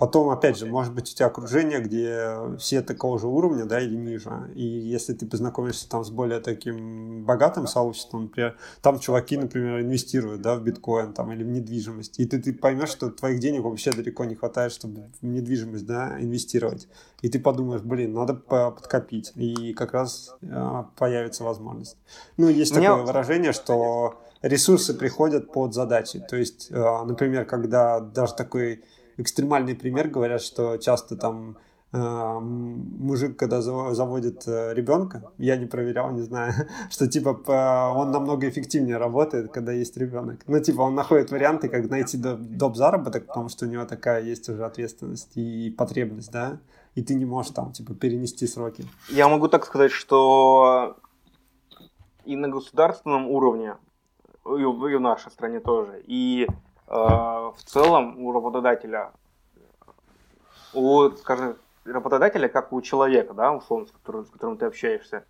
Потом, 0.00 0.30
опять 0.30 0.56
же, 0.56 0.64
может 0.64 0.94
быть, 0.94 1.12
у 1.12 1.14
тебя 1.14 1.26
окружение, 1.26 1.78
где 1.78 2.56
все 2.58 2.80
такого 2.80 3.18
же 3.18 3.26
уровня, 3.26 3.66
да, 3.66 3.78
или 3.82 3.94
ниже. 3.94 4.50
И 4.54 4.64
если 4.64 5.12
ты 5.12 5.26
познакомишься 5.26 5.86
там 5.90 6.06
с 6.06 6.10
более 6.10 6.40
таким 6.40 7.22
богатым 7.26 7.66
сообществом, 7.66 8.22
например, 8.22 8.56
там 8.80 8.98
чуваки, 8.98 9.36
например, 9.36 9.82
инвестируют, 9.82 10.40
да, 10.40 10.56
в 10.56 10.62
биткоин 10.62 11.12
там 11.12 11.30
или 11.32 11.44
в 11.44 11.48
недвижимость, 11.48 12.18
и 12.18 12.24
ты, 12.24 12.40
ты 12.40 12.54
поймешь, 12.54 12.88
что 12.88 13.10
твоих 13.10 13.40
денег 13.40 13.62
вообще 13.64 13.92
далеко 13.92 14.24
не 14.24 14.36
хватает, 14.36 14.72
чтобы 14.72 15.10
в 15.20 15.26
недвижимость, 15.26 15.84
да, 15.84 16.18
инвестировать. 16.18 16.88
И 17.20 17.28
ты 17.28 17.38
подумаешь, 17.38 17.82
блин, 17.82 18.14
надо 18.14 18.32
подкопить. 18.32 19.32
И 19.34 19.74
как 19.74 19.92
раз 19.92 20.34
э, 20.40 20.84
появится 20.96 21.44
возможность. 21.44 21.98
Ну, 22.38 22.48
есть 22.48 22.74
Мне... 22.74 22.88
такое 22.88 23.04
выражение, 23.04 23.52
что 23.52 24.18
ресурсы 24.40 24.94
приходят 24.94 25.52
под 25.52 25.74
задачи. 25.74 26.24
То 26.26 26.36
есть, 26.36 26.68
э, 26.70 27.04
например, 27.04 27.44
когда 27.44 28.00
даже 28.00 28.34
такой 28.34 28.82
экстремальный 29.20 29.74
пример, 29.74 30.08
говорят, 30.08 30.42
что 30.42 30.76
часто 30.78 31.16
там 31.16 31.58
э, 31.92 32.38
мужик, 32.40 33.36
когда 33.36 33.60
заводит 33.60 34.46
э, 34.46 34.74
ребенка, 34.74 35.30
я 35.38 35.56
не 35.56 35.66
проверял, 35.66 36.10
не 36.12 36.22
знаю, 36.22 36.52
что 36.90 37.06
типа 37.06 37.92
он 37.96 38.10
намного 38.10 38.48
эффективнее 38.48 38.96
работает, 38.96 39.52
когда 39.52 39.72
есть 39.72 39.96
ребенок. 39.96 40.40
Ну, 40.46 40.60
типа 40.60 40.82
он 40.82 40.94
находит 40.94 41.30
варианты, 41.30 41.68
как 41.68 41.90
найти 41.90 42.16
доп. 42.18 42.76
заработок, 42.76 43.26
потому 43.26 43.48
что 43.48 43.66
у 43.66 43.68
него 43.68 43.84
такая 43.84 44.22
есть 44.22 44.48
уже 44.48 44.64
ответственность 44.64 45.36
и 45.36 45.70
потребность, 45.70 46.32
да, 46.32 46.58
и 46.94 47.02
ты 47.02 47.14
не 47.14 47.24
можешь 47.24 47.52
там, 47.52 47.72
типа, 47.72 47.94
перенести 47.94 48.46
сроки. 48.46 48.84
Я 49.08 49.28
могу 49.28 49.48
так 49.48 49.64
сказать, 49.66 49.92
что 49.92 50.96
и 52.24 52.36
на 52.36 52.48
государственном 52.48 53.28
уровне, 53.28 53.76
и 54.44 54.64
в 54.64 55.00
нашей 55.00 55.30
стране 55.30 55.60
тоже, 55.60 56.02
и 56.06 56.46
в 56.90 57.56
целом 57.64 58.18
у 58.18 58.32
работодателя, 58.32 59.12
у, 60.74 61.08
скажем, 61.10 61.56
работодателя, 61.84 62.48
как 62.48 62.72
у 62.72 62.80
человека, 62.82 63.32
да, 63.32 63.52
условно, 63.52 63.86
с 63.86 63.92
которым, 63.92 64.26
с 64.26 64.30
которым 64.30 64.58
ты 64.58 64.66
общаешься, 64.66 65.24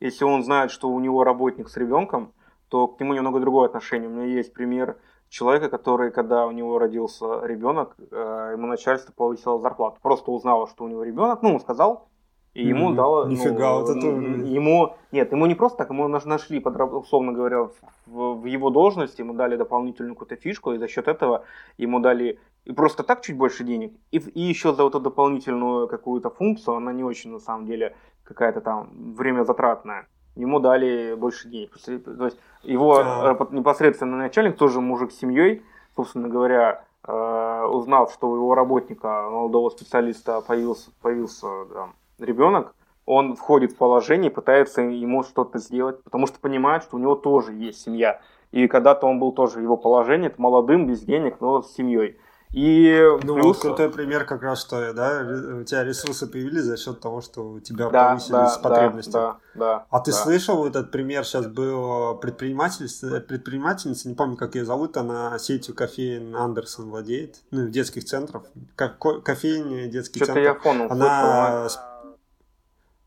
если 0.00 0.24
он 0.24 0.42
знает, 0.42 0.70
что 0.70 0.88
у 0.88 1.00
него 1.00 1.24
работник 1.24 1.68
с 1.68 1.76
ребенком, 1.76 2.32
то 2.68 2.88
к 2.88 2.98
нему 3.00 3.14
немного 3.14 3.40
другое 3.40 3.66
отношение. 3.66 4.08
У 4.08 4.12
меня 4.12 4.26
есть 4.26 4.52
пример 4.52 4.96
человека, 5.28 5.68
который, 5.68 6.10
когда 6.10 6.46
у 6.46 6.50
него 6.50 6.78
родился 6.78 7.44
ребенок, 7.44 7.94
э, 7.98 8.50
ему 8.54 8.66
начальство 8.66 9.12
повысило 9.12 9.60
зарплату. 9.60 9.98
Просто 10.02 10.30
узнало, 10.30 10.66
что 10.66 10.84
у 10.84 10.88
него 10.88 11.02
ребенок, 11.02 11.42
ну, 11.42 11.58
сказал, 11.60 12.08
и 12.54 12.66
ему 12.66 12.90
mm-hmm. 12.90 12.94
дало... 12.94 13.26
Нифига, 13.26 13.70
ну, 13.70 13.80
вот 13.80 13.96
это... 13.96 14.06
Ему... 14.06 14.96
Нет, 15.10 15.32
ему 15.32 15.46
не 15.46 15.54
просто 15.54 15.78
так, 15.78 15.90
ему 15.90 16.08
нашли, 16.08 16.60
условно 16.60 17.32
говоря, 17.32 17.68
в, 18.06 18.34
в 18.34 18.44
его 18.44 18.70
должности, 18.70 19.22
ему 19.22 19.34
дали 19.34 19.56
дополнительную 19.56 20.14
какую-то 20.14 20.36
фишку, 20.36 20.72
и 20.72 20.78
за 20.78 20.88
счет 20.88 21.08
этого 21.08 21.44
ему 21.78 22.00
дали 22.00 22.38
и 22.64 22.72
просто 22.72 23.02
так 23.02 23.22
чуть 23.22 23.36
больше 23.36 23.64
денег, 23.64 23.92
и, 24.12 24.18
и 24.18 24.40
еще 24.40 24.72
за 24.72 24.84
вот 24.84 24.94
эту 24.94 25.00
дополнительную 25.00 25.88
какую-то 25.88 26.30
функцию, 26.30 26.76
она 26.76 26.92
не 26.92 27.02
очень, 27.02 27.32
на 27.32 27.40
самом 27.40 27.66
деле, 27.66 27.96
какая-то 28.22 28.60
там 28.60 28.90
время 29.14 29.44
затратная, 29.44 30.06
ему 30.36 30.60
дали 30.60 31.14
больше 31.14 31.48
денег. 31.48 31.76
То 31.78 32.24
есть 32.24 32.38
его 32.62 32.98
а. 32.98 33.48
непосредственно 33.50 34.16
начальник, 34.16 34.56
тоже 34.56 34.80
мужик 34.80 35.10
с 35.10 35.18
семьей, 35.18 35.62
собственно 35.96 36.28
говоря, 36.28 36.84
э, 37.04 37.66
узнав, 37.70 38.12
что 38.12 38.30
у 38.30 38.36
его 38.36 38.54
работника, 38.54 39.28
молодого 39.30 39.70
специалиста 39.70 40.40
появился, 40.40 40.90
появился 41.02 41.48
там, 41.72 41.94
ребенок, 42.18 42.74
он 43.04 43.34
входит 43.34 43.72
в 43.72 43.76
положение 43.76 44.30
и 44.30 44.34
пытается 44.34 44.82
ему 44.82 45.22
что-то 45.22 45.58
сделать, 45.58 46.02
потому 46.04 46.26
что 46.26 46.38
понимает, 46.38 46.84
что 46.84 46.96
у 46.96 47.00
него 47.00 47.14
тоже 47.14 47.52
есть 47.52 47.80
семья. 47.80 48.20
И 48.52 48.68
когда-то 48.68 49.06
он 49.06 49.18
был 49.18 49.32
тоже 49.32 49.58
в 49.58 49.62
его 49.62 49.76
положении, 49.76 50.26
это 50.26 50.40
молодым, 50.40 50.86
без 50.86 51.00
денег, 51.00 51.40
но 51.40 51.62
с 51.62 51.74
семьей. 51.74 52.18
И 52.52 53.02
ну, 53.22 53.34
плюс... 53.34 53.44
вот 53.44 53.60
крутой 53.60 53.88
пример 53.88 54.26
как 54.26 54.42
раз, 54.42 54.60
что 54.60 54.92
да, 54.92 55.26
у 55.58 55.64
тебя 55.64 55.84
ресурсы 55.84 56.26
появились 56.26 56.64
за 56.64 56.76
счет 56.76 57.00
того, 57.00 57.22
что 57.22 57.48
у 57.48 57.60
тебя 57.60 57.88
да, 57.88 58.10
повысились 58.10 58.30
да, 58.30 58.58
потребности. 58.62 59.12
Да, 59.12 59.36
да, 59.54 59.86
а 59.88 60.00
ты 60.00 60.10
да. 60.10 60.16
слышал 60.18 60.66
этот 60.66 60.90
пример, 60.90 61.24
сейчас 61.24 61.46
был 61.46 62.14
предпринимательница, 62.16 63.20
предпринимательница, 63.20 64.06
не 64.10 64.14
помню, 64.14 64.36
как 64.36 64.54
ее 64.54 64.66
зовут, 64.66 64.98
она 64.98 65.38
сетью 65.38 65.74
кофеин 65.74 66.36
Андерсон 66.36 66.90
владеет, 66.90 67.36
ну, 67.50 67.68
детских 67.68 68.04
центров, 68.04 68.42
как 68.76 68.98
кофейни, 68.98 69.86
детский 69.86 70.22
Что-то 70.22 70.40
я 70.40 70.54
фоном 70.54 70.92
она 70.92 71.68
слышал, 71.70 71.91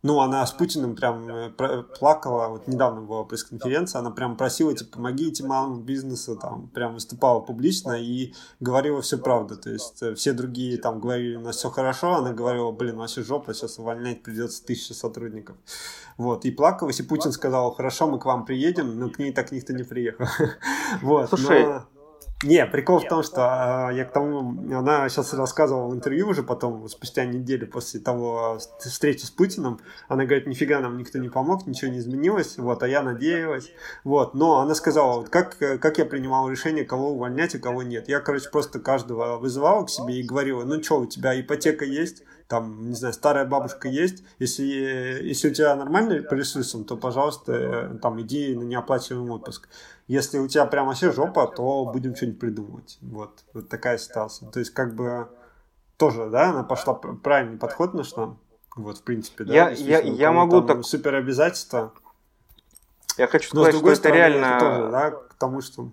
ну, 0.05 0.19
она 0.19 0.45
с 0.45 0.51
Путиным 0.51 0.95
прям 0.95 1.27
э, 1.27 1.83
плакала, 1.97 2.49
вот 2.49 2.67
недавно 2.67 3.01
была 3.01 3.23
пресс-конференция, 3.23 4.01
она 4.01 4.11
прям 4.11 4.37
просила, 4.37 4.71
типа, 4.71 4.97
помогите 4.97 5.43
малому 5.43 5.81
бизнесу, 5.81 6.35
там, 6.35 6.67
прям 6.67 6.93
выступала 6.93 7.39
публично 7.39 7.93
и 7.93 8.35
говорила 8.59 9.01
всю 9.01 9.17
правду, 9.17 9.57
то 9.57 9.71
есть 9.71 10.03
э, 10.03 10.13
все 10.13 10.33
другие 10.33 10.77
там 10.77 10.99
говорили, 10.99 11.37
у 11.37 11.41
нас 11.41 11.55
все 11.55 11.71
хорошо, 11.71 12.17
она 12.17 12.33
говорила, 12.33 12.69
блин, 12.71 12.97
вообще 12.97 13.23
жопа, 13.23 13.55
сейчас 13.55 13.79
увольнять 13.79 14.21
придется 14.21 14.63
тысячи 14.63 14.93
сотрудников. 14.93 15.55
Вот, 16.17 16.45
и 16.45 16.51
плакалась, 16.51 16.99
и 16.99 17.03
Путин 17.03 17.31
сказал, 17.31 17.73
хорошо, 17.73 18.07
мы 18.07 18.19
к 18.19 18.25
вам 18.25 18.45
приедем, 18.45 18.99
но 18.99 19.09
к 19.09 19.17
ней 19.17 19.33
так 19.33 19.51
никто 19.51 19.73
не 19.73 19.83
приехал. 19.83 20.27
Вот, 21.01 21.29
Слушай, 21.29 21.81
не, 22.45 22.65
прикол 22.65 22.99
в 22.99 23.07
том, 23.07 23.23
что 23.23 23.89
э, 23.91 23.95
я 23.97 24.05
к 24.05 24.13
тому, 24.13 24.39
она 24.73 25.09
сейчас 25.09 25.33
рассказывала 25.33 25.89
в 25.89 25.95
интервью 25.95 26.29
уже 26.29 26.43
потом, 26.43 26.87
спустя 26.87 27.25
неделю 27.25 27.67
после 27.67 27.99
того 27.99 28.59
встречи 28.79 29.25
с 29.25 29.31
Путиным, 29.31 29.79
она 30.07 30.25
говорит, 30.25 30.45
нифига 30.47 30.79
нам 30.79 30.97
никто 30.97 31.17
не 31.17 31.29
помог, 31.29 31.65
ничего 31.65 31.91
не 31.91 31.97
изменилось, 31.97 32.57
вот, 32.57 32.83
а 32.83 32.87
я 32.87 33.01
надеялась, 33.01 33.71
вот, 34.03 34.35
но 34.35 34.59
она 34.59 34.75
сказала, 34.75 35.17
вот 35.17 35.29
как, 35.29 35.57
как 35.57 35.97
я 35.97 36.05
принимал 36.05 36.49
решение, 36.49 36.85
кого 36.85 37.11
увольнять, 37.11 37.55
а 37.55 37.59
кого 37.59 37.81
нет. 37.83 38.07
Я, 38.07 38.19
короче, 38.19 38.49
просто 38.49 38.79
каждого 38.79 39.37
вызывал 39.37 39.85
к 39.85 39.89
себе 39.89 40.19
и 40.19 40.23
говорила, 40.23 40.63
ну 40.63 40.81
что, 40.83 40.99
у 40.99 41.05
тебя 41.07 41.39
ипотека 41.39 41.83
есть, 41.83 42.23
там, 42.47 42.89
не 42.89 42.95
знаю, 42.95 43.13
старая 43.13 43.45
бабушка 43.45 43.87
есть, 43.87 44.23
если, 44.39 44.63
если 44.63 45.49
у 45.49 45.53
тебя 45.53 45.75
нормальный 45.75 46.21
по 46.21 46.35
ресурсам, 46.35 46.83
то, 46.83 46.95
пожалуйста, 46.95 47.97
там, 48.01 48.21
иди 48.21 48.55
на 48.55 48.63
неоплачиваемый 48.63 49.31
отпуск. 49.31 49.67
Если 50.07 50.37
у 50.37 50.47
тебя 50.47 50.65
прямо 50.65 50.89
вообще 50.89 51.11
жопа, 51.11 51.47
то 51.47 51.85
будем 51.85 52.15
что-нибудь 52.15 52.39
придумывать. 52.39 52.97
Вот, 53.01 53.43
вот 53.53 53.69
такая 53.69 53.97
ситуация. 53.97 54.51
То 54.51 54.59
есть, 54.59 54.71
как 54.71 54.95
бы, 54.95 55.27
тоже, 55.97 56.29
да, 56.29 56.51
она 56.51 56.63
пошла 56.63 56.93
правильный 56.93 57.57
подход 57.57 57.93
нашла. 57.95 58.37
Вот, 58.75 58.99
в 58.99 59.03
принципе, 59.03 59.45
да. 59.45 59.53
Я, 59.53 59.69
я, 59.69 59.99
я 60.01 60.31
могу 60.31 60.61
так... 60.61 60.83
Супер 60.83 61.15
обязательства. 61.15 61.93
Я 63.17 63.27
хочу 63.27 63.49
сказать, 63.49 63.75
что 63.75 63.87
это 63.87 63.95
стороны, 63.95 64.17
реально... 64.17 64.45
Это 64.45 64.59
тоже, 64.59 64.91
да, 64.91 65.11
к 65.11 65.33
тому, 65.35 65.61
что 65.61 65.89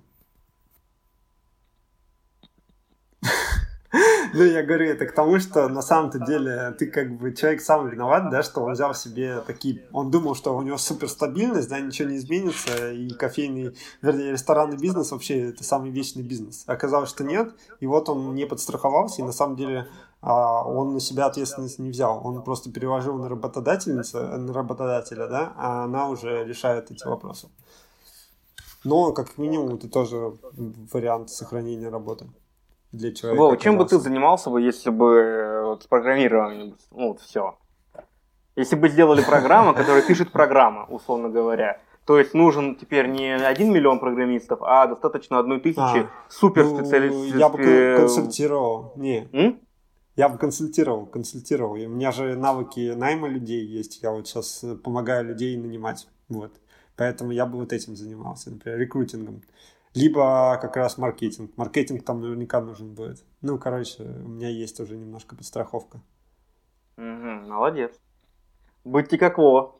Ну, 4.35 4.45
я 4.45 4.63
говорю 4.63 4.87
это 4.87 5.05
к 5.07 5.13
тому, 5.13 5.39
что 5.39 5.69
на 5.69 5.83
самом-то 5.83 6.19
деле 6.19 6.75
ты 6.79 6.87
как 6.87 7.19
бы 7.19 7.35
человек 7.35 7.61
сам 7.61 7.89
виноват, 7.89 8.31
да, 8.31 8.43
что 8.43 8.63
он 8.63 8.73
взял 8.73 8.95
себе 8.95 9.43
такие... 9.47 9.85
Он 9.93 10.11
думал, 10.11 10.35
что 10.35 10.57
у 10.57 10.63
него 10.63 10.79
суперстабильность, 10.79 11.69
да, 11.69 11.79
ничего 11.81 12.09
не 12.09 12.17
изменится, 12.17 12.93
и 12.93 13.11
кофейный, 13.11 13.77
вернее, 14.01 14.33
ресторанный 14.33 14.79
бизнес 14.79 15.13
вообще 15.13 15.51
это 15.51 15.65
самый 15.65 15.91
вечный 15.91 16.23
бизнес. 16.23 16.65
Оказалось, 16.67 17.11
что 17.11 17.25
нет, 17.25 17.55
и 17.81 17.87
вот 17.87 18.09
он 18.09 18.35
не 18.35 18.47
подстраховался, 18.47 19.21
и 19.21 19.25
на 19.25 19.33
самом 19.33 19.57
деле 19.57 19.89
а, 20.23 20.65
он 20.65 20.95
на 20.95 21.01
себя 21.01 21.27
ответственность 21.27 21.79
не 21.79 21.91
взял. 21.91 22.27
Он 22.27 22.43
просто 22.43 22.73
переложил 22.73 23.19
на 23.19 23.29
работодательницу, 23.29 24.19
на 24.19 24.53
работодателя, 24.55 25.27
да, 25.27 25.53
а 25.57 25.85
она 25.85 26.09
уже 26.09 26.45
решает 26.45 26.91
эти 26.91 27.07
вопросы. 27.07 27.49
Но, 28.83 29.13
как 29.13 29.37
минимум, 29.37 29.75
это 29.75 29.91
тоже 29.91 30.33
вариант 30.93 31.31
сохранения 31.31 31.91
работы 31.91 32.27
для 32.93 33.12
человека. 33.12 33.43
Вова, 33.43 33.56
чем 33.56 33.78
бы 33.78 33.85
ты 33.85 33.98
занимался 33.98 34.51
бы, 34.51 34.60
если 34.60 34.90
бы 34.90 35.16
э, 35.16 35.64
вот, 35.64 35.82
с 35.82 35.86
программированием, 35.86 36.77
ну 36.90 37.09
вот 37.09 37.20
все. 37.20 37.56
Если 38.55 38.77
бы 38.77 38.89
сделали 38.89 39.23
программу, 39.23 39.74
которая 39.74 40.02
пишет 40.02 40.31
программа, 40.31 40.85
условно 40.85 41.28
говоря. 41.28 41.81
То 42.05 42.19
есть 42.19 42.35
нужен 42.35 42.77
теперь 42.77 43.06
не 43.06 43.31
один 43.31 43.73
миллион 43.73 44.01
программистов, 44.01 44.59
а 44.62 44.86
достаточно 44.86 45.39
одной 45.39 45.60
тысячи 45.60 45.78
а, 45.78 46.10
суперспециалистов. 46.28 47.32
Ну, 47.32 47.39
я 47.39 47.48
бы 47.48 47.97
консультировал. 47.97 48.93
Не. 48.97 49.28
М? 49.32 49.60
Я 50.16 50.28
бы 50.28 50.36
консультировал, 50.36 51.06
консультировал. 51.06 51.77
И 51.77 51.86
у 51.86 51.90
меня 51.90 52.10
же 52.10 52.36
навыки 52.36 52.93
найма 52.94 53.28
людей 53.28 53.64
есть. 53.64 54.02
Я 54.02 54.10
вот 54.10 54.27
сейчас 54.27 54.64
помогаю 54.82 55.24
людей 55.24 55.56
нанимать. 55.56 56.09
Вот. 56.28 56.52
Поэтому 56.97 57.31
я 57.31 57.47
бы 57.47 57.59
вот 57.59 57.73
этим 57.73 57.97
занимался, 57.97 58.51
например, 58.51 58.78
рекрутингом 58.78 59.43
либо 59.94 60.59
как 60.60 60.77
раз 60.77 60.98
маркетинг. 60.98 61.52
Маркетинг 61.56 62.05
там 62.05 62.20
наверняка 62.20 62.60
нужен 62.60 62.94
будет. 62.94 63.24
Ну, 63.40 63.59
короче, 63.59 64.02
у 64.02 64.28
меня 64.28 64.48
есть 64.48 64.81
уже 64.81 64.97
немножко 64.97 65.36
подстраховка. 65.36 66.01
Угу, 66.97 67.48
молодец. 67.48 67.93
Будьте 68.85 69.19
как 69.19 69.39
Вова. 69.39 69.74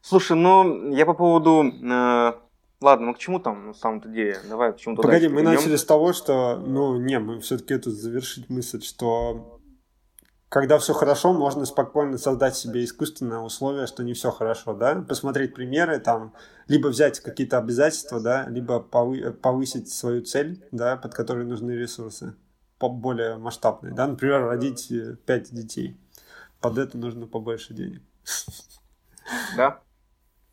Слушай, 0.00 0.36
ну, 0.36 0.92
я 0.92 1.06
по 1.06 1.14
поводу... 1.14 1.64
Э, 1.64 2.34
ладно, 2.80 3.06
ну 3.06 3.14
к 3.14 3.18
чему 3.18 3.40
там 3.40 3.68
на 3.68 3.74
самом-то 3.74 4.08
деле? 4.08 4.38
Давай 4.48 4.72
к 4.72 4.76
чему-то 4.76 5.02
Погоди, 5.02 5.28
мы 5.28 5.42
начали 5.42 5.76
с 5.76 5.84
того, 5.84 6.12
что... 6.12 6.56
Ну, 6.56 6.98
не, 6.98 7.18
мы 7.18 7.40
все-таки 7.40 7.78
тут 7.78 7.94
завершить 7.94 8.50
мысль, 8.50 8.82
что 8.82 9.60
когда 10.54 10.78
все 10.78 10.94
хорошо, 10.94 11.32
можно 11.32 11.64
спокойно 11.64 12.16
создать 12.16 12.54
себе 12.54 12.84
искусственное 12.84 13.40
условие, 13.40 13.88
что 13.88 14.04
не 14.04 14.12
все 14.12 14.30
хорошо, 14.30 14.72
да, 14.72 14.94
посмотреть 14.94 15.52
примеры, 15.52 15.98
там, 15.98 16.32
либо 16.68 16.86
взять 16.86 17.18
какие-то 17.18 17.58
обязательства, 17.58 18.20
да, 18.20 18.46
либо 18.48 18.78
повысить 18.78 19.92
свою 19.92 20.22
цель, 20.22 20.64
да, 20.70 20.96
под 20.96 21.12
которой 21.12 21.44
нужны 21.44 21.72
ресурсы 21.72 22.36
более 22.78 23.36
масштабные, 23.36 23.94
да, 23.94 24.06
например, 24.06 24.44
родить 24.44 24.92
э, 24.92 25.16
пять 25.26 25.52
детей. 25.52 25.98
Под 26.60 26.78
это 26.78 26.98
нужно 26.98 27.26
побольше 27.26 27.74
денег. 27.74 28.02
Да. 29.56 29.80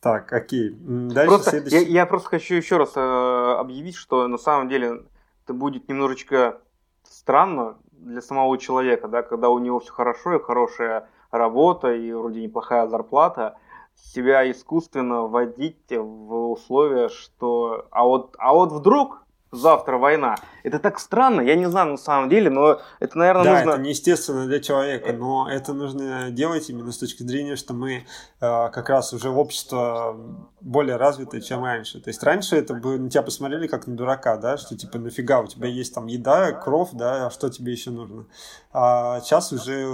Так, 0.00 0.32
окей. 0.32 0.70
Дальше 0.80 1.28
просто, 1.28 1.50
следующий... 1.50 1.76
я, 1.76 1.82
я 1.82 2.06
просто 2.06 2.28
хочу 2.30 2.54
еще 2.54 2.78
раз 2.78 2.92
э, 2.96 3.00
объявить, 3.00 3.94
что 3.94 4.26
на 4.26 4.38
самом 4.38 4.68
деле 4.68 5.04
это 5.44 5.52
будет 5.52 5.88
немножечко 5.88 6.60
странно, 7.08 7.76
для 8.02 8.20
самого 8.20 8.58
человека, 8.58 9.08
да, 9.08 9.22
когда 9.22 9.48
у 9.48 9.58
него 9.58 9.80
все 9.80 9.92
хорошо 9.92 10.34
и 10.34 10.42
хорошая 10.42 11.08
работа, 11.30 11.94
и 11.94 12.12
вроде 12.12 12.42
неплохая 12.42 12.86
зарплата, 12.86 13.56
себя 13.94 14.50
искусственно 14.50 15.22
вводить 15.22 15.90
в 15.90 16.50
условия, 16.50 17.08
что... 17.08 17.86
А 17.90 18.04
вот, 18.04 18.34
а 18.38 18.52
вот 18.52 18.72
вдруг 18.72 19.22
завтра 19.52 19.98
война. 19.98 20.36
Это 20.62 20.78
так 20.78 20.98
странно, 20.98 21.42
я 21.42 21.54
не 21.54 21.68
знаю 21.68 21.92
на 21.92 21.96
самом 21.98 22.30
деле, 22.30 22.48
но 22.48 22.80
это, 23.00 23.18
наверное, 23.18 23.44
да, 23.44 23.52
нужно... 23.52 23.70
это 23.70 23.80
неестественно 23.80 24.46
для 24.46 24.60
человека, 24.60 25.12
но 25.12 25.48
это 25.48 25.74
нужно 25.74 26.30
делать 26.30 26.70
именно 26.70 26.90
с 26.90 26.98
точки 26.98 27.22
зрения, 27.22 27.56
что 27.56 27.74
мы 27.74 27.96
э, 27.96 28.00
как 28.40 28.88
раз 28.88 29.12
уже 29.12 29.28
общество 29.28 30.16
более 30.60 30.96
развитое, 30.96 31.42
чем 31.42 31.62
раньше. 31.62 32.00
То 32.00 32.08
есть 32.08 32.22
раньше 32.22 32.56
это 32.56 32.74
бы 32.74 32.98
на 32.98 33.10
тебя 33.10 33.22
посмотрели 33.22 33.66
как 33.66 33.86
на 33.86 33.94
дурака, 33.94 34.38
да, 34.38 34.56
что 34.56 34.76
типа 34.76 34.98
нафига 34.98 35.40
у 35.40 35.46
тебя 35.46 35.68
есть 35.68 35.94
там 35.94 36.06
еда, 36.06 36.52
кровь, 36.52 36.90
да, 36.92 37.26
а 37.26 37.30
что 37.30 37.50
тебе 37.50 37.72
еще 37.72 37.90
нужно. 37.90 38.26
А 38.72 39.20
сейчас 39.20 39.52
уже 39.52 39.86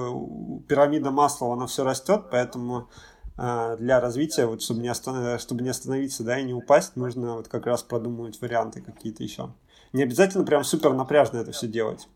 пирамида 0.69 1.11
масла, 1.11 1.53
она 1.53 1.67
все 1.67 1.83
растет, 1.83 2.27
поэтому 2.31 2.89
для 3.39 4.01
развития, 4.01 4.47
вот 4.47 4.63
чтобы 4.63 4.81
не, 4.81 4.89
останов... 4.89 5.41
чтобы 5.41 5.63
не 5.63 5.69
остановиться, 5.69 6.25
да, 6.25 6.39
и 6.39 6.43
не 6.43 6.55
упасть, 6.55 6.97
нужно 6.97 7.37
вот 7.37 7.47
как 7.47 7.67
раз 7.67 7.85
продумывать 7.85 8.41
варианты 8.41 8.81
какие-то 8.81 9.23
еще. 9.23 9.55
Не 9.93 10.03
обязательно 10.03 10.45
прям 10.45 10.65
супер 10.65 10.93
напряжно 10.93 11.39
это 11.39 11.53
все 11.53 11.69
делать. 11.69 12.09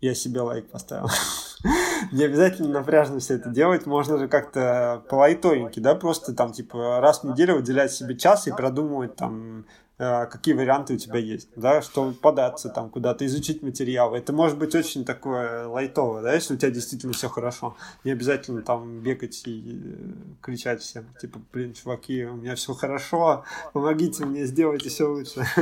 Я 0.00 0.14
себе 0.14 0.42
лайк 0.42 0.70
поставил. 0.70 1.08
Не 2.12 2.24
обязательно 2.24 2.68
напряжно 2.68 3.18
все 3.18 3.34
это 3.34 3.48
делать, 3.48 3.86
можно 3.86 4.18
же 4.18 4.28
как-то 4.28 5.02
по 5.08 5.16
лайтовеньке, 5.16 5.80
да, 5.80 5.94
просто 5.94 6.34
там 6.34 6.52
типа 6.52 7.00
раз 7.00 7.20
в 7.20 7.24
неделю 7.24 7.56
выделять 7.56 7.92
себе 7.92 8.16
час 8.16 8.46
и 8.46 8.52
продумывать 8.52 9.16
там 9.16 9.64
какие 9.98 10.54
варианты 10.54 10.94
у 10.94 10.98
тебя 10.98 11.18
есть, 11.18 11.48
да, 11.56 11.80
что 11.80 12.12
податься 12.12 12.68
там 12.68 12.90
куда-то, 12.90 13.24
изучить 13.26 13.62
материалы. 13.62 14.18
Это 14.18 14.32
может 14.32 14.58
быть 14.58 14.74
очень 14.74 15.04
такое 15.04 15.66
лайтовое, 15.66 16.22
да, 16.22 16.34
если 16.34 16.54
у 16.54 16.56
тебя 16.56 16.70
действительно 16.70 17.14
все 17.14 17.28
хорошо. 17.28 17.76
Не 18.04 18.12
обязательно 18.12 18.62
там 18.62 19.00
бегать 19.00 19.42
и 19.46 19.82
э, 19.84 20.12
кричать 20.42 20.82
всем, 20.82 21.06
типа, 21.20 21.40
блин, 21.52 21.72
чуваки, 21.72 22.24
у 22.24 22.36
меня 22.36 22.54
все 22.56 22.74
хорошо, 22.74 23.44
помогите 23.72 24.26
мне 24.26 24.44
сделать 24.44 24.84
еще 24.84 25.04
лучше. 25.04 25.46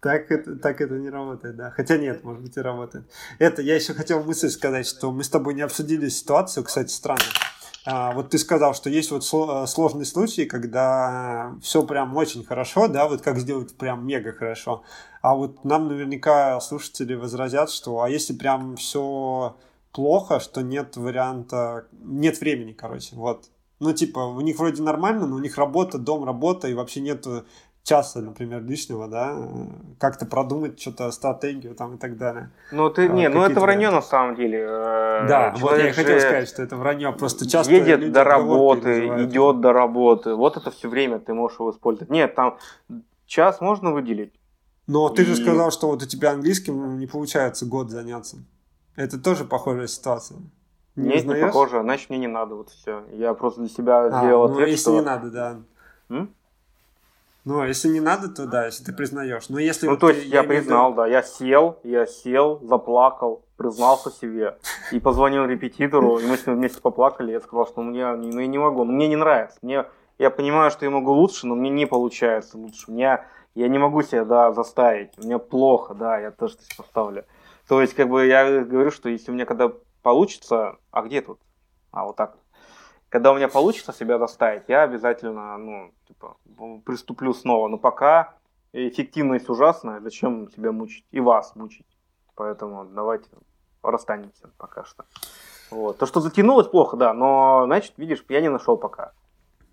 Так 0.00 0.32
это, 0.32 0.56
так 0.56 0.80
это 0.80 0.94
не 0.94 1.10
работает, 1.10 1.54
да. 1.54 1.70
Хотя 1.70 1.96
нет, 1.96 2.24
может 2.24 2.42
быть 2.42 2.56
и 2.56 2.60
работает. 2.60 3.04
Это, 3.38 3.62
я 3.62 3.76
еще 3.76 3.94
хотел 3.94 4.24
мысль 4.24 4.48
сказать, 4.48 4.84
что 4.84 5.12
мы 5.12 5.22
с 5.22 5.28
тобой 5.28 5.54
не 5.54 5.60
обсудили 5.60 6.08
ситуацию, 6.08 6.64
кстати, 6.64 6.90
странно. 6.90 7.22
А, 7.84 8.12
вот 8.12 8.30
ты 8.30 8.38
сказал, 8.38 8.74
что 8.74 8.88
есть 8.90 9.10
вот 9.10 9.22
э, 9.22 9.66
сложный 9.66 10.06
случай, 10.06 10.44
когда 10.44 11.54
все 11.62 11.84
прям 11.84 12.16
очень 12.16 12.44
хорошо, 12.44 12.86
да, 12.86 13.08
вот 13.08 13.22
как 13.22 13.38
сделать 13.38 13.76
прям 13.76 14.06
мега 14.06 14.32
хорошо. 14.32 14.84
А 15.20 15.34
вот 15.34 15.64
нам 15.64 15.88
наверняка 15.88 16.60
слушатели 16.60 17.14
возразят, 17.14 17.70
что 17.70 18.02
а 18.02 18.08
если 18.08 18.34
прям 18.34 18.76
все 18.76 19.56
плохо, 19.90 20.38
что 20.38 20.62
нет 20.62 20.96
варианта, 20.96 21.86
нет 21.92 22.40
времени, 22.40 22.72
короче, 22.72 23.16
вот. 23.16 23.46
Ну, 23.80 23.92
типа, 23.92 24.20
у 24.20 24.40
них 24.42 24.58
вроде 24.58 24.80
нормально, 24.80 25.26
но 25.26 25.34
у 25.34 25.40
них 25.40 25.58
работа, 25.58 25.98
дом, 25.98 26.24
работа, 26.24 26.68
и 26.68 26.74
вообще 26.74 27.00
нет 27.00 27.26
часа, 27.82 28.20
например, 28.20 28.62
лишнего, 28.62 29.08
да, 29.08 29.36
как-то 29.98 30.24
продумать 30.24 30.80
что-то, 30.80 31.10
стратегию 31.10 31.74
там 31.74 31.96
и 31.96 31.98
так 31.98 32.16
далее. 32.16 32.50
Ну, 32.70 32.88
ты, 32.90 33.08
не, 33.08 33.28
ну 33.28 33.42
это 33.42 33.60
вранье 33.60 33.90
на 33.90 34.02
самом 34.02 34.36
деле. 34.36 34.60
Э, 34.60 35.26
да, 35.28 35.54
вот 35.58 35.78
я 35.78 35.92
хотел 35.92 36.18
сказать, 36.20 36.48
что 36.48 36.62
это 36.62 36.76
вранье, 36.76 37.12
просто 37.12 37.48
часто 37.48 37.72
Едет 37.72 38.12
до 38.12 38.24
работы, 38.24 39.08
идет 39.24 39.60
до 39.60 39.72
работы, 39.72 40.34
вот 40.34 40.56
это 40.56 40.70
все 40.70 40.88
время 40.88 41.18
ты 41.18 41.34
можешь 41.34 41.58
его 41.58 41.70
использовать. 41.70 42.10
Нет, 42.10 42.34
там 42.34 42.58
час 43.26 43.60
можно 43.60 43.92
выделить. 43.92 44.32
Но 44.86 45.08
и... 45.10 45.16
ты 45.16 45.24
же 45.24 45.36
сказал, 45.36 45.70
что 45.70 45.88
вот 45.88 46.02
у 46.02 46.06
тебя 46.06 46.32
английским 46.32 46.98
не 46.98 47.06
получается 47.06 47.66
год 47.66 47.90
заняться. 47.90 48.38
Это 48.94 49.18
тоже 49.18 49.44
похожая 49.44 49.86
ситуация. 49.86 50.38
Не 50.94 51.08
Нет, 51.08 51.20
узнаешь? 51.20 51.40
не 51.40 51.46
похоже, 51.46 51.80
значит 51.80 52.10
мне 52.10 52.18
не 52.18 52.26
надо, 52.26 52.54
вот 52.54 52.68
все. 52.68 53.04
Я 53.12 53.32
просто 53.32 53.60
для 53.60 53.70
себя 53.70 54.04
а, 54.04 54.20
сделал 54.20 54.48
ну, 54.48 54.54
ответ, 54.54 54.68
если 54.68 54.82
что... 54.82 54.92
не 54.92 55.00
надо, 55.00 55.30
да. 55.30 55.60
М? 56.10 56.34
Ну, 57.44 57.60
а 57.60 57.66
если 57.66 57.88
не 57.88 58.00
надо, 58.00 58.28
то 58.28 58.46
да, 58.46 58.66
если 58.66 58.84
ты 58.84 58.92
признаешь. 58.92 59.48
Но 59.48 59.58
если 59.58 59.86
ну, 59.86 59.92
вот 59.92 60.00
то 60.00 60.10
есть 60.10 60.26
я, 60.26 60.42
я 60.42 60.44
признал, 60.44 60.92
виду... 60.92 60.96
да, 60.98 61.06
я 61.08 61.22
сел, 61.22 61.80
я 61.82 62.06
сел, 62.06 62.60
заплакал, 62.62 63.44
признался 63.56 64.10
себе 64.12 64.58
и 64.92 65.00
позвонил 65.00 65.44
репетитору, 65.46 66.18
и 66.18 66.26
мы 66.26 66.36
с 66.36 66.46
ним 66.46 66.56
вместе 66.56 66.80
поплакали. 66.80 67.32
Я 67.32 67.40
сказал, 67.40 67.66
что 67.66 67.82
мне, 67.82 68.12
ну, 68.14 68.38
я 68.38 68.46
не 68.46 68.58
могу, 68.58 68.84
мне 68.84 69.08
не 69.08 69.16
нравится. 69.16 69.58
Мне, 69.60 69.86
я 70.18 70.30
понимаю, 70.30 70.70
что 70.70 70.84
я 70.84 70.90
могу 70.92 71.12
лучше, 71.12 71.48
но 71.48 71.56
мне 71.56 71.70
не 71.70 71.86
получается 71.86 72.58
лучше. 72.58 72.92
Мне, 72.92 73.24
я 73.56 73.68
не 73.68 73.78
могу 73.78 74.02
себя, 74.02 74.24
да, 74.24 74.52
заставить. 74.52 75.10
Мне 75.18 75.40
плохо, 75.40 75.94
да, 75.94 76.18
я 76.18 76.30
тоже 76.30 76.54
здесь 76.54 76.76
поставлю. 76.76 77.24
То 77.66 77.80
есть, 77.80 77.94
как 77.94 78.08
бы 78.08 78.24
я 78.24 78.62
говорю, 78.62 78.92
что 78.92 79.08
если 79.08 79.32
у 79.32 79.34
меня 79.34 79.46
когда 79.46 79.72
получится, 80.02 80.76
а 80.92 81.02
где 81.02 81.20
тут? 81.22 81.40
А 81.90 82.04
вот 82.04 82.16
так 82.16 82.36
когда 83.12 83.30
у 83.30 83.36
меня 83.36 83.48
получится 83.48 83.92
себя 83.92 84.18
заставить, 84.18 84.62
я 84.68 84.84
обязательно, 84.84 85.58
ну, 85.58 85.92
типа, 86.08 86.38
приступлю 86.86 87.34
снова. 87.34 87.68
Но 87.68 87.76
пока 87.76 88.36
эффективность 88.72 89.50
ужасная, 89.50 90.00
зачем 90.00 90.50
себя 90.50 90.72
мучить? 90.72 91.04
И 91.10 91.20
вас 91.20 91.54
мучить. 91.54 91.86
Поэтому 92.34 92.86
давайте 92.86 93.28
расстанемся 93.82 94.48
пока 94.56 94.84
что. 94.84 95.04
Вот. 95.70 95.98
То, 95.98 96.06
что 96.06 96.20
затянулось, 96.20 96.68
плохо, 96.68 96.96
да, 96.96 97.12
но, 97.12 97.64
значит, 97.66 97.92
видишь, 97.98 98.24
я 98.30 98.40
не 98.40 98.48
нашел 98.48 98.78
пока. 98.78 99.12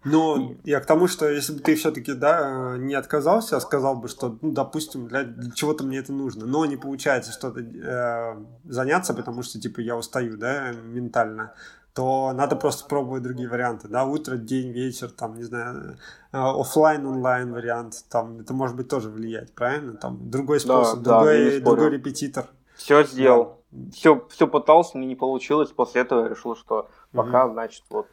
Ну, 0.03 0.57
я 0.65 0.81
к 0.81 0.85
тому, 0.85 1.07
что 1.07 1.29
если 1.29 1.53
бы 1.53 1.59
ты 1.59 1.75
все-таки, 1.75 2.13
да, 2.13 2.75
не 2.77 2.93
отказался, 2.93 3.55
а 3.55 3.61
сказал 3.61 3.95
бы, 3.95 4.09
что, 4.09 4.37
ну, 4.41 4.51
допустим, 4.51 5.07
для, 5.07 5.23
для 5.23 5.51
чего-то 5.51 5.85
мне 5.85 5.99
это 5.99 6.11
нужно, 6.11 6.45
но 6.45 6.65
не 6.65 6.77
получается 6.77 7.31
что-то 7.31 7.61
э, 7.61 8.37
заняться, 8.63 9.13
потому 9.13 9.43
что, 9.43 9.59
типа, 9.59 9.81
я 9.81 9.97
устаю, 9.97 10.37
да, 10.37 10.71
ментально, 10.71 11.53
то 11.99 12.31
надо 12.31 12.55
просто 12.55 12.87
пробовать 12.87 13.23
другие 13.23 13.49
варианты, 13.49 13.89
да, 13.89 14.05
утро, 14.05 14.37
день, 14.37 14.71
вечер, 14.71 15.11
там, 15.11 15.35
не 15.35 15.43
знаю, 15.43 15.97
э, 16.31 16.37
офлайн, 16.37 17.05
онлайн 17.05 17.51
вариант, 17.51 18.05
там, 18.09 18.39
это 18.39 18.53
может 18.53 18.77
быть 18.77 18.87
тоже 18.87 19.09
влиять, 19.09 19.53
правильно? 19.53 19.97
Там 19.97 20.17
другой 20.31 20.61
способ, 20.61 21.01
да, 21.01 21.17
другой, 21.17 21.59
да, 21.59 21.65
другой 21.65 21.89
репетитор. 21.89 22.45
Все 22.77 23.03
сделал, 23.03 23.59
да. 23.71 23.91
все, 23.91 24.25
все 24.29 24.47
пытался, 24.47 24.97
мне 24.97 25.07
не 25.07 25.15
получилось, 25.17 25.71
после 25.71 26.03
этого 26.03 26.23
я 26.23 26.29
решил, 26.29 26.55
что 26.55 26.89
пока, 27.11 27.47
угу. 27.47 27.55
значит, 27.55 27.83
вот. 27.89 28.07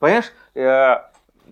Понимаешь, 0.00 0.32
э, 0.56 0.96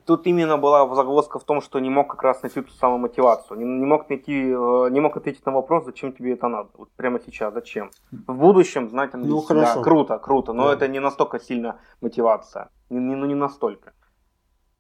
тут 0.05 0.27
именно 0.27 0.59
была 0.59 0.95
загвоздка 0.95 1.39
в 1.39 1.45
том, 1.45 1.61
что 1.61 1.81
не 1.81 1.91
мог 1.91 2.11
как 2.11 2.23
раз 2.23 2.43
найти 2.43 2.61
ту 2.61 2.71
самую 2.73 2.99
мотивацию. 2.99 3.59
Не, 3.59 3.65
не 3.65 3.87
мог 3.87 4.09
найти, 4.09 4.33
э, 4.33 4.89
не 4.91 5.01
мог 5.01 5.17
ответить 5.17 5.47
на 5.47 5.53
вопрос, 5.53 5.85
зачем 5.85 6.13
тебе 6.13 6.33
это 6.33 6.49
надо. 6.49 6.69
Вот 6.75 6.89
прямо 6.97 7.21
сейчас, 7.21 7.55
зачем? 7.55 7.91
В 8.11 8.35
будущем 8.35 8.89
знать 8.89 9.15
английский. 9.15 9.41
Ну, 9.41 9.47
хорошо. 9.47 9.75
Да, 9.75 9.83
круто, 9.83 10.19
круто, 10.19 10.53
но 10.53 10.69
да. 10.69 10.75
это 10.75 10.89
не 10.89 11.01
настолько 11.01 11.39
сильно 11.39 11.77
мотивация. 12.01 12.69
Не, 12.91 12.99
не, 12.99 13.17
ну, 13.17 13.27
не 13.27 13.35
настолько. 13.35 13.93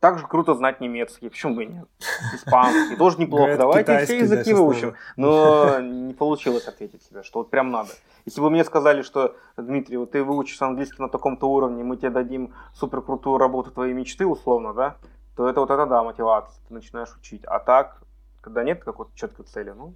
Также 0.02 0.26
круто 0.26 0.56
знать 0.56 0.80
немецкий, 0.80 1.28
почему 1.28 1.54
бы 1.54 1.64
нет. 1.64 1.86
Испанский, 2.34 2.96
тоже 2.96 3.18
неплохо. 3.18 3.56
Давайте 3.56 4.04
все 4.04 4.18
языки 4.18 4.52
выучим. 4.52 4.96
Но 5.16 5.78
не 5.78 6.12
получилось 6.12 6.66
ответить 6.66 7.04
себе, 7.04 7.22
что 7.22 7.38
вот 7.38 7.50
прям 7.50 7.70
надо. 7.70 7.90
Если 8.24 8.40
бы 8.40 8.50
мне 8.50 8.64
сказали, 8.64 9.02
что, 9.02 9.36
Дмитрий, 9.56 9.98
вот 9.98 10.10
ты 10.10 10.24
выучишь 10.24 10.60
английский 10.60 11.00
на 11.00 11.08
таком-то 11.08 11.48
уровне, 11.48 11.84
мы 11.84 11.96
тебе 11.96 12.10
дадим 12.10 12.52
супер 12.74 13.00
крутую 13.00 13.38
работу 13.38 13.70
твоей 13.70 13.94
мечты, 13.94 14.26
условно, 14.26 14.74
да, 14.74 14.96
то 15.36 15.48
это 15.48 15.60
вот 15.60 15.70
это 15.70 15.86
да, 15.86 16.02
мотивация, 16.02 16.60
ты 16.66 16.74
начинаешь 16.74 17.14
учить. 17.16 17.44
А 17.44 17.60
так, 17.60 18.02
когда 18.40 18.64
нет 18.64 18.82
какой-то 18.82 19.12
четкой 19.14 19.44
цели, 19.44 19.70
ну. 19.70 19.94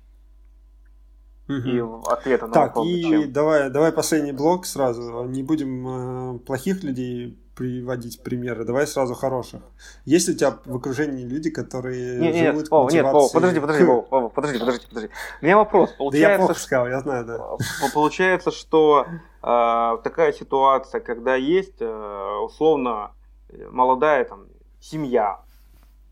И 1.49 1.83
ответа 2.07 2.47
на 2.47 2.53
так, 2.53 2.77
вопрос, 2.77 2.87
и 2.87 3.03
зачем. 3.03 3.33
давай, 3.33 3.71
давай 3.71 3.91
последний 3.91 4.33
блок 4.33 4.67
сразу. 4.67 5.25
Не 5.25 5.43
будем 5.43 6.37
э, 6.37 6.39
плохих 6.39 6.85
людей 6.85 7.37
приводить 7.57 8.23
примеры, 8.23 8.65
давай 8.65 8.87
сразу 8.87 9.15
хороших. 9.15 9.63
Есть 10.05 10.29
у 10.29 10.35
тебя 10.35 10.59
в 10.67 10.77
окружении 10.77 11.25
люди, 11.25 11.51
которые 11.51 12.21
нет, 12.21 12.37
живут 12.37 12.57
нет, 12.57 12.71
Вова, 12.71 12.91
нет, 12.91 13.05
Вова, 13.07 13.29
подожди, 13.33 13.61
подожди, 13.61 13.85
Вова, 13.85 14.07
Вова, 14.11 14.29
подожди, 14.29 14.59
подожди, 14.59 14.87
подожди. 14.87 15.11
У 15.41 15.45
меня 15.45 15.57
вопрос. 15.57 15.91
Получается, 15.93 16.29
да 16.29 16.33
я 16.33 16.39
плохо 16.39 16.61
сказал, 16.61 16.89
я 16.89 17.01
знаю, 17.01 17.25
да. 17.25 17.39
Получается, 17.95 18.51
что 18.51 19.07
э, 19.43 19.99
такая 20.05 20.33
ситуация, 20.35 21.01
когда 21.01 21.35
есть 21.35 21.81
э, 21.81 22.39
условно 22.45 23.13
молодая 23.71 24.25
там 24.27 24.45
семья, 24.79 25.41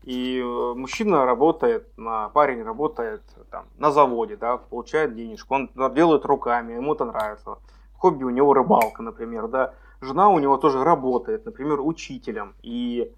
и 0.01 0.39
э, 0.39 0.73
мужчина 0.75 1.25
работает, 1.25 1.91
парень 2.33 2.63
работает 2.63 3.21
там, 3.51 3.67
на 3.77 3.91
заводе, 3.91 4.35
да, 4.35 4.57
получает 4.57 5.15
денежку, 5.15 5.53
он 5.53 5.69
делает 5.93 6.25
руками, 6.25 6.73
ему 6.73 6.95
это 6.95 7.05
нравится. 7.05 7.59
Хобби 7.97 8.23
у 8.23 8.31
него 8.31 8.53
рыбалка, 8.53 9.03
например, 9.03 9.47
да 9.47 9.73
жена 10.01 10.29
у 10.29 10.39
него 10.39 10.57
тоже 10.57 10.83
работает, 10.83 11.45
например, 11.45 11.79
учителем. 11.81 12.55
И, 12.61 13.11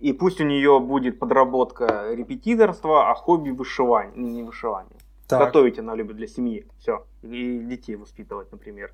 и 0.00 0.12
пусть 0.12 0.40
у 0.40 0.44
нее 0.44 0.80
будет 0.80 1.18
подработка 1.18 2.12
репетиторства, 2.12 3.10
а 3.10 3.14
хобби 3.14 3.50
вышивание, 3.50 4.16
не 4.16 4.42
вышивание. 4.42 4.98
Так. 5.28 5.40
Готовить 5.40 5.78
она 5.78 5.94
любит 5.94 6.16
для 6.16 6.26
семьи, 6.26 6.66
все. 6.78 7.06
И 7.22 7.58
детей 7.60 7.96
воспитывать, 7.96 8.52
например 8.52 8.92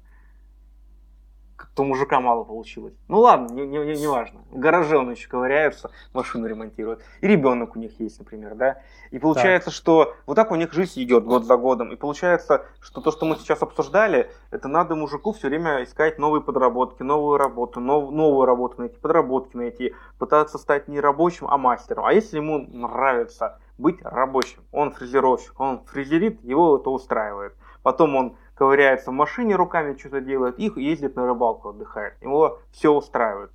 то 1.74 1.84
мужика 1.84 2.20
мало 2.20 2.44
получилось. 2.44 2.94
Ну 3.08 3.20
ладно, 3.20 3.52
не, 3.52 3.66
не, 3.66 3.96
не 3.96 4.06
важно. 4.06 4.40
В 4.50 4.58
гараже 4.58 4.98
он 4.98 5.10
еще 5.10 5.28
ковыряется, 5.28 5.90
машину 6.12 6.46
ремонтирует. 6.46 7.00
И 7.20 7.26
ребенок 7.26 7.76
у 7.76 7.78
них 7.78 7.98
есть, 8.00 8.18
например, 8.18 8.54
да. 8.54 8.82
И 9.10 9.18
получается, 9.18 9.70
так. 9.70 9.74
что 9.74 10.14
вот 10.26 10.34
так 10.34 10.50
у 10.50 10.56
них 10.56 10.72
жизнь 10.72 11.02
идет 11.02 11.24
год 11.24 11.44
за 11.44 11.56
годом. 11.56 11.92
И 11.92 11.96
получается, 11.96 12.66
что 12.80 13.00
то, 13.00 13.10
что 13.10 13.26
мы 13.26 13.36
сейчас 13.36 13.62
обсуждали, 13.62 14.30
это 14.50 14.68
надо 14.68 14.94
мужику 14.94 15.32
все 15.32 15.48
время 15.48 15.82
искать 15.84 16.18
новые 16.18 16.42
подработки, 16.42 17.02
новую 17.02 17.36
работу, 17.38 17.80
нов, 17.80 18.10
новую 18.10 18.46
работу 18.46 18.80
найти, 18.80 18.96
подработки 18.96 19.56
найти, 19.56 19.94
пытаться 20.18 20.58
стать 20.58 20.88
не 20.88 21.00
рабочим, 21.00 21.46
а 21.48 21.58
мастером. 21.58 22.04
А 22.04 22.12
если 22.12 22.36
ему 22.36 22.58
нравится 22.58 23.58
быть 23.78 23.98
рабочим, 24.02 24.60
он 24.72 24.92
фрезеровщик, 24.92 25.58
он 25.58 25.84
фрезерит, 25.84 26.42
его 26.44 26.76
это 26.76 26.90
устраивает. 26.90 27.54
Потом 27.82 28.14
он 28.14 28.36
ковыряется 28.60 29.10
в 29.10 29.14
машине 29.14 29.56
руками, 29.56 29.96
что-то 29.98 30.20
делает, 30.20 30.58
их 30.58 30.76
ездит 30.76 31.16
на 31.16 31.26
рыбалку, 31.26 31.70
отдыхает. 31.70 32.12
Его 32.20 32.60
все 32.72 32.92
устраивает. 32.92 33.50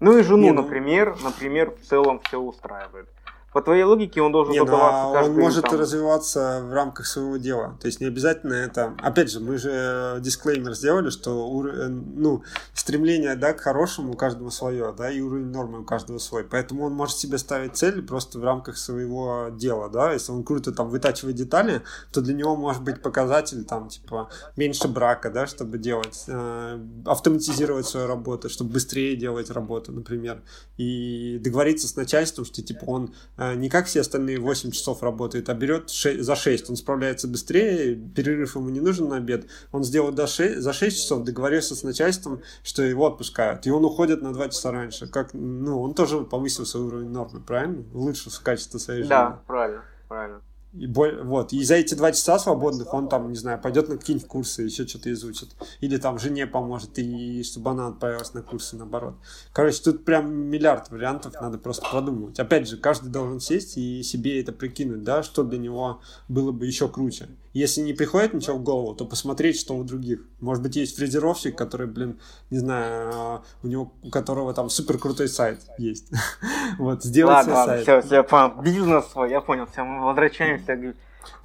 Ну 0.00 0.18
и 0.18 0.22
жену, 0.24 0.42
Не, 0.42 0.50
ну... 0.50 0.62
например, 0.62 1.14
например, 1.22 1.70
в 1.70 1.86
целом 1.86 2.18
все 2.24 2.40
устраивает 2.40 3.08
по 3.52 3.62
твоей 3.62 3.82
логике 3.82 4.22
он 4.22 4.30
должен 4.30 4.52
не, 4.52 4.60
задаваться 4.60 5.08
ну, 5.08 5.12
каждый 5.12 5.34
Он 5.34 5.40
может 5.40 5.64
там... 5.64 5.80
развиваться 5.80 6.60
в 6.62 6.72
рамках 6.72 7.06
своего 7.06 7.36
дела. 7.36 7.76
То 7.80 7.86
есть 7.86 8.00
не 8.00 8.06
обязательно 8.06 8.54
это... 8.54 8.94
Опять 9.02 9.30
же, 9.30 9.40
мы 9.40 9.58
же 9.58 10.18
дисклеймер 10.20 10.74
сделали, 10.74 11.10
что 11.10 11.48
ур... 11.48 11.72
ну, 11.88 12.44
стремление 12.74 13.34
да, 13.34 13.52
к 13.52 13.60
хорошему 13.60 14.12
у 14.12 14.16
каждого 14.16 14.50
свое, 14.50 14.94
да, 14.96 15.10
и 15.10 15.20
уровень 15.20 15.50
нормы 15.50 15.80
у 15.80 15.84
каждого 15.84 16.18
свой. 16.18 16.44
Поэтому 16.44 16.84
он 16.84 16.92
может 16.92 17.16
себе 17.16 17.38
ставить 17.38 17.76
цели 17.76 18.00
просто 18.00 18.38
в 18.38 18.44
рамках 18.44 18.76
своего 18.76 19.48
дела, 19.50 19.88
да. 19.88 20.12
Если 20.12 20.30
он 20.30 20.44
круто 20.44 20.70
там 20.70 20.88
вытачивает 20.88 21.34
детали, 21.34 21.82
то 22.12 22.20
для 22.20 22.34
него 22.34 22.54
может 22.56 22.82
быть 22.82 23.02
показатель 23.02 23.64
там, 23.64 23.88
типа, 23.88 24.30
меньше 24.56 24.86
брака, 24.86 25.28
да, 25.30 25.48
чтобы 25.48 25.78
делать, 25.78 26.24
э, 26.28 26.78
автоматизировать 27.04 27.86
свою 27.86 28.06
работу, 28.06 28.48
чтобы 28.48 28.74
быстрее 28.74 29.16
делать 29.16 29.50
работу, 29.50 29.90
например. 29.90 30.42
И 30.76 31.40
договориться 31.42 31.88
с 31.88 31.96
начальством, 31.96 32.44
что, 32.44 32.62
типа, 32.62 32.84
он 32.84 33.12
а, 33.39 33.39
не 33.56 33.68
как 33.68 33.86
все 33.86 34.00
остальные 34.00 34.38
8 34.38 34.70
часов 34.70 35.02
работает, 35.02 35.48
а 35.48 35.54
берет 35.54 35.90
6, 35.90 36.22
за 36.22 36.36
6. 36.36 36.70
Он 36.70 36.76
справляется 36.76 37.26
быстрее, 37.26 37.94
перерыв 37.94 38.56
ему 38.56 38.68
не 38.68 38.80
нужен 38.80 39.08
на 39.08 39.16
обед. 39.16 39.46
Он 39.72 39.82
сделал 39.82 40.12
до 40.12 40.26
6, 40.26 40.58
за 40.58 40.72
6 40.72 40.96
часов, 40.96 41.24
договорился 41.24 41.74
с 41.74 41.82
начальством, 41.82 42.42
что 42.62 42.82
его 42.82 43.06
отпускают. 43.06 43.66
И 43.66 43.70
он 43.70 43.84
уходит 43.84 44.22
на 44.22 44.32
2 44.32 44.48
часа 44.50 44.72
раньше. 44.72 45.06
Как, 45.06 45.30
ну, 45.32 45.80
он 45.80 45.94
тоже 45.94 46.20
повысил 46.20 46.66
свой 46.66 46.84
уровень 46.84 47.10
нормы, 47.10 47.40
правильно? 47.40 47.84
Улучшил 47.94 48.30
качество 48.42 48.78
своей 48.78 49.00
жизни. 49.00 49.10
Да, 49.10 49.42
правильно, 49.46 49.84
правильно. 50.08 50.42
И, 50.72 50.86
вот, 50.86 51.52
и 51.52 51.64
за 51.64 51.74
эти 51.74 51.94
два 51.94 52.12
часа 52.12 52.38
свободных 52.38 52.94
он 52.94 53.08
там, 53.08 53.28
не 53.30 53.36
знаю, 53.36 53.60
пойдет 53.60 53.88
на 53.88 53.98
какие-нибудь 53.98 54.28
курсы, 54.28 54.62
еще 54.62 54.86
что-то 54.86 55.12
изучит. 55.12 55.50
Или 55.80 55.96
там 55.96 56.18
жене 56.18 56.46
поможет, 56.46 56.96
и 56.98 57.42
чтобы 57.42 57.70
она 57.70 57.88
отправилась 57.88 58.34
на 58.34 58.42
курсы, 58.42 58.76
наоборот. 58.76 59.14
Короче, 59.52 59.82
тут 59.82 60.04
прям 60.04 60.32
миллиард 60.32 60.90
вариантов, 60.90 61.34
надо 61.40 61.58
просто 61.58 61.88
продумывать. 61.90 62.38
Опять 62.38 62.68
же, 62.68 62.76
каждый 62.76 63.10
должен 63.10 63.40
сесть 63.40 63.76
и 63.76 64.02
себе 64.04 64.40
это 64.40 64.52
прикинуть, 64.52 65.02
да, 65.02 65.24
что 65.24 65.42
для 65.42 65.58
него 65.58 66.00
было 66.28 66.52
бы 66.52 66.66
еще 66.66 66.88
круче. 66.88 67.28
Если 67.52 67.80
не 67.80 67.94
приходит 67.94 68.32
ничего 68.32 68.56
в 68.58 68.62
голову, 68.62 68.94
то 68.94 69.04
посмотреть, 69.04 69.58
что 69.58 69.76
у 69.76 69.82
других. 69.82 70.20
Может 70.38 70.62
быть, 70.62 70.76
есть 70.76 70.96
фрезеровщик, 70.96 71.58
который, 71.58 71.88
блин, 71.88 72.20
не 72.50 72.58
знаю, 72.58 73.42
у 73.64 73.66
него, 73.66 73.92
у 74.02 74.10
которого 74.10 74.54
там 74.54 74.70
супер 74.70 74.98
крутой 74.98 75.28
сайт 75.28 75.60
есть. 75.76 76.12
вот, 76.78 77.02
сделать 77.02 77.48
ладно, 77.48 77.54
ладно, 77.54 77.82
все, 77.82 78.02
все, 78.02 78.22
понял. 78.22 78.62
Бизнес 78.62 79.04
свой, 79.06 79.30
я 79.30 79.40
понял, 79.40 79.66
все, 79.66 79.82
мы 79.82 80.04
возвращаемся 80.04 80.59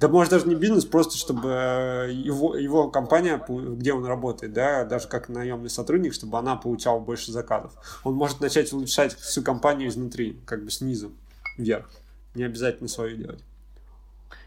да 0.00 0.08
может 0.08 0.30
даже 0.30 0.48
не 0.48 0.54
бизнес, 0.54 0.84
просто 0.84 1.16
чтобы 1.16 1.48
э, 1.50 2.10
его, 2.12 2.56
его 2.56 2.88
компания, 2.88 3.42
где 3.48 3.92
он 3.92 4.04
работает, 4.06 4.52
да, 4.52 4.84
даже 4.84 5.08
как 5.08 5.28
наемный 5.28 5.70
сотрудник, 5.70 6.14
чтобы 6.14 6.38
она 6.38 6.56
получала 6.56 6.98
больше 6.98 7.32
заказов. 7.32 7.72
Он 8.04 8.14
может 8.14 8.40
начать 8.40 8.72
улучшать 8.72 9.14
всю 9.14 9.42
компанию 9.42 9.88
изнутри, 9.88 10.40
как 10.46 10.64
бы 10.64 10.70
снизу 10.70 11.12
вверх. 11.56 11.90
Не 12.34 12.44
обязательно 12.44 12.88
свою 12.88 13.16
делать. 13.16 13.42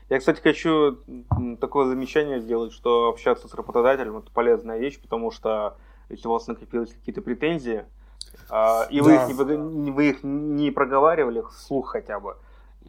Я, 0.10 0.20
кстати, 0.20 0.42
хочу 0.42 0.98
такое 1.62 1.88
замечание 1.88 2.40
сделать, 2.40 2.74
что 2.74 3.10
общаться 3.10 3.48
с 3.48 3.54
работодателем 3.54 4.18
это 4.18 4.32
полезная 4.32 4.80
вещь, 4.80 5.00
потому 5.00 5.32
что 5.32 5.78
если 6.10 6.28
у 6.28 6.32
вас 6.32 6.48
накопились 6.48 6.92
какие-то 6.92 7.22
претензии, 7.22 7.86
а, 8.50 8.88
и 8.90 9.02
вы, 9.02 9.16
да. 9.16 9.26
их 9.26 9.38
не, 9.38 9.92
вы 9.92 10.10
их 10.10 10.24
не 10.24 10.72
проговаривали 10.72 11.44
вслух 11.52 11.90
хотя 11.90 12.20
бы, 12.20 12.38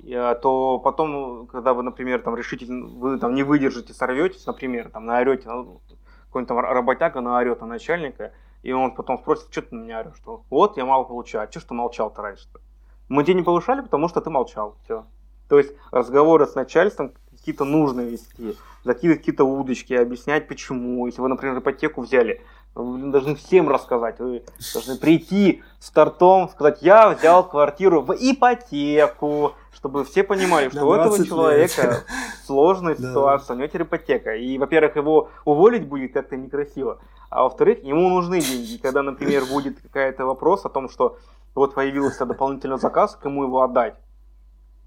то 0.03 0.79
потом, 0.79 1.47
когда 1.47 1.75
вы, 1.75 1.83
например, 1.83 2.23
там 2.23 2.37
решите, 2.37 2.67
вы 2.67 3.19
там 3.19 3.35
не 3.35 3.43
выдержите, 3.43 3.93
сорветесь, 3.93 4.47
например, 4.47 4.91
там 4.91 5.07
наорете, 5.07 5.49
ну, 5.49 5.81
какой-нибудь 6.27 6.49
там 6.49 6.59
работяга 6.59 7.21
наорет 7.21 7.61
на 7.61 7.67
начальника, 7.67 8.33
и 8.63 8.73
он 8.73 8.95
потом 8.95 9.19
спросит, 9.19 9.49
что 9.51 9.63
ты 9.63 9.75
на 9.75 9.83
меня 9.83 10.01
орешь, 10.01 10.17
что 10.17 10.45
вот 10.51 10.77
я 10.77 10.85
мало 10.85 11.05
получаю, 11.05 11.47
а 11.47 11.51
что 11.51 11.61
ж 11.61 11.65
ты 11.65 11.75
молчал-то 11.75 12.23
раньше-то? 12.23 12.61
Мы 13.09 13.25
тебя 13.25 13.35
не 13.35 13.43
повышали, 13.43 13.81
потому 13.81 14.09
что 14.09 14.21
ты 14.21 14.31
молчал, 14.31 14.77
все. 14.85 15.05
То 15.49 15.59
есть 15.59 15.75
разговоры 15.91 16.47
с 16.47 16.55
начальством 16.55 17.13
какие-то 17.33 17.65
нужно 17.65 18.03
вести, 18.03 18.57
закидывать 18.85 19.19
какие-то 19.19 19.45
удочки, 19.45 19.95
объяснять 19.95 20.47
почему. 20.47 21.07
Если 21.07 21.21
вы, 21.21 21.29
например, 21.29 21.59
ипотеку 21.59 22.03
взяли, 22.03 22.43
вы 22.75 23.11
должны 23.11 23.35
всем 23.35 23.69
рассказать. 23.69 24.19
Вы 24.19 24.45
должны 24.73 24.97
прийти 25.01 25.63
с 25.79 25.91
тортом, 25.91 26.49
сказать, 26.49 26.83
я 26.83 27.11
взял 27.11 27.49
квартиру 27.49 28.03
в 28.03 28.13
ипотеку, 28.13 29.55
чтобы 29.73 30.05
все 30.05 30.23
понимали, 30.23 30.69
что 30.69 30.87
у 30.87 30.93
этого 30.93 31.25
человека 31.25 31.83
лет. 31.83 32.07
сложная 32.47 32.97
ситуация, 32.97 33.55
у 33.55 33.59
него 33.59 33.69
теперь 33.69 33.83
ипотека. 33.83 34.35
И, 34.35 34.59
во-первых, 34.59 34.97
его 34.97 35.31
уволить 35.45 35.87
будет 35.87 36.13
как-то 36.13 36.37
некрасиво, 36.37 37.01
а 37.31 37.45
во-вторых, 37.45 37.83
ему 37.83 38.09
нужны 38.09 38.41
деньги. 38.41 38.77
Когда, 38.77 39.03
например, 39.03 39.45
будет 39.51 39.81
какая-то 39.81 40.27
вопрос 40.27 40.65
о 40.65 40.69
том, 40.69 40.89
что 40.89 41.19
вот 41.55 41.75
появился 41.75 42.27
дополнительный 42.27 42.79
заказ, 42.79 43.19
кому 43.21 43.45
его 43.45 43.63
отдать, 43.63 43.95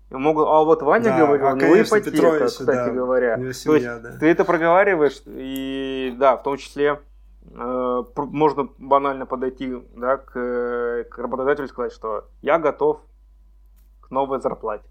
Могут, 0.09 0.47
а 0.47 0.63
вот 0.63 0.83
Ваня 0.83 1.05
да, 1.05 1.17
говорил, 1.17 1.47
а, 1.47 1.53
у 1.53 1.55
него 1.55 1.81
ипотека, 1.81 2.11
Петрович, 2.11 2.43
кстати 2.51 2.67
да, 2.67 2.89
говоря. 2.91 3.35
Семья, 3.51 3.53
То 3.65 3.75
есть 3.75 4.01
да. 4.03 4.17
ты 4.19 4.27
это 4.27 4.45
проговариваешь, 4.45 5.23
и 5.25 6.13
да, 6.19 6.37
в 6.37 6.43
том 6.43 6.57
числе 6.57 6.99
можно 7.51 8.69
банально 8.77 9.25
подойти 9.25 9.73
да, 9.95 10.17
к, 10.17 11.05
к 11.09 11.17
работодателю 11.17 11.65
и 11.65 11.69
сказать, 11.69 11.91
что 11.91 12.25
я 12.41 12.57
готов 12.57 13.01
к 14.01 14.11
новой 14.11 14.39
зарплате. 14.39 14.85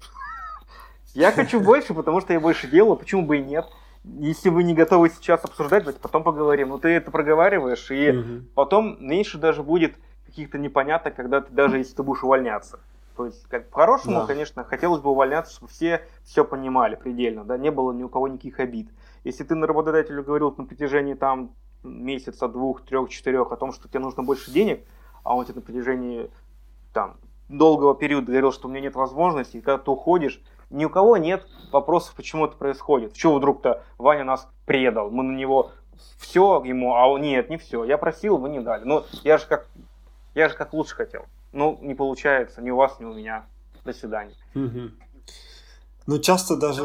Я 1.14 1.32
хочу 1.32 1.60
больше, 1.60 1.94
потому 1.94 2.20
что 2.20 2.32
я 2.32 2.40
больше 2.40 2.68
делаю, 2.68 2.96
почему 2.96 3.26
бы 3.26 3.38
и 3.38 3.42
нет. 3.42 3.66
Если 4.04 4.48
вы 4.48 4.62
не 4.62 4.74
готовы 4.74 5.10
сейчас 5.10 5.44
обсуждать, 5.44 5.82
давайте 5.82 6.00
потом 6.00 6.22
поговорим. 6.22 6.68
Но 6.68 6.78
ты 6.78 6.88
это 6.88 7.10
проговариваешь, 7.10 7.90
и 7.90 8.10
угу. 8.10 8.44
потом 8.54 8.96
меньше 9.00 9.38
даже 9.38 9.62
будет 9.62 9.96
каких-то 10.26 10.58
непоняток, 10.58 11.16
когда 11.16 11.40
ты 11.40 11.52
даже 11.52 11.78
если 11.78 11.94
ты 11.94 12.02
будешь 12.02 12.22
увольняться. 12.22 12.78
То 13.16 13.26
есть, 13.26 13.48
как 13.48 13.68
по-хорошему, 13.70 14.20
да. 14.20 14.26
конечно, 14.26 14.62
хотелось 14.62 15.00
бы 15.00 15.10
увольняться, 15.10 15.52
чтобы 15.54 15.72
все 15.72 16.02
все 16.22 16.44
понимали 16.44 16.94
предельно, 16.94 17.44
да, 17.44 17.58
не 17.58 17.72
было 17.72 17.92
ни 17.92 18.04
у 18.04 18.08
кого 18.08 18.28
никаких 18.28 18.60
обид. 18.60 18.88
Если 19.24 19.42
ты 19.42 19.56
на 19.56 19.66
работодателю 19.66 20.22
говорил 20.22 20.54
на 20.56 20.64
протяжении 20.64 21.14
там 21.14 21.50
месяца, 21.82 22.48
двух, 22.48 22.82
трех, 22.82 23.08
четырех 23.10 23.52
о 23.52 23.56
том, 23.56 23.72
что 23.72 23.88
тебе 23.88 24.00
нужно 24.00 24.22
больше 24.22 24.50
денег, 24.50 24.84
а 25.22 25.34
он 25.34 25.44
тебе 25.44 25.56
на 25.56 25.60
протяжении 25.62 26.30
там 26.92 27.16
долгого 27.48 27.94
периода 27.94 28.26
говорил, 28.26 28.52
что 28.52 28.68
у 28.68 28.70
меня 28.70 28.82
нет 28.82 28.94
возможности, 28.94 29.56
и 29.56 29.60
когда 29.60 29.78
ты 29.78 29.90
уходишь, 29.90 30.40
ни 30.70 30.84
у 30.84 30.90
кого 30.90 31.16
нет 31.16 31.46
вопросов, 31.72 32.14
почему 32.14 32.44
это 32.44 32.56
происходит. 32.56 33.14
Чего 33.14 33.36
вдруг-то 33.36 33.82
Ваня 33.96 34.24
нас 34.24 34.48
предал, 34.66 35.10
мы 35.10 35.22
на 35.22 35.36
него 35.36 35.70
все 36.18 36.62
ему, 36.64 36.94
а 36.94 37.06
он 37.06 37.22
нет, 37.22 37.48
не 37.48 37.56
все. 37.56 37.84
Я 37.84 37.98
просил, 37.98 38.36
вы 38.36 38.50
не 38.50 38.60
дали. 38.60 38.84
Ну, 38.84 39.04
я 39.24 39.38
же 39.38 39.46
как, 39.46 39.68
я 40.34 40.48
же 40.48 40.54
как 40.54 40.72
лучше 40.72 40.94
хотел. 40.94 41.26
Ну, 41.52 41.78
не 41.80 41.94
получается, 41.94 42.60
ни 42.60 42.70
у 42.70 42.76
вас, 42.76 43.00
ни 43.00 43.04
у 43.04 43.14
меня. 43.14 43.46
До 43.84 43.92
свидания. 43.92 44.34
Угу. 44.54 44.90
Ну, 46.08 46.18
часто 46.18 46.56
даже 46.56 46.84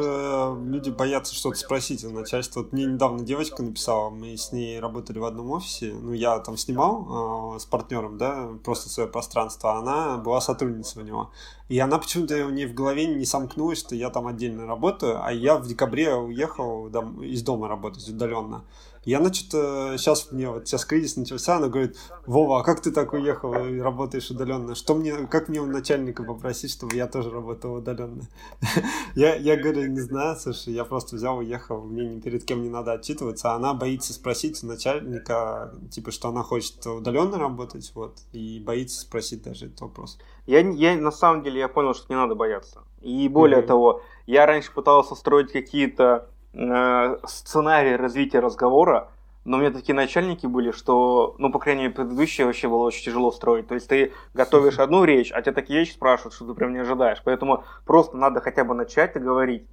люди 0.66 0.90
боятся 0.90 1.34
что-то 1.34 1.58
спросить 1.58 2.04
у 2.04 2.10
начальства. 2.10 2.60
Вот 2.60 2.74
мне 2.74 2.84
недавно 2.84 3.24
девочка 3.24 3.64
написала, 3.64 4.10
мы 4.10 4.36
с 4.36 4.52
ней 4.52 4.82
работали 4.82 5.18
в 5.18 5.24
одном 5.24 5.52
офисе. 5.52 5.94
Ну, 5.94 6.12
я 6.12 6.40
там 6.40 6.58
снимал 6.58 7.56
э, 7.56 7.60
с 7.60 7.64
партнером, 7.64 8.18
да, 8.18 8.50
просто 8.66 8.90
свое 8.90 9.08
пространство, 9.08 9.76
а 9.76 9.80
она 9.80 10.18
была 10.18 10.42
сотрудницей 10.42 11.04
у 11.04 11.06
него. 11.06 11.32
И 11.70 11.80
она 11.80 12.00
почему-то 12.00 12.36
у 12.46 12.50
нее 12.50 12.68
в 12.68 12.74
голове 12.74 13.06
не 13.06 13.24
сомкнулась, 13.24 13.80
что 13.80 13.96
я 13.96 14.10
там 14.10 14.28
отдельно 14.28 14.68
работаю, 14.68 15.24
а 15.24 15.32
я 15.32 15.56
в 15.56 15.66
декабре 15.68 16.14
уехал 16.14 16.90
из 17.22 17.44
дома 17.44 17.70
работать 17.70 18.06
удаленно. 18.10 18.66
Она 19.12 19.34
что-то 19.34 19.98
сейчас 19.98 20.32
мне 20.32 20.50
вот 20.50 20.68
сейчас 20.68 20.86
кризис 20.86 21.18
начался, 21.18 21.58
она 21.58 21.68
говорит, 21.68 21.98
Вова, 22.26 22.62
а 22.62 22.64
как 22.64 22.82
ты 22.82 22.92
так 22.92 23.12
уехал 23.14 23.54
и 23.54 23.80
работаешь 23.80 24.30
удаленно? 24.30 24.76
Что 24.76 24.96
мне, 24.96 25.28
как 25.28 25.50
мне 25.50 25.60
у 25.60 25.66
начальника 25.66 26.24
попросить, 26.24 26.72
чтобы 26.72 26.96
я 26.96 27.08
тоже 27.08 27.30
работал 27.30 27.74
удаленно? 27.76 28.24
я, 29.16 29.36
я 29.36 29.58
говорю, 29.58 29.88
не 29.88 30.00
знаю, 30.00 30.38
слушай, 30.38 30.74
я 30.74 30.86
просто 30.86 31.18
взял, 31.18 31.38
уехал, 31.38 31.82
мне 31.82 32.06
ни 32.06 32.22
перед 32.22 32.46
кем 32.46 32.62
не 32.62 32.70
надо 32.70 32.94
отчитываться, 32.94 33.52
а 33.52 33.56
она 33.56 33.74
боится 33.74 34.14
спросить 34.14 34.64
у 34.64 34.68
начальника, 34.68 35.74
типа, 35.92 36.12
что 36.12 36.30
она 36.30 36.44
хочет 36.44 36.86
удаленно 36.86 37.38
работать, 37.38 37.92
вот, 37.96 38.20
и 38.32 38.64
боится 38.66 39.02
спросить 39.02 39.44
даже 39.44 39.66
этот 39.66 39.82
вопрос. 39.82 40.18
Я, 40.46 40.60
я 40.60 40.96
на 40.96 41.12
самом 41.12 41.44
деле 41.44 41.60
я 41.60 41.68
понял, 41.68 41.94
что 41.94 42.06
не 42.10 42.16
надо 42.16 42.36
бояться. 42.36 42.84
И 43.02 43.28
более 43.28 43.62
mm-hmm. 43.62 43.68
того, 43.68 44.02
я 44.28 44.46
раньше 44.46 44.72
пытался 44.74 45.16
строить 45.16 45.52
какие-то 45.52 46.04
Э, 46.14 46.33
сценарий 46.54 47.96
развития 47.96 48.40
разговора, 48.40 49.10
но 49.46 49.58
у 49.58 49.60
меня 49.60 49.72
такие 49.72 49.94
начальники 49.94 50.46
были, 50.46 50.72
что, 50.72 51.36
ну, 51.38 51.52
по 51.52 51.60
крайней 51.60 51.84
мере, 51.84 51.94
предыдущие 51.94 52.46
вообще 52.48 52.70
было 52.70 52.84
очень 52.84 53.04
тяжело 53.04 53.32
строить. 53.32 53.68
То 53.68 53.76
есть 53.76 53.90
ты 53.90 54.14
готовишь 54.34 54.80
одну 54.80 55.04
речь, 55.04 55.32
а 55.34 55.42
тебя 55.42 55.54
такие 55.54 55.80
вещи 55.80 55.94
спрашивают, 55.94 56.34
что 56.34 56.46
ты 56.46 56.54
прям 56.54 56.74
не 56.74 56.80
ожидаешь. 56.80 57.22
Поэтому 57.26 57.64
просто 57.86 58.16
надо 58.16 58.40
хотя 58.40 58.64
бы 58.64 58.74
начать 58.74 59.16
и 59.16 59.20
говорить. 59.20 59.68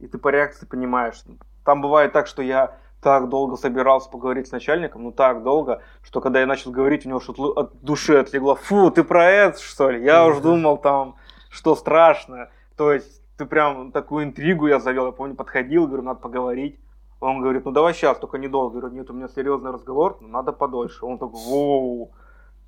И 0.00 0.06
ты 0.06 0.18
по 0.18 0.28
реакции 0.28 0.66
понимаешь. 0.66 1.22
Там 1.64 1.80
бывает 1.80 2.12
так, 2.12 2.26
что 2.26 2.42
я 2.42 2.76
так 3.00 3.28
долго 3.28 3.56
собирался 3.56 4.10
поговорить 4.10 4.48
с 4.48 4.52
начальником, 4.52 5.04
ну 5.04 5.12
так 5.12 5.42
долго, 5.42 5.82
что 6.02 6.20
когда 6.20 6.40
я 6.40 6.46
начал 6.46 6.70
говорить, 6.70 7.06
у 7.06 7.08
него 7.08 7.20
что-то 7.20 7.52
от 7.52 7.80
души 7.82 8.16
отлегло. 8.16 8.56
Фу, 8.56 8.90
ты 8.90 9.04
про 9.04 9.30
это, 9.30 9.62
что 9.62 9.90
ли? 9.90 10.02
Я 10.02 10.26
уж 10.26 10.38
думал 10.38 10.76
там, 10.76 11.16
что 11.48 11.74
страшно. 11.76 12.50
То 12.76 12.92
есть 12.92 13.22
ты 13.36 13.44
прям 13.44 13.92
такую 13.92 14.24
интригу 14.24 14.66
я 14.66 14.80
завел. 14.80 15.06
Я 15.06 15.12
помню, 15.12 15.34
подходил, 15.34 15.86
говорю, 15.86 16.02
надо 16.02 16.20
поговорить. 16.20 16.78
Он 17.20 17.40
говорит, 17.40 17.64
ну 17.64 17.70
давай 17.70 17.94
сейчас, 17.94 18.18
только 18.18 18.38
недолго. 18.38 18.76
Я 18.76 18.80
говорю, 18.80 18.96
нет, 18.96 19.10
у 19.10 19.14
меня 19.14 19.28
серьезный 19.28 19.70
разговор, 19.70 20.18
но 20.20 20.28
надо 20.28 20.52
подольше. 20.52 21.04
Он 21.04 21.18
такой, 21.18 21.40
воу. 21.40 22.10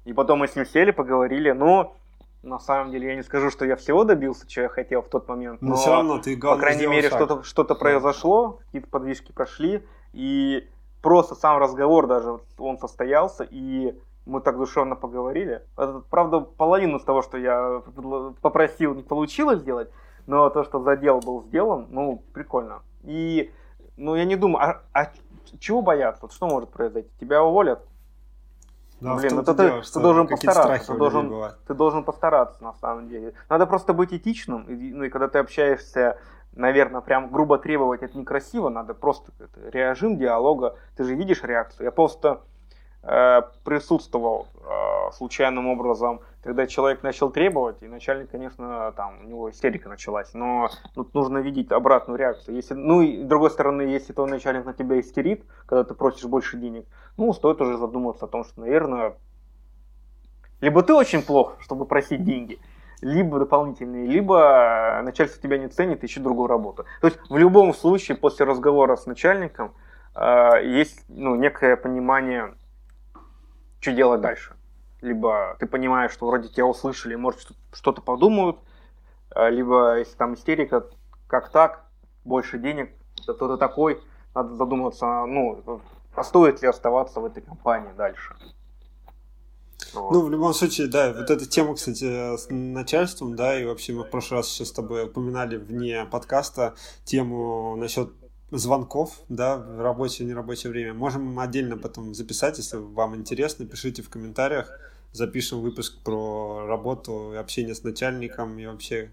И 0.05 0.13
потом 0.13 0.41
мы 0.41 0.49
с 0.49 0.57
ним 0.57 0.65
сели, 0.65 0.91
поговорили. 0.91 1.51
Но 1.51 1.95
на 2.43 2.59
самом 2.59 2.91
деле 2.91 3.09
я 3.09 3.17
не 3.17 3.23
скажу, 3.23 3.51
что 3.51 3.65
я 3.65 3.77
всего 3.77 4.05
добился, 4.05 4.47
чего 4.47 4.65
я 4.65 4.69
хотел 4.69 5.03
в 5.03 5.09
тот 5.09 5.29
момент. 5.29 5.61
Но, 5.61 5.71
но 5.71 5.77
все 5.77 5.91
равно 5.91 6.19
ты 6.19 6.37
По 6.39 6.57
крайней 6.57 6.87
мере, 6.87 7.09
что-то 7.09 7.43
что 7.43 7.65
произошло, 7.65 8.61
какие-то 8.67 8.89
подвижки 8.89 9.33
прошли. 9.33 9.85
И 10.13 10.67
просто 11.03 11.35
сам 11.35 11.59
разговор 11.59 12.07
даже, 12.07 12.41
он 12.59 12.79
состоялся, 12.79 13.45
и 13.45 13.95
мы 14.25 14.41
так 14.41 14.57
душевно 14.57 14.97
поговорили. 14.97 15.63
Это, 15.77 16.03
правда, 16.11 16.41
половину 16.41 16.99
из 16.99 17.05
того, 17.05 17.23
что 17.23 17.39
я 17.39 17.83
попросил, 18.41 18.95
не 18.95 19.03
получилось 19.03 19.61
сделать, 19.61 19.91
но 20.29 20.51
то, 20.51 20.63
что 20.63 20.81
задел 20.83 21.21
был 21.21 21.43
сделан, 21.45 21.87
ну, 21.89 22.23
прикольно. 22.35 22.83
И, 23.03 23.51
ну, 23.97 24.15
я 24.15 24.27
не 24.27 24.37
думаю, 24.37 24.63
а, 24.63 24.83
а 24.93 25.11
чего 25.59 25.81
бояться? 25.81 26.21
Вот 26.23 26.35
что 26.35 26.47
может 26.47 26.69
произойти? 26.69 27.09
Тебя 27.19 27.43
уволят? 27.43 27.81
Да, 29.01 29.15
Блин, 29.15 29.37
ну 29.37 29.43
ты, 29.43 29.55
дело, 29.55 29.83
ты 29.83 30.01
должен 30.01 30.27
постараться, 30.27 30.93
ты 30.93 30.99
должен, 30.99 31.33
ты 31.67 31.75
должен 31.75 32.05
постараться 32.05 32.63
на 32.63 32.75
самом 32.75 33.09
деле. 33.09 33.33
Надо 33.49 33.67
просто 33.67 33.95
быть 33.95 34.13
этичным, 34.13 34.65
и, 34.65 34.93
ну 34.93 35.05
и 35.05 35.09
когда 35.09 35.29
ты 35.29 35.39
общаешься, 35.39 36.19
наверное, 36.53 37.01
прям 37.01 37.31
грубо 37.31 37.57
требовать 37.59 38.03
это 38.03 38.19
некрасиво, 38.19 38.69
надо 38.69 38.93
просто 38.93 39.33
это, 39.39 39.71
режим 39.71 40.19
диалога, 40.19 40.77
ты 40.97 41.05
же 41.05 41.15
видишь 41.15 41.43
реакцию. 41.43 41.87
Я 41.87 41.93
просто 41.93 42.43
присутствовал 43.03 44.49
э, 44.55 45.13
случайным 45.13 45.69
образом 45.69 46.21
когда 46.49 46.67
человек 46.67 47.03
начал 47.03 47.31
требовать, 47.31 47.83
и 47.83 47.89
начальник, 47.89 48.31
конечно, 48.31 48.93
там, 48.97 49.21
у 49.21 49.29
него 49.29 49.51
истерика 49.51 49.89
началась, 49.91 50.33
но 50.33 50.71
тут 50.95 51.13
нужно 51.13 51.39
видеть 51.39 51.71
обратную 51.73 52.19
реакцию. 52.19 52.55
Если, 52.55 52.73
ну 52.73 53.03
и 53.03 53.23
с 53.23 53.27
другой 53.27 53.51
стороны, 53.51 53.83
если 53.83 54.15
твой 54.15 54.31
начальник 54.31 54.65
на 54.65 54.73
тебя 54.73 54.99
истерит, 54.99 55.45
когда 55.67 55.85
ты 55.85 55.95
просишь 55.95 56.25
больше 56.25 56.57
денег, 56.57 56.87
ну, 57.19 57.33
стоит 57.35 57.61
уже 57.61 57.77
задуматься 57.77 58.25
о 58.25 58.29
том, 58.29 58.45
что, 58.45 58.61
наверное, 58.61 59.17
либо 60.63 60.83
ты 60.83 60.95
очень 60.95 61.23
плох, 61.23 61.57
чтобы 61.61 61.85
просить 61.85 62.25
деньги, 62.25 62.59
либо 63.03 63.39
дополнительные, 63.41 64.07
либо 64.07 65.03
начальство 65.05 65.43
тебя 65.43 65.59
не 65.59 65.69
ценит, 65.69 66.03
ищет 66.03 66.23
другую 66.23 66.47
работу. 66.47 66.87
То 67.01 67.09
есть 67.09 67.19
в 67.29 67.37
любом 67.37 67.75
случае 67.75 68.17
после 68.17 68.47
разговора 68.47 68.97
с 68.97 69.05
начальником 69.07 69.75
э, 70.15 70.65
есть 70.65 71.05
ну, 71.09 71.35
некое 71.35 71.77
понимание, 71.77 72.55
что 73.81 73.93
делать 73.93 74.21
дальше 74.21 74.55
либо 75.01 75.57
ты 75.59 75.67
понимаешь, 75.67 76.13
что 76.13 76.27
вроде 76.27 76.49
тебя 76.49 76.67
услышали, 76.67 77.15
может 77.15 77.49
что-то 77.73 78.03
подумают, 78.03 78.59
а, 79.31 79.49
либо 79.49 79.99
если 79.99 80.17
там 80.17 80.35
истерика, 80.35 80.87
как 81.27 81.51
так, 81.51 81.85
больше 82.25 82.59
денег, 82.59 82.91
кто-то 83.23 83.57
такой, 83.57 84.01
надо 84.35 84.55
задуматься, 84.57 85.25
ну, 85.27 85.83
а 86.15 86.25
стоит 86.25 86.63
ли 86.63 86.69
оставаться 86.69 87.21
в 87.21 87.25
этой 87.25 87.43
компании 87.43 87.93
дальше. 87.97 88.35
Вот. 89.95 90.13
Ну, 90.13 90.23
в 90.23 90.31
любом 90.31 90.53
случае, 90.53 90.89
да, 90.89 91.13
вот 91.13 91.31
эта 91.31 91.47
тема, 91.47 91.75
кстати, 91.75 92.37
с 92.37 92.49
начальством, 92.51 93.37
да, 93.37 93.59
и 93.59 93.65
вообще 93.65 93.93
мы 93.93 94.03
в 94.03 94.11
прошлый 94.11 94.41
раз 94.41 94.53
еще 94.53 94.65
с 94.65 94.73
тобой 94.73 95.05
упоминали 95.05 95.57
вне 95.57 96.05
подкаста 96.05 96.75
тему 97.05 97.77
насчет 97.77 98.11
звонков, 98.51 99.21
да, 99.29 99.57
в 99.57 99.81
рабочее 99.83 100.27
и 100.27 100.31
нерабочее 100.31 100.71
время. 100.71 100.95
Можем 100.95 101.39
отдельно 101.39 101.77
потом 101.77 102.15
записать, 102.15 102.59
если 102.59 102.77
вам 102.77 103.17
интересно, 103.17 103.67
пишите 103.67 104.03
в 104.03 104.09
комментариях 104.09 104.71
запишем 105.13 105.61
выпуск 105.61 106.03
про 106.03 106.67
работу, 106.67 107.39
общение 107.39 107.75
с 107.75 107.83
начальником 107.83 108.59
и 108.59 108.67
вообще 108.67 109.11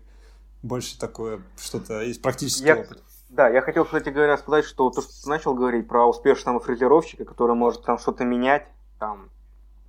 больше 0.61 0.99
такое 0.99 1.41
что-то 1.57 2.01
из 2.03 2.17
практического 2.17 2.67
я, 2.67 2.75
опыта. 2.77 3.01
Да, 3.29 3.49
я 3.49 3.61
хотел, 3.61 3.85
кстати 3.85 4.09
говоря, 4.09 4.37
сказать, 4.37 4.65
что 4.65 4.89
то, 4.89 5.01
что 5.01 5.11
ты 5.23 5.29
начал 5.29 5.53
говорить 5.53 5.87
про 5.87 6.07
успешного 6.07 6.59
фрезеровщика, 6.59 7.25
который 7.25 7.55
может 7.55 7.83
там 7.83 7.97
что-то 7.97 8.23
менять, 8.23 8.67
там, 8.99 9.29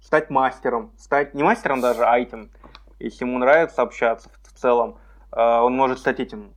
стать 0.01 0.31
мастером, 0.31 0.93
стать 0.98 1.35
не 1.35 1.43
мастером 1.43 1.81
даже, 1.81 2.05
а 2.05 2.18
этим, 2.18 2.51
если 2.98 3.24
ему 3.24 3.39
нравится 3.39 3.82
общаться 3.82 4.28
в 4.44 4.59
целом, 4.59 4.98
э, 5.32 5.40
он 5.40 5.74
может 5.77 5.98
стать 5.98 6.20
этим 6.20 6.55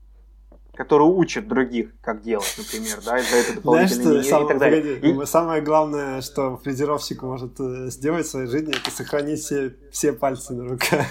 который 0.79 1.03
учит 1.03 1.45
других, 1.49 1.89
как 1.99 2.21
делать, 2.21 2.55
например, 2.57 2.99
да, 3.03 3.17
и 3.17 3.21
за 3.21 3.35
это 3.35 3.55
дополнительные 3.55 4.23
Знаешь, 4.23 4.25
что, 4.27 4.45
и 4.45 4.47
так 4.47 4.59
далее. 4.59 4.95
Погоди, 4.95 5.23
и... 5.23 5.25
Самое 5.25 5.61
главное, 5.61 6.21
что 6.21 6.55
фрезеровщик 6.55 7.21
может 7.21 7.59
э, 7.59 7.89
сделать 7.89 8.25
в 8.25 8.29
своей 8.29 8.47
жизни, 8.47 8.73
это 8.73 8.89
сохранить 8.89 9.41
все, 9.41 9.75
все 9.91 10.13
пальцы 10.13 10.53
на 10.53 10.69
руках. 10.69 11.05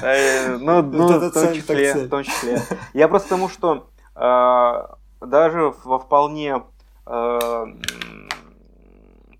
Э, 0.00 0.56
ну, 0.58 0.80
ну 0.82 1.06
в 1.06 1.32
том 1.32 1.52
числе, 1.54 1.94
в 1.94 2.08
том 2.08 2.22
числе. 2.22 2.62
Я 2.92 3.08
просто 3.08 3.30
тому, 3.30 3.48
что 3.48 3.90
э, 4.14 5.26
даже 5.26 5.74
во 5.84 5.98
вполне 5.98 6.62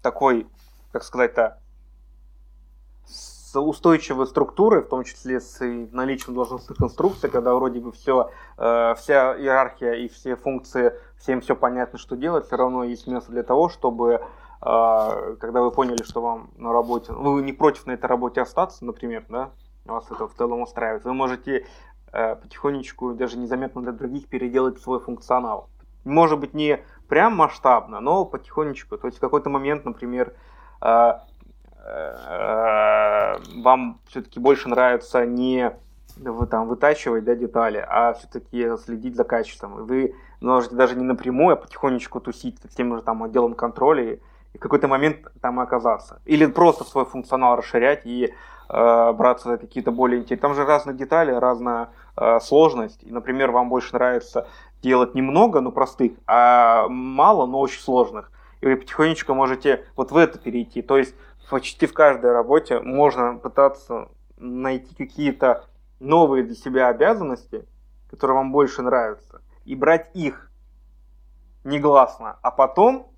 такой, 0.03 0.47
как 0.91 1.05
сказать-то, 1.05 1.62
с 3.53 3.61
устойчивой 3.61 4.27
структурой, 4.27 4.81
в 4.81 4.89
том 4.89 5.05
числе 5.05 5.39
с 5.39 5.61
наличием 5.61 6.35
должностных 6.35 6.81
инструкций, 6.81 7.29
когда 7.29 7.55
вроде 7.55 7.81
бы 7.81 7.93
все, 7.93 8.31
э, 8.57 8.95
вся 8.97 9.37
иерархия 9.37 9.93
и 9.93 10.09
все 10.09 10.37
функции, 10.37 10.95
всем 11.19 11.43
все 11.43 11.55
понятно, 11.55 11.99
что 11.99 12.17
делать, 12.17 12.47
все 12.47 12.57
равно 12.57 12.83
есть 12.83 13.07
место 13.07 13.31
для 13.31 13.43
того, 13.43 13.69
чтобы 13.69 14.15
э, 14.15 15.37
когда 15.39 15.61
вы 15.61 15.71
поняли, 15.71 16.03
что 16.03 16.23
вам 16.23 16.51
на 16.57 16.73
работе, 16.73 17.13
ну, 17.13 17.35
вы 17.35 17.43
не 17.43 17.53
против 17.53 17.85
на 17.85 17.93
этой 17.93 18.07
работе 18.07 18.41
остаться, 18.41 18.87
например, 18.87 19.27
да, 19.29 19.51
вас 19.85 20.11
это 20.11 20.29
в 20.29 20.35
целом 20.35 20.63
устраивает, 20.63 21.05
вы 21.05 21.13
можете 21.13 21.67
э, 22.11 22.37
потихонечку, 22.37 23.13
даже 23.13 23.37
незаметно 23.37 23.83
для 23.83 23.93
других, 23.93 24.29
переделать 24.29 24.81
свой 24.81 24.99
функционал. 24.99 25.69
Может 26.05 26.41
быть, 26.41 26.55
не 26.55 26.83
прям 27.07 27.37
масштабно, 27.37 28.01
но 28.01 28.25
потихонечку. 28.25 28.97
То 28.97 29.09
есть 29.09 29.19
в 29.19 29.21
какой-то 29.21 29.51
момент, 29.51 29.85
например, 29.85 30.35
э, 30.81 31.13
вам 31.85 33.99
все-таки 34.07 34.39
больше 34.39 34.69
нравится 34.69 35.27
не 35.27 35.73
вы 36.17 36.47
там 36.47 36.69
вытачивать 36.69 37.25
да, 37.25 37.35
детали, 37.35 37.85
а 37.89 38.13
все-таки 38.15 38.77
следить 38.77 39.17
за 39.17 39.25
качеством. 39.25 39.85
Вы 39.85 40.15
можете 40.41 40.75
даже 40.75 40.97
не 40.97 41.05
напрямую, 41.05 41.55
а 41.55 41.57
потихонечку 41.57 42.21
тусить 42.21 42.59
с 42.69 42.75
тем 42.75 42.95
же 42.95 43.03
там 43.03 43.23
отделом 43.23 43.55
контроля 43.55 44.15
и, 44.15 44.21
и 44.53 44.59
в 44.59 44.61
какой-то 44.61 44.89
момент 44.89 45.19
там 45.41 45.61
оказаться. 45.61 46.21
Или 46.25 46.47
просто 46.47 46.85
свой 46.85 47.05
функционал 47.05 47.57
расширять 47.57 48.03
и 48.05 48.35
э, 48.69 49.13
браться 49.13 49.51
за 49.51 49.59
какие-то 49.59 49.91
более 49.91 50.21
интересные. 50.21 50.49
Там 50.49 50.55
же 50.55 50.65
разные 50.65 50.97
детали, 50.97 51.33
разная 51.33 51.91
э, 52.17 52.41
сложность. 52.41 53.03
И, 53.03 53.11
например, 53.11 53.51
вам 53.51 53.69
больше 53.69 53.95
нравится 53.95 54.47
делать 54.83 55.15
немного, 55.15 55.61
но 55.61 55.71
простых, 55.71 56.13
а 56.27 56.89
мало, 56.89 57.47
но 57.47 57.61
очень 57.61 57.81
сложных. 57.81 58.31
И 58.61 58.67
вы 58.67 58.77
потихонечку 58.77 59.35
можете 59.35 59.85
вот 59.97 60.13
в 60.13 60.17
это 60.17 60.39
перейти. 60.39 60.83
То 60.83 60.99
есть 60.99 61.15
почти 61.49 61.87
в 61.87 61.95
каждой 61.95 62.33
работе 62.33 62.81
можно 62.81 63.37
пытаться 63.37 64.09
найти 64.37 64.95
какие-то 64.95 65.67
новые 66.01 66.43
для 66.43 66.55
себя 66.55 66.89
обязанности, 66.89 67.67
которые 68.11 68.37
вам 68.37 68.53
больше 68.53 68.83
нравятся, 68.83 69.43
и 69.65 69.75
брать 69.75 70.11
их 70.15 70.51
негласно, 71.65 72.39
а 72.43 72.51
потом 72.51 73.13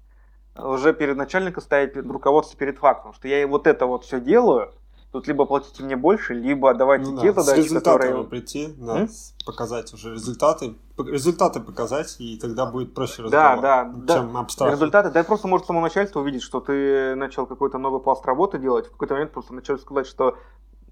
уже 0.56 0.92
перед 0.94 1.16
начальником 1.16 1.62
ставить 1.62 1.96
руководство 1.96 2.58
перед 2.58 2.78
фактом, 2.78 3.12
что 3.12 3.26
я 3.26 3.46
вот 3.46 3.66
это 3.66 3.86
вот 3.86 4.04
все 4.04 4.20
делаю, 4.20 4.72
Тут 5.14 5.28
либо 5.28 5.44
платите 5.44 5.84
мне 5.84 5.94
больше, 5.94 6.34
либо 6.34 6.74
давайте 6.74 7.08
ну, 7.12 7.20
те 7.20 7.32
да, 7.32 7.40
задачи, 7.40 7.68
с 7.68 7.72
которые... 7.72 8.24
прийти, 8.24 8.74
да, 8.76 9.02
М? 9.02 9.08
показать 9.46 9.94
уже 9.94 10.14
результаты, 10.14 10.74
результаты 10.98 11.60
показать, 11.60 12.16
и 12.18 12.36
тогда 12.36 12.66
будет 12.66 12.94
проще 12.94 13.22
разговор, 13.22 13.60
да, 13.60 13.84
да, 13.84 14.14
чем 14.14 14.32
да. 14.32 14.40
абстрактно. 14.40 14.74
Результаты, 14.74 15.10
да, 15.10 15.22
просто 15.22 15.46
может 15.46 15.68
само 15.68 15.80
начальство 15.80 16.18
увидеть, 16.18 16.42
что 16.42 16.58
ты 16.58 17.14
начал 17.14 17.46
какой-то 17.46 17.78
новый 17.78 18.00
пласт 18.00 18.26
работы 18.26 18.58
делать, 18.58 18.88
в 18.88 18.90
какой-то 18.90 19.14
момент 19.14 19.30
просто 19.30 19.54
начали 19.54 19.76
сказать, 19.76 20.08
что 20.08 20.36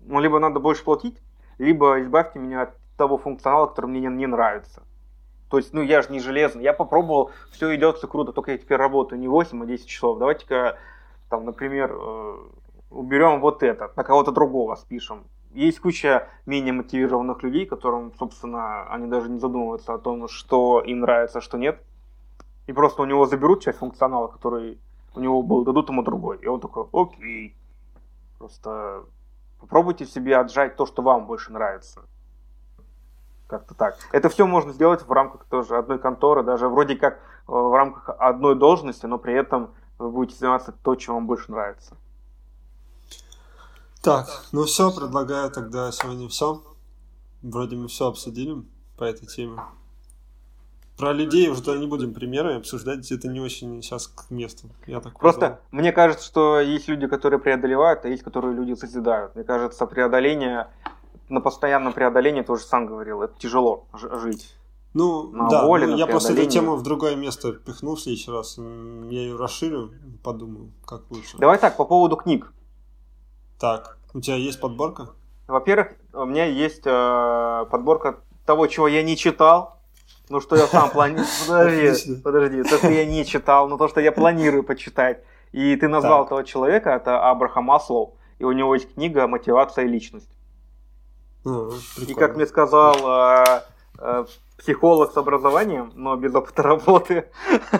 ну, 0.02 0.20
либо 0.20 0.38
надо 0.38 0.60
больше 0.60 0.84
платить, 0.84 1.18
либо 1.58 2.00
избавьте 2.00 2.38
меня 2.38 2.62
от 2.62 2.76
того 2.96 3.18
функционала, 3.18 3.66
который 3.66 3.86
мне 3.86 3.98
не, 4.02 4.06
не 4.06 4.26
нравится. 4.28 4.84
То 5.50 5.56
есть, 5.56 5.72
ну, 5.72 5.82
я 5.82 6.00
же 6.00 6.12
не 6.12 6.20
железный. 6.20 6.62
Я 6.62 6.74
попробовал, 6.74 7.32
все 7.50 7.74
идет, 7.74 7.96
все 7.96 8.06
круто, 8.06 8.30
только 8.32 8.52
я 8.52 8.58
теперь 8.58 8.78
работаю 8.78 9.18
не 9.18 9.26
8, 9.26 9.64
а 9.64 9.66
10 9.66 9.84
часов. 9.84 10.20
Давайте-ка, 10.20 10.78
там, 11.28 11.44
например, 11.44 11.90
э, 11.92 12.36
уберем 12.92 13.40
вот 13.40 13.62
это, 13.62 13.92
на 13.96 14.04
кого-то 14.04 14.32
другого 14.32 14.74
спишем. 14.76 15.24
Есть 15.52 15.80
куча 15.80 16.28
менее 16.46 16.72
мотивированных 16.72 17.42
людей, 17.42 17.66
которым, 17.66 18.12
собственно, 18.18 18.84
они 18.90 19.06
даже 19.06 19.28
не 19.28 19.38
задумываются 19.38 19.94
о 19.94 19.98
том, 19.98 20.28
что 20.28 20.80
им 20.80 21.00
нравится, 21.00 21.40
что 21.40 21.58
нет. 21.58 21.82
И 22.66 22.72
просто 22.72 23.02
у 23.02 23.04
него 23.04 23.26
заберут 23.26 23.62
часть 23.62 23.78
функционала, 23.78 24.28
который 24.28 24.78
у 25.14 25.20
него 25.20 25.42
был, 25.42 25.64
дадут 25.64 25.90
ему 25.90 26.02
другой. 26.02 26.38
И 26.38 26.46
он 26.46 26.60
такой, 26.60 26.86
окей. 26.92 27.54
Просто 28.38 29.04
попробуйте 29.60 30.06
себе 30.06 30.36
отжать 30.36 30.76
то, 30.76 30.86
что 30.86 31.02
вам 31.02 31.26
больше 31.26 31.52
нравится. 31.52 32.02
Как-то 33.46 33.74
так. 33.74 33.96
Это 34.12 34.30
все 34.30 34.46
можно 34.46 34.72
сделать 34.72 35.06
в 35.06 35.12
рамках 35.12 35.44
тоже 35.44 35.76
одной 35.76 35.98
конторы, 35.98 36.42
даже 36.42 36.68
вроде 36.68 36.96
как 36.96 37.14
э, 37.14 37.18
в 37.46 37.76
рамках 37.76 38.16
одной 38.18 38.54
должности, 38.54 39.04
но 39.04 39.18
при 39.18 39.34
этом 39.34 39.74
вы 39.98 40.10
будете 40.10 40.38
заниматься 40.38 40.72
то, 40.72 40.94
чем 40.94 41.14
вам 41.14 41.26
больше 41.26 41.52
нравится. 41.52 41.96
Так, 44.02 44.26
ну 44.50 44.64
все, 44.64 44.90
предлагаю 44.90 45.48
тогда 45.52 45.92
сегодня 45.92 46.28
все. 46.28 46.60
Вроде 47.40 47.76
мы 47.76 47.86
все 47.86 48.08
обсудили 48.08 48.64
по 48.98 49.04
этой 49.04 49.26
теме. 49.26 49.60
Про 50.96 51.12
людей 51.12 51.48
уже 51.48 51.78
не 51.78 51.86
будем 51.86 52.12
примеры 52.12 52.54
обсуждать, 52.56 53.10
это 53.12 53.28
не 53.28 53.40
очень 53.40 53.80
сейчас 53.80 54.08
к 54.08 54.28
месту. 54.30 54.68
Я 54.88 55.00
так 55.00 55.18
Просто 55.20 55.40
позвал. 55.40 55.58
мне 55.70 55.92
кажется, 55.92 56.26
что 56.26 56.60
есть 56.60 56.88
люди, 56.88 57.06
которые 57.06 57.38
преодолевают, 57.38 58.04
а 58.04 58.08
есть, 58.08 58.24
которые 58.24 58.54
люди 58.56 58.74
созидают. 58.74 59.36
Мне 59.36 59.44
кажется, 59.44 59.86
преодоление, 59.86 60.66
на 61.28 61.40
постоянном 61.40 61.92
преодолении, 61.92 62.42
ты 62.42 62.50
уже 62.50 62.64
сам 62.64 62.86
говорил, 62.86 63.22
это 63.22 63.38
тяжело 63.38 63.86
жить. 63.92 64.52
Ну, 64.94 65.30
на 65.30 65.48
да, 65.48 65.64
воле, 65.64 65.86
ну, 65.86 65.96
я 65.96 66.08
просто 66.08 66.32
эту 66.32 66.50
тему 66.50 66.74
в 66.74 66.82
другое 66.82 67.14
место 67.14 67.52
пихнул 67.52 67.94
в 67.94 68.00
следующий 68.00 68.32
раз. 68.32 68.58
Я 68.58 69.20
ее 69.20 69.36
расширю, 69.36 69.92
подумаю, 70.24 70.72
как 70.84 71.08
лучше. 71.10 71.38
Давай 71.38 71.58
так, 71.58 71.76
по 71.76 71.84
поводу 71.84 72.16
книг. 72.16 72.52
Так, 73.62 73.96
у 74.12 74.20
тебя 74.20 74.34
есть 74.34 74.58
подборка? 74.58 75.10
Во-первых, 75.46 75.92
у 76.14 76.24
меня 76.24 76.46
есть 76.46 76.82
э, 76.84 77.66
подборка 77.70 78.18
того, 78.44 78.66
чего 78.66 78.88
я 78.88 79.04
не 79.04 79.16
читал. 79.16 79.78
Ну, 80.28 80.40
что 80.40 80.56
я 80.56 80.66
сам 80.66 80.90
планирую. 80.90 81.24
Подожди, 81.46 82.16
подожди. 82.16 82.62
То, 82.64 82.78
что 82.78 82.90
я 82.90 83.06
не 83.06 83.24
читал, 83.24 83.68
но 83.68 83.76
то, 83.76 83.86
что 83.86 84.00
я 84.00 84.10
планирую 84.10 84.64
почитать. 84.64 85.22
И 85.52 85.76
ты 85.76 85.86
назвал 85.86 86.24
так. 86.24 86.26
этого 86.26 86.44
человека, 86.44 86.90
это 86.90 87.30
Абрахам 87.30 87.66
Маслоу. 87.66 88.16
И 88.40 88.44
у 88.44 88.50
него 88.50 88.74
есть 88.74 88.94
книга 88.94 89.28
«Мотивация 89.28 89.84
и 89.84 89.88
личность». 89.88 90.36
А, 91.46 91.70
и 92.04 92.14
как 92.14 92.34
мне 92.34 92.46
сказал 92.46 92.96
э, 92.96 93.62
э, 93.98 94.24
психолог 94.58 95.12
с 95.12 95.16
образованием, 95.16 95.92
но 95.94 96.16
без 96.16 96.34
опыта 96.34 96.62
работы, 96.62 97.30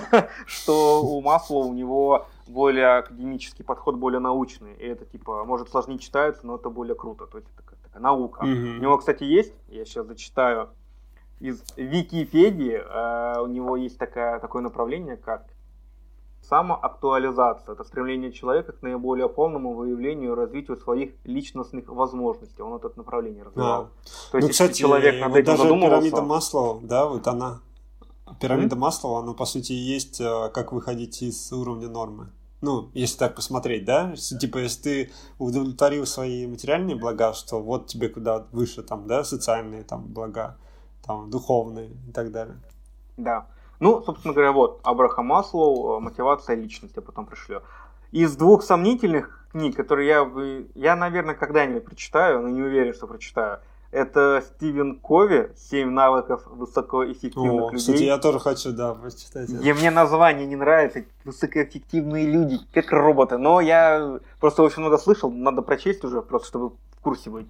что 0.46 1.02
у 1.02 1.20
Маслоу 1.22 1.66
у 1.66 1.74
него 1.74 2.28
более 2.46 2.98
академический 2.98 3.64
подход, 3.64 3.96
более 3.96 4.20
научный. 4.20 4.74
И 4.74 4.84
это 4.84 5.04
типа, 5.04 5.44
может 5.44 5.70
сложнее 5.70 5.98
читается, 5.98 6.46
но 6.46 6.56
это 6.56 6.70
более 6.70 6.94
круто. 6.94 7.26
То 7.26 7.38
есть 7.38 7.48
это 7.50 7.62
такая, 7.62 7.78
такая 7.82 8.02
наука. 8.02 8.44
Mm-hmm. 8.44 8.78
У 8.78 8.82
него, 8.82 8.98
кстати, 8.98 9.24
есть, 9.24 9.54
я 9.68 9.84
сейчас 9.84 10.06
зачитаю 10.06 10.70
из 11.40 11.62
Википедии, 11.76 12.80
э, 12.80 13.40
у 13.40 13.46
него 13.48 13.76
есть 13.76 13.98
такая, 13.98 14.38
такое 14.38 14.62
направление, 14.62 15.16
как 15.16 15.44
самоактуализация. 16.42 17.74
Это 17.74 17.84
стремление 17.84 18.32
человека 18.32 18.72
к 18.72 18.82
наиболее 18.82 19.28
полному 19.28 19.74
выявлению 19.74 20.32
и 20.32 20.36
развитию 20.36 20.76
своих 20.76 21.14
личностных 21.24 21.88
возможностей. 21.88 22.62
Он 22.62 22.74
это 22.76 22.92
направление 22.96 23.44
развивал. 23.44 23.84
Да. 23.84 23.88
То 24.30 24.38
есть, 24.38 24.48
ну, 24.48 24.52
кстати, 24.52 24.78
человек 24.78 25.20
над 25.20 25.30
вот 25.30 25.38
этим 25.38 25.46
даже 25.46 25.62
задумывался... 25.62 26.10
пирамида 26.10 26.22
Маслоу, 26.22 26.80
да, 26.82 27.06
вот 27.06 27.26
она 27.26 27.60
Пирамида 28.42 28.74
mm-hmm. 28.74 28.78
Маслова, 28.78 29.20
она 29.20 29.34
по 29.34 29.44
сути 29.44 29.72
есть, 29.72 30.20
э, 30.20 30.50
как 30.52 30.72
выходить 30.72 31.22
из 31.22 31.52
уровня 31.52 31.88
нормы. 31.88 32.26
Ну, 32.60 32.90
если 32.92 33.18
так 33.18 33.36
посмотреть, 33.36 33.84
да, 33.84 34.14
типа, 34.16 34.58
если 34.58 34.82
ты 34.82 35.10
удовлетворил 35.38 36.06
свои 36.06 36.46
материальные 36.46 36.96
блага, 36.96 37.34
что 37.34 37.60
вот 37.60 37.86
тебе 37.86 38.08
куда 38.08 38.46
выше, 38.50 38.82
там, 38.82 39.06
да, 39.06 39.22
социальные 39.22 39.84
там 39.84 40.06
блага, 40.08 40.58
там, 41.06 41.30
духовные 41.30 41.90
и 42.08 42.12
так 42.12 42.32
далее. 42.32 42.56
Да. 43.16 43.46
Ну, 43.78 44.02
собственно 44.02 44.34
говоря, 44.34 44.52
вот, 44.52 44.80
Абрахам 44.82 45.26
Маслоу, 45.26 45.98
э, 45.98 46.00
мотивация 46.00 46.56
личности, 46.56 46.98
потом 46.98 47.26
пришлю. 47.26 47.62
Из 48.10 48.36
двух 48.36 48.64
сомнительных 48.64 49.46
книг, 49.52 49.76
которые 49.76 50.08
я, 50.08 50.30
я 50.74 50.96
наверное, 50.96 51.34
когда-нибудь 51.36 51.84
прочитаю, 51.84 52.42
но 52.42 52.48
не 52.48 52.62
уверен, 52.62 52.92
что 52.92 53.06
прочитаю, 53.06 53.60
это 53.92 54.42
Стивен 54.44 54.98
Кови 54.98 55.52
«Семь 55.54 55.90
навыков 55.90 56.42
высокоэффективных 56.46 57.64
О, 57.64 57.70
людей». 57.70 57.78
Кстати, 57.78 58.02
я 58.02 58.18
тоже 58.18 58.40
хочу, 58.40 58.72
да, 58.72 58.94
прочитать. 58.94 59.50
И 59.50 59.72
мне 59.74 59.90
название 59.90 60.46
не 60.46 60.56
нравится. 60.56 61.04
Высокоэффективные 61.24 62.26
люди, 62.26 62.58
как 62.72 62.90
роботы. 62.90 63.36
Но 63.36 63.60
я 63.60 64.18
просто 64.40 64.62
очень 64.62 64.80
много 64.80 64.96
слышал, 64.96 65.30
надо 65.30 65.60
прочесть 65.60 66.02
уже, 66.04 66.22
просто 66.22 66.48
чтобы 66.48 66.70
в 66.70 67.00
курсе 67.02 67.28
быть. 67.28 67.46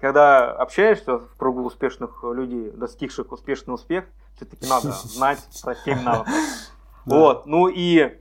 Когда 0.00 0.50
общаешься 0.50 1.18
в 1.18 1.36
кругу 1.36 1.62
успешных 1.62 2.24
людей, 2.24 2.70
достигших 2.70 3.30
успешный 3.30 3.74
успех, 3.74 4.04
все-таки 4.36 4.66
надо 4.66 4.92
знать 5.04 5.46
про 5.62 5.74
7 5.74 6.02
навыков. 6.02 6.34
Вот, 7.04 7.44
ну 7.44 7.68
и 7.68 8.18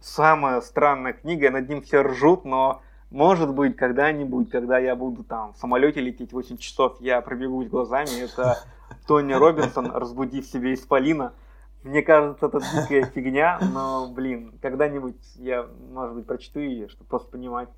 самая 0.00 0.60
странная 0.60 1.12
книга, 1.12 1.50
над 1.52 1.68
ним 1.68 1.82
все 1.82 2.02
ржут, 2.02 2.44
но 2.44 2.82
может 3.12 3.54
быть, 3.54 3.76
когда-нибудь, 3.76 4.50
когда 4.50 4.78
я 4.78 4.96
буду 4.96 5.22
там 5.22 5.52
в 5.52 5.58
самолете 5.58 6.00
лететь 6.00 6.32
8 6.32 6.56
часов, 6.56 6.96
я 7.00 7.20
пробегусь 7.20 7.68
глазами. 7.68 8.24
Это 8.24 8.58
Тони 9.06 9.34
Робинсон, 9.34 9.90
разбудив 9.92 10.46
себе 10.46 10.74
исполина. 10.74 11.32
Мне 11.82 12.02
кажется, 12.02 12.46
это 12.46 12.60
дикая 12.60 13.04
фигня, 13.04 13.58
но, 13.72 14.08
блин, 14.08 14.54
когда-нибудь 14.62 15.16
я, 15.36 15.66
может 15.92 16.14
быть, 16.14 16.26
прочту 16.26 16.60
ее, 16.60 16.88
чтобы 16.88 17.08
просто 17.08 17.28
понимать. 17.30 17.68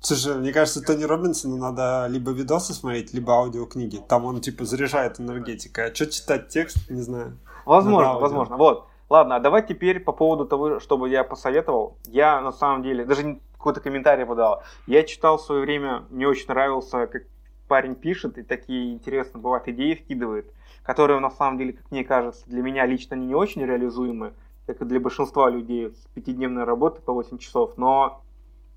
Слушай, 0.00 0.36
мне 0.36 0.52
кажется, 0.52 0.82
Тони 0.82 1.04
Робинсону 1.04 1.56
надо 1.56 2.06
либо 2.08 2.32
видосы 2.32 2.74
смотреть, 2.74 3.14
либо 3.14 3.34
аудиокниги. 3.34 4.02
Там 4.08 4.24
он, 4.24 4.40
типа, 4.40 4.64
заряжает 4.64 5.20
энергетикой. 5.20 5.90
А 5.90 5.94
что 5.94 6.06
читать 6.06 6.48
текст, 6.48 6.90
не 6.90 7.00
знаю. 7.00 7.38
Возможно, 7.64 8.18
возможно. 8.18 8.56
Вот. 8.56 8.86
Ладно, 9.10 9.36
а 9.36 9.40
давай 9.40 9.66
теперь 9.66 10.00
по 10.00 10.12
поводу 10.12 10.46
того, 10.46 10.80
чтобы 10.80 11.08
я 11.08 11.24
посоветовал. 11.24 11.98
Я, 12.06 12.40
на 12.40 12.52
самом 12.52 12.82
деле, 12.82 13.04
даже 13.04 13.38
какой-то 13.52 13.80
комментарий 13.80 14.26
подал. 14.26 14.62
Я 14.86 15.02
читал 15.02 15.38
в 15.38 15.42
свое 15.42 15.62
время, 15.62 16.04
мне 16.10 16.26
очень 16.26 16.48
нравился, 16.48 17.06
как 17.06 17.22
парень 17.68 17.94
пишет 17.94 18.38
и 18.38 18.42
такие 18.42 18.92
интересные 18.92 19.40
бывают 19.40 19.66
идеи 19.68 19.94
вкидывает, 19.94 20.52
которые 20.82 21.20
на 21.20 21.30
самом 21.30 21.58
деле, 21.58 21.72
как 21.74 21.90
мне 21.90 22.04
кажется, 22.04 22.44
для 22.46 22.62
меня 22.62 22.86
лично 22.86 23.14
не 23.14 23.34
очень 23.34 23.64
реализуемы, 23.64 24.34
как 24.66 24.80
и 24.82 24.84
для 24.84 25.00
большинства 25.00 25.48
людей 25.48 25.90
с 25.90 26.06
пятидневной 26.14 26.64
работы 26.64 27.00
по 27.00 27.12
8 27.12 27.38
часов, 27.38 27.76
но 27.76 28.20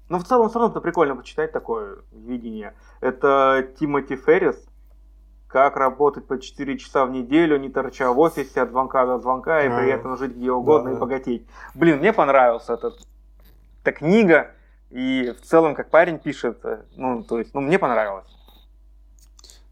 но 0.10 0.20
в 0.20 0.24
целом 0.24 0.50
все 0.50 0.60
равно 0.60 0.72
это 0.72 0.82
прикольно 0.82 1.16
почитать 1.16 1.52
такое 1.52 1.98
видение. 2.14 2.74
Это 3.02 3.68
Тимоти 3.78 4.16
Феррис, 4.16 4.67
как 5.66 5.78
работать 5.78 6.28
по 6.28 6.40
4 6.40 6.78
часа 6.78 7.06
в 7.06 7.12
неделю, 7.12 7.58
не 7.58 7.70
торча 7.70 8.12
в 8.12 8.20
офисе 8.20 8.62
от 8.62 8.70
звонка 8.70 9.06
до 9.06 9.20
звонка 9.20 9.64
и 9.64 9.70
при 9.70 9.92
этом 9.92 10.18
жить 10.18 10.36
где 10.36 10.52
угодно 10.52 10.92
да, 10.92 10.96
и 10.96 11.00
богатеть. 11.00 11.48
Блин, 11.74 11.98
мне 12.00 12.14
понравился 12.14 12.74
этот, 12.74 13.00
эта 13.84 13.92
книга, 13.92 14.52
и 14.90 15.34
в 15.40 15.46
целом, 15.46 15.76
как 15.76 15.90
парень 15.90 16.20
пишет, 16.20 16.60
э, 16.64 16.84
ну, 16.96 17.24
то 17.24 17.40
есть, 17.40 17.54
ну, 17.54 17.62
мне 17.62 17.78
понравилось. 17.78 18.28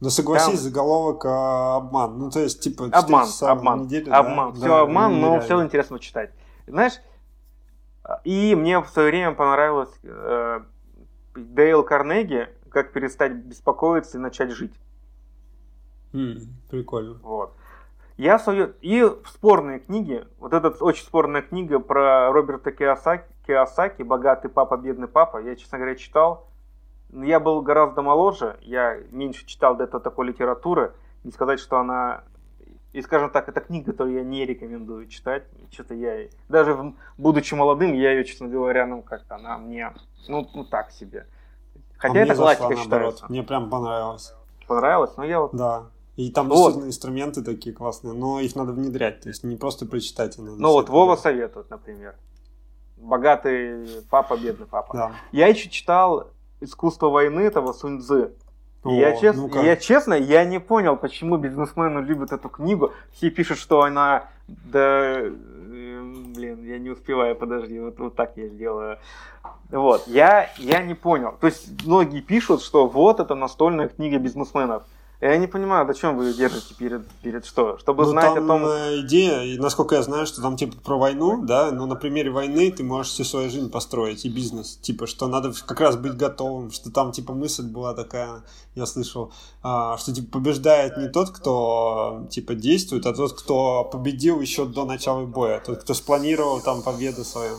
Но 0.01 0.09
согласись, 0.09 0.47
Там... 0.47 0.57
заголовок 0.57 1.25
а, 1.25 1.77
обман. 1.77 2.17
Ну, 2.19 2.29
то 2.29 2.41
есть, 2.41 2.61
типа, 2.61 2.89
обман, 2.91 3.27
обман, 3.41 3.83
неделю, 3.83 4.13
обман. 4.13 4.51
Да? 4.51 4.57
Все 4.57 4.67
да, 4.67 4.81
обман, 4.81 5.21
но 5.21 5.39
все 5.39 5.63
интересно 5.63 5.99
читать. 5.99 6.31
Знаешь, 6.67 6.99
и 8.23 8.55
мне 8.55 8.79
в 8.79 8.87
свое 8.89 9.09
время 9.09 9.33
понравилось 9.33 9.89
э, 10.03 10.59
Дейл 11.35 11.83
Карнеги 11.83 12.49
«Как 12.69 12.91
перестать 12.91 13.33
беспокоиться 13.33 14.17
и 14.17 14.21
начать 14.21 14.51
жить». 14.51 14.73
Mm, 16.15 16.39
прикольно. 16.69 17.19
Вот. 17.21 17.53
Я 18.17 18.39
свою... 18.39 18.73
И 18.81 19.05
спорные 19.25 19.79
книги, 19.79 20.25
вот 20.39 20.53
эта 20.53 20.69
очень 20.69 21.03
спорная 21.03 21.41
книга 21.41 21.79
про 21.79 22.31
Роберта 22.31 22.71
Киосаки, 22.71 23.25
Киосаки 23.45 24.03
«Богатый 24.03 24.49
папа, 24.49 24.77
бедный 24.77 25.07
папа», 25.07 25.41
я, 25.41 25.55
честно 25.55 25.77
говоря, 25.77 25.95
читал. 25.95 26.47
Я 27.11 27.39
был 27.39 27.61
гораздо 27.61 28.01
моложе, 28.01 28.57
я 28.61 28.97
меньше 29.11 29.45
читал 29.45 29.75
до 29.75 29.83
этого 29.83 30.01
такой 30.01 30.27
литературы. 30.27 30.93
Не 31.23 31.31
сказать, 31.31 31.59
что 31.59 31.77
она 31.77 32.23
и, 32.95 33.01
скажем 33.01 33.29
так, 33.29 33.49
это 33.49 33.59
книга, 33.59 33.91
которую 33.91 34.15
я 34.15 34.23
не 34.23 34.45
рекомендую 34.45 35.07
читать. 35.07 35.43
Что-то 35.69 35.93
я, 35.95 36.29
даже 36.47 36.93
будучи 37.17 37.53
молодым, 37.53 37.93
я 37.93 38.13
ее, 38.13 38.23
честно 38.23 38.47
говоря, 38.47 38.85
ну 38.85 39.01
как-то 39.01 39.35
она 39.35 39.57
мне, 39.57 39.93
ну, 40.29 40.47
ну 40.53 40.63
так 40.63 40.91
себе. 40.91 41.27
Хотя 41.97 42.19
а 42.19 42.23
это 42.23 42.35
классика 42.35 42.69
зашла, 42.69 42.83
считается. 42.83 43.25
Мне 43.27 43.43
прям 43.43 43.69
понравилось. 43.69 44.33
Понравилось? 44.65 45.11
Ну 45.17 45.23
я 45.23 45.41
вот... 45.41 45.53
Да. 45.53 45.87
И 46.15 46.31
там 46.31 46.47
вот. 46.47 46.55
действительно 46.55 46.87
инструменты 46.87 47.43
такие 47.43 47.75
классные, 47.75 48.13
но 48.13 48.39
их 48.39 48.55
надо 48.55 48.71
внедрять, 48.71 49.21
то 49.21 49.29
есть 49.29 49.43
не 49.43 49.57
просто 49.57 49.85
прочитать. 49.85 50.37
А 50.37 50.41
надо 50.41 50.61
ну 50.61 50.71
вот 50.71 50.89
Вова 50.89 51.15
советует, 51.17 51.69
например. 51.69 52.15
Богатый 52.95 53.85
папа, 54.09 54.37
бедный 54.37 54.65
папа. 54.65 54.93
Да. 54.93 55.11
Я 55.33 55.47
еще 55.47 55.69
читал 55.69 56.31
«Искусство 56.61 57.09
войны» 57.09 57.41
этого 57.41 57.73
Сунь 57.73 57.99
Цзы. 58.01 58.31
О, 58.85 58.91
я, 58.91 59.17
чест... 59.17 59.37
ну 59.37 59.63
я 59.63 59.75
честно, 59.75 60.13
я 60.13 60.45
не 60.45 60.59
понял, 60.59 60.95
почему 60.95 61.37
бизнесмены 61.37 61.99
любят 61.99 62.31
эту 62.31 62.49
книгу. 62.49 62.93
Все 63.13 63.29
пишут, 63.31 63.57
что 63.57 63.81
она... 63.81 64.29
Да, 64.47 65.17
эм, 65.19 66.33
блин, 66.33 66.63
я 66.63 66.77
не 66.77 66.91
успеваю, 66.91 67.35
подожди, 67.35 67.79
вот, 67.79 67.99
вот 67.99 68.15
так 68.15 68.37
я 68.37 68.47
сделаю. 68.47 68.99
Вот, 69.71 70.07
я, 70.07 70.49
я 70.57 70.83
не 70.83 70.93
понял. 70.93 71.35
То 71.41 71.47
есть 71.47 71.83
многие 71.83 72.21
пишут, 72.21 72.61
что 72.61 72.87
вот 72.87 73.19
это 73.19 73.33
настольная 73.33 73.89
книга 73.89 74.19
бизнесменов. 74.19 74.83
Я 75.25 75.37
не 75.37 75.47
понимаю, 75.47 75.87
зачем 75.87 76.15
вы 76.17 76.25
ее 76.25 76.33
держите 76.35 76.75
перед, 76.75 77.07
перед 77.23 77.47
что? 77.47 77.79
Чтобы 77.79 78.03
ну, 78.03 78.11
знать 78.11 78.35
там 78.35 78.43
о 78.43 78.47
том... 78.47 78.65
Э, 78.67 78.99
идея, 78.99 79.41
и 79.41 79.57
насколько 79.57 79.95
я 79.95 80.03
знаю, 80.03 80.27
что 80.27 80.39
там 80.39 80.55
типа 80.55 80.77
про 80.83 80.99
войну, 80.99 81.41
да, 81.41 81.71
но 81.71 81.87
на 81.87 81.95
примере 81.95 82.29
войны 82.29 82.71
ты 82.71 82.83
можешь 82.83 83.11
всю 83.11 83.23
свою 83.23 83.49
жизнь 83.49 83.71
построить 83.71 84.23
и 84.25 84.29
бизнес. 84.29 84.77
Типа, 84.77 85.07
что 85.07 85.27
надо 85.27 85.51
как 85.65 85.79
раз 85.81 85.95
быть 85.95 86.13
готовым, 86.13 86.69
что 86.69 86.91
там 86.91 87.11
типа 87.11 87.33
мысль 87.33 87.67
была 87.67 87.95
такая, 87.95 88.43
я 88.75 88.85
слышал, 88.85 89.33
а, 89.63 89.97
что 89.97 90.13
типа 90.13 90.33
побеждает 90.33 90.95
не 90.97 91.07
тот, 91.07 91.31
кто 91.31 92.27
типа 92.29 92.53
действует, 92.53 93.07
а 93.07 93.13
тот, 93.13 93.33
кто 93.33 93.83
победил 93.85 94.39
еще 94.41 94.65
до 94.65 94.85
начала 94.85 95.25
боя, 95.25 95.59
тот, 95.59 95.81
кто 95.81 95.95
спланировал 95.95 96.61
там 96.61 96.83
победу 96.83 97.23
свою. 97.23 97.55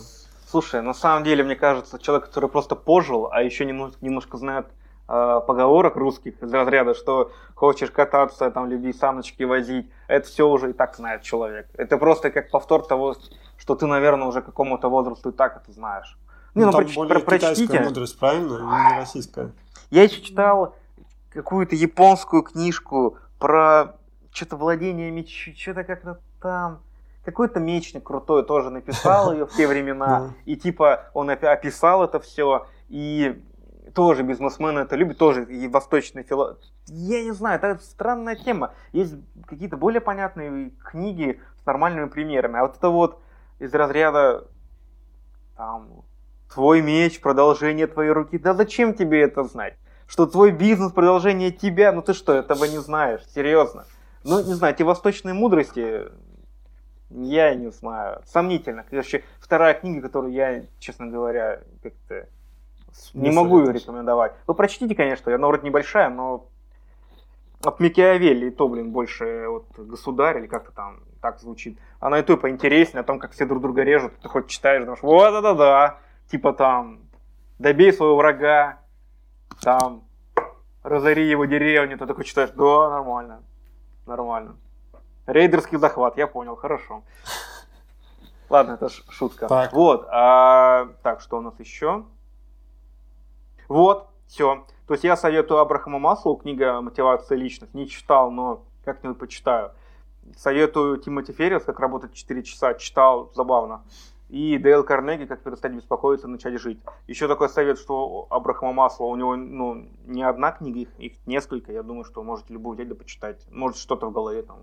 Слушай, 0.48 0.82
на 0.82 0.94
самом 0.94 1.24
деле, 1.24 1.42
мне 1.42 1.56
кажется, 1.56 1.98
человек, 1.98 2.26
который 2.26 2.48
просто 2.48 2.76
пожил, 2.76 3.28
а 3.32 3.42
еще 3.42 3.64
немножко, 3.64 3.98
немножко 4.02 4.36
знает 4.36 4.66
Э, 5.08 5.40
поговорок 5.46 5.94
русских 5.94 6.42
из 6.42 6.52
разряда, 6.52 6.94
что 6.94 7.30
хочешь 7.54 7.92
кататься, 7.92 8.50
там, 8.50 8.68
люби 8.68 8.92
саночки 8.92 9.44
возить, 9.44 9.88
это 10.08 10.26
все 10.26 10.48
уже 10.48 10.70
и 10.70 10.72
так 10.72 10.96
знает 10.96 11.22
человек. 11.22 11.68
Это 11.74 11.96
просто 11.96 12.30
как 12.32 12.50
повтор 12.50 12.84
того, 12.84 13.14
что 13.56 13.76
ты, 13.76 13.86
наверное, 13.86 14.26
уже 14.26 14.42
какому-то 14.42 14.88
возрасту 14.88 15.28
и 15.28 15.32
так 15.32 15.62
это 15.62 15.72
знаешь. 15.72 16.18
Не, 16.56 16.64
ну, 16.64 16.72
ну 16.72 16.78
проч, 16.78 16.94
про, 16.94 17.20
прочтите. 17.20 17.80
мудрость, 17.80 18.18
правильно? 18.18 18.58
Не 18.58 18.98
российская. 18.98 19.52
Я 19.90 20.02
еще 20.02 20.20
читал 20.20 20.74
какую-то 21.30 21.76
японскую 21.76 22.42
книжку 22.42 23.18
про 23.38 23.94
что-то 24.32 24.56
владение 24.56 25.12
мечом, 25.12 25.54
что-то 25.54 25.84
как-то 25.84 26.18
там 26.42 26.80
какой-то 27.24 27.60
мечник 27.60 28.02
крутой 28.02 28.44
тоже 28.44 28.70
написал 28.70 29.32
ее 29.32 29.46
в 29.46 29.52
те 29.52 29.68
времена, 29.68 30.32
и 30.46 30.56
типа 30.56 31.10
он 31.14 31.30
описал 31.30 32.02
это 32.02 32.18
все, 32.18 32.66
и 32.88 33.40
тоже 33.94 34.22
бизнесмены 34.22 34.80
это 34.80 34.96
любят, 34.96 35.18
тоже 35.18 35.44
и 35.44 35.68
восточные 35.68 36.24
философы. 36.24 36.60
Я 36.88 37.22
не 37.22 37.32
знаю, 37.32 37.60
это 37.60 37.82
странная 37.82 38.36
тема. 38.36 38.74
Есть 38.92 39.14
какие-то 39.46 39.76
более 39.76 40.00
понятные 40.00 40.70
книги 40.84 41.40
с 41.60 41.66
нормальными 41.66 42.08
примерами. 42.08 42.58
А 42.58 42.62
вот 42.62 42.76
это 42.76 42.88
вот 42.88 43.20
из 43.58 43.72
разряда 43.72 44.48
там, 45.56 46.04
твой 46.52 46.82
меч, 46.82 47.20
продолжение 47.20 47.86
твоей 47.86 48.10
руки. 48.10 48.38
Да 48.38 48.54
зачем 48.54 48.94
тебе 48.94 49.22
это 49.22 49.44
знать? 49.44 49.74
Что 50.06 50.26
твой 50.26 50.52
бизнес, 50.52 50.92
продолжение 50.92 51.50
тебя, 51.50 51.92
ну 51.92 52.02
ты 52.02 52.12
что, 52.12 52.32
этого 52.32 52.64
не 52.64 52.78
знаешь, 52.78 53.24
серьезно. 53.34 53.86
Ну, 54.22 54.42
не 54.42 54.54
знаю, 54.54 54.74
эти 54.74 54.82
восточные 54.82 55.34
мудрости, 55.34 56.10
я 57.10 57.54
не 57.54 57.70
знаю, 57.70 58.22
сомнительно. 58.26 58.84
Короче, 58.88 59.24
вторая 59.38 59.74
книга, 59.74 60.02
которую 60.02 60.32
я, 60.32 60.64
честно 60.78 61.06
говоря, 61.06 61.60
как-то 61.82 62.28
не, 63.14 63.30
могу 63.30 63.60
ее 63.60 63.72
рекомендовать. 63.72 64.34
Вы 64.46 64.54
прочтите, 64.54 64.94
конечно, 64.94 65.34
она 65.34 65.46
вроде 65.46 65.66
небольшая, 65.66 66.08
но 66.08 66.46
от 67.62 67.80
Микиавелли 67.80 68.46
и 68.46 68.50
то, 68.50 68.68
блин, 68.68 68.92
больше 68.92 69.46
вот 69.48 69.66
государь 69.76 70.38
или 70.38 70.46
как-то 70.46 70.72
там 70.72 71.00
так 71.20 71.40
звучит. 71.40 71.78
Она 72.00 72.20
и 72.20 72.22
то 72.22 72.36
поинтереснее, 72.36 73.00
о 73.00 73.04
том, 73.04 73.18
как 73.18 73.32
все 73.32 73.46
друг 73.46 73.62
друга 73.62 73.82
режут. 73.82 74.12
Ты 74.20 74.28
хоть 74.28 74.46
читаешь, 74.48 74.82
думаешь, 74.82 75.02
вот 75.02 75.32
да 75.32 75.40
да 75.40 75.54
да 75.54 75.98
типа 76.30 76.52
там, 76.52 77.00
добей 77.58 77.92
своего 77.92 78.16
врага, 78.16 78.80
там, 79.60 80.04
разори 80.82 81.28
его 81.28 81.44
деревню, 81.44 81.98
ты 81.98 82.06
такой 82.06 82.24
читаешь, 82.24 82.50
да, 82.50 82.90
нормально, 82.90 83.42
нормально. 84.06 84.56
Рейдерский 85.26 85.78
захват, 85.78 86.16
я 86.16 86.26
понял, 86.26 86.56
хорошо. 86.56 87.02
Ладно, 88.48 88.72
это 88.72 88.88
шутка. 88.88 89.48
Так. 89.48 89.72
Вот, 89.72 90.06
а, 90.10 90.88
так, 91.02 91.20
что 91.20 91.38
у 91.38 91.40
нас 91.40 91.58
еще? 91.58 92.04
Вот, 93.68 94.08
все. 94.26 94.64
То 94.86 94.94
есть 94.94 95.04
я 95.04 95.16
советую 95.16 95.60
Абрахаму 95.60 95.98
Маслоу, 95.98 96.36
книга 96.36 96.80
«Мотивация 96.80 97.36
личность». 97.36 97.74
Не 97.74 97.88
читал, 97.88 98.30
но 98.30 98.62
как-нибудь 98.84 99.18
почитаю. 99.18 99.72
Советую 100.36 100.98
Тимоти 100.98 101.32
Феррис, 101.32 101.64
как 101.64 101.80
работать 101.80 102.14
4 102.14 102.42
часа. 102.42 102.74
Читал, 102.74 103.30
забавно. 103.34 103.82
И 104.28 104.58
Дейл 104.58 104.82
Карнеги, 104.82 105.24
как 105.24 105.42
перестать 105.42 105.72
беспокоиться, 105.72 106.26
начать 106.26 106.60
жить. 106.60 106.80
Еще 107.06 107.28
такой 107.28 107.48
совет, 107.48 107.78
что 107.78 108.26
Абрахама 108.30 108.72
Маслоу, 108.72 109.10
у 109.10 109.16
него 109.16 109.36
ну, 109.36 109.88
не 110.04 110.22
одна 110.22 110.50
книга, 110.50 110.80
их, 110.80 110.88
их 110.98 111.12
несколько. 111.26 111.72
Я 111.72 111.84
думаю, 111.84 112.04
что 112.04 112.24
можете 112.24 112.52
любую 112.52 112.74
взять 112.74 112.88
да 112.88 112.96
почитать. 112.96 113.46
Может, 113.50 113.78
что-то 113.78 114.08
в 114.08 114.12
голове 114.12 114.42
там 114.42 114.58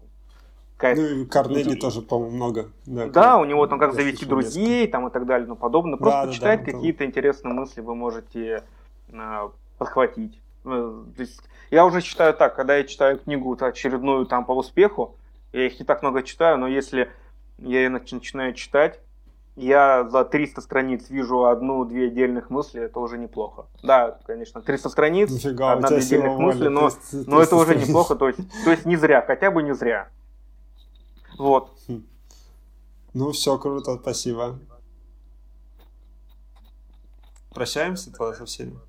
какая-то... 0.76 1.02
Ну 1.02 1.08
и 1.08 1.26
Карнеги 1.26 1.76
тоже, 1.76 2.02
по-моему, 2.02 2.36
много. 2.36 2.70
Да, 2.86 3.08
да 3.08 3.38
у 3.38 3.46
него 3.46 3.66
там 3.68 3.80
как 3.80 3.94
завести 3.94 4.26
друзей 4.26 4.88
там 4.88 5.08
и 5.08 5.12
так 5.12 5.26
далее 5.26 5.46
и 5.46 5.48
тому 5.48 5.58
подобное. 5.58 5.98
Просто 5.98 6.28
да, 6.28 6.34
читать 6.34 6.66
да, 6.66 6.72
какие-то 6.72 7.00
там... 7.00 7.08
интересные 7.08 7.54
мысли 7.54 7.80
вы 7.80 7.96
можете 7.96 8.64
подхватить. 9.78 10.40
Э, 10.66 11.04
то 11.16 11.22
есть 11.22 11.42
я 11.72 11.86
уже 11.86 12.02
читаю 12.02 12.34
так, 12.34 12.56
когда 12.56 12.78
я 12.78 12.84
читаю 12.84 13.20
книгу 13.20 13.58
очередную 13.60 14.26
там 14.26 14.46
по 14.46 14.54
успеху, 14.54 15.16
я 15.52 15.66
их 15.68 15.80
не 15.80 15.86
так 15.86 16.02
много 16.02 16.24
читаю, 16.24 16.58
но 16.58 16.68
если 16.68 17.12
я 17.58 17.84
ее 17.84 17.90
начинаю 17.90 18.54
читать, 18.54 19.00
я 19.56 20.10
за 20.10 20.26
300 20.26 20.62
страниц 20.62 21.10
вижу 21.10 21.46
одну-две 21.46 22.08
отдельных 22.08 22.50
мысли, 22.50 22.82
это 22.82 23.00
уже 23.00 23.18
неплохо. 23.18 23.68
Да, 23.84 24.18
конечно, 24.26 24.62
300 24.62 24.90
страниц, 24.90 25.46
одна-две 25.46 25.98
отдельных 25.98 26.38
мысли, 26.38 26.68
но, 26.70 26.90
300, 26.90 27.30
но 27.30 27.42
это 27.42 27.56
уже 27.56 27.76
неплохо, 27.76 28.16
то 28.16 28.28
есть, 28.28 28.40
то 28.64 28.72
есть 28.72 28.86
не 28.86 28.96
зря, 28.96 29.24
хотя 29.26 29.52
бы 29.52 29.62
не 29.62 29.76
зря. 29.76 30.10
Вот. 31.38 31.72
Хм. 31.88 32.04
Ну, 33.14 33.32
все 33.32 33.58
круто, 33.60 33.98
спасибо. 34.02 34.60
Прощаемся 37.54 38.12
тогда 38.12 38.34
со 38.34 38.46
всеми. 38.46 38.80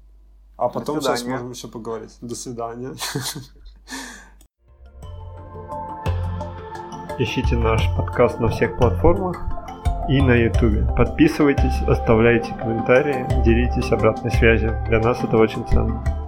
А 0.56 0.68
потом 0.68 1.01
сейчас 1.01 1.24
можем 1.24 1.51
еще 1.51 1.68
поговорить. 1.68 2.16
До 2.20 2.35
свидания. 2.35 2.94
Ищите 7.18 7.56
наш 7.56 7.89
подкаст 7.97 8.40
на 8.40 8.48
всех 8.48 8.76
платформах. 8.76 9.40
и 10.09 10.20
на 10.20 10.32
YouTube. 10.35 10.94
Подписывайтесь, 10.97 11.81
оставляйте 11.89 12.52
комментарии, 12.55 13.26
делитесь 13.43 13.90
обратной 13.90 14.31
связью. 14.32 14.76
Для 14.89 15.01
нас 15.01 15.22
это 15.24 15.39
очень 15.39 15.66
ценно. 15.66 16.24